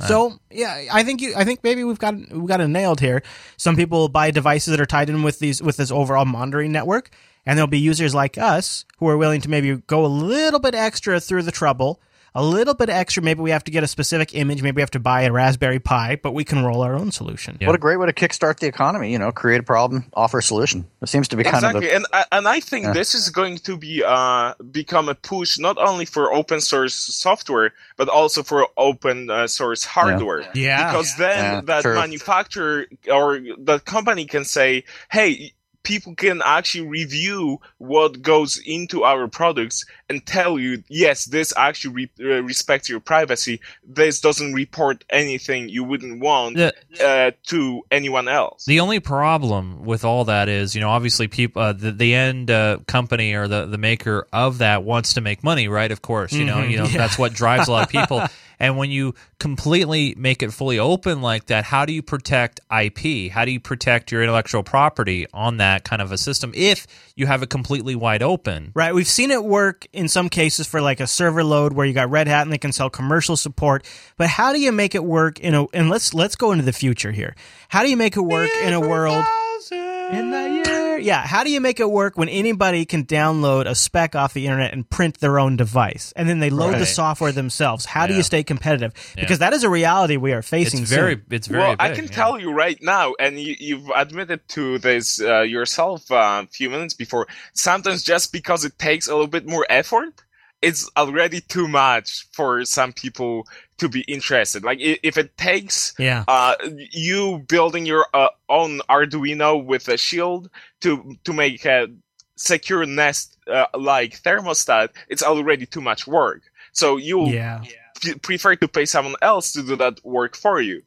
So 0.00 0.40
yeah, 0.50 0.86
I 0.92 1.04
think 1.04 1.20
you. 1.20 1.34
I 1.36 1.44
think 1.44 1.62
maybe 1.62 1.84
we've 1.84 2.00
got 2.00 2.16
we've 2.16 2.48
got 2.48 2.60
it 2.60 2.66
nailed 2.66 2.98
here. 2.98 3.22
Some 3.56 3.76
people 3.76 4.08
buy 4.08 4.32
devices 4.32 4.72
that 4.72 4.80
are 4.80 4.86
tied 4.86 5.08
in 5.08 5.22
with 5.22 5.38
these 5.38 5.62
with 5.62 5.76
this 5.76 5.92
overall 5.92 6.24
monitoring 6.24 6.72
network, 6.72 7.10
and 7.46 7.56
there'll 7.58 7.66
be 7.66 7.78
users 7.78 8.14
like 8.14 8.38
us 8.38 8.84
who 8.98 9.08
are 9.08 9.16
willing 9.16 9.40
to 9.42 9.50
maybe 9.50 9.76
go 9.86 10.04
a 10.04 10.08
little 10.08 10.60
bit 10.60 10.74
extra 10.74 11.20
through 11.20 11.42
the 11.42 11.52
trouble, 11.52 12.00
a 12.36 12.42
little 12.42 12.74
bit 12.74 12.88
extra. 12.88 13.22
Maybe 13.22 13.40
we 13.42 13.50
have 13.52 13.62
to 13.62 13.70
get 13.70 13.84
a 13.84 13.86
specific 13.86 14.34
image. 14.34 14.60
Maybe 14.60 14.74
we 14.76 14.82
have 14.82 14.90
to 14.92 14.98
buy 14.98 15.22
a 15.22 15.30
Raspberry 15.30 15.78
Pi, 15.78 16.16
but 16.20 16.32
we 16.32 16.42
can 16.42 16.64
roll 16.64 16.82
our 16.82 16.96
own 16.96 17.12
solution. 17.12 17.56
What 17.62 17.76
a 17.76 17.78
great 17.78 17.96
way 17.98 18.06
to 18.06 18.12
kickstart 18.12 18.58
the 18.58 18.66
economy. 18.66 19.12
You 19.12 19.20
know, 19.20 19.30
create 19.30 19.60
a 19.60 19.62
problem, 19.62 20.06
offer 20.14 20.38
a 20.38 20.42
solution. 20.42 20.84
It 21.00 21.08
seems 21.08 21.28
to 21.28 21.36
be 21.36 21.44
kind 21.44 21.56
exactly, 21.64 21.86
of 21.86 21.90
the, 21.90 21.94
and 21.96 22.06
I- 22.12 22.26
and 22.36 22.48
I 22.48 22.58
think 22.58 22.86
Yeah. 22.86 22.92
this 22.92 23.14
is 23.14 23.30
going 23.30 23.58
to 23.58 23.76
be 23.76 24.02
uh 24.04 24.54
become 24.72 25.08
a 25.08 25.14
push 25.14 25.58
not 25.60 25.78
only 25.78 26.06
for 26.06 26.32
open 26.34 26.60
source 26.60 26.94
software 26.94 27.72
but 27.96 28.08
also 28.08 28.42
for 28.42 28.66
open 28.76 29.30
uh, 29.30 29.46
source 29.46 29.84
hardware. 29.84 30.44
Yeah. 30.54 30.90
because 30.90 31.16
then 31.16 31.38
Yeah, 31.54 31.60
that 31.66 31.82
true. 31.82 31.94
manufacturer 31.94 32.86
or 33.08 33.38
the 33.58 33.78
company 33.78 34.24
can 34.26 34.44
say, 34.44 34.82
"Hey." 35.10 35.52
People 35.84 36.14
can 36.16 36.42
actually 36.44 36.86
review 36.88 37.60
what 37.78 38.20
goes 38.22 38.58
into 38.66 39.04
our 39.04 39.28
products 39.28 39.84
and 40.08 40.24
tell 40.26 40.58
you, 40.58 40.82
yes, 40.88 41.26
this 41.26 41.52
actually 41.56 42.08
re- 42.18 42.36
uh, 42.38 42.42
respects 42.42 42.88
your 42.88 43.00
privacy. 43.00 43.60
This 43.86 44.20
doesn't 44.20 44.54
report 44.54 45.04
anything 45.10 45.68
you 45.68 45.84
wouldn't 45.84 46.20
want 46.20 46.56
The- 46.56 46.74
uh, 47.00 47.30
to 47.48 47.82
anyone 47.90 48.26
else. 48.28 48.64
The 48.64 48.80
only 48.80 48.98
problem 48.98 49.84
with 49.84 50.04
all 50.04 50.24
that 50.24 50.48
is, 50.48 50.74
you 50.74 50.80
know, 50.80 50.90
obviously 50.90 51.28
people, 51.28 51.62
uh, 51.62 51.72
the, 51.74 51.92
the 51.92 52.14
end 52.14 52.50
uh, 52.50 52.78
company 52.86 53.34
or 53.34 53.46
the, 53.46 53.66
the 53.66 53.78
maker 53.78 54.26
of 54.32 54.58
that 54.58 54.82
wants 54.84 55.14
to 55.14 55.20
make 55.20 55.44
money, 55.44 55.68
right? 55.68 55.92
Of 55.92 56.02
course, 56.02 56.32
you 56.32 56.44
know, 56.44 56.56
Mhm, 56.56 56.70
you 56.70 56.76
know 56.78 56.84
yeah. 56.90 56.96
that's 56.98 57.18
what 57.18 57.32
drives 57.34 57.68
a 57.68 57.72
lot 57.72 57.84
of 57.84 57.88
people. 57.90 58.22
and 58.64 58.78
when 58.78 58.90
you 58.90 59.14
completely 59.38 60.14
make 60.16 60.42
it 60.42 60.52
fully 60.52 60.78
open 60.78 61.20
like 61.20 61.46
that, 61.46 61.64
how 61.64 61.84
do 61.84 61.92
you 61.92 62.02
protect 62.02 62.60
IP? 62.70 63.30
How 63.30 63.44
do 63.44 63.50
you 63.50 63.60
protect 63.60 64.10
your 64.10 64.22
intellectual 64.22 64.62
property 64.62 65.26
on 65.34 65.58
that 65.58 65.84
kind 65.84 66.00
of 66.00 66.10
a 66.12 66.16
system 66.18 66.50
if 66.54 66.86
you 67.14 67.26
have 67.26 67.42
it 67.42 67.50
completely 67.50 67.94
wide 67.94 68.22
open? 68.22 68.72
Right. 68.74 68.94
We've 68.94 69.06
seen 69.06 69.30
it 69.30 69.44
work 69.44 69.86
in 69.92 70.08
some 70.08 70.30
cases 70.30 70.66
for 70.66 70.80
like 70.80 71.00
a 71.00 71.06
server 71.06 71.44
load 71.44 71.74
where 71.74 71.84
you 71.84 71.92
got 71.92 72.10
Red 72.10 72.26
Hat 72.26 72.42
and 72.42 72.52
they 72.52 72.58
can 72.58 72.72
sell 72.72 72.88
commercial 72.88 73.36
support. 73.36 73.84
But 74.16 74.28
how 74.28 74.54
do 74.54 74.60
you 74.60 74.72
make 74.72 74.94
it 74.94 75.04
work 75.04 75.38
in 75.40 75.54
a 75.54 75.66
and 75.74 75.90
let's 75.90 76.14
let's 76.14 76.36
go 76.36 76.52
into 76.52 76.64
the 76.64 76.72
future 76.72 77.12
here. 77.12 77.34
How 77.68 77.82
do 77.82 77.90
you 77.90 77.96
make 77.96 78.16
it 78.16 78.22
work 78.22 78.50
in 78.62 78.72
a 78.72 78.80
world 78.80 79.24
in 79.70 80.30
the 80.30 80.62
year? 80.64 80.73
Yeah, 80.98 81.26
how 81.26 81.44
do 81.44 81.50
you 81.50 81.60
make 81.60 81.80
it 81.80 81.90
work 81.90 82.16
when 82.16 82.28
anybody 82.28 82.84
can 82.84 83.04
download 83.04 83.66
a 83.66 83.74
spec 83.74 84.14
off 84.14 84.34
the 84.34 84.46
internet 84.46 84.72
and 84.72 84.88
print 84.88 85.20
their 85.20 85.38
own 85.38 85.56
device 85.56 86.12
and 86.16 86.28
then 86.28 86.38
they 86.38 86.50
load 86.50 86.78
the 86.78 86.86
software 86.86 87.32
themselves? 87.32 87.84
How 87.84 88.06
do 88.06 88.14
you 88.14 88.22
stay 88.22 88.42
competitive? 88.42 88.92
Yeah. 89.16 89.22
Because 89.22 89.38
that 89.40 89.52
is 89.52 89.62
a 89.62 89.70
reality 89.70 90.16
we 90.16 90.32
are 90.32 90.38
It's 90.38 90.48
facing 90.48 90.84
very, 90.84 91.14
soon. 91.14 91.24
it's 91.30 91.46
very 91.46 91.62
well, 91.62 91.76
I 91.78 91.90
can 91.94 92.04
yeah. 92.04 92.10
tell 92.10 92.38
you 92.40 92.52
right 92.52 92.78
now, 92.82 93.14
and 93.18 93.38
you, 93.38 93.56
you've 93.58 93.90
admitted 93.94 94.46
to 94.48 94.78
this 94.78 95.20
uh, 95.20 95.40
yourself 95.42 96.10
uh, 96.10 96.42
a 96.44 96.46
few 96.46 96.70
minutes 96.70 96.94
before. 96.94 97.26
Sometimes 97.52 98.02
just 98.02 98.32
because 98.32 98.64
it 98.64 98.78
takes 98.78 99.08
a 99.08 99.12
little 99.12 99.26
bit 99.26 99.46
more 99.46 99.66
effort, 99.68 100.22
it's 100.62 100.90
already 100.96 101.40
too 101.40 101.68
much 101.68 102.26
for 102.32 102.64
some 102.64 102.92
people 102.92 103.46
to 103.78 103.88
be 103.88 104.02
interested. 104.02 104.64
Like 104.64 104.78
if 104.80 105.16
it 105.18 105.36
takes 105.36 105.94
Yeah. 105.98 106.24
uh, 106.28 106.54
you 106.92 107.44
building 107.48 107.86
your 107.86 108.06
uh, 108.14 108.28
own 108.48 108.80
Arduino 108.88 109.64
with 109.64 109.88
a 109.88 109.96
shield 109.96 110.50
to 110.80 111.16
to 111.24 111.32
make 111.32 111.64
a 111.66 111.88
secure 112.36 112.84
Nest 112.86 113.36
uh, 113.46 113.66
like 113.76 114.22
thermostat, 114.22 114.90
it's 115.08 115.22
already 115.22 115.66
too 115.66 115.80
much 115.80 116.06
work. 116.06 116.42
So 116.72 116.96
you'll 116.96 117.32
Yeah. 117.32 117.62
p- 118.00 118.14
prefer 118.14 118.56
to 118.56 118.68
pay 118.68 118.84
someone 118.86 119.16
else 119.22 119.52
to 119.52 119.62
do 119.62 119.76
that 119.76 120.04
work 120.04 120.36
for 120.36 120.60
you. 120.60 120.82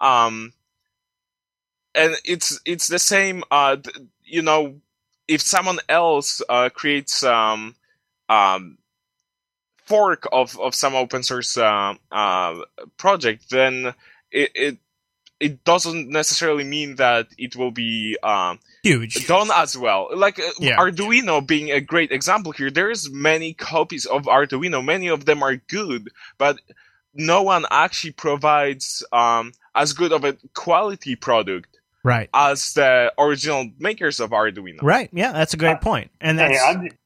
Um, 0.00 0.52
and 1.94 2.14
it's 2.24 2.60
it's 2.64 2.88
the 2.88 2.98
same. 2.98 3.42
Uh, 3.50 3.76
you 4.24 4.42
know, 4.42 4.80
if 5.28 5.40
someone 5.40 5.78
else 5.88 6.42
uh, 6.48 6.68
creates 6.68 7.22
um, 7.22 7.74
um, 8.28 8.78
fork 9.90 10.22
of, 10.32 10.58
of 10.60 10.74
some 10.74 10.94
open 10.94 11.22
source 11.22 11.56
uh, 11.56 11.94
uh, 12.12 12.54
project, 12.96 13.50
then 13.50 13.92
it, 14.30 14.50
it 14.54 14.78
it 15.40 15.64
doesn't 15.64 16.08
necessarily 16.10 16.64
mean 16.64 16.96
that 16.96 17.26
it 17.38 17.56
will 17.56 17.70
be 17.72 18.16
um, 18.22 18.58
Huge. 18.82 19.26
done 19.26 19.48
as 19.54 19.76
well. 19.76 20.08
Like 20.14 20.38
uh, 20.38 20.42
Yeah. 20.60 20.76
Arduino 20.76 21.40
being 21.46 21.70
a 21.72 21.80
great 21.80 22.12
example 22.12 22.52
here. 22.52 22.70
There's 22.70 23.10
many 23.10 23.54
copies 23.54 24.04
of 24.04 24.24
Arduino. 24.26 24.84
Many 24.84 25.08
of 25.08 25.24
them 25.24 25.42
are 25.42 25.56
good, 25.56 26.02
but 26.36 26.56
no 27.14 27.42
one 27.42 27.64
actually 27.70 28.12
provides 28.12 29.02
um, 29.12 29.52
as 29.74 29.94
good 29.94 30.12
of 30.12 30.24
a 30.24 30.36
quality 30.54 31.16
product 31.16 31.68
Right. 32.04 32.28
as 32.34 32.74
the 32.74 33.12
original 33.18 33.70
makers 33.78 34.20
of 34.20 34.30
Arduino. 34.30 34.82
Right. 34.82 35.08
Yeah, 35.12 35.32
that's 35.32 35.54
a 35.54 35.58
great 35.58 35.80
point. 35.80 36.10
And 36.20 36.38
Hey, 36.38 36.48
that's 36.48 36.64
I'm 36.64 36.82
just, 36.84 36.96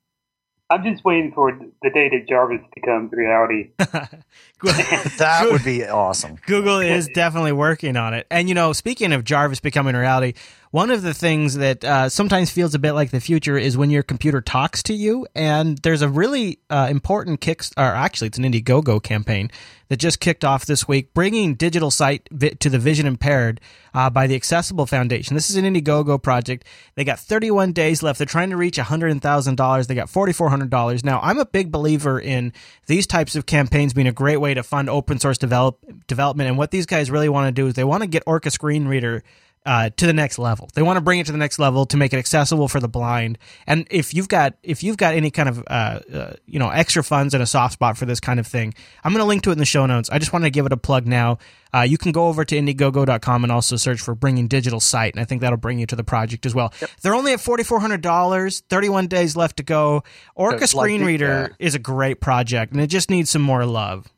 I'm 0.70 0.82
just 0.82 1.04
waiting 1.04 1.32
for 1.32 1.52
the 1.82 1.90
day 1.90 2.08
that 2.08 2.26
Jarvis 2.28 2.62
becomes 2.74 3.12
reality. 3.12 3.70
that 3.78 5.48
would 5.50 5.62
be 5.62 5.86
awesome. 5.86 6.36
Google 6.46 6.80
is 6.80 7.06
definitely 7.08 7.52
working 7.52 7.96
on 7.96 8.14
it. 8.14 8.26
And, 8.30 8.48
you 8.48 8.54
know, 8.54 8.72
speaking 8.72 9.12
of 9.12 9.24
Jarvis 9.24 9.60
becoming 9.60 9.94
reality, 9.94 10.32
one 10.74 10.90
of 10.90 11.02
the 11.02 11.14
things 11.14 11.54
that 11.54 11.84
uh, 11.84 12.08
sometimes 12.08 12.50
feels 12.50 12.74
a 12.74 12.80
bit 12.80 12.94
like 12.94 13.12
the 13.12 13.20
future 13.20 13.56
is 13.56 13.76
when 13.78 13.90
your 13.90 14.02
computer 14.02 14.40
talks 14.40 14.82
to 14.82 14.92
you. 14.92 15.24
And 15.32 15.78
there's 15.78 16.02
a 16.02 16.08
really 16.08 16.58
uh, 16.68 16.88
important 16.90 17.40
kick, 17.40 17.62
or 17.76 17.84
actually, 17.84 18.26
it's 18.26 18.38
an 18.38 18.44
Indiegogo 18.44 19.00
campaign 19.00 19.52
that 19.86 19.98
just 19.98 20.18
kicked 20.18 20.44
off 20.44 20.66
this 20.66 20.88
week, 20.88 21.14
bringing 21.14 21.54
digital 21.54 21.92
sight 21.92 22.28
to 22.58 22.68
the 22.68 22.78
vision 22.80 23.06
impaired 23.06 23.60
uh, 23.94 24.10
by 24.10 24.26
the 24.26 24.34
Accessible 24.34 24.86
Foundation. 24.86 25.36
This 25.36 25.48
is 25.48 25.54
an 25.54 25.64
Indiegogo 25.64 26.20
project. 26.20 26.66
They 26.96 27.04
got 27.04 27.20
31 27.20 27.72
days 27.72 28.02
left. 28.02 28.18
They're 28.18 28.26
trying 28.26 28.50
to 28.50 28.56
reach 28.56 28.76
$100,000. 28.76 29.86
They 29.86 29.94
got 29.94 30.08
$4,400. 30.08 31.04
Now, 31.04 31.20
I'm 31.22 31.38
a 31.38 31.46
big 31.46 31.70
believer 31.70 32.18
in 32.18 32.52
these 32.86 33.06
types 33.06 33.36
of 33.36 33.46
campaigns 33.46 33.94
being 33.94 34.08
a 34.08 34.12
great 34.12 34.38
way 34.38 34.54
to 34.54 34.64
fund 34.64 34.90
open 34.90 35.20
source 35.20 35.38
develop, 35.38 35.78
development. 36.08 36.48
And 36.48 36.58
what 36.58 36.72
these 36.72 36.86
guys 36.86 37.12
really 37.12 37.28
want 37.28 37.46
to 37.46 37.52
do 37.52 37.68
is 37.68 37.74
they 37.74 37.84
want 37.84 38.02
to 38.02 38.08
get 38.08 38.24
Orca 38.26 38.50
Screen 38.50 38.88
Reader 38.88 39.22
uh, 39.66 39.90
to 39.96 40.06
the 40.06 40.12
next 40.12 40.38
level. 40.38 40.68
They 40.74 40.82
want 40.82 40.96
to 40.98 41.00
bring 41.00 41.18
it 41.20 41.26
to 41.26 41.32
the 41.32 41.38
next 41.38 41.58
level 41.58 41.86
to 41.86 41.96
make 41.96 42.12
it 42.12 42.18
accessible 42.18 42.68
for 42.68 42.80
the 42.80 42.88
blind. 42.88 43.38
And 43.66 43.86
if 43.90 44.12
you've 44.12 44.28
got 44.28 44.54
if 44.62 44.82
you've 44.82 44.96
got 44.96 45.14
any 45.14 45.30
kind 45.30 45.48
of 45.48 45.58
uh, 45.66 46.00
uh, 46.12 46.32
you 46.46 46.58
know 46.58 46.68
extra 46.70 47.02
funds 47.02 47.34
and 47.34 47.42
a 47.42 47.46
soft 47.46 47.74
spot 47.74 47.96
for 47.96 48.04
this 48.06 48.20
kind 48.20 48.38
of 48.38 48.46
thing, 48.46 48.74
I'm 49.02 49.12
going 49.12 49.20
to 49.22 49.26
link 49.26 49.42
to 49.44 49.50
it 49.50 49.54
in 49.54 49.58
the 49.58 49.64
show 49.64 49.86
notes. 49.86 50.10
I 50.10 50.18
just 50.18 50.32
want 50.32 50.44
to 50.44 50.50
give 50.50 50.66
it 50.66 50.72
a 50.72 50.76
plug 50.76 51.06
now. 51.06 51.38
Uh, 51.74 51.80
you 51.80 51.98
can 51.98 52.12
go 52.12 52.28
over 52.28 52.44
to 52.44 52.54
Indiegogo.com 52.54 53.42
and 53.42 53.52
also 53.52 53.74
search 53.76 54.00
for 54.00 54.14
Bringing 54.14 54.46
Digital 54.46 54.78
Sight, 54.78 55.12
and 55.14 55.20
I 55.20 55.24
think 55.24 55.40
that'll 55.40 55.56
bring 55.56 55.80
you 55.80 55.86
to 55.86 55.96
the 55.96 56.04
project 56.04 56.46
as 56.46 56.54
well. 56.54 56.72
They're 57.02 57.14
only 57.14 57.32
at 57.32 57.40
forty 57.40 57.64
four 57.64 57.80
hundred 57.80 58.00
dollars. 58.00 58.60
Thirty 58.68 58.88
one 58.88 59.06
days 59.08 59.34
left 59.36 59.56
to 59.56 59.62
go. 59.62 60.04
Orca 60.34 60.58
like 60.60 60.68
Screen 60.68 61.00
the- 61.00 61.06
Reader 61.06 61.56
is 61.58 61.74
a 61.74 61.78
great 61.80 62.20
project, 62.20 62.72
and 62.72 62.80
it 62.80 62.88
just 62.88 63.10
needs 63.10 63.30
some 63.30 63.42
more 63.42 63.64
love. 63.66 64.08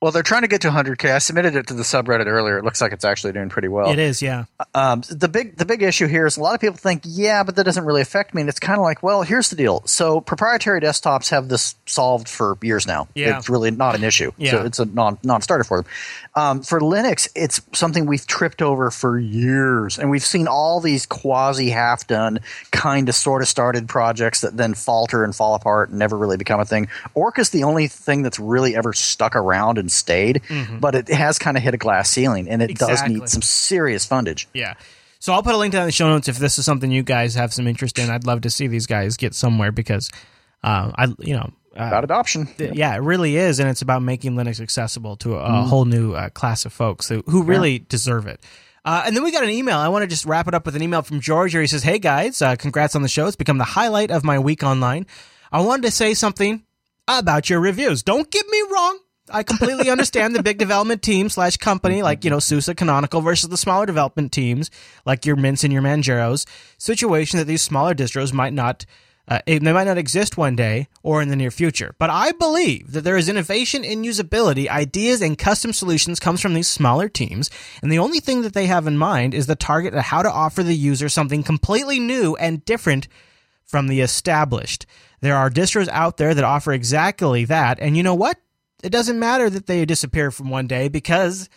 Well, 0.00 0.12
they're 0.12 0.22
trying 0.22 0.42
to 0.42 0.48
get 0.48 0.62
to 0.62 0.70
100k. 0.70 1.14
I 1.14 1.18
submitted 1.18 1.56
it 1.56 1.66
to 1.66 1.74
the 1.74 1.82
subreddit 1.82 2.24
earlier. 2.24 2.56
It 2.56 2.64
looks 2.64 2.80
like 2.80 2.92
it's 2.92 3.04
actually 3.04 3.34
doing 3.34 3.50
pretty 3.50 3.68
well. 3.68 3.90
It 3.90 3.98
is, 3.98 4.22
yeah. 4.22 4.44
Um, 4.74 5.02
the 5.10 5.28
big 5.28 5.56
the 5.56 5.66
big 5.66 5.82
issue 5.82 6.06
here 6.06 6.24
is 6.24 6.38
a 6.38 6.40
lot 6.40 6.54
of 6.54 6.60
people 6.60 6.78
think, 6.78 7.02
yeah, 7.04 7.42
but 7.42 7.56
that 7.56 7.64
doesn't 7.64 7.84
really 7.84 8.00
affect 8.00 8.32
me. 8.32 8.40
And 8.40 8.48
it's 8.48 8.58
kind 8.58 8.78
of 8.78 8.82
like, 8.82 9.02
well, 9.02 9.22
here's 9.22 9.50
the 9.50 9.56
deal. 9.56 9.82
So 9.84 10.22
proprietary 10.22 10.80
desktops 10.80 11.28
have 11.30 11.48
this 11.48 11.74
solved 11.84 12.28
for 12.28 12.56
years 12.62 12.86
now. 12.86 13.08
Yeah. 13.14 13.36
It's 13.36 13.50
really 13.50 13.70
not 13.70 13.94
an 13.94 14.02
issue. 14.02 14.32
Yeah. 14.38 14.52
So 14.52 14.64
it's 14.64 14.78
a 14.78 14.86
non 14.86 15.18
non 15.22 15.42
starter 15.42 15.64
for 15.64 15.82
them. 15.82 15.92
Um, 16.36 16.62
for 16.62 16.78
Linux, 16.80 17.28
it's 17.34 17.60
something 17.72 18.06
we've 18.06 18.24
tripped 18.26 18.62
over 18.62 18.90
for 18.92 19.18
years, 19.18 19.98
and 19.98 20.10
we've 20.10 20.24
seen 20.24 20.46
all 20.46 20.80
these 20.80 21.04
quasi 21.04 21.70
half 21.70 22.06
done, 22.06 22.38
kind 22.70 23.08
of 23.08 23.16
sort 23.16 23.42
of 23.42 23.48
started 23.48 23.88
projects 23.88 24.40
that 24.42 24.56
then 24.56 24.74
falter 24.74 25.24
and 25.24 25.34
fall 25.34 25.56
apart 25.56 25.90
and 25.90 25.98
never 25.98 26.16
really 26.16 26.36
become 26.36 26.60
a 26.60 26.64
thing. 26.64 26.88
Orca's 27.16 27.50
the 27.50 27.64
only 27.64 27.88
thing 27.88 28.22
that's 28.22 28.38
really 28.38 28.76
ever 28.76 28.92
stuck 28.92 29.34
around 29.34 29.76
and 29.76 29.90
stayed, 29.90 30.40
Mhm. 30.48 30.80
but 30.80 30.94
it 30.94 31.08
has 31.08 31.36
kind 31.38 31.56
of 31.56 31.64
hit 31.64 31.74
a 31.74 31.78
glass 31.78 32.08
ceiling, 32.08 32.48
and 32.48 32.62
it 32.62 32.78
does 32.78 33.02
need 33.08 33.28
some 33.28 33.42
serious 33.42 34.06
fundage. 34.06 34.46
Yeah. 34.54 34.74
So 35.18 35.32
I'll 35.32 35.42
put 35.42 35.54
a 35.54 35.58
link 35.58 35.72
down 35.72 35.82
in 35.82 35.88
the 35.88 35.92
show 35.92 36.08
notes 36.08 36.28
if 36.28 36.38
this 36.38 36.58
is 36.58 36.64
something 36.64 36.90
you 36.92 37.02
guys 37.02 37.34
have 37.34 37.52
some 37.52 37.66
interest 37.66 37.98
in. 37.98 38.08
I'd 38.08 38.24
love 38.24 38.40
to 38.42 38.50
see 38.50 38.68
these 38.68 38.86
guys 38.86 39.16
get 39.16 39.34
somewhere 39.34 39.72
because 39.72 40.10
uh, 40.62 40.92
I, 40.94 41.06
you 41.18 41.34
know, 41.34 41.50
About 41.88 42.04
adoption. 42.04 42.46
th- 42.58 42.74
yeah, 42.74 42.94
it 42.94 42.98
really 43.00 43.36
is, 43.36 43.58
and 43.60 43.68
it's 43.68 43.82
about 43.82 44.02
making 44.02 44.34
Linux 44.34 44.60
accessible 44.60 45.16
to 45.18 45.36
a, 45.36 45.48
Mhm. 45.48 45.68
whole 45.68 45.84
new 45.84 46.12
uh, 46.14 46.28
class 46.30 46.64
of 46.64 46.72
folks 46.72 47.08
who, 47.08 47.22
who 47.26 47.42
really 47.42 47.78
deserve 47.78 48.26
it. 48.26 48.40
Uh, 48.84 49.02
and 49.04 49.14
then 49.14 49.22
we 49.22 49.30
got 49.30 49.44
an 49.44 49.50
email. 49.50 49.76
I 49.78 49.88
want 49.88 50.02
to 50.02 50.06
just 50.06 50.24
wrap 50.24 50.48
it 50.48 50.54
up 50.54 50.64
with 50.64 50.74
an 50.76 50.82
email 50.82 51.02
from 51.02 51.20
George. 51.20 51.52
Here 51.52 51.60
he 51.60 51.66
says, 51.66 51.82
"Hey 51.82 51.98
guys, 51.98 52.40
uh, 52.40 52.56
congrats 52.56 52.96
on 52.96 53.02
the 53.02 53.08
show. 53.08 53.26
It's 53.26 53.36
become 53.36 53.58
the 53.58 53.64
highlight 53.64 54.10
of 54.10 54.24
my 54.24 54.38
week 54.38 54.62
online. 54.62 55.06
I 55.52 55.60
wanted 55.60 55.82
to 55.82 55.90
say 55.90 56.14
something 56.14 56.62
about 57.06 57.50
your 57.50 57.60
reviews. 57.60 58.02
Don't 58.02 58.30
get 58.30 58.46
me 58.48 58.62
wrong. 58.72 58.98
I 59.32 59.42
completely 59.42 59.90
understand 59.96 60.34
the 60.34 60.42
big 60.42 60.58
development 60.58 61.02
team 61.02 61.28
slash 61.28 61.56
company 61.58 62.02
like 62.02 62.24
you 62.24 62.30
know 62.30 62.38
SUSE 62.38 62.70
Canonical 62.76 63.20
versus 63.20 63.48
the 63.50 63.56
smaller 63.58 63.84
development 63.84 64.32
teams 64.32 64.70
like 65.04 65.26
your 65.26 65.36
Mints 65.36 65.62
and 65.62 65.72
your 65.72 65.82
Manjaros 65.82 66.46
situation 66.78 67.38
that 67.38 67.44
these 67.46 67.62
smaller 67.62 67.94
distros 67.94 68.32
might 68.32 68.54
not." 68.54 68.86
Uh, 69.28 69.40
they 69.46 69.60
might 69.60 69.84
not 69.84 69.98
exist 69.98 70.36
one 70.36 70.56
day 70.56 70.88
or 71.02 71.22
in 71.22 71.28
the 71.28 71.36
near 71.36 71.52
future, 71.52 71.94
but 71.98 72.10
I 72.10 72.32
believe 72.32 72.92
that 72.92 73.02
there 73.02 73.16
is 73.16 73.28
innovation 73.28 73.84
in 73.84 74.02
usability, 74.02 74.68
ideas, 74.68 75.22
and 75.22 75.38
custom 75.38 75.72
solutions 75.72 76.18
comes 76.18 76.40
from 76.40 76.54
these 76.54 76.66
smaller 76.66 77.08
teams, 77.08 77.48
and 77.80 77.92
the 77.92 77.98
only 77.98 78.18
thing 78.18 78.42
that 78.42 78.54
they 78.54 78.66
have 78.66 78.88
in 78.88 78.98
mind 78.98 79.32
is 79.32 79.46
the 79.46 79.54
target 79.54 79.94
of 79.94 80.04
how 80.04 80.22
to 80.22 80.30
offer 80.30 80.64
the 80.64 80.74
user 80.74 81.08
something 81.08 81.44
completely 81.44 82.00
new 82.00 82.34
and 82.36 82.64
different 82.64 83.06
from 83.64 83.86
the 83.86 84.00
established. 84.00 84.84
There 85.20 85.36
are 85.36 85.50
distros 85.50 85.88
out 85.88 86.16
there 86.16 86.34
that 86.34 86.44
offer 86.44 86.72
exactly 86.72 87.44
that, 87.44 87.78
and 87.78 87.96
you 87.96 88.02
know 88.02 88.14
what? 88.14 88.36
It 88.82 88.90
doesn't 88.90 89.18
matter 89.18 89.48
that 89.50 89.66
they 89.66 89.84
disappear 89.84 90.30
from 90.30 90.50
one 90.50 90.66
day 90.66 90.88
because 90.88 91.48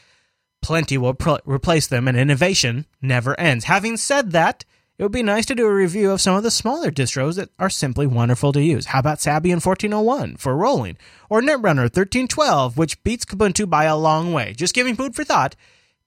plenty 0.61 0.97
will 0.97 1.13
pr- 1.15 1.37
replace 1.45 1.87
them, 1.87 2.07
and 2.07 2.17
innovation 2.17 2.85
never 3.01 3.39
ends. 3.39 3.65
Having 3.65 3.97
said 3.97 4.31
that, 4.31 4.63
it 4.97 5.03
would 5.03 5.11
be 5.11 5.23
nice 5.23 5.45
to 5.47 5.55
do 5.55 5.65
a 5.65 5.73
review 5.73 6.11
of 6.11 6.21
some 6.21 6.35
of 6.35 6.43
the 6.43 6.51
smaller 6.51 6.91
distros 6.91 7.35
that 7.35 7.49
are 7.59 7.69
simply 7.69 8.05
wonderful 8.07 8.51
to 8.53 8.61
use. 8.61 8.87
How 8.87 8.99
about 8.99 9.17
Sabayon 9.19 9.63
1401 9.65 10.37
for 10.37 10.55
rolling, 10.55 10.97
or 11.29 11.41
Netrunner 11.41 11.83
1312, 11.89 12.77
which 12.77 13.01
beats 13.03 13.25
Kubuntu 13.25 13.69
by 13.69 13.85
a 13.85 13.97
long 13.97 14.33
way? 14.33 14.53
Just 14.53 14.73
giving 14.75 14.95
food 14.95 15.15
for 15.15 15.23
thought. 15.23 15.55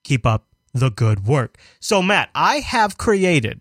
Keep 0.04 0.24
up 0.24 0.44
the 0.72 0.90
good 0.90 1.26
work. 1.26 1.56
So, 1.80 2.00
Matt, 2.02 2.30
I 2.34 2.56
have 2.60 2.96
created 2.98 3.60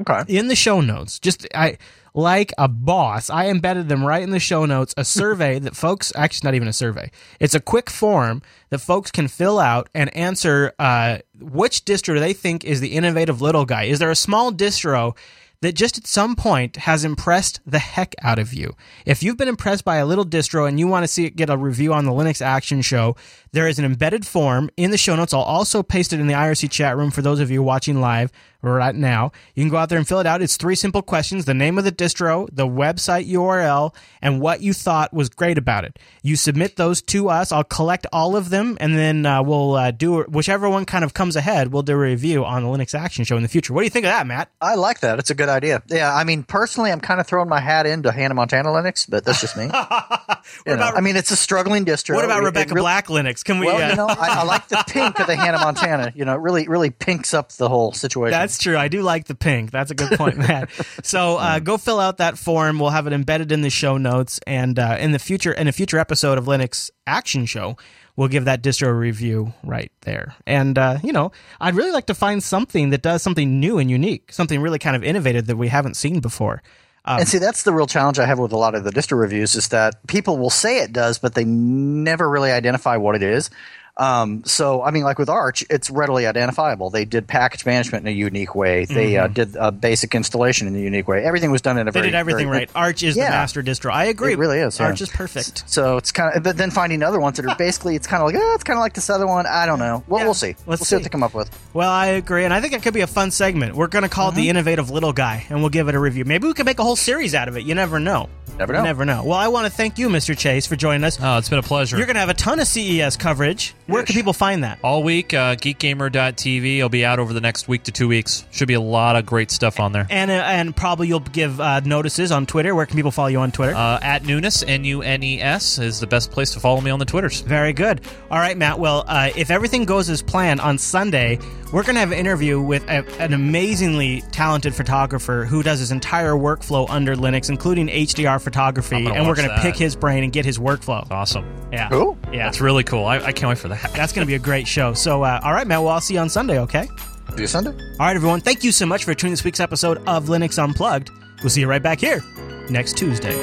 Okay. 0.00 0.22
in 0.34 0.48
the 0.48 0.56
show 0.56 0.80
notes, 0.80 1.18
just 1.18 1.46
I 1.54 1.76
like 2.14 2.52
a 2.56 2.68
boss, 2.68 3.28
I 3.28 3.48
embedded 3.48 3.88
them 3.88 4.04
right 4.04 4.22
in 4.22 4.30
the 4.30 4.38
show 4.38 4.64
notes, 4.64 4.94
a 4.96 5.04
survey 5.04 5.58
that 5.60 5.76
folks 5.76 6.12
actually 6.14 6.34
it's 6.34 6.44
not 6.44 6.54
even 6.54 6.68
a 6.68 6.72
survey. 6.72 7.10
It's 7.38 7.54
a 7.54 7.60
quick 7.60 7.90
form 7.90 8.42
that 8.70 8.78
folks 8.78 9.10
can 9.10 9.28
fill 9.28 9.58
out 9.58 9.88
and 9.94 10.14
answer 10.16 10.72
uh, 10.78 11.18
which 11.38 11.84
distro 11.84 12.18
they 12.18 12.32
think 12.32 12.64
is 12.64 12.80
the 12.80 12.96
innovative 12.96 13.40
little 13.40 13.64
guy. 13.64 13.84
Is 13.84 13.98
there 13.98 14.10
a 14.10 14.16
small 14.16 14.52
distro 14.52 15.16
that 15.60 15.74
just 15.74 15.96
at 15.96 16.06
some 16.06 16.36
point 16.36 16.76
has 16.76 17.04
impressed 17.04 17.60
the 17.64 17.78
heck 17.78 18.14
out 18.20 18.38
of 18.38 18.52
you? 18.52 18.74
If 19.06 19.22
you've 19.22 19.36
been 19.36 19.48
impressed 19.48 19.84
by 19.84 19.96
a 19.96 20.06
little 20.06 20.24
distro 20.24 20.68
and 20.68 20.78
you 20.78 20.86
want 20.88 21.04
to 21.04 21.08
see 21.08 21.24
it 21.24 21.36
get 21.36 21.50
a 21.50 21.56
review 21.56 21.92
on 21.92 22.04
the 22.04 22.12
Linux 22.12 22.42
Action 22.42 22.82
Show, 22.82 23.16
there 23.52 23.68
is 23.68 23.78
an 23.78 23.84
embedded 23.84 24.26
form 24.26 24.70
in 24.76 24.90
the 24.90 24.98
show 24.98 25.14
notes. 25.16 25.32
I'll 25.32 25.40
also 25.40 25.82
paste 25.82 26.12
it 26.12 26.20
in 26.20 26.26
the 26.26 26.34
IRC 26.34 26.70
chat 26.70 26.96
room 26.96 27.10
for 27.10 27.22
those 27.22 27.40
of 27.40 27.50
you 27.50 27.62
watching 27.62 28.00
live 28.00 28.32
right 28.72 28.94
now. 28.94 29.32
You 29.54 29.62
can 29.62 29.70
go 29.70 29.76
out 29.76 29.88
there 29.88 29.98
and 29.98 30.06
fill 30.06 30.20
it 30.20 30.26
out. 30.26 30.42
It's 30.42 30.56
three 30.56 30.74
simple 30.74 31.02
questions 31.02 31.44
the 31.44 31.54
name 31.54 31.78
of 31.78 31.84
the 31.84 31.92
distro, 31.92 32.48
the 32.52 32.66
website 32.66 33.28
URL, 33.28 33.94
and 34.22 34.40
what 34.40 34.60
you 34.60 34.72
thought 34.72 35.12
was 35.12 35.28
great 35.28 35.58
about 35.58 35.84
it. 35.84 35.98
You 36.22 36.36
submit 36.36 36.76
those 36.76 37.02
to 37.02 37.28
us. 37.28 37.52
I'll 37.52 37.64
collect 37.64 38.06
all 38.12 38.36
of 38.36 38.50
them, 38.50 38.76
and 38.80 38.96
then 38.96 39.26
uh, 39.26 39.42
we'll 39.42 39.74
uh, 39.74 39.90
do 39.90 40.22
whichever 40.22 40.68
one 40.68 40.84
kind 40.84 41.04
of 41.04 41.14
comes 41.14 41.36
ahead, 41.36 41.72
we'll 41.72 41.82
do 41.82 41.92
a 41.92 41.96
review 41.96 42.44
on 42.44 42.62
the 42.62 42.68
Linux 42.68 42.94
Action 42.98 43.24
Show 43.24 43.36
in 43.36 43.42
the 43.42 43.48
future. 43.48 43.72
What 43.72 43.80
do 43.80 43.84
you 43.84 43.90
think 43.90 44.06
of 44.06 44.12
that, 44.12 44.26
Matt? 44.26 44.50
I 44.60 44.74
like 44.74 45.00
that. 45.00 45.18
It's 45.18 45.30
a 45.30 45.34
good 45.34 45.48
idea. 45.48 45.82
Yeah, 45.88 46.14
I 46.14 46.24
mean, 46.24 46.42
personally, 46.42 46.90
I'm 46.90 47.00
kind 47.00 47.20
of 47.20 47.26
throwing 47.26 47.48
my 47.48 47.60
hat 47.60 47.86
into 47.86 48.10
Hannah 48.10 48.34
Montana 48.34 48.68
Linux, 48.68 49.08
but 49.08 49.24
that's 49.24 49.40
just 49.40 49.56
me. 49.56 49.64
Know, 50.66 50.74
about- 50.74 50.96
I 50.96 51.00
mean, 51.00 51.16
it's 51.16 51.30
a 51.30 51.36
struggling 51.36 51.84
distro. 51.84 52.14
What 52.14 52.24
about 52.24 52.38
It- 52.38 52.42
it 52.42 52.46
Rebecca 52.46 52.74
really- 52.74 52.82
Black 52.84 53.06
Linux? 53.08 53.44
Can 53.44 53.58
we? 53.58 53.66
Well, 53.66 53.82
uh, 53.82 53.88
you 53.90 53.96
know, 53.96 54.06
I, 54.08 54.40
I 54.40 54.44
like 54.44 54.68
the 54.68 54.82
pink 54.88 55.18
of 55.20 55.26
the 55.26 55.36
Hannah 55.36 55.58
Montana. 55.58 56.12
You 56.14 56.24
know, 56.24 56.34
it 56.34 56.40
really, 56.40 56.68
really 56.68 56.90
pinks 56.90 57.34
up 57.34 57.52
the 57.52 57.68
whole 57.68 57.92
situation. 57.92 58.38
That's 58.38 58.58
true. 58.58 58.76
I 58.76 58.88
do 58.88 59.02
like 59.02 59.26
the 59.26 59.34
pink. 59.34 59.70
That's 59.70 59.90
a 59.90 59.94
good 59.94 60.16
point, 60.18 60.36
Matt. 60.38 60.70
So 61.02 61.36
uh, 61.36 61.58
go 61.60 61.76
fill 61.76 62.00
out 62.00 62.18
that 62.18 62.38
form. 62.38 62.78
We'll 62.78 62.90
have 62.90 63.06
it 63.06 63.12
embedded 63.12 63.52
in 63.52 63.62
the 63.62 63.70
show 63.70 63.96
notes, 63.96 64.40
and 64.46 64.78
uh, 64.78 64.96
in 65.00 65.12
the 65.12 65.18
future, 65.18 65.52
in 65.52 65.68
a 65.68 65.72
future 65.72 65.98
episode 65.98 66.38
of 66.38 66.44
Linux 66.46 66.90
Action 67.06 67.46
Show, 67.46 67.76
we'll 68.16 68.28
give 68.28 68.44
that 68.44 68.62
distro 68.62 68.96
review 68.96 69.52
right 69.62 69.90
there. 70.02 70.34
And 70.46 70.78
uh, 70.78 70.98
you 71.02 71.12
know, 71.12 71.32
I'd 71.60 71.74
really 71.74 71.90
like 71.92 72.06
to 72.06 72.14
find 72.14 72.42
something 72.42 72.90
that 72.90 73.02
does 73.02 73.22
something 73.22 73.60
new 73.60 73.78
and 73.78 73.90
unique, 73.90 74.32
something 74.32 74.60
really 74.60 74.78
kind 74.78 74.96
of 74.96 75.02
innovative 75.04 75.46
that 75.46 75.56
we 75.56 75.68
haven't 75.68 75.94
seen 75.94 76.20
before. 76.20 76.62
Um, 77.06 77.20
and 77.20 77.28
see, 77.28 77.38
that's 77.38 77.64
the 77.64 77.72
real 77.72 77.86
challenge 77.86 78.18
I 78.18 78.26
have 78.26 78.38
with 78.38 78.52
a 78.52 78.56
lot 78.56 78.74
of 78.74 78.84
the 78.84 78.90
distro 78.90 79.18
reviews 79.18 79.54
is 79.54 79.68
that 79.68 80.06
people 80.06 80.38
will 80.38 80.50
say 80.50 80.78
it 80.78 80.92
does, 80.92 81.18
but 81.18 81.34
they 81.34 81.44
never 81.44 82.28
really 82.28 82.50
identify 82.50 82.96
what 82.96 83.14
it 83.14 83.22
is. 83.22 83.50
Um, 83.96 84.42
so, 84.44 84.82
I 84.82 84.90
mean, 84.90 85.04
like 85.04 85.18
with 85.20 85.28
Arch, 85.28 85.64
it's 85.70 85.88
readily 85.88 86.26
identifiable. 86.26 86.90
They 86.90 87.04
did 87.04 87.28
package 87.28 87.64
management 87.64 88.06
in 88.06 88.12
a 88.12 88.16
unique 88.16 88.54
way. 88.56 88.86
They 88.86 89.16
uh, 89.16 89.28
Mhm. 89.28 89.34
did 89.34 89.56
a 89.56 89.70
basic 89.70 90.16
installation 90.16 90.66
in 90.66 90.74
a 90.74 90.78
unique 90.80 91.06
way. 91.06 91.22
Everything 91.24 91.52
was 91.52 91.62
done 91.62 91.78
in 91.78 91.86
a 91.86 91.92
they 91.92 92.00
very 92.00 92.10
did 92.10 92.16
everything 92.16 92.46
very- 92.48 92.58
right. 92.60 92.70
Arch 92.74 93.04
is 93.04 93.16
Yeah. 93.16 93.26
the 93.26 93.30
master 93.30 93.62
distro. 93.62 93.92
I 93.92 94.06
agree. 94.06 94.32
It 94.32 94.38
really 94.38 94.58
is. 94.58 94.80
yeah. 94.80 94.86
Arch 94.86 95.00
is 95.00 95.10
perfect. 95.10 95.62
So 95.66 95.96
it's 95.96 96.10
kind 96.10 96.36
of, 96.36 96.42
but 96.42 96.56
then 96.56 96.72
finding 96.72 97.04
other 97.04 97.20
ones 97.20 97.36
that 97.36 97.46
are 97.46 97.54
basically, 97.58 97.94
it's 97.94 98.08
kind 98.08 98.20
of 98.20 98.26
like, 98.26 98.36
oh, 98.36 98.54
it's 98.54 98.64
kind 98.64 98.76
of 98.76 98.80
like 98.80 98.94
this 98.94 99.08
other 99.10 99.28
one. 99.28 99.46
I 99.46 99.64
don't 99.64 99.78
know. 99.78 100.02
Well, 100.08 100.24
we'll 100.24 100.34
see. 100.34 100.48
Let's 100.48 100.66
we'll 100.66 100.76
see. 100.78 100.84
see. 100.86 100.94
what 100.96 101.02
they 101.04 101.08
come 101.10 101.22
up 101.22 101.34
with. 101.34 101.48
Well, 101.72 101.90
I 101.90 102.06
agree, 102.06 102.44
and 102.44 102.52
I 102.52 102.60
think 102.60 102.72
it 102.72 102.82
could 102.82 102.94
be 102.94 103.02
a 103.02 103.06
fun 103.06 103.30
segment. 103.30 103.76
We're 103.76 103.86
going 103.86 104.02
to 104.02 104.08
call 104.08 104.30
it 104.30 104.34
the 104.34 104.48
innovative 104.48 104.90
little 104.90 105.12
guy, 105.12 105.46
and 105.50 105.60
we'll 105.60 105.68
give 105.70 105.88
it 105.88 105.94
a 105.94 106.00
review. 106.00 106.24
Maybe 106.24 106.48
we 106.48 106.54
can 106.54 106.66
make 106.66 106.80
a 106.80 106.82
whole 106.84 106.96
series 106.96 107.32
out 107.34 107.46
of 107.46 107.56
it. 107.56 107.62
You 107.64 107.74
never 107.76 108.00
know. 108.00 108.28
Never 108.58 108.72
You 108.72 108.78
know. 108.78 108.84
never 108.84 109.04
know. 109.04 109.22
Well, 109.24 109.38
I 109.38 109.48
want 109.48 109.66
to 109.66 109.72
thank 109.72 109.98
you, 109.98 110.08
Mr. 110.08 110.36
Chase, 110.38 110.64
for 110.66 110.76
joining 110.76 111.02
us. 111.02 111.18
Oh, 111.20 111.38
it's 111.38 111.48
been 111.48 111.58
a 111.58 111.62
pleasure. 111.62 111.96
You're 111.96 112.06
going 112.06 112.14
to 112.14 112.20
have 112.20 112.28
a 112.28 112.34
ton 112.34 112.60
of 112.60 112.68
CES 112.68 113.16
coverage. 113.16 113.74
Where 113.86 114.02
can 114.02 114.14
people 114.14 114.32
find 114.32 114.64
that? 114.64 114.78
All 114.82 115.02
week, 115.02 115.34
uh, 115.34 115.56
geekgamer.tv. 115.56 116.78
It'll 116.78 116.88
be 116.88 117.04
out 117.04 117.18
over 117.18 117.32
the 117.32 117.40
next 117.40 117.68
week 117.68 117.82
to 117.84 117.92
two 117.92 118.08
weeks. 118.08 118.46
Should 118.50 118.68
be 118.68 118.74
a 118.74 118.80
lot 118.80 119.16
of 119.16 119.26
great 119.26 119.50
stuff 119.50 119.78
on 119.78 119.92
there. 119.92 120.06
And 120.10 120.30
uh, 120.30 120.34
and 120.34 120.74
probably 120.74 121.08
you'll 121.08 121.20
give 121.20 121.60
uh, 121.60 121.80
notices 121.80 122.32
on 122.32 122.46
Twitter. 122.46 122.74
Where 122.74 122.86
can 122.86 122.96
people 122.96 123.10
follow 123.10 123.28
you 123.28 123.40
on 123.40 123.52
Twitter? 123.52 123.74
Uh, 123.74 123.98
at 124.02 124.24
Nunes, 124.24 124.62
N 124.62 124.84
U 124.84 125.02
N 125.02 125.22
E 125.22 125.40
S, 125.40 125.78
is 125.78 126.00
the 126.00 126.06
best 126.06 126.30
place 126.30 126.52
to 126.52 126.60
follow 126.60 126.80
me 126.80 126.90
on 126.90 126.98
the 126.98 127.04
Twitters. 127.04 127.40
Very 127.42 127.72
good. 127.72 128.00
All 128.30 128.38
right, 128.38 128.56
Matt. 128.56 128.78
Well, 128.78 129.04
uh, 129.06 129.30
if 129.36 129.50
everything 129.50 129.84
goes 129.84 130.08
as 130.08 130.22
planned 130.22 130.60
on 130.60 130.78
Sunday, 130.78 131.38
we're 131.72 131.82
going 131.82 131.94
to 131.96 132.00
have 132.00 132.12
an 132.12 132.18
interview 132.18 132.60
with 132.60 132.84
a, 132.88 133.04
an 133.20 133.34
amazingly 133.34 134.22
talented 134.32 134.74
photographer 134.74 135.44
who 135.44 135.62
does 135.62 135.78
his 135.80 135.90
entire 135.90 136.32
workflow 136.32 136.86
under 136.88 137.16
Linux, 137.16 137.48
including 137.50 137.88
HDR 137.88 138.40
photography. 138.40 138.96
I'm 138.96 139.04
gonna 139.04 139.16
And 139.16 139.24
we're 139.24 139.30
watch 139.32 139.36
going 139.38 139.48
to 139.50 139.54
that. 139.56 139.62
pick 139.62 139.76
his 139.76 139.94
brain 139.96 140.24
and 140.24 140.32
get 140.32 140.44
his 140.44 140.58
workflow. 140.58 141.06
Awesome. 141.10 141.44
Yeah. 141.72 141.88
Cool. 141.90 142.16
Yeah. 142.32 142.44
That's 142.44 142.60
really 142.60 142.84
cool. 142.84 143.04
I, 143.04 143.16
I 143.18 143.32
can't 143.32 143.48
wait 143.48 143.58
for 143.58 143.68
that. 143.68 143.73
That's 143.94 144.12
going 144.12 144.26
to 144.26 144.30
be 144.30 144.34
a 144.34 144.38
great 144.38 144.66
show. 144.66 144.94
So, 144.94 145.22
uh, 145.22 145.40
all 145.42 145.52
right, 145.52 145.66
Matt. 145.66 145.80
Well, 145.82 145.90
I'll 145.90 146.00
see 146.00 146.14
you 146.14 146.20
on 146.20 146.28
Sunday, 146.28 146.58
okay? 146.60 146.88
See 147.34 147.42
you 147.42 147.46
Sunday. 147.46 147.70
All 147.70 148.06
right, 148.06 148.16
everyone. 148.16 148.40
Thank 148.40 148.64
you 148.64 148.72
so 148.72 148.86
much 148.86 149.04
for 149.04 149.14
tuning 149.14 149.32
this 149.32 149.44
week's 149.44 149.60
episode 149.60 149.98
of 150.06 150.26
Linux 150.26 150.62
Unplugged. 150.62 151.10
We'll 151.42 151.50
see 151.50 151.60
you 151.60 151.66
right 151.66 151.82
back 151.82 152.00
here 152.00 152.22
next 152.70 152.96
Tuesday. 152.96 153.34